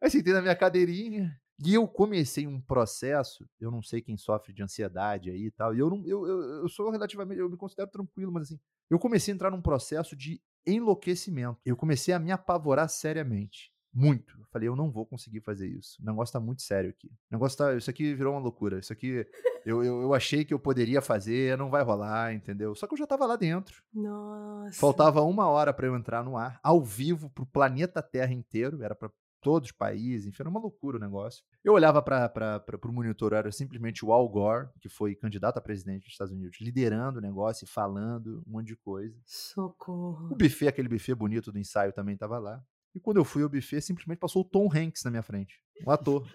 Aí 0.00 0.08
sentei 0.08 0.32
na 0.32 0.40
minha 0.40 0.54
cadeirinha, 0.54 1.36
e 1.64 1.74
eu 1.74 1.86
comecei 1.88 2.46
um 2.46 2.60
processo, 2.60 3.48
eu 3.60 3.70
não 3.70 3.82
sei 3.82 4.02
quem 4.02 4.16
sofre 4.16 4.52
de 4.52 4.62
ansiedade 4.62 5.30
aí 5.30 5.46
e 5.46 5.50
tal, 5.50 5.74
e 5.74 5.78
eu 5.78 5.88
não, 5.88 6.06
eu, 6.06 6.26
eu, 6.26 6.40
eu 6.62 6.68
sou 6.68 6.90
relativamente, 6.90 7.40
eu 7.40 7.48
me 7.48 7.56
considero 7.56 7.90
tranquilo, 7.90 8.32
mas 8.32 8.44
assim, 8.44 8.60
eu 8.90 8.98
comecei 8.98 9.32
a 9.32 9.34
entrar 9.34 9.50
num 9.50 9.62
processo 9.62 10.14
de 10.14 10.40
enlouquecimento. 10.66 11.58
Eu 11.64 11.76
comecei 11.76 12.12
a 12.12 12.18
me 12.18 12.32
apavorar 12.32 12.88
seriamente. 12.88 13.72
Muito. 13.96 14.38
Eu 14.38 14.44
falei, 14.52 14.68
eu 14.68 14.76
não 14.76 14.90
vou 14.90 15.06
conseguir 15.06 15.40
fazer 15.40 15.68
isso. 15.68 15.96
O 16.02 16.04
negócio 16.04 16.32
tá 16.32 16.38
muito 16.38 16.60
sério 16.60 16.90
aqui. 16.90 17.06
O 17.06 17.32
negócio 17.32 17.56
tá. 17.56 17.74
Isso 17.74 17.88
aqui 17.88 18.14
virou 18.14 18.34
uma 18.34 18.42
loucura. 18.42 18.78
Isso 18.78 18.92
aqui. 18.92 19.26
Eu, 19.64 19.82
eu, 19.82 20.02
eu 20.02 20.12
achei 20.12 20.44
que 20.44 20.52
eu 20.52 20.58
poderia 20.58 21.00
fazer, 21.00 21.56
não 21.56 21.70
vai 21.70 21.82
rolar, 21.82 22.34
entendeu? 22.34 22.74
Só 22.74 22.86
que 22.86 22.92
eu 22.92 22.98
já 22.98 23.06
tava 23.06 23.24
lá 23.24 23.36
dentro. 23.36 23.82
Nossa. 23.94 24.78
Faltava 24.78 25.22
uma 25.22 25.48
hora 25.48 25.72
para 25.72 25.86
eu 25.86 25.96
entrar 25.96 26.22
no 26.22 26.36
ar, 26.36 26.60
ao 26.62 26.84
vivo, 26.84 27.30
pro 27.30 27.46
planeta 27.46 28.02
Terra 28.02 28.34
inteiro. 28.34 28.82
Era 28.82 28.94
para 28.94 29.10
todos 29.46 29.68
os 29.68 29.76
países, 29.76 30.26
enfim, 30.26 30.38
era 30.42 30.48
uma 30.48 30.58
loucura 30.58 30.96
o 30.96 31.00
negócio. 31.00 31.44
Eu 31.62 31.74
olhava 31.74 32.02
para 32.02 32.60
o 32.82 32.92
monitor, 32.92 33.32
era 33.32 33.52
simplesmente 33.52 34.04
o 34.04 34.12
Al 34.12 34.28
Gore, 34.28 34.68
que 34.80 34.88
foi 34.88 35.14
candidato 35.14 35.56
a 35.56 35.60
presidente 35.60 36.02
dos 36.02 36.10
Estados 36.10 36.34
Unidos, 36.34 36.58
liderando 36.60 37.20
o 37.20 37.22
negócio 37.22 37.64
e 37.64 37.68
falando 37.68 38.42
um 38.44 38.50
monte 38.50 38.66
de 38.66 38.76
coisa. 38.76 39.16
Socorro. 39.24 40.32
O 40.32 40.36
buffet, 40.36 40.66
aquele 40.66 40.88
buffet 40.88 41.14
bonito 41.14 41.52
do 41.52 41.60
ensaio, 41.60 41.92
também 41.92 42.14
estava 42.14 42.40
lá. 42.40 42.60
E 42.92 42.98
quando 42.98 43.18
eu 43.18 43.24
fui 43.24 43.44
ao 43.44 43.48
buffet, 43.48 43.80
simplesmente 43.80 44.18
passou 44.18 44.42
o 44.42 44.44
Tom 44.44 44.68
Hanks 44.68 45.04
na 45.04 45.12
minha 45.12 45.22
frente, 45.22 45.62
um 45.86 45.92
ator. 45.92 46.28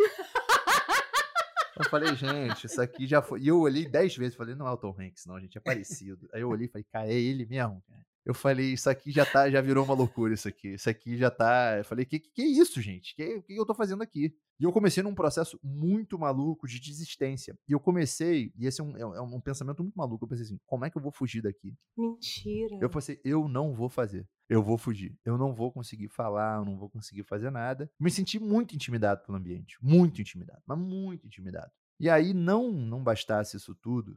Eu 1.78 1.90
falei, 1.90 2.16
gente, 2.16 2.66
isso 2.66 2.82
aqui 2.82 3.06
já 3.06 3.22
foi. 3.22 3.42
E 3.42 3.50
eu 3.50 3.60
olhei 3.60 3.90
dez 3.90 4.16
vezes, 4.16 4.36
falei, 4.38 4.56
não 4.56 4.68
é 4.68 4.72
o 4.72 4.78
Tom 4.78 4.96
Hanks, 4.98 5.26
não, 5.26 5.38
gente 5.38 5.58
é 5.58 5.62
parecido. 5.62 6.30
Aí 6.34 6.40
eu 6.40 6.50
olhei 6.50 6.68
e 6.68 6.70
falei, 6.70 6.86
cara, 6.90 7.08
é 7.10 7.14
ele 7.14 7.46
mesmo, 7.46 7.84
cara. 7.90 8.06
Eu 8.26 8.34
falei, 8.34 8.74
isso 8.74 8.90
aqui 8.90 9.12
já 9.12 9.26
tá, 9.26 9.50
já 9.50 9.62
virou 9.62 9.84
uma 9.84 9.96
loucura, 9.96 10.34
isso 10.34 10.48
aqui. 10.48 10.74
Isso 10.74 10.90
aqui 10.90 11.18
já 11.18 11.32
tá. 11.32 11.78
Eu 11.78 11.86
falei, 11.86 12.06
que 12.06 12.20
que 12.20 12.42
é 12.42 12.46
isso, 12.46 12.80
gente? 12.82 13.16
Que 13.16 13.42
que 13.42 13.56
eu 13.56 13.66
tô 13.66 13.74
fazendo 13.74 14.04
aqui? 14.04 14.36
E 14.60 14.64
eu 14.64 14.72
comecei 14.72 15.02
num 15.02 15.16
processo 15.16 15.60
muito 15.64 16.20
maluco 16.20 16.68
de 16.68 16.80
desistência. 16.80 17.58
E 17.68 17.72
eu 17.72 17.80
comecei, 17.80 18.54
e 18.56 18.68
esse 18.68 18.80
é 18.80 18.84
um, 18.84 18.96
é, 18.96 19.02
é 19.02 19.22
um 19.22 19.42
pensamento 19.42 19.82
muito 19.82 19.96
maluco. 19.96 20.24
Eu 20.24 20.30
pensei 20.30 20.46
assim, 20.46 20.60
como 20.68 20.86
é 20.86 20.90
que 20.92 20.98
eu 20.98 21.02
vou 21.02 21.12
fugir 21.12 21.42
daqui? 21.42 21.74
Mentira. 21.98 22.78
Eu 22.80 22.88
pensei, 22.88 23.20
eu 23.24 23.48
não 23.48 23.74
vou 23.74 23.90
fazer. 23.90 24.28
Eu 24.48 24.62
vou 24.62 24.78
fugir. 24.78 25.18
Eu 25.26 25.36
não 25.36 25.52
vou 25.56 25.72
conseguir 25.72 26.10
falar, 26.10 26.60
eu 26.60 26.66
não 26.66 26.78
vou 26.78 26.90
conseguir 26.92 27.24
fazer 27.24 27.50
nada. 27.50 27.90
Me 28.00 28.12
senti 28.12 28.38
muito 28.38 28.76
intimidado 28.76 29.26
pelo 29.26 29.38
ambiente. 29.40 29.78
Muito 29.82 30.22
intimidado, 30.22 30.62
mas 30.68 30.78
muito 30.78 31.26
intimidado. 31.26 31.72
E 32.00 32.08
aí, 32.08 32.32
não, 32.34 32.72
não 32.72 33.04
bastasse 33.04 33.58
isso 33.58 33.74
tudo, 33.74 34.16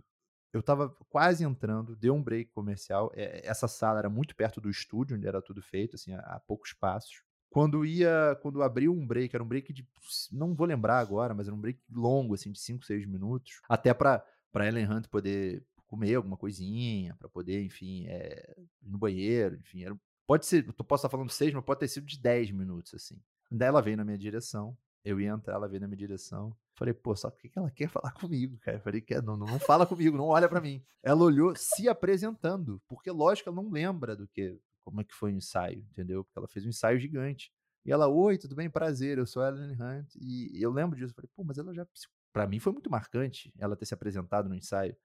eu 0.55 0.61
estava 0.61 0.89
quase 1.09 1.45
entrando, 1.45 1.97
deu 1.97 2.15
um 2.15 2.23
break 2.23 2.53
comercial. 2.53 3.11
É, 3.15 3.45
essa 3.45 3.67
sala 3.67 3.99
era 3.99 4.09
muito 4.09 4.37
perto 4.37 4.61
do 4.61 4.71
estúdio, 4.71 5.17
onde 5.17 5.27
era 5.27 5.43
tudo 5.43 5.61
feito, 5.61 5.97
assim, 5.97 6.13
a, 6.15 6.21
a 6.21 6.41
poucos 6.41 6.73
passos. 6.73 7.23
Quando 7.51 7.85
ia, 7.85 8.39
quando 8.41 8.63
abriu 8.63 8.93
um 8.93 9.07
break, 9.07 9.35
era 9.35 9.43
um 9.43 9.49
break 9.49 9.73
de, 9.73 9.87
não 10.33 10.55
vou 10.55 10.67
lembrar 10.67 10.99
agora, 10.99 11.35
mas 11.35 11.47
era 11.47 11.55
um 11.55 11.61
break 11.61 11.81
longo, 11.91 12.35
assim, 12.35 12.51
de 12.51 12.61
5, 12.61 12.85
6 12.85 13.07
minutos, 13.07 13.61
até 13.69 13.93
para 13.93 14.25
para 14.53 14.69
Ellen 14.69 14.89
Hunt 14.89 15.09
poder 15.09 15.67
comer 15.85 16.15
alguma 16.15 16.37
coisinha, 16.37 17.17
para 17.17 17.29
poder, 17.29 17.65
enfim, 17.65 18.07
é, 18.07 18.55
ir 18.81 18.89
no 18.89 18.97
banheiro, 18.97 19.57
enfim, 19.57 19.83
era, 19.83 19.97
pode 20.29 20.47
ser, 20.47 20.65
eu 20.67 20.85
posso 20.85 21.01
estar 21.01 21.09
falando 21.09 21.31
6, 21.31 21.53
mas 21.53 21.65
pode 21.65 21.81
ter 21.81 21.89
sido 21.89 22.07
de 22.07 22.21
10 22.21 22.53
minutos, 22.53 22.95
assim. 22.95 23.21
Daí 23.51 23.67
ela 23.67 23.83
veio 23.83 23.97
na 23.97 24.05
minha 24.05 24.17
direção, 24.17 24.77
eu 25.05 25.21
ia 25.21 25.31
entrar, 25.31 25.55
ela 25.55 25.67
veio 25.67 25.81
na 25.81 25.89
minha 25.89 25.97
direção. 25.97 26.57
Falei, 26.77 26.93
pô, 26.93 27.14
só 27.14 27.31
que 27.31 27.51
ela 27.55 27.70
quer 27.70 27.89
falar 27.89 28.12
comigo, 28.20 28.59
cara? 28.59 28.81
Falei, 28.81 29.01
quer, 29.01 29.22
não, 29.22 29.37
não 29.37 29.59
fala 29.61 29.87
comigo, 29.87 30.16
não 30.16 30.27
olha 30.27 30.49
para 30.49 30.61
mim. 30.61 30.83
Ela 31.03 31.22
olhou 31.22 31.55
se 31.55 31.89
apresentando, 31.89 32.83
porque 32.89 33.11
lógico 33.11 33.49
ela 33.49 33.62
não 33.62 33.70
lembra 33.70 34.16
do 34.16 34.27
que, 34.27 34.59
como 34.83 35.01
é 35.01 35.05
que 35.05 35.14
foi 35.14 35.33
o 35.33 35.37
ensaio, 35.37 35.87
entendeu? 35.91 36.25
Porque 36.25 36.39
ela 36.39 36.49
fez 36.49 36.64
um 36.64 36.70
ensaio 36.70 36.99
gigante. 36.99 37.53
E 37.85 37.93
ela, 37.93 38.09
oi, 38.09 38.39
tudo 38.39 38.55
bem? 38.57 38.70
Prazer, 38.70 39.18
eu 39.18 39.27
sou 39.27 39.45
Ellen 39.45 39.77
Hunt. 39.81 40.14
E 40.16 40.51
eu 40.55 40.72
lembro 40.72 40.97
disso. 40.97 41.12
Falei, 41.14 41.29
pô, 41.35 41.45
mas 41.45 41.59
ela 41.59 41.75
já. 41.75 41.87
Para 42.33 42.47
mim 42.47 42.59
foi 42.59 42.72
muito 42.72 42.91
marcante 42.91 43.53
ela 43.59 43.77
ter 43.77 43.85
se 43.85 43.95
apresentado 43.95 44.49
no 44.49 44.55
ensaio. 44.55 44.97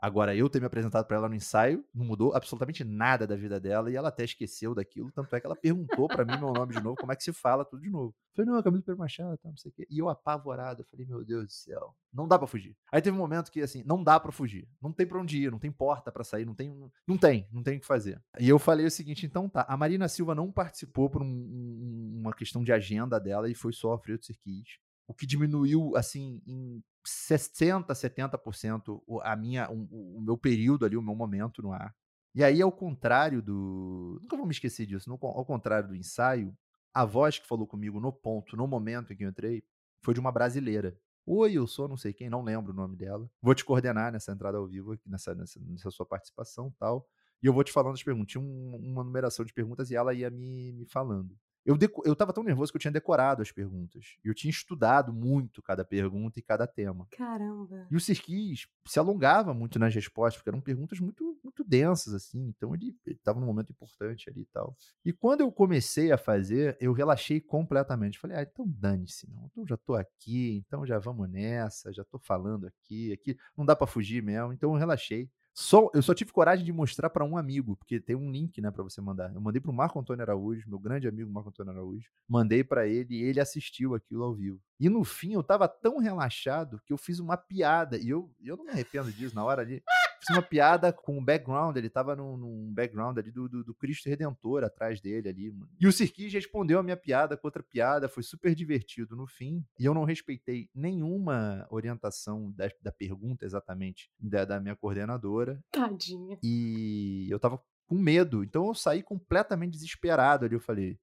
Agora, 0.00 0.34
eu 0.34 0.48
ter 0.48 0.60
me 0.60 0.66
apresentado 0.66 1.06
para 1.06 1.16
ela 1.16 1.28
no 1.28 1.34
ensaio 1.34 1.84
não 1.94 2.06
mudou 2.06 2.34
absolutamente 2.34 2.82
nada 2.82 3.26
da 3.26 3.36
vida 3.36 3.60
dela 3.60 3.90
e 3.90 3.96
ela 3.96 4.08
até 4.08 4.24
esqueceu 4.24 4.74
daquilo. 4.74 5.12
Tanto 5.12 5.36
é 5.36 5.40
que 5.40 5.46
ela 5.46 5.56
perguntou 5.56 6.08
para 6.08 6.24
mim 6.24 6.38
meu 6.38 6.52
nome 6.52 6.74
de 6.74 6.82
novo, 6.82 6.96
como 6.96 7.12
é 7.12 7.16
que 7.16 7.22
se 7.22 7.32
fala 7.32 7.64
tudo 7.64 7.82
de 7.82 7.90
novo. 7.90 8.14
Eu 8.30 8.36
falei, 8.36 8.50
não, 8.50 8.58
é 8.58 8.62
Camilo 8.62 8.82
Pedro 8.82 8.98
Machado, 8.98 9.36
tá, 9.36 9.48
não 9.48 9.56
sei 9.56 9.70
o 9.70 9.74
quê. 9.74 9.86
E 9.90 9.98
eu 9.98 10.08
apavorado, 10.08 10.82
eu 10.82 10.86
falei, 10.86 11.04
meu 11.04 11.22
Deus 11.24 11.44
do 11.44 11.52
céu, 11.52 11.94
não 12.12 12.26
dá 12.26 12.38
para 12.38 12.46
fugir. 12.46 12.74
Aí 12.90 13.02
teve 13.02 13.14
um 13.14 13.20
momento 13.20 13.50
que, 13.50 13.60
assim, 13.60 13.82
não 13.84 14.02
dá 14.02 14.18
para 14.18 14.32
fugir. 14.32 14.66
Não 14.80 14.92
tem 14.92 15.06
pra 15.06 15.20
onde 15.20 15.42
ir, 15.42 15.50
não 15.50 15.58
tem 15.58 15.70
porta 15.70 16.10
para 16.10 16.24
sair, 16.24 16.46
não 16.46 16.54
tem, 16.54 16.74
não 17.06 17.18
tem, 17.18 17.46
não 17.52 17.62
tem 17.62 17.76
o 17.76 17.80
que 17.80 17.86
fazer. 17.86 18.22
E 18.38 18.48
eu 18.48 18.58
falei 18.58 18.86
o 18.86 18.90
seguinte, 18.90 19.26
então 19.26 19.48
tá, 19.48 19.66
a 19.68 19.76
Marina 19.76 20.08
Silva 20.08 20.34
não 20.34 20.50
participou 20.50 21.10
por 21.10 21.22
um, 21.22 21.26
um, 21.26 22.20
uma 22.20 22.32
questão 22.32 22.62
de 22.62 22.72
agenda 22.72 23.18
dela 23.20 23.50
e 23.50 23.54
foi 23.54 23.72
só 23.72 23.92
a 23.92 23.98
Freio 23.98 24.22
Circuit 24.22 24.80
o 25.10 25.14
que 25.14 25.26
diminuiu 25.26 25.96
assim 25.96 26.40
em 26.46 26.80
60, 27.04 27.92
70% 27.92 29.02
a 29.22 29.34
minha, 29.34 29.68
o, 29.68 30.18
o 30.18 30.20
meu 30.20 30.38
período 30.38 30.84
ali, 30.84 30.96
o 30.96 31.02
meu 31.02 31.16
momento 31.16 31.60
no 31.60 31.72
ar. 31.72 31.92
E 32.32 32.44
aí, 32.44 32.62
ao 32.62 32.70
contrário 32.70 33.42
do. 33.42 34.20
Nunca 34.22 34.36
vou 34.36 34.46
me 34.46 34.52
esquecer 34.52 34.86
disso, 34.86 35.10
ao 35.10 35.44
contrário 35.44 35.88
do 35.88 35.96
ensaio, 35.96 36.56
a 36.94 37.04
voz 37.04 37.40
que 37.40 37.48
falou 37.48 37.66
comigo 37.66 37.98
no 37.98 38.12
ponto, 38.12 38.56
no 38.56 38.68
momento 38.68 39.12
em 39.12 39.16
que 39.16 39.24
eu 39.24 39.28
entrei, 39.28 39.64
foi 40.00 40.14
de 40.14 40.20
uma 40.20 40.30
brasileira. 40.30 40.96
Oi, 41.26 41.54
eu 41.54 41.66
sou 41.66 41.88
não 41.88 41.96
sei 41.96 42.12
quem, 42.12 42.30
não 42.30 42.44
lembro 42.44 42.72
o 42.72 42.76
nome 42.76 42.96
dela. 42.96 43.28
Vou 43.42 43.54
te 43.54 43.64
coordenar 43.64 44.12
nessa 44.12 44.30
entrada 44.30 44.58
ao 44.58 44.66
vivo, 44.68 44.96
nessa, 45.04 45.34
nessa, 45.34 45.58
nessa 45.60 45.90
sua 45.90 46.06
participação 46.06 46.72
tal. 46.78 47.04
E 47.42 47.46
eu 47.46 47.52
vou 47.52 47.64
te 47.64 47.72
falando 47.72 47.94
as 47.94 48.02
perguntas. 48.02 48.30
Tinha 48.30 48.42
um, 48.42 48.76
uma 48.76 49.02
numeração 49.02 49.44
de 49.44 49.52
perguntas 49.52 49.90
e 49.90 49.96
ela 49.96 50.14
ia 50.14 50.30
me, 50.30 50.72
me 50.72 50.86
falando. 50.86 51.36
Eu, 51.64 51.76
deco, 51.76 52.02
eu 52.06 52.16
tava 52.16 52.32
tão 52.32 52.42
nervoso 52.42 52.72
que 52.72 52.76
eu 52.76 52.80
tinha 52.80 52.90
decorado 52.90 53.42
as 53.42 53.52
perguntas. 53.52 54.16
Eu 54.24 54.34
tinha 54.34 54.50
estudado 54.50 55.12
muito 55.12 55.62
cada 55.62 55.84
pergunta 55.84 56.38
e 56.38 56.42
cada 56.42 56.66
tema. 56.66 57.06
Caramba. 57.10 57.86
E 57.90 57.96
o 57.96 58.00
Sirquis 58.00 58.66
se 58.86 58.98
alongava 58.98 59.52
muito 59.52 59.78
nas 59.78 59.94
respostas, 59.94 60.36
porque 60.36 60.50
eram 60.50 60.60
perguntas 60.60 60.98
muito, 60.98 61.38
muito 61.44 61.62
densas, 61.62 62.14
assim. 62.14 62.48
Então 62.48 62.74
ele, 62.74 62.96
estava 63.06 63.38
num 63.38 63.46
momento 63.46 63.70
importante 63.70 64.28
ali 64.30 64.42
e 64.42 64.46
tal. 64.46 64.76
E 65.04 65.12
quando 65.12 65.42
eu 65.42 65.52
comecei 65.52 66.10
a 66.12 66.18
fazer, 66.18 66.76
eu 66.80 66.92
relaxei 66.92 67.40
completamente. 67.40 68.18
Falei, 68.18 68.38
ah, 68.38 68.42
então 68.42 68.66
dane-se, 68.66 69.30
não. 69.30 69.46
Então 69.46 69.66
já 69.66 69.76
tô 69.76 69.94
aqui, 69.94 70.62
então 70.66 70.86
já 70.86 70.98
vamos 70.98 71.28
nessa, 71.30 71.92
já 71.92 72.04
tô 72.04 72.18
falando 72.18 72.66
aqui, 72.66 73.12
aqui 73.12 73.36
não 73.56 73.64
dá 73.64 73.76
para 73.76 73.86
fugir 73.86 74.22
mesmo. 74.22 74.52
Então 74.52 74.72
eu 74.72 74.78
relaxei. 74.78 75.30
Só, 75.52 75.90
eu 75.92 76.02
só 76.02 76.14
tive 76.14 76.32
coragem 76.32 76.64
de 76.64 76.72
mostrar 76.72 77.10
para 77.10 77.24
um 77.24 77.36
amigo, 77.36 77.76
porque 77.76 78.00
tem 78.00 78.16
um 78.16 78.30
link, 78.30 78.60
né, 78.60 78.70
para 78.70 78.82
você 78.82 79.00
mandar. 79.00 79.34
Eu 79.34 79.40
mandei 79.40 79.60
para 79.60 79.70
o 79.70 79.74
Marco 79.74 79.98
Antônio 79.98 80.22
Araújo, 80.22 80.68
meu 80.68 80.78
grande 80.78 81.08
amigo 81.08 81.30
Marco 81.30 81.50
Antônio 81.50 81.72
Araújo. 81.72 82.08
Mandei 82.28 82.62
para 82.62 82.86
ele 82.86 83.16
e 83.16 83.22
ele 83.22 83.40
assistiu 83.40 83.94
aquilo 83.94 84.24
ao 84.24 84.34
vivo. 84.34 84.60
E 84.78 84.88
no 84.88 85.04
fim 85.04 85.34
eu 85.34 85.42
tava 85.42 85.68
tão 85.68 85.98
relaxado 85.98 86.80
que 86.86 86.92
eu 86.92 86.98
fiz 86.98 87.18
uma 87.18 87.36
piada 87.36 87.98
e 87.98 88.08
eu, 88.08 88.30
eu 88.42 88.56
não 88.56 88.64
me 88.64 88.70
arrependo 88.70 89.12
disso 89.12 89.34
na 89.34 89.44
hora 89.44 89.62
ali. 89.62 89.82
Fiz 90.20 90.36
uma 90.36 90.42
piada 90.42 90.92
com 90.92 91.18
o 91.18 91.24
background, 91.24 91.76
ele 91.76 91.88
tava 91.88 92.14
num, 92.14 92.36
num 92.36 92.72
background 92.72 93.16
ali 93.16 93.30
do, 93.30 93.48
do, 93.48 93.64
do, 93.64 93.74
Cristo 93.74 94.08
Redentor 94.08 94.64
atrás 94.64 95.00
dele 95.00 95.28
ali. 95.28 95.50
Mano. 95.50 95.70
E 95.80 95.86
o 95.86 95.92
Sirquis 95.92 96.32
respondeu 96.32 96.78
a 96.78 96.82
minha 96.82 96.96
piada 96.96 97.36
com 97.36 97.46
outra 97.46 97.62
piada, 97.62 98.08
foi 98.08 98.22
super 98.22 98.54
divertido 98.54 99.16
no 99.16 99.26
fim. 99.26 99.64
E 99.78 99.84
eu 99.84 99.94
não 99.94 100.04
respeitei 100.04 100.68
nenhuma 100.74 101.66
orientação 101.70 102.52
da, 102.52 102.68
da 102.82 102.92
pergunta 102.92 103.44
exatamente 103.44 104.10
da, 104.18 104.44
da 104.44 104.60
minha 104.60 104.76
coordenadora. 104.76 105.62
Tadinha. 105.72 106.38
E 106.42 107.26
eu 107.30 107.38
tava 107.38 107.60
com 107.86 107.96
medo, 107.96 108.44
então 108.44 108.68
eu 108.68 108.74
saí 108.74 109.02
completamente 109.02 109.72
desesperado 109.72 110.44
ali. 110.44 110.54
Eu 110.54 110.60
falei, 110.60 110.98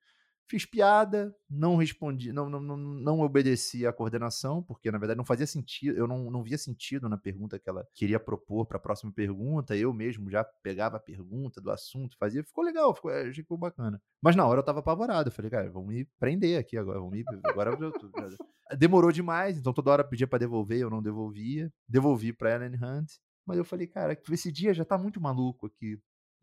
Fiz 0.50 0.66
piada, 0.66 1.36
não 1.50 1.76
respondi, 1.76 2.32
não, 2.32 2.50
não, 2.50 2.62
não, 2.62 2.78
não 2.78 3.20
obedeci 3.20 3.86
à 3.86 3.91
coordenação, 3.91 4.64
porque 4.64 4.89
na 4.89 4.98
verdade 4.98 5.18
não 5.18 5.26
fazia 5.26 5.45
sentido, 5.45 5.98
eu 5.98 6.08
não, 6.08 6.32
não 6.32 6.41
via 6.41 6.58
sentido 6.58 7.10
na 7.10 7.18
pergunta 7.18 7.60
que 7.60 7.70
ela 7.70 7.86
queria 7.93 8.20
propor 8.20 8.66
para 8.66 8.78
a 8.78 8.80
próxima 8.80 9.12
pergunta. 9.12 9.76
Eu 9.76 9.93
mesmo 9.93 10.30
já 10.30 10.43
pegava 10.43 10.98
a 10.98 11.00
pergunta 11.02 11.60
do 11.60 11.70
assunto, 11.70 12.18
fazia, 12.18 12.43
ficou 12.43 12.64
legal, 12.64 12.95
ficou, 12.95 13.12
ficou 13.34 13.58
bacana. 13.58 14.02
Mas 14.22 14.36
na 14.36 14.45
hora 14.45 14.60
eu 14.60 14.64
tava 14.64 14.80
apavorado, 14.80 15.30
eu 15.30 15.34
falei, 15.34 15.52
cara, 15.52 15.70
vamos 15.70 15.89
me 15.89 16.06
prender 16.20 16.60
aqui 16.60 16.78
agora, 16.78 17.00
vamos 17.00 17.14
me, 17.14 17.26
agora 17.43 17.72
eu 17.72 17.91
tô, 17.91 18.10
demorou 18.78 19.12
demais, 19.12 19.58
então 19.58 19.74
toda 19.74 19.91
hora 19.91 20.04
pedia 20.04 20.28
para 20.28 20.39
devolver, 20.39 20.80
eu 20.80 20.89
não 20.89 21.02
devolvia, 21.02 21.72
devolvi 21.88 22.32
para 22.32 22.56
Ellen 22.56 22.76
Hunt, 22.82 23.12
mas 23.45 23.58
eu 23.58 23.66
falei, 23.66 23.88
cara, 23.88 24.18
esse 24.30 24.52
dia 24.52 24.74
já 24.74 24.84
tá 24.84 24.98
muito 24.98 25.22
maluco 25.22 25.68
aqui. 25.68 25.98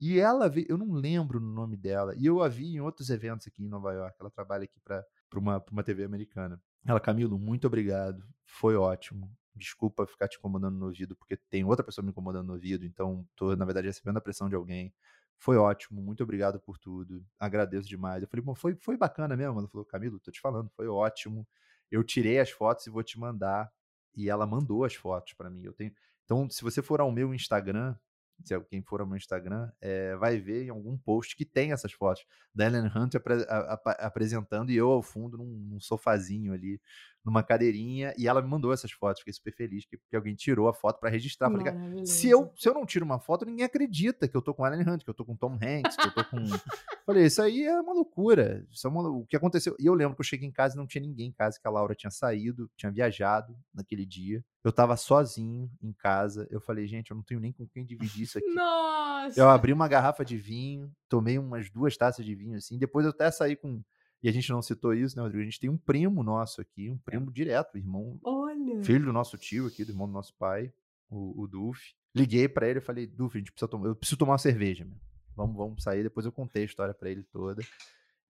E 0.07 0.21
ela 0.21 0.51
veio, 0.51 0.67
eu 0.69 0.77
não 0.77 0.93
lembro 0.93 1.39
o 1.39 1.43
nome 1.43 1.79
dela, 1.79 2.15
e 2.19 2.27
eu 2.27 2.43
a 2.43 2.47
vi 2.47 2.75
em 2.75 2.79
outros 2.79 3.09
eventos 3.09 3.47
aqui 3.47 3.65
em 3.65 3.69
Nova 3.71 3.91
York. 3.91 4.15
Ela 4.21 4.31
trabalha 4.31 4.65
aqui 4.65 4.79
para 4.79 5.03
uma, 5.33 5.65
uma 5.73 5.83
TV 5.83 6.05
americana. 6.05 6.61
Ela, 6.85 7.01
Camilo, 7.01 7.39
muito 7.39 7.67
obrigado, 7.67 8.23
foi 8.45 8.77
ótimo. 8.77 9.35
Desculpa 9.57 10.07
ficar 10.07 10.29
te 10.29 10.37
incomodando 10.37 10.77
no 10.77 10.85
ouvido, 10.85 11.17
porque 11.17 11.39
tem 11.49 11.65
outra 11.65 11.83
pessoa 11.83 12.05
me 12.05 12.11
incomodando 12.11 12.49
no 12.49 12.53
ouvido, 12.53 12.85
então 12.85 13.27
tô, 13.35 13.57
na 13.57 13.65
verdade, 13.65 13.87
recebendo 13.87 14.19
a 14.19 14.21
pressão 14.21 14.47
de 14.47 14.55
alguém. 14.55 14.93
Foi 15.39 15.57
ótimo, 15.57 16.03
muito 16.03 16.23
obrigado 16.23 16.61
por 16.61 16.77
tudo, 16.77 17.25
agradeço 17.39 17.89
demais. 17.89 18.23
Eu 18.23 18.29
falei, 18.29 18.45
bom, 18.45 18.55
foi, 18.55 18.75
foi 18.75 18.99
bacana 18.99 19.35
mesmo. 19.35 19.59
Ela 19.59 19.69
falou, 19.69 19.87
Camilo, 19.87 20.21
tô 20.21 20.31
te 20.31 20.39
falando, 20.39 20.69
foi 20.77 20.87
ótimo. 20.87 21.49
Eu 21.91 22.05
tirei 22.05 22.39
as 22.39 22.51
fotos 22.51 22.87
e 22.87 22.91
vou 22.91 23.03
te 23.03 23.19
mandar. 23.19 23.73
E 24.15 24.29
ela 24.29 24.47
mandou 24.47 24.85
as 24.85 24.95
fotos 24.95 25.33
para 25.33 25.49
mim. 25.49 25.63
Eu 25.65 25.73
tenho. 25.73 25.95
Então, 26.27 26.49
se 26.51 26.63
você 26.63 26.83
for 26.83 27.01
ao 27.01 27.11
meu 27.11 27.33
Instagram, 27.33 27.97
se 28.43 28.59
quem 28.63 28.83
for 28.83 29.01
ao 29.01 29.07
meu 29.07 29.17
Instagram, 29.17 29.71
é, 29.81 30.17
vai 30.17 30.39
ver 30.39 30.65
em 30.65 30.71
algum 30.71 30.97
post 30.97 31.37
que 31.37 31.45
tem 31.45 31.73
essas 31.73 31.93
fotos 31.93 32.25
da 32.55 32.67
Ellen 32.67 32.91
Hunt 32.95 33.15
apre, 33.15 33.45
a, 33.49 33.75
a, 33.75 34.07
apresentando 34.07 34.71
e 34.71 34.77
eu 34.77 34.91
ao 34.91 35.03
fundo 35.03 35.39
num, 35.39 35.47
num, 35.47 35.81
sofazinho 35.81 36.53
ali, 36.53 36.81
numa 37.25 37.43
cadeirinha, 37.43 38.13
e 38.19 38.29
ela 38.29 38.43
me 38.43 38.49
mandou 38.49 38.73
essas 38.73 38.93
fotos, 38.93 39.21
fiquei 39.21 39.33
super 39.33 39.55
feliz 39.55 39.87
que, 39.87 39.97
que 39.97 40.15
alguém 40.15 40.35
tirou 40.35 40.69
a 40.69 40.75
foto 40.75 41.01
para 41.01 41.09
registrar. 41.09 41.51
Falei, 41.51 42.05
se 42.05 42.29
eu, 42.29 42.53
se 42.57 42.69
eu 42.69 42.75
não 42.75 42.85
tiro 42.85 43.05
uma 43.05 43.19
foto, 43.19 43.47
ninguém 43.47 43.65
acredita 43.65 44.29
que 44.29 44.37
eu 44.37 44.43
tô 44.43 44.53
com 44.53 44.67
Ellen 44.67 44.87
Hunt, 44.87 45.03
que 45.03 45.11
eu 45.11 45.15
tô 45.15 45.25
com 45.25 45.35
Tom 45.35 45.55
Hanks, 45.55 45.97
que 45.97 46.07
eu 46.07 46.15
tô 46.15 46.25
com. 46.25 46.37
Falei, 47.07 47.27
isso 47.27 47.41
aí 47.41 47.65
é 47.65 47.81
uma 47.81 47.93
loucura. 47.93 48.67
Isso 48.71 48.87
é 48.87 48.91
uma... 48.91 49.09
O 49.09 49.27
que 49.27 49.37
aconteceu? 49.37 49.75
E 49.79 49.87
eu 49.87 49.95
lembro 49.95 50.15
que 50.15 50.21
eu 50.21 50.25
cheguei 50.25 50.49
em 50.49 50.53
casa 50.53 50.75
e 50.75 50.79
não 50.79 50.87
tinha 50.87 51.03
ninguém 51.03 51.29
em 51.29 51.33
casa, 51.33 51.59
que 51.61 51.67
a 51.67 51.71
Laura 51.71 51.95
tinha 51.95 52.11
saído, 52.11 52.71
tinha 52.77 52.91
viajado 52.91 53.57
naquele 53.75 54.05
dia. 54.05 54.45
Eu 54.63 54.73
tava 54.73 54.97
sozinho 54.97 55.71
em 55.83 55.93
casa. 55.93 56.47
Eu 56.51 56.61
falei, 56.61 56.87
gente, 56.87 57.11
eu 57.11 57.17
não 57.17 57.23
tenho 57.23 57.41
nem 57.41 57.53
com 57.53 57.67
quem 57.67 57.85
dividir 57.85 58.23
isso 58.23 58.39
aqui. 58.39 58.49
Nossa! 58.55 59.39
Eu 59.39 59.49
abri 59.49 59.73
uma 59.73 59.87
garrafa 59.87 60.25
de 60.25 60.37
vinho, 60.39 60.91
tomei 61.09 61.39
umas 61.39 61.71
duas 61.71 61.97
taças 61.97 62.25
de 62.25 62.35
vinho, 62.35 62.57
assim. 62.57 62.79
Depois 62.79 63.05
eu 63.05 63.11
até 63.11 63.31
saí 63.31 63.57
com. 63.57 63.83
E 64.25 64.29
a 64.31 64.33
gente 64.33 64.51
não 64.51 64.63
citou 64.63 64.95
isso, 64.95 65.15
né, 65.15 65.23
Rodrigo? 65.23 65.43
A 65.43 65.45
gente 65.45 65.61
tem 65.61 65.69
um 65.69 65.77
primo 65.77 66.23
nosso 66.23 66.59
aqui, 66.59 66.91
um 66.91 66.97
primo 66.97 67.31
direto, 67.31 67.77
irmão. 67.77 68.19
Olha! 68.25 68.83
Filho 68.83 69.05
do 69.05 69.13
nosso 69.13 69.37
tio 69.37 69.67
aqui, 69.67 69.85
do 69.85 69.93
irmão 69.93 70.07
do 70.07 70.15
nosso 70.15 70.35
pai, 70.39 70.73
o, 71.11 71.43
o 71.43 71.47
Duf. 71.47 71.95
Liguei 72.15 72.49
para 72.49 72.67
ele 72.67 72.79
e 72.79 72.83
falei, 72.83 73.07
Duf, 73.07 73.37
a 73.37 73.39
gente 73.39 73.53
precisa 73.53 73.69
tomar. 73.69 73.89
Eu 73.89 73.95
preciso 73.95 74.17
tomar 74.17 74.33
uma 74.33 74.39
cerveja, 74.39 74.83
meu. 74.83 74.97
Vamos, 75.37 75.55
vamos 75.55 75.83
sair. 75.83 76.03
Depois 76.03 76.25
eu 76.25 76.33
contei 76.33 76.63
a 76.63 76.65
história 76.65 76.95
para 76.95 77.11
ele 77.11 77.23
toda. 77.25 77.63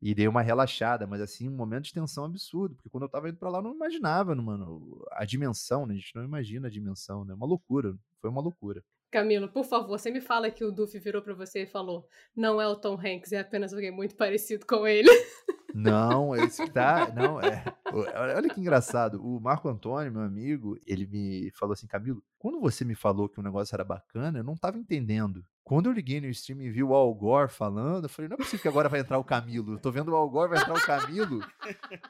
E 0.03 0.13
dei 0.17 0.27
uma 0.27 0.43
relaxada, 0.43 1.07
mas 1.07 1.21
assim, 1.21 1.49
um 1.49 1.55
momento 1.55 1.85
de 1.85 1.95
tensão 1.95 2.25
absurdo, 2.25 2.75
porque 2.75 2.91
quando 2.91 3.05
eu 3.05 3.09
tava 3.09 3.29
indo 3.29 3.39
pra 3.39 3.49
lá, 3.49 3.59
eu 3.59 3.63
não 3.63 3.75
imaginava, 3.75 4.35
mano, 4.35 5.01
a 5.13 5.25
dimensão, 5.25 5.87
né? 5.87 5.95
A 5.95 5.97
gente 5.97 6.15
não 6.17 6.25
imagina 6.25 6.67
a 6.67 6.71
dimensão, 6.71 7.25
né? 7.25 7.35
Uma 7.35 7.47
loucura, 7.47 7.97
foi 8.21 8.31
uma 8.31 8.41
loucura. 8.41 8.83
Camilo, 9.15 9.49
por 9.49 9.65
favor, 9.65 9.97
você 9.97 10.11
me 10.11 10.21
fala 10.21 10.51
que 10.51 10.65
o 10.65 10.73
Duffy 10.73 10.99
virou 10.99 11.23
para 11.23 11.35
você 11.35 11.63
e 11.63 11.67
falou: 11.67 12.09
não 12.37 12.61
é 12.61 12.67
o 12.67 12.75
Tom 12.75 12.95
Hanks, 12.95 13.31
é 13.31 13.39
apenas 13.39 13.73
alguém 13.73 13.93
muito 13.93 14.17
parecido 14.17 14.67
com 14.67 14.89
ele. 14.89 15.09
Não, 15.73 16.37
esse 16.37 16.65
que 16.65 16.71
tá. 16.71 17.13
Não, 17.13 17.41
é. 17.41 17.65
Olha 17.93 18.49
que 18.49 18.61
engraçado. 18.61 19.21
O 19.21 19.41
Marco 19.41 19.69
Antônio, 19.69 20.13
meu 20.13 20.23
amigo, 20.23 20.79
ele 20.87 21.05
me 21.05 21.51
falou 21.51 21.73
assim: 21.73 21.89
Camilo, 21.89 22.23
quando 22.39 22.61
você 22.61 22.85
me 22.85 22.95
falou 22.95 23.29
que 23.29 23.41
o 23.41 23.43
negócio 23.43 23.75
era 23.75 23.83
bacana, 23.83 24.39
eu 24.39 24.45
não 24.45 24.55
tava 24.55 24.79
entendendo. 24.79 25.45
Quando 25.65 25.87
eu 25.87 25.93
liguei 25.93 26.21
no 26.21 26.27
stream 26.27 26.61
e 26.61 26.71
vi 26.71 26.83
o 26.83 26.93
Al 26.95 27.13
Gore 27.15 27.51
falando, 27.51 28.05
eu 28.05 28.09
falei, 28.11 28.29
não 28.29 28.35
é 28.35 28.37
possível 28.37 28.61
que 28.61 28.69
agora 28.69 28.87
vai 28.87 29.01
entrar 29.01 29.19
o 29.19 29.25
Camilo. 29.25 29.73
Eu 29.73 29.79
tô 29.79 29.91
vendo 29.91 30.11
o 30.11 30.15
Al 30.15 30.29
Gore, 30.29 30.51
vai 30.51 30.61
entrar 30.61 30.75
o 30.75 30.87
Camilo. 30.87 31.41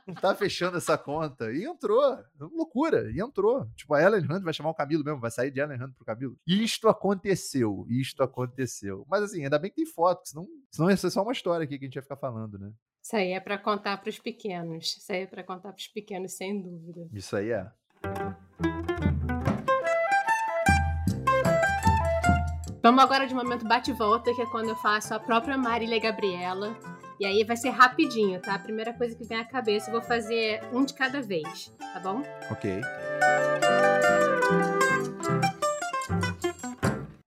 Não 0.09 0.15
tá 0.17 0.35
fechando 0.35 0.77
essa 0.77 0.99
conta. 0.99 1.53
E 1.53 1.65
entrou. 1.65 2.19
Loucura. 2.37 3.13
E 3.13 3.21
entrou. 3.21 3.65
Tipo, 3.77 3.95
a 3.95 4.03
Ellen 4.03 4.25
Hunt 4.25 4.43
vai 4.43 4.53
chamar 4.53 4.71
o 4.71 4.75
Camilo 4.75 5.05
mesmo, 5.05 5.21
vai 5.21 5.31
sair 5.31 5.53
de 5.53 5.61
Ellen 5.61 5.81
Hunt 5.81 5.95
pro 5.95 6.05
Camilo. 6.05 6.37
E 6.45 6.65
isto 6.65 6.89
aconteceu. 6.89 7.87
Isto 7.89 8.25
aconteceu. 8.25 9.07
Mas 9.09 9.23
assim, 9.23 9.45
ainda 9.45 9.59
bem 9.59 9.71
que 9.71 9.77
tem 9.77 9.87
foto, 9.87 10.29
senão, 10.29 10.49
senão 10.73 10.91
ia 10.91 10.97
ser 10.97 11.11
só 11.11 11.23
uma 11.23 11.33
história 11.33 11.63
aqui 11.63 11.79
que 11.79 11.85
a 11.85 11.87
gente 11.87 11.95
ia 11.95 12.03
ficar 12.03 12.17
falando, 12.17 12.59
né? 12.59 12.73
Isso 13.01 13.15
aí 13.15 13.33
é 13.33 13.41
para 13.41 13.57
contar 13.57 13.99
para 13.99 14.11
os 14.11 14.19
pequenos. 14.19 14.97
Isso 14.97 15.13
aí 15.13 15.23
é 15.23 15.27
para 15.27 15.45
contar 15.45 15.73
para 15.73 15.81
os 15.81 15.89
pequenos, 15.89 16.33
sem 16.33 16.61
dúvida. 16.61 17.07
Isso 17.13 17.37
aí 17.37 17.53
é. 17.53 17.71
Vamos 22.85 23.03
agora 23.03 23.27
de 23.27 23.35
momento 23.35 23.67
bate-volta, 23.67 24.35
que 24.35 24.43
é 24.43 24.47
quando 24.47 24.69
eu 24.69 24.77
faço 24.77 25.15
a 25.15 25.19
própria 25.19 25.57
Marília 25.57 25.99
Gabriela. 25.99 26.77
E 27.19 27.25
aí 27.25 27.43
vai 27.43 27.57
ser 27.57 27.71
rapidinho, 27.71 28.43
tá? 28.43 28.57
A 28.57 28.59
primeira 28.59 28.93
coisa 28.93 29.17
que 29.17 29.25
vem 29.25 29.39
à 29.39 29.45
cabeça, 29.47 29.89
eu 29.89 29.93
vou 29.93 30.03
fazer 30.03 30.61
um 30.71 30.85
de 30.85 30.93
cada 30.93 31.23
vez, 31.23 31.75
tá 31.79 32.01
bom? 32.01 32.21
Ok. 32.51 32.83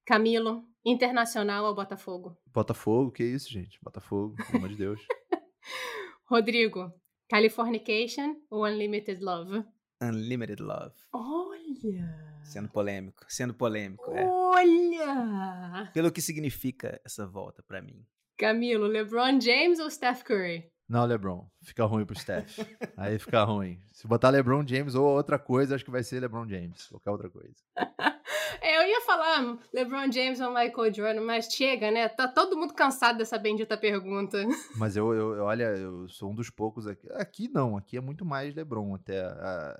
Camilo, 0.05 0.63
internacional 0.85 1.65
ao 1.65 1.73
Botafogo. 1.73 2.37
Botafogo, 2.53 3.11
que 3.11 3.23
isso, 3.23 3.51
gente? 3.51 3.79
Botafogo, 3.81 4.35
pelo 4.35 4.59
amor 4.59 4.69
de 4.69 4.75
Deus. 4.75 5.01
Rodrigo, 6.29 6.93
Californication 7.27 8.35
ou 8.51 8.63
Unlimited 8.63 9.23
Love? 9.23 9.65
Unlimited 10.03 10.61
Love. 10.61 10.93
Olha! 11.11 12.36
Sendo 12.47 12.69
polêmico, 12.69 13.25
sendo 13.27 13.53
polêmico. 13.53 14.11
É. 14.11 14.25
Olha! 14.25 15.89
Pelo 15.93 16.11
que 16.11 16.21
significa 16.21 16.99
essa 17.05 17.27
volta 17.27 17.61
para 17.61 17.81
mim. 17.81 18.05
Camilo, 18.37 18.87
LeBron 18.87 19.39
James 19.39 19.79
ou 19.79 19.89
Steph 19.89 20.23
Curry? 20.23 20.71
Não, 20.87 21.05
LeBron. 21.05 21.45
Fica 21.61 21.83
ruim 21.85 22.05
pro 22.05 22.17
Steph. 22.17 22.59
Aí 22.95 23.19
fica 23.19 23.43
ruim. 23.43 23.81
Se 23.91 24.07
botar 24.07 24.29
LeBron 24.29 24.65
James 24.65 24.95
ou 24.95 25.05
outra 25.05 25.37
coisa, 25.37 25.75
acho 25.75 25.83
que 25.83 25.91
vai 25.91 26.01
ser 26.01 26.21
LeBron 26.21 26.47
James. 26.47 26.87
Qualquer 26.87 27.11
outra 27.11 27.29
coisa. 27.29 27.55
Eu 28.61 28.87
ia 28.87 29.01
falar 29.01 29.57
LeBron 29.73 30.11
James 30.11 30.39
ou 30.39 30.49
Michael 30.49 30.93
Jordan, 30.93 31.21
mas 31.21 31.45
chega, 31.45 31.91
né? 31.91 32.07
Tá 32.07 32.27
todo 32.27 32.57
mundo 32.57 32.73
cansado 32.73 33.17
dessa 33.17 33.37
bendita 33.37 33.77
pergunta. 33.77 34.37
Mas 34.75 34.95
eu, 34.95 35.13
eu 35.13 35.43
olha, 35.43 35.65
eu 35.75 36.07
sou 36.07 36.31
um 36.31 36.35
dos 36.35 36.49
poucos 36.49 36.87
aqui. 36.87 37.07
Aqui 37.13 37.47
não, 37.49 37.77
aqui 37.77 37.97
é 37.97 38.01
muito 38.01 38.25
mais 38.25 38.55
LeBron 38.55 38.95
até. 38.95 39.21
A, 39.21 39.79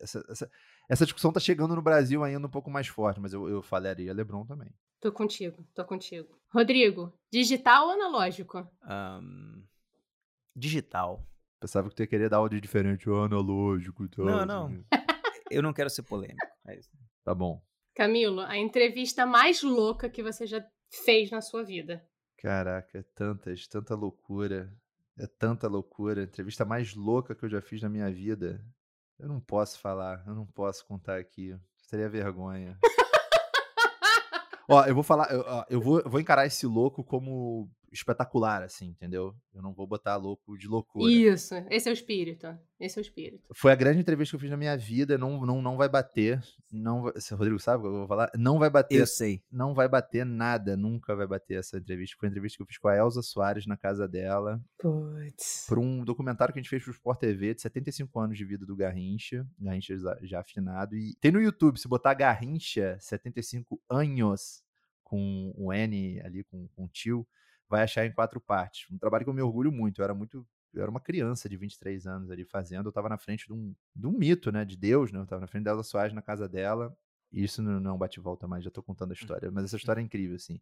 essa, 0.00 0.24
essa, 0.28 0.50
essa 0.88 1.04
discussão 1.04 1.32
tá 1.32 1.40
chegando 1.40 1.74
no 1.74 1.82
Brasil 1.82 2.22
ainda 2.22 2.46
um 2.46 2.50
pouco 2.50 2.70
mais 2.70 2.86
forte, 2.86 3.20
mas 3.20 3.32
eu, 3.32 3.48
eu 3.48 3.62
falaria 3.62 4.12
LeBron 4.12 4.44
também. 4.44 4.72
Tô 5.00 5.10
contigo, 5.10 5.66
tô 5.74 5.84
contigo. 5.84 6.38
Rodrigo, 6.48 7.12
digital 7.32 7.86
ou 7.86 7.92
analógico? 7.92 8.68
Um, 8.84 9.64
digital. 10.54 11.26
Pensava 11.60 11.88
que 11.88 11.94
tu 11.94 12.02
ia 12.02 12.06
querer 12.06 12.28
dar 12.28 12.38
algo 12.38 12.50
de 12.50 12.60
diferente, 12.60 13.08
o 13.08 13.22
analógico 13.22 14.04
e 14.04 14.08
tal. 14.08 14.24
Não, 14.24 14.46
não. 14.46 14.84
eu 15.50 15.62
não 15.62 15.72
quero 15.72 15.90
ser 15.90 16.02
polêmico. 16.02 16.46
É 16.66 16.78
tá 17.24 17.34
bom. 17.34 17.62
Camilo, 17.94 18.40
a 18.40 18.56
entrevista 18.56 19.26
mais 19.26 19.62
louca 19.62 20.08
que 20.08 20.22
você 20.22 20.46
já 20.46 20.64
fez 21.04 21.30
na 21.30 21.40
sua 21.40 21.62
vida. 21.62 22.04
Caraca, 22.38 22.98
é 22.98 23.02
tantas, 23.14 23.66
tanta 23.66 23.94
loucura. 23.94 24.72
É 25.18 25.26
tanta 25.26 25.68
loucura. 25.68 26.22
A 26.22 26.24
entrevista 26.24 26.64
mais 26.64 26.94
louca 26.94 27.34
que 27.34 27.44
eu 27.44 27.48
já 27.48 27.60
fiz 27.60 27.82
na 27.82 27.88
minha 27.88 28.10
vida. 28.10 28.64
Eu 29.22 29.28
não 29.28 29.38
posso 29.38 29.78
falar, 29.78 30.20
eu 30.26 30.34
não 30.34 30.44
posso 30.44 30.84
contar 30.84 31.16
aqui. 31.16 31.56
Seria 31.88 32.08
vergonha. 32.08 32.76
Ó, 34.68 34.84
eu 34.84 34.96
vou 34.96 35.04
falar, 35.04 35.30
eu, 35.30 35.44
eu, 35.70 35.80
vou, 35.80 36.00
eu 36.00 36.10
vou 36.10 36.18
encarar 36.18 36.44
esse 36.44 36.66
louco 36.66 37.04
como 37.04 37.70
espetacular, 37.92 38.62
assim, 38.62 38.86
entendeu? 38.86 39.36
Eu 39.54 39.60
não 39.60 39.72
vou 39.72 39.86
botar 39.86 40.16
louco 40.16 40.56
de 40.56 40.66
loucura. 40.66 41.12
Isso, 41.12 41.54
esse 41.70 41.88
é 41.88 41.92
o 41.92 41.94
espírito. 41.94 42.46
Esse 42.80 42.98
é 42.98 43.00
o 43.00 43.02
espírito. 43.02 43.48
Foi 43.54 43.70
a 43.70 43.76
grande 43.76 44.00
entrevista 44.00 44.32
que 44.32 44.36
eu 44.36 44.40
fiz 44.40 44.50
na 44.50 44.56
minha 44.56 44.76
vida, 44.76 45.16
não, 45.16 45.44
não, 45.46 45.62
não 45.62 45.76
vai 45.76 45.88
bater. 45.88 46.42
Não, 46.72 47.02
vai, 47.02 47.12
Rodrigo 47.32 47.60
sabe 47.60 47.78
o 47.78 47.82
que 47.82 47.88
eu 47.88 47.98
vou 47.98 48.08
falar? 48.08 48.30
Não 48.36 48.58
vai 48.58 48.70
bater. 48.70 48.98
Eu 48.98 49.06
sei. 49.06 49.42
Não 49.52 49.74
vai 49.74 49.88
bater 49.88 50.24
nada, 50.24 50.76
nunca 50.76 51.14
vai 51.14 51.26
bater 51.26 51.58
essa 51.58 51.78
entrevista. 51.78 52.16
Foi 52.18 52.28
a 52.28 52.30
entrevista 52.30 52.56
que 52.56 52.62
eu 52.62 52.66
fiz 52.66 52.78
com 52.78 52.88
a 52.88 52.96
Elza 52.96 53.22
Soares 53.22 53.66
na 53.66 53.76
casa 53.76 54.08
dela. 54.08 54.60
Putz. 54.78 55.66
Por 55.68 55.78
um 55.78 56.02
documentário 56.04 56.52
que 56.52 56.58
a 56.58 56.62
gente 56.62 56.70
fez 56.70 56.82
pro 56.82 56.92
Sport 56.92 57.20
TV 57.20 57.54
de 57.54 57.62
75 57.62 58.18
anos 58.18 58.38
de 58.38 58.44
vida 58.44 58.66
do 58.66 58.74
Garrincha. 58.74 59.46
Garrincha 59.60 59.96
já 60.22 60.40
afinado. 60.40 60.96
E 60.96 61.14
tem 61.20 61.30
no 61.30 61.40
YouTube, 61.40 61.78
se 61.78 61.86
botar 61.86 62.14
Garrincha 62.14 62.96
75 62.98 63.80
anos 63.88 64.64
com 65.04 65.52
o 65.56 65.72
N 65.72 66.20
ali, 66.22 66.42
com, 66.44 66.66
com 66.68 66.84
o 66.84 66.88
tio 66.88 67.26
vai 67.72 67.82
achar 67.82 68.04
em 68.04 68.12
quatro 68.12 68.38
partes. 68.38 68.86
Um 68.92 68.98
trabalho 68.98 69.24
que 69.24 69.30
eu 69.30 69.34
me 69.34 69.40
orgulho 69.42 69.72
muito. 69.72 70.00
Eu 70.00 70.04
era 70.04 70.14
muito. 70.14 70.46
Eu 70.74 70.82
era 70.82 70.90
uma 70.90 71.00
criança 71.00 71.48
de 71.48 71.56
23 71.56 72.06
anos 72.06 72.30
ali 72.30 72.44
fazendo. 72.44 72.86
Eu 72.86 72.90
estava 72.90 73.08
na 73.08 73.16
frente 73.18 73.46
de 73.46 73.52
um, 73.54 73.74
de 73.96 74.06
um 74.06 74.12
mito, 74.12 74.52
né? 74.52 74.64
De 74.64 74.76
Deus, 74.76 75.10
né? 75.10 75.18
Eu 75.18 75.24
estava 75.24 75.40
na 75.40 75.46
frente 75.46 75.64
dela 75.64 75.82
Soares 75.82 76.14
na 76.14 76.22
casa 76.22 76.46
dela. 76.48 76.94
E 77.32 77.42
isso 77.44 77.62
não, 77.62 77.80
não 77.80 77.96
bate 77.96 78.20
volta 78.20 78.46
mais, 78.46 78.62
já 78.62 78.68
estou 78.68 78.84
contando 78.84 79.12
a 79.12 79.14
história. 79.14 79.50
Mas 79.50 79.64
essa 79.64 79.76
história 79.76 80.02
é 80.02 80.04
incrível, 80.04 80.36
assim. 80.36 80.60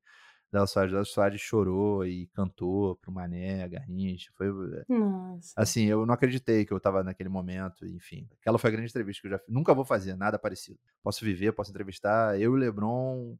da 0.53 0.65
Soares. 0.69 0.93
Da 0.93 1.05
Soares 1.05 1.41
chorou 1.41 2.07
e 2.07 2.29
cantou 2.29 2.95
pro 2.97 3.11
Mané, 3.13 3.69
Garrincha. 3.69 4.31
Foi. 4.37 4.47
Eh, 4.49 4.85
Nossa. 4.89 5.53
Assim, 5.57 5.87
eu 5.87 6.07
não 6.07 6.15
acreditei 6.15 6.65
que 6.65 6.73
eu 6.73 6.79
tava 6.79 7.03
naquele 7.03 7.29
momento, 7.29 7.85
enfim. 7.87 8.29
Aquela 8.41 8.57
foi 8.59 8.71
a 8.71 8.73
grande 8.73 8.89
entrevista 8.91 9.21
que 9.21 9.27
eu 9.27 9.33
já 9.33 9.39
fiz. 9.41 9.53
Nunca 9.53 9.75
vou 9.75 9.85
fazer 9.85 10.15
nada 10.17 10.39
parecido. 10.39 10.79
Posso 11.03 11.25
viver, 11.25 11.53
posso 11.53 11.71
entrevistar. 11.71 12.37
Eu 12.41 12.53
e 12.53 12.55
o 12.55 12.57
Lebron, 12.57 13.37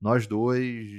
nós 0.00 0.26
dois, 0.26 0.90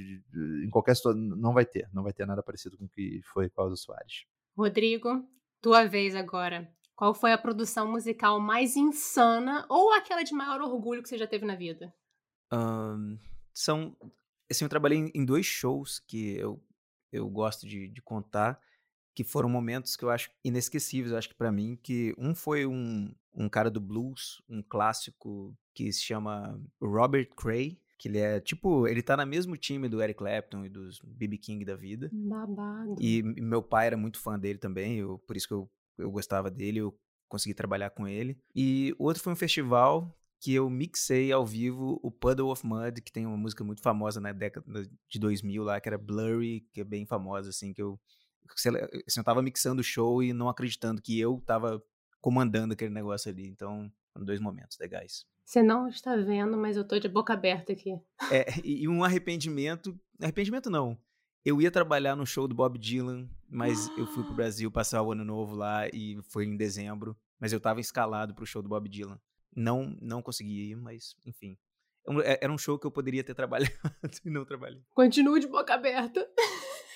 em 0.63 0.69
qualquer 0.69 0.95
situação, 0.95 1.19
não 1.21 1.53
vai 1.53 1.65
ter. 1.65 1.89
Não 1.93 2.03
vai 2.03 2.13
ter 2.13 2.25
nada 2.25 2.41
parecido 2.41 2.77
com 2.77 2.85
o 2.85 2.89
que 2.89 3.21
foi 3.23 3.49
com 3.49 3.61
a 3.61 3.69
do 3.69 3.77
Soares. 3.77 4.25
Rodrigo, 4.57 5.23
tua 5.61 5.85
vez 5.85 6.15
agora. 6.15 6.71
Qual 6.95 7.13
foi 7.13 7.31
a 7.31 7.37
produção 7.37 7.91
musical 7.91 8.39
mais 8.39 8.75
insana 8.75 9.65
ou 9.69 9.93
aquela 9.93 10.23
de 10.23 10.33
maior 10.33 10.61
orgulho 10.61 11.03
que 11.03 11.09
você 11.09 11.17
já 11.17 11.27
teve 11.27 11.45
na 11.45 11.55
vida? 11.55 11.93
Um, 12.51 13.19
são. 13.53 13.95
Assim, 14.49 14.65
eu 14.65 14.69
trabalhei 14.69 15.11
em 15.13 15.25
dois 15.25 15.45
shows 15.45 15.99
que 15.99 16.35
eu, 16.37 16.63
eu 17.11 17.29
gosto 17.29 17.67
de, 17.67 17.87
de 17.87 18.01
contar, 18.01 18.59
que 19.13 19.23
foram 19.23 19.49
momentos 19.49 19.95
que 19.95 20.05
eu 20.05 20.09
acho 20.09 20.31
inesquecíveis, 20.43 21.11
eu 21.11 21.17
acho 21.17 21.29
que 21.29 21.35
para 21.35 21.51
mim, 21.51 21.77
que 21.83 22.15
um 22.17 22.33
foi 22.33 22.65
um, 22.65 23.13
um 23.33 23.47
cara 23.47 23.69
do 23.69 23.81
blues, 23.81 24.41
um 24.49 24.63
clássico 24.63 25.55
que 25.75 25.91
se 25.91 26.01
chama 26.01 26.59
Robert 26.81 27.29
Cray, 27.35 27.79
que 27.97 28.07
ele 28.07 28.19
é 28.19 28.39
tipo, 28.39 28.87
ele 28.87 29.01
tá 29.01 29.17
no 29.17 29.25
mesmo 29.25 29.57
time 29.57 29.89
do 29.89 30.01
Eric 30.01 30.19
Clapton 30.19 30.65
e 30.65 30.69
dos 30.69 30.99
B.B. 31.03 31.37
King 31.37 31.65
da 31.65 31.75
vida. 31.75 32.09
Babado. 32.13 32.95
E 32.99 33.23
meu 33.23 33.63
pai 33.63 33.87
era 33.87 33.97
muito 33.97 34.19
fã 34.19 34.37
dele 34.37 34.59
também, 34.59 34.97
eu, 34.97 35.17
por 35.19 35.35
isso 35.35 35.47
que 35.47 35.53
eu, 35.53 35.69
eu 35.97 36.11
gostava 36.11 36.51
dele, 36.51 36.79
eu 36.79 36.97
consegui 37.27 37.53
trabalhar 37.53 37.89
com 37.89 38.07
ele. 38.07 38.37
E 38.55 38.95
o 38.97 39.05
outro 39.05 39.21
foi 39.21 39.33
um 39.33 39.37
festival 39.37 40.15
que 40.39 40.53
eu 40.53 40.69
mixei 40.69 41.31
ao 41.31 41.45
vivo 41.45 41.99
o 42.03 42.11
Puddle 42.11 42.51
of 42.51 42.65
Mud, 42.65 43.01
que 43.01 43.11
tem 43.11 43.25
uma 43.25 43.37
música 43.37 43.63
muito 43.63 43.81
famosa 43.81 44.21
na 44.21 44.31
década 44.31 44.87
de 45.09 45.19
2000 45.19 45.63
lá, 45.63 45.81
que 45.81 45.89
era 45.89 45.97
Blurry, 45.97 46.61
que 46.71 46.81
é 46.81 46.83
bem 46.83 47.05
famosa, 47.05 47.49
assim, 47.49 47.73
que 47.73 47.81
eu, 47.81 47.99
assim, 48.51 49.19
eu 49.19 49.23
tava 49.23 49.41
mixando 49.41 49.81
o 49.81 49.83
show 49.83 50.21
e 50.21 50.33
não 50.33 50.47
acreditando 50.47 51.01
que 51.01 51.19
eu 51.19 51.41
tava 51.45 51.83
comandando 52.21 52.73
aquele 52.73 52.93
negócio 52.93 53.31
ali. 53.31 53.47
Então, 53.47 53.91
dois 54.25 54.39
momentos 54.39 54.77
legais. 54.79 55.25
Você 55.45 55.63
não 55.63 55.87
está 55.87 56.15
vendo, 56.15 56.57
mas 56.57 56.75
eu 56.75 56.85
tô 56.85 56.99
de 56.99 57.07
boca 57.07 57.33
aberta 57.33 57.71
aqui. 57.71 57.97
É, 58.31 58.45
e 58.63 58.87
um 58.87 59.03
arrependimento. 59.03 59.97
Arrependimento 60.21 60.69
não. 60.69 60.97
Eu 61.45 61.61
ia 61.61 61.71
trabalhar 61.71 62.15
no 62.15 62.25
show 62.25 62.47
do 62.47 62.53
Bob 62.53 62.77
Dylan, 62.77 63.29
mas 63.47 63.87
eu 63.97 64.05
fui 64.07 64.23
pro 64.23 64.33
Brasil 64.35 64.69
passar 64.69 65.01
o 65.01 65.13
ano 65.13 65.23
novo 65.23 65.55
lá 65.55 65.87
e 65.93 66.19
foi 66.23 66.45
em 66.45 66.57
dezembro. 66.57 67.15
Mas 67.39 67.53
eu 67.53 67.59
tava 67.59 67.79
escalado 67.79 68.33
pro 68.35 68.45
show 68.45 68.61
do 68.61 68.67
Bob 68.67 68.89
Dylan. 68.89 69.17
Não, 69.55 69.95
não 70.01 70.21
consegui 70.21 70.71
ir, 70.71 70.75
mas 70.75 71.15
enfim. 71.25 71.57
É, 72.23 72.43
era 72.43 72.51
um 72.51 72.57
show 72.57 72.77
que 72.77 72.85
eu 72.85 72.91
poderia 72.91 73.23
ter 73.23 73.33
trabalhado 73.35 73.71
e 74.25 74.29
não 74.29 74.43
trabalhei. 74.43 74.81
Continue 74.93 75.39
de 75.39 75.47
boca 75.47 75.73
aberta. 75.73 76.27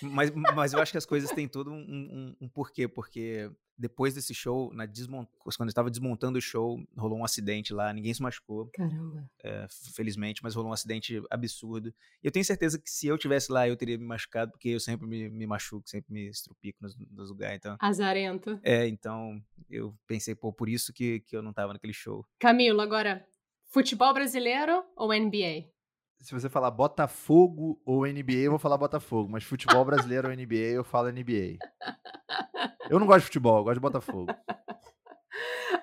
Mas, 0.01 0.31
mas 0.31 0.73
eu 0.73 0.79
acho 0.79 0.91
que 0.91 0.97
as 0.97 1.05
coisas 1.05 1.31
têm 1.31 1.47
todo 1.47 1.71
um, 1.71 1.75
um, 1.75 2.35
um 2.41 2.49
porquê, 2.49 2.87
porque 2.87 3.51
depois 3.81 4.13
desse 4.13 4.33
show, 4.33 4.71
na 4.73 4.85
desmont... 4.85 5.27
quando 5.43 5.67
eu 5.67 5.71
estava 5.71 5.89
desmontando 5.89 6.37
o 6.37 6.41
show, 6.41 6.79
rolou 6.95 7.17
um 7.17 7.25
acidente 7.25 7.73
lá, 7.73 7.91
ninguém 7.91 8.13
se 8.13 8.21
machucou. 8.21 8.69
Caramba. 8.73 9.27
É, 9.43 9.65
felizmente, 9.95 10.43
mas 10.43 10.53
rolou 10.53 10.69
um 10.69 10.73
acidente 10.73 11.21
absurdo. 11.31 11.93
E 12.23 12.27
eu 12.27 12.31
tenho 12.31 12.45
certeza 12.45 12.77
que 12.77 12.89
se 12.89 13.07
eu 13.07 13.17
tivesse 13.17 13.51
lá, 13.51 13.67
eu 13.67 13.75
teria 13.75 13.97
me 13.97 14.05
machucado, 14.05 14.51
porque 14.51 14.69
eu 14.69 14.79
sempre 14.79 15.07
me, 15.07 15.29
me 15.29 15.47
machuco, 15.47 15.89
sempre 15.89 16.13
me 16.13 16.29
estrupico 16.29 16.77
nos, 16.81 16.95
nos 17.09 17.29
lugares. 17.29 17.57
Então... 17.57 17.75
Azarento. 17.79 18.59
É, 18.61 18.87
então 18.87 19.41
eu 19.67 19.95
pensei, 20.05 20.35
pô, 20.35 20.53
por 20.53 20.69
isso 20.69 20.93
que, 20.93 21.21
que 21.21 21.35
eu 21.35 21.41
não 21.41 21.51
tava 21.51 21.73
naquele 21.73 21.93
show. 21.93 22.23
Camilo, 22.39 22.81
agora, 22.81 23.25
futebol 23.71 24.13
brasileiro 24.13 24.83
ou 24.95 25.11
NBA? 25.11 25.71
Se 26.21 26.33
você 26.33 26.49
falar 26.49 26.69
Botafogo 26.71 27.81
ou 27.83 28.05
NBA, 28.05 28.43
eu 28.43 28.51
vou 28.51 28.59
falar 28.59 28.77
Botafogo. 28.77 29.29
Mas 29.29 29.43
futebol 29.43 29.83
brasileiro 29.83 30.29
ou 30.29 30.35
NBA, 30.35 30.75
eu 30.75 30.83
falo 30.83 31.11
NBA. 31.11 31.57
Eu 32.89 32.99
não 32.99 33.07
gosto 33.07 33.21
de 33.21 33.25
futebol, 33.25 33.57
eu 33.57 33.63
gosto 33.63 33.75
de 33.75 33.81
Botafogo. 33.81 34.27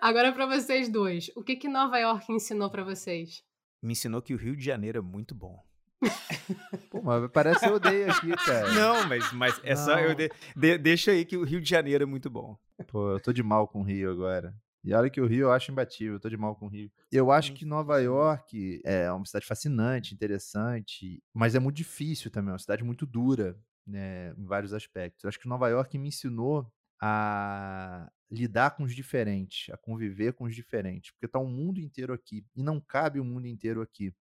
Agora 0.01 0.33
para 0.33 0.47
vocês 0.47 0.89
dois, 0.89 1.31
o 1.35 1.43
que 1.43 1.57
que 1.57 1.69
Nova 1.69 1.99
York 1.99 2.33
ensinou 2.33 2.71
para 2.71 2.85
vocês? 2.85 3.43
Me 3.83 3.93
ensinou 3.93 4.23
que 4.23 4.33
o 4.33 4.37
Rio 4.37 4.57
de 4.57 4.65
Janeiro 4.65 4.99
é 4.99 5.01
muito 5.01 5.35
bom. 5.35 5.61
Pô, 6.91 7.03
mas 7.03 7.29
parece 7.33 7.61
que 7.61 7.67
eu 7.67 7.75
odeio 7.75 8.11
aqui, 8.11 8.31
cara. 8.37 8.73
Não, 8.73 9.09
mas, 9.09 9.33
mas 9.33 9.61
é 9.65 9.75
não. 9.75 9.85
só 9.85 9.99
eu 9.99 10.15
de, 10.15 10.31
de, 10.55 10.79
deixa 10.79 11.11
aí 11.11 11.25
que 11.25 11.37
o 11.37 11.43
Rio 11.43 11.61
de 11.61 11.69
Janeiro 11.69 12.05
é 12.05 12.07
muito 12.07 12.31
bom. 12.31 12.57
Pô, 12.87 13.11
eu 13.13 13.21
tô 13.21 13.33
de 13.33 13.43
mal 13.43 13.67
com 13.67 13.81
o 13.81 13.85
Rio 13.85 14.11
agora. 14.11 14.55
E 14.85 14.95
olha 14.95 15.11
que 15.11 15.21
o 15.21 15.27
Rio 15.27 15.47
eu 15.47 15.53
acho 15.53 15.73
imbatível, 15.73 16.15
eu 16.15 16.21
tô 16.21 16.29
de 16.29 16.37
mal 16.37 16.55
com 16.55 16.67
o 16.67 16.69
Rio. 16.69 16.91
Eu 17.11 17.31
acho 17.31 17.53
que 17.53 17.65
Nova 17.65 17.99
York 17.99 18.81
é 18.85 19.11
uma 19.11 19.27
cidade 19.27 19.47
fascinante, 19.47 20.15
interessante, 20.15 21.23
mas 21.35 21.55
é 21.55 21.59
muito 21.59 21.77
difícil 21.77 22.31
também, 22.31 22.51
é 22.51 22.53
uma 22.53 22.59
cidade 22.59 22.85
muito 22.85 23.05
dura, 23.05 23.59
né, 23.87 24.33
em 24.37 24.45
vários 24.45 24.73
aspectos. 24.73 25.25
Eu 25.25 25.29
acho 25.29 25.41
que 25.41 25.49
Nova 25.49 25.69
York 25.69 25.99
me 25.99 26.09
ensinou 26.09 26.71
a 27.01 28.11
lidar 28.31 28.73
com 28.77 28.85
os 28.85 28.95
diferentes, 28.95 29.73
a 29.73 29.77
conviver 29.77 30.35
com 30.35 30.45
os 30.45 30.55
diferentes, 30.55 31.13
porque 31.13 31.29
tá 31.29 31.39
o 31.39 31.45
um 31.45 31.51
mundo 31.51 31.81
inteiro 31.81 32.13
aqui 32.13 32.45
e 32.55 32.63
não 32.63 32.81
cabe 32.81 33.19
o 33.19 33.25
mundo 33.25 33.47
inteiro 33.47 33.81
aqui, 33.81 34.15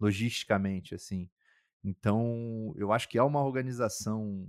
logisticamente, 0.00 0.94
assim. 0.94 1.28
Então, 1.84 2.74
eu 2.76 2.92
acho 2.92 3.08
que 3.08 3.18
é 3.18 3.22
uma 3.22 3.44
organização 3.44 4.48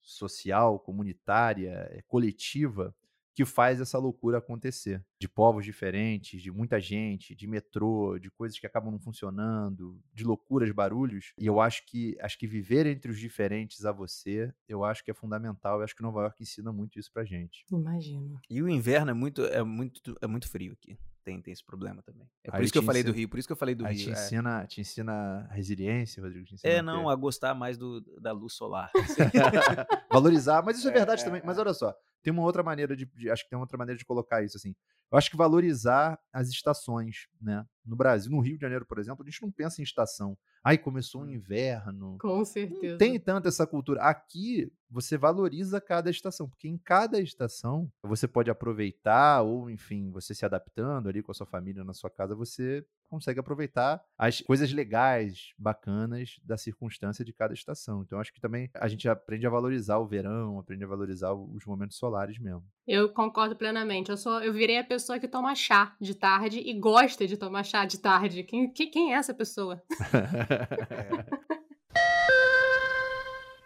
social, 0.00 0.78
comunitária, 0.80 1.88
eh, 1.92 2.02
coletiva, 2.06 2.94
que 3.34 3.44
faz 3.44 3.80
essa 3.80 3.98
loucura 3.98 4.38
acontecer. 4.38 5.04
De 5.18 5.28
povos 5.28 5.64
diferentes, 5.64 6.40
de 6.40 6.50
muita 6.50 6.80
gente, 6.80 7.34
de 7.34 7.46
metrô, 7.46 8.18
de 8.18 8.30
coisas 8.30 8.58
que 8.58 8.66
acabam 8.66 8.92
não 8.92 9.00
funcionando, 9.00 9.98
de 10.12 10.24
loucuras, 10.24 10.70
barulhos. 10.70 11.32
E 11.38 11.46
eu 11.46 11.60
acho 11.60 11.84
que 11.86 12.16
acho 12.20 12.38
que 12.38 12.46
viver 12.46 12.86
entre 12.86 13.10
os 13.10 13.18
diferentes 13.18 13.84
a 13.84 13.92
você, 13.92 14.52
eu 14.68 14.84
acho 14.84 15.04
que 15.04 15.10
é 15.10 15.14
fundamental. 15.14 15.78
Eu 15.78 15.84
acho 15.84 15.96
que 15.96 16.02
Nova 16.02 16.22
York 16.22 16.42
ensina 16.42 16.72
muito 16.72 16.98
isso 16.98 17.12
pra 17.12 17.24
gente. 17.24 17.64
Imagino. 17.72 18.40
E 18.48 18.62
o 18.62 18.68
inverno 18.68 19.10
é 19.10 19.14
muito 19.14 19.42
é 19.44 19.62
muito 19.62 20.16
é 20.20 20.26
muito 20.26 20.48
frio 20.48 20.72
aqui. 20.72 20.96
Tem, 21.24 21.40
tem 21.40 21.52
esse 21.52 21.64
problema 21.64 22.02
também. 22.02 22.28
É 22.44 22.50
por 22.50 22.58
Aí 22.58 22.64
isso 22.64 22.72
que 22.72 22.78
eu 22.78 22.82
falei 22.82 23.00
ensina, 23.00 23.14
do 23.14 23.16
Rio, 23.16 23.28
por 23.30 23.38
isso 23.38 23.48
que 23.48 23.52
eu 23.52 23.56
falei 23.56 23.74
do 23.74 23.86
Aí 23.86 23.96
Rio. 23.96 24.04
Te 24.04 24.10
é. 24.10 24.12
ensina, 24.12 24.62
é. 24.62 24.66
te 24.66 24.80
ensina 24.82 25.48
resiliência, 25.50 26.22
Rodrigo? 26.22 26.44
Ensina 26.52 26.70
é, 26.70 26.82
não, 26.82 27.08
a 27.08 27.16
gostar 27.16 27.54
mais 27.54 27.78
do, 27.78 28.02
da 28.20 28.30
luz 28.30 28.52
solar. 28.52 28.90
Valorizar, 30.12 30.62
mas 30.62 30.76
isso 30.76 30.86
é, 30.86 30.90
é 30.90 30.94
verdade 30.94 31.22
é, 31.22 31.24
também. 31.24 31.40
Mas 31.42 31.56
olha 31.56 31.72
só, 31.72 31.96
tem 32.24 32.32
uma 32.32 32.42
outra 32.42 32.62
maneira 32.62 32.96
de, 32.96 33.04
de, 33.04 33.30
acho 33.30 33.44
que 33.44 33.50
tem 33.50 33.56
uma 33.56 33.64
outra 33.64 33.76
maneira 33.76 33.98
de 33.98 34.04
colocar 34.04 34.42
isso 34.42 34.56
assim. 34.56 34.74
Eu 35.12 35.18
acho 35.18 35.30
que 35.30 35.36
valorizar 35.36 36.18
as 36.32 36.48
estações, 36.48 37.28
né? 37.40 37.64
No 37.84 37.94
Brasil, 37.94 38.32
no 38.32 38.40
Rio 38.40 38.56
de 38.56 38.62
Janeiro, 38.62 38.86
por 38.86 38.98
exemplo, 38.98 39.22
a 39.22 39.30
gente 39.30 39.42
não 39.42 39.52
pensa 39.52 39.80
em 39.80 39.84
estação. 39.84 40.36
Ai, 40.64 40.78
começou 40.78 41.20
o 41.20 41.24
hum. 41.24 41.30
inverno. 41.30 42.16
Com 42.18 42.42
certeza. 42.44 42.92
Não 42.92 42.98
tem 42.98 43.20
tanto 43.20 43.46
essa 43.46 43.66
cultura. 43.66 44.00
Aqui, 44.00 44.72
você 44.90 45.18
valoriza 45.18 45.80
cada 45.80 46.10
estação, 46.10 46.48
porque 46.48 46.66
em 46.66 46.78
cada 46.78 47.20
estação 47.20 47.92
você 48.02 48.26
pode 48.26 48.50
aproveitar, 48.50 49.42
ou 49.42 49.68
enfim, 49.68 50.10
você 50.10 50.34
se 50.34 50.46
adaptando 50.46 51.10
ali 51.10 51.22
com 51.22 51.30
a 51.30 51.34
sua 51.34 51.46
família 51.46 51.84
na 51.84 51.92
sua 51.92 52.10
casa, 52.10 52.34
você 52.34 52.84
consegue 53.14 53.40
aproveitar 53.40 54.02
as 54.18 54.40
coisas 54.40 54.72
legais, 54.72 55.52
bacanas 55.56 56.36
da 56.44 56.56
circunstância 56.56 57.24
de 57.24 57.32
cada 57.32 57.54
estação. 57.54 58.02
Então, 58.02 58.18
acho 58.18 58.32
que 58.32 58.40
também 58.40 58.68
a 58.74 58.88
gente 58.88 59.08
aprende 59.08 59.46
a 59.46 59.50
valorizar 59.50 59.98
o 59.98 60.06
verão, 60.06 60.58
aprende 60.58 60.84
a 60.84 60.88
valorizar 60.88 61.32
os 61.32 61.64
momentos 61.64 61.96
solares 61.96 62.38
mesmo. 62.38 62.64
Eu 62.86 63.08
concordo 63.08 63.56
plenamente. 63.56 64.10
Eu 64.10 64.16
sou, 64.16 64.40
eu 64.40 64.52
virei 64.52 64.78
a 64.78 64.84
pessoa 64.84 65.18
que 65.18 65.28
toma 65.28 65.54
chá 65.54 65.96
de 66.00 66.14
tarde 66.14 66.58
e 66.58 66.74
gosta 66.78 67.26
de 67.26 67.36
tomar 67.36 67.64
chá 67.64 67.84
de 67.86 67.98
tarde. 67.98 68.42
Quem, 68.42 68.70
quem, 68.72 68.90
quem 68.90 69.14
é 69.14 69.16
essa 69.16 69.32
pessoa? 69.32 69.82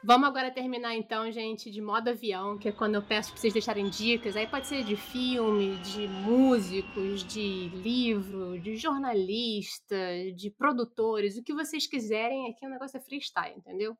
Vamos 0.03 0.29
agora 0.29 0.51
terminar 0.51 0.95
então, 0.95 1.31
gente, 1.33 1.71
de 1.71 1.81
modo 1.81 2.09
avião, 2.09 2.57
que 2.57 2.69
é 2.69 2.73
quando 2.73 2.95
eu 2.95 3.03
peço 3.03 3.33
pra 3.33 3.41
vocês 3.41 3.53
deixarem 3.53 3.91
dicas. 3.91 4.37
Aí 4.37 4.47
pode 4.47 4.69
ser 4.69 4.85
de 4.85 4.95
filme, 4.95 5.77
de 5.79 6.07
músicos, 6.07 7.25
de 7.25 7.69
livro, 7.71 8.61
de 8.61 8.77
jornalista, 8.77 9.97
de 10.37 10.51
produtores, 10.51 11.37
o 11.37 11.43
que 11.43 11.53
vocês 11.53 11.87
quiserem. 11.87 12.49
Aqui 12.49 12.65
o 12.65 12.71
negócio 12.71 12.97
é 12.97 13.01
freestyle, 13.01 13.57
entendeu? 13.57 13.97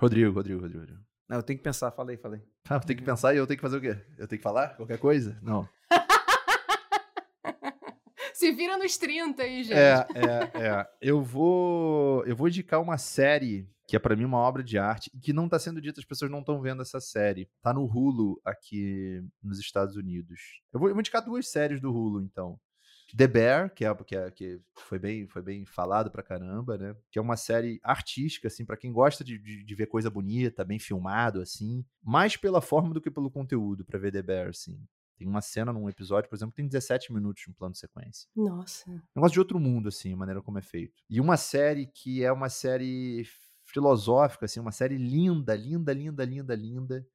Rodrigo, 0.00 0.32
Rodrigo, 0.32 0.60
Rodrigo. 0.60 0.80
Rodrigo. 0.80 1.00
Não, 1.28 1.36
eu 1.36 1.42
tenho 1.42 1.58
que 1.58 1.64
pensar, 1.64 1.90
falei, 1.90 2.16
falei. 2.16 2.40
Ah, 2.68 2.76
eu 2.76 2.80
tenho 2.80 2.98
que 2.98 3.04
pensar 3.04 3.34
e 3.34 3.36
eu 3.36 3.46
tenho 3.46 3.58
que 3.58 3.62
fazer 3.62 3.76
o 3.76 3.80
quê? 3.80 3.98
Eu 4.18 4.26
tenho 4.26 4.38
que 4.38 4.42
falar 4.42 4.74
qualquer 4.76 4.98
coisa? 4.98 5.38
Não. 5.42 5.68
Se 8.32 8.50
vira 8.52 8.78
nos 8.78 8.96
30 8.96 9.42
aí, 9.42 9.62
gente. 9.62 9.76
É, 9.76 10.06
é, 10.14 10.66
é. 10.66 10.86
Eu 11.00 11.22
vou, 11.22 12.24
eu 12.24 12.34
vou 12.34 12.48
indicar 12.48 12.80
uma 12.80 12.96
série 12.96 13.68
que 13.92 13.96
é 13.96 13.98
para 13.98 14.16
mim 14.16 14.24
uma 14.24 14.38
obra 14.38 14.64
de 14.64 14.78
arte 14.78 15.10
e 15.12 15.20
que 15.20 15.34
não 15.34 15.44
está 15.44 15.58
sendo 15.58 15.78
dita, 15.78 16.00
as 16.00 16.06
pessoas 16.06 16.30
não 16.30 16.40
estão 16.40 16.62
vendo 16.62 16.80
essa 16.80 16.98
série. 16.98 17.50
Tá 17.60 17.74
no 17.74 17.84
Hulu 17.84 18.40
aqui 18.42 19.22
nos 19.42 19.58
Estados 19.58 19.96
Unidos. 19.96 20.62
Eu 20.72 20.80
vou, 20.80 20.88
eu 20.88 20.94
vou 20.94 21.00
indicar 21.02 21.22
duas 21.22 21.46
séries 21.46 21.78
do 21.78 21.92
Hulu, 21.92 22.22
então. 22.22 22.58
The 23.14 23.26
Bear, 23.26 23.74
que, 23.74 23.84
é, 23.84 23.94
que, 23.94 24.16
é, 24.16 24.30
que 24.30 24.58
foi, 24.78 24.98
bem, 24.98 25.28
foi 25.28 25.42
bem 25.42 25.66
falado 25.66 26.10
pra 26.10 26.22
caramba, 26.22 26.78
né? 26.78 26.96
Que 27.10 27.18
é 27.18 27.22
uma 27.22 27.36
série 27.36 27.78
artística, 27.82 28.48
assim, 28.48 28.64
para 28.64 28.78
quem 28.78 28.90
gosta 28.90 29.22
de, 29.22 29.38
de, 29.38 29.62
de, 29.62 29.74
ver 29.74 29.88
coisa 29.88 30.08
bonita, 30.08 30.64
bem 30.64 30.78
filmado, 30.78 31.42
assim. 31.42 31.84
Mais 32.02 32.34
pela 32.34 32.62
forma 32.62 32.94
do 32.94 33.00
que 33.02 33.10
pelo 33.10 33.30
conteúdo, 33.30 33.84
para 33.84 33.98
ver 33.98 34.10
The 34.10 34.22
Bear, 34.22 34.48
assim. 34.48 34.82
Tem 35.18 35.28
uma 35.28 35.42
cena 35.42 35.70
num 35.70 35.86
episódio, 35.90 36.30
por 36.30 36.36
exemplo, 36.36 36.52
que 36.52 36.62
tem 36.62 36.66
17 36.66 37.12
minutos 37.12 37.42
de 37.42 37.50
um 37.50 37.52
plano 37.52 37.74
de 37.74 37.78
sequência. 37.78 38.26
Nossa. 38.34 38.90
Negócio 39.14 39.34
de 39.34 39.38
outro 39.38 39.60
mundo, 39.60 39.88
assim, 39.88 40.14
a 40.14 40.16
maneira 40.16 40.40
como 40.40 40.58
é 40.58 40.62
feito. 40.62 40.94
E 41.10 41.20
uma 41.20 41.36
série 41.36 41.86
que 41.88 42.24
é 42.24 42.32
uma 42.32 42.48
série 42.48 43.26
filosófica, 43.72 44.44
assim, 44.44 44.60
uma 44.60 44.72
série 44.72 44.96
linda, 44.96 45.54
linda, 45.54 45.92
linda, 45.92 46.24
linda, 46.24 46.54
linda. 46.54 47.06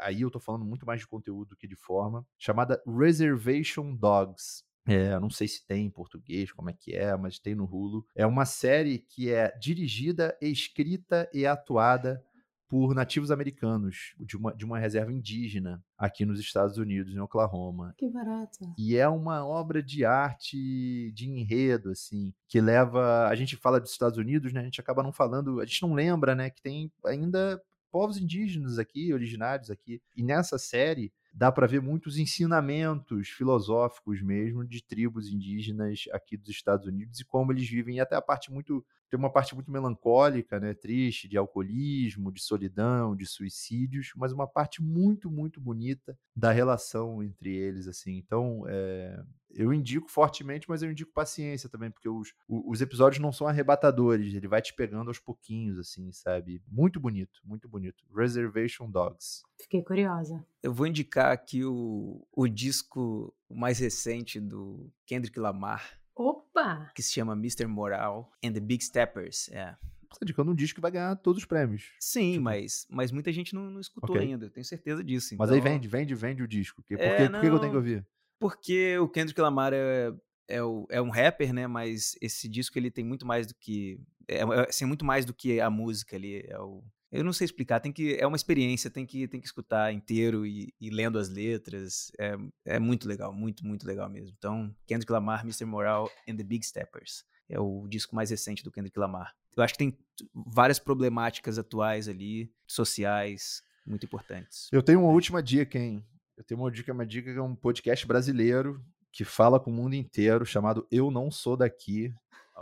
Aí 0.00 0.20
eu 0.20 0.30
tô 0.30 0.38
falando 0.38 0.64
muito 0.64 0.86
mais 0.86 1.00
de 1.00 1.06
conteúdo 1.06 1.56
que 1.56 1.66
de 1.66 1.76
forma, 1.76 2.26
chamada 2.38 2.80
Reservation 2.86 3.94
Dogs. 3.94 4.62
É, 4.86 5.18
não 5.20 5.28
sei 5.28 5.46
se 5.46 5.66
tem 5.66 5.84
em 5.84 5.90
português, 5.90 6.50
como 6.50 6.70
é 6.70 6.72
que 6.72 6.94
é, 6.94 7.14
mas 7.14 7.38
tem 7.38 7.54
no 7.54 7.64
Hulu. 7.64 8.06
É 8.14 8.26
uma 8.26 8.46
série 8.46 9.00
que 9.00 9.30
é 9.30 9.54
dirigida, 9.58 10.34
escrita 10.40 11.28
e 11.34 11.44
atuada 11.44 12.24
por 12.68 12.94
nativos 12.94 13.30
americanos 13.30 14.14
de 14.20 14.36
uma, 14.36 14.54
de 14.54 14.64
uma 14.64 14.78
reserva 14.78 15.12
indígena 15.12 15.82
aqui 15.96 16.26
nos 16.26 16.38
Estados 16.38 16.76
Unidos, 16.76 17.14
em 17.14 17.18
Oklahoma. 17.18 17.94
Que 17.96 18.08
barato. 18.10 18.74
E 18.76 18.96
é 18.96 19.08
uma 19.08 19.44
obra 19.46 19.82
de 19.82 20.04
arte, 20.04 21.10
de 21.12 21.28
enredo, 21.28 21.90
assim, 21.90 22.32
que 22.46 22.60
leva. 22.60 23.26
A 23.26 23.34
gente 23.34 23.56
fala 23.56 23.80
dos 23.80 23.90
Estados 23.90 24.18
Unidos, 24.18 24.52
né? 24.52 24.60
A 24.60 24.64
gente 24.64 24.80
acaba 24.80 25.02
não 25.02 25.12
falando, 25.12 25.60
a 25.60 25.64
gente 25.64 25.82
não 25.82 25.94
lembra, 25.94 26.34
né, 26.34 26.50
que 26.50 26.60
tem 26.60 26.92
ainda 27.04 27.60
povos 27.90 28.18
indígenas 28.18 28.78
aqui, 28.78 29.12
originários 29.14 29.70
aqui. 29.70 30.00
E 30.14 30.22
nessa 30.22 30.58
série 30.58 31.10
dá 31.32 31.50
para 31.50 31.66
ver 31.66 31.80
muitos 31.80 32.18
ensinamentos 32.18 33.28
filosóficos 33.28 34.20
mesmo 34.20 34.64
de 34.64 34.82
tribos 34.82 35.28
indígenas 35.28 36.04
aqui 36.12 36.36
dos 36.36 36.48
Estados 36.48 36.86
Unidos 36.86 37.20
e 37.20 37.24
como 37.24 37.52
eles 37.52 37.68
vivem, 37.68 37.96
e 37.96 38.00
até 38.00 38.16
a 38.16 38.22
parte 38.22 38.52
muito 38.52 38.84
tem 39.10 39.18
uma 39.18 39.30
parte 39.30 39.54
muito 39.54 39.70
melancólica, 39.70 40.60
né, 40.60 40.74
triste, 40.74 41.28
de 41.28 41.36
alcoolismo, 41.36 42.32
de 42.32 42.42
solidão, 42.42 43.16
de 43.16 43.26
suicídios, 43.26 44.12
mas 44.16 44.32
uma 44.32 44.46
parte 44.46 44.82
muito, 44.82 45.30
muito 45.30 45.60
bonita 45.60 46.18
da 46.34 46.52
relação 46.52 47.22
entre 47.22 47.54
eles, 47.54 47.88
assim. 47.88 48.16
Então, 48.16 48.64
é, 48.68 49.22
eu 49.50 49.72
indico 49.72 50.10
fortemente, 50.10 50.68
mas 50.68 50.82
eu 50.82 50.90
indico 50.90 51.12
paciência 51.12 51.68
também, 51.68 51.90
porque 51.90 52.08
os, 52.08 52.34
os 52.48 52.80
episódios 52.80 53.20
não 53.20 53.32
são 53.32 53.48
arrebatadores, 53.48 54.34
ele 54.34 54.48
vai 54.48 54.60
te 54.60 54.74
pegando 54.74 55.08
aos 55.08 55.18
pouquinhos, 55.18 55.78
assim, 55.78 56.12
sabe? 56.12 56.62
Muito 56.68 57.00
bonito, 57.00 57.40
muito 57.44 57.68
bonito. 57.68 58.04
Reservation 58.14 58.90
Dogs. 58.90 59.42
Fiquei 59.60 59.82
curiosa. 59.82 60.44
Eu 60.62 60.72
vou 60.72 60.86
indicar 60.86 61.32
aqui 61.32 61.64
o, 61.64 62.26
o 62.32 62.46
disco 62.46 63.34
mais 63.50 63.78
recente 63.78 64.38
do 64.38 64.92
Kendrick 65.06 65.38
Lamar, 65.38 65.98
Opa! 66.18 66.90
Que 66.96 67.02
se 67.02 67.12
chama 67.12 67.32
Mr. 67.34 67.66
Moral 67.66 68.28
and 68.44 68.52
the 68.52 68.60
Big 68.60 68.84
Steppers. 68.84 69.48
É. 69.50 69.76
Você 70.10 70.18
tá 70.18 70.24
indicando 70.24 70.50
um 70.50 70.54
disco 70.54 70.74
que 70.74 70.80
vai 70.80 70.90
ganhar 70.90 71.14
todos 71.16 71.42
os 71.42 71.46
prêmios. 71.46 71.92
Sim, 72.00 72.32
tipo... 72.32 72.44
mas, 72.44 72.86
mas 72.90 73.12
muita 73.12 73.32
gente 73.32 73.54
não, 73.54 73.70
não 73.70 73.80
escutou 73.80 74.16
okay. 74.16 74.28
ainda, 74.28 74.46
eu 74.46 74.50
tenho 74.50 74.64
certeza 74.64 75.04
disso. 75.04 75.34
Então... 75.34 75.46
Mas 75.46 75.52
aí 75.52 75.60
então 75.60 75.72
vende, 75.72 75.86
vende, 75.86 76.14
vende 76.16 76.42
o 76.42 76.48
disco. 76.48 76.82
Por, 76.82 76.98
é, 76.98 77.16
que, 77.16 77.30
por 77.30 77.40
que 77.40 77.46
eu 77.46 77.58
tenho 77.60 77.70
que 77.70 77.76
ouvir? 77.76 78.06
Porque 78.40 78.98
o 78.98 79.08
Kendrick 79.08 79.40
Lamar 79.40 79.72
é, 79.72 80.12
é, 80.48 80.62
o, 80.62 80.86
é 80.90 81.00
um 81.00 81.10
rapper, 81.10 81.52
né? 81.52 81.68
Mas 81.68 82.16
esse 82.20 82.48
disco 82.48 82.76
ele 82.76 82.90
tem 82.90 83.04
muito 83.04 83.24
mais 83.24 83.46
do 83.46 83.54
que. 83.54 84.00
É, 84.26 84.38
é 84.38 84.68
assim, 84.68 84.86
muito 84.86 85.04
mais 85.04 85.24
do 85.24 85.34
que 85.34 85.60
a 85.60 85.70
música 85.70 86.16
ali. 86.16 86.42
É 86.48 86.58
o, 86.58 86.82
eu 87.10 87.24
não 87.24 87.32
sei 87.32 87.46
explicar, 87.46 87.80
tem 87.80 87.92
que 87.92 88.16
é 88.16 88.26
uma 88.26 88.36
experiência, 88.36 88.90
tem 88.90 89.06
que 89.06 89.26
tem 89.26 89.40
que 89.40 89.46
escutar 89.46 89.92
inteiro 89.92 90.46
e, 90.46 90.72
e 90.80 90.90
lendo 90.90 91.18
as 91.18 91.28
letras. 91.28 92.12
É, 92.18 92.36
é 92.64 92.78
muito 92.78 93.08
legal, 93.08 93.32
muito 93.32 93.66
muito 93.66 93.86
legal 93.86 94.08
mesmo. 94.08 94.34
Então, 94.36 94.74
Kendrick 94.86 95.10
Lamar, 95.10 95.42
Mr. 95.42 95.64
Moral 95.64 96.10
and 96.28 96.36
the 96.36 96.44
Big 96.44 96.64
Steppers 96.64 97.24
é 97.48 97.58
o 97.58 97.86
disco 97.88 98.14
mais 98.14 98.30
recente 98.30 98.62
do 98.62 98.70
Kendrick 98.70 98.98
Lamar. 98.98 99.34
Eu 99.56 99.62
acho 99.62 99.74
que 99.74 99.78
tem 99.78 99.98
várias 100.34 100.78
problemáticas 100.78 101.58
atuais 101.58 102.08
ali, 102.08 102.52
sociais, 102.66 103.62
muito 103.86 104.04
importantes. 104.04 104.68
Eu 104.70 104.82
tenho 104.82 105.00
uma 105.00 105.10
última 105.10 105.42
dica, 105.42 105.78
hein? 105.78 106.04
Eu 106.36 106.44
tenho 106.44 106.60
uma 106.60 106.70
dica, 106.70 106.92
uma 106.92 107.06
dica 107.06 107.32
que 107.32 107.38
é 107.38 107.42
um 107.42 107.56
podcast 107.56 108.06
brasileiro 108.06 108.84
que 109.10 109.24
fala 109.24 109.58
com 109.58 109.70
o 109.70 109.74
mundo 109.74 109.94
inteiro, 109.94 110.44
chamado 110.44 110.86
Eu 110.90 111.10
Não 111.10 111.30
Sou 111.30 111.56
Daqui, 111.56 112.14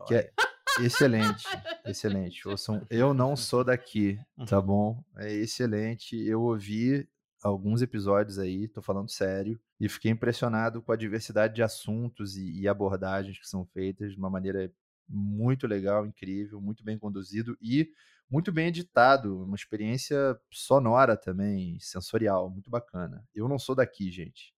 que 0.06 0.14
é 0.14 0.32
Excelente, 0.80 1.46
excelente. 1.84 2.48
Ouçam, 2.48 2.86
eu 2.90 3.14
não 3.14 3.34
sou 3.36 3.64
daqui, 3.64 4.18
tá 4.46 4.58
uhum. 4.58 4.66
bom? 4.66 5.04
É 5.16 5.32
excelente. 5.32 6.16
Eu 6.16 6.42
ouvi 6.42 7.08
alguns 7.42 7.82
episódios 7.82 8.38
aí, 8.38 8.68
tô 8.68 8.82
falando 8.82 9.10
sério, 9.10 9.58
e 9.80 9.88
fiquei 9.88 10.10
impressionado 10.10 10.82
com 10.82 10.92
a 10.92 10.96
diversidade 10.96 11.54
de 11.54 11.62
assuntos 11.62 12.36
e, 12.36 12.60
e 12.60 12.68
abordagens 12.68 13.38
que 13.38 13.46
são 13.46 13.64
feitas 13.66 14.12
de 14.12 14.18
uma 14.18 14.30
maneira 14.30 14.72
muito 15.08 15.66
legal, 15.66 16.06
incrível, 16.06 16.60
muito 16.60 16.84
bem 16.84 16.98
conduzido 16.98 17.56
e 17.60 17.88
muito 18.28 18.50
bem 18.50 18.68
editado, 18.68 19.44
uma 19.44 19.54
experiência 19.54 20.16
sonora 20.50 21.16
também, 21.16 21.78
sensorial, 21.78 22.50
muito 22.50 22.68
bacana. 22.68 23.24
Eu 23.34 23.48
não 23.48 23.58
sou 23.58 23.74
daqui, 23.74 24.10
gente. 24.10 24.52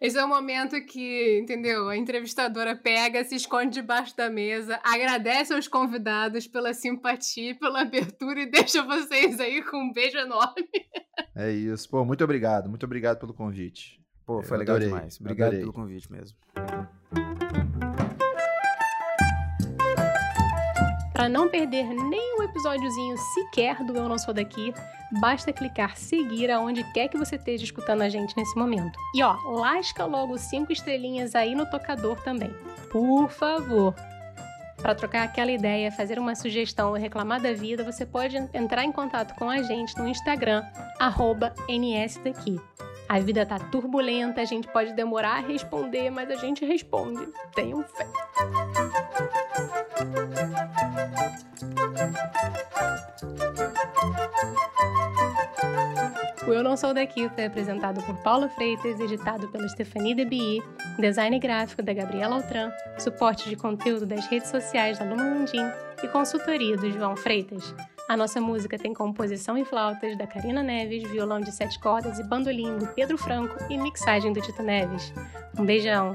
Esse 0.00 0.16
é 0.16 0.24
o 0.24 0.28
momento 0.28 0.74
que, 0.86 1.38
entendeu? 1.38 1.90
A 1.90 1.96
entrevistadora 1.98 2.74
pega, 2.74 3.22
se 3.22 3.34
esconde 3.34 3.74
debaixo 3.74 4.16
da 4.16 4.30
mesa, 4.30 4.80
agradece 4.82 5.52
aos 5.52 5.68
convidados 5.68 6.46
pela 6.46 6.72
simpatia, 6.72 7.54
pela 7.58 7.82
abertura 7.82 8.40
e 8.40 8.50
deixa 8.50 8.82
vocês 8.82 9.38
aí 9.38 9.62
com 9.62 9.76
um 9.76 9.92
beijo 9.92 10.16
enorme. 10.16 10.66
É 11.36 11.50
isso. 11.50 11.90
Pô, 11.90 12.02
muito 12.06 12.24
obrigado. 12.24 12.70
Muito 12.70 12.86
obrigado 12.86 13.18
pelo 13.18 13.34
convite. 13.34 14.00
Pô, 14.24 14.42
foi 14.42 14.56
Eu 14.56 14.60
legal 14.60 14.76
adorei. 14.76 14.94
demais. 14.94 15.20
Obrigado 15.20 15.48
adorei. 15.48 15.60
pelo 15.60 15.72
convite 15.74 16.10
mesmo. 16.10 16.38
Para 21.20 21.28
não 21.28 21.50
perder 21.50 21.84
nenhum 21.84 22.42
episódiozinho 22.42 23.14
sequer 23.18 23.84
do 23.84 23.94
Eu 23.94 24.08
Não 24.08 24.16
Sou 24.16 24.32
Daqui, 24.32 24.72
basta 25.20 25.52
clicar 25.52 25.94
seguir 25.94 26.50
aonde 26.50 26.82
quer 26.94 27.08
que 27.08 27.18
você 27.18 27.36
esteja 27.36 27.62
escutando 27.62 28.00
a 28.00 28.08
gente 28.08 28.34
nesse 28.34 28.56
momento. 28.56 28.98
E 29.14 29.22
ó, 29.22 29.36
lasca 29.44 30.06
logo 30.06 30.38
cinco 30.38 30.72
estrelinhas 30.72 31.34
aí 31.34 31.54
no 31.54 31.66
tocador 31.66 32.18
também. 32.22 32.50
Por 32.90 33.28
favor. 33.28 33.94
Para 34.78 34.94
trocar 34.94 35.24
aquela 35.24 35.50
ideia, 35.50 35.92
fazer 35.92 36.18
uma 36.18 36.34
sugestão 36.34 36.88
ou 36.88 36.94
reclamar 36.94 37.38
da 37.38 37.52
vida, 37.52 37.84
você 37.84 38.06
pode 38.06 38.38
entrar 38.54 38.82
em 38.86 38.90
contato 38.90 39.34
com 39.34 39.50
a 39.50 39.60
gente 39.60 39.98
no 39.98 40.08
Instagram, 40.08 40.62
nsdaqui. 41.68 42.58
A 43.06 43.18
vida 43.20 43.44
tá 43.44 43.58
turbulenta, 43.58 44.40
a 44.40 44.46
gente 44.46 44.66
pode 44.68 44.94
demorar 44.94 45.36
a 45.36 45.40
responder, 45.40 46.08
mas 46.08 46.30
a 46.30 46.36
gente 46.36 46.64
responde. 46.64 47.28
Tenham 47.54 47.84
fé. 47.84 48.06
O 56.50 56.52
Eu 56.52 56.64
Não 56.64 56.76
Sou 56.76 56.92
Daqui 56.92 57.28
foi 57.28 57.44
apresentado 57.44 58.02
por 58.02 58.16
Paula 58.24 58.48
Freitas, 58.48 58.98
editado 58.98 59.46
pela 59.46 59.68
Stephanie 59.68 60.16
Debi, 60.16 60.60
design 60.98 61.38
gráfico 61.38 61.80
da 61.80 61.92
Gabriela 61.92 62.34
Altran, 62.34 62.72
suporte 62.98 63.48
de 63.48 63.54
conteúdo 63.54 64.04
das 64.04 64.26
redes 64.26 64.48
sociais 64.48 64.98
da 64.98 65.04
Luma 65.04 65.22
Landim 65.22 65.64
e 66.02 66.08
consultoria 66.08 66.76
do 66.76 66.90
João 66.90 67.14
Freitas. 67.14 67.72
A 68.08 68.16
nossa 68.16 68.40
música 68.40 68.76
tem 68.76 68.92
composição 68.92 69.56
em 69.56 69.64
flautas 69.64 70.18
da 70.18 70.26
Karina 70.26 70.60
Neves, 70.60 71.08
violão 71.08 71.38
de 71.38 71.52
sete 71.52 71.78
cordas 71.78 72.18
e 72.18 72.24
bandolim 72.24 72.78
do 72.78 72.88
Pedro 72.88 73.16
Franco 73.16 73.54
e 73.70 73.78
mixagem 73.78 74.32
do 74.32 74.40
Tito 74.40 74.64
Neves. 74.64 75.14
Um 75.56 75.64
beijão! 75.64 76.14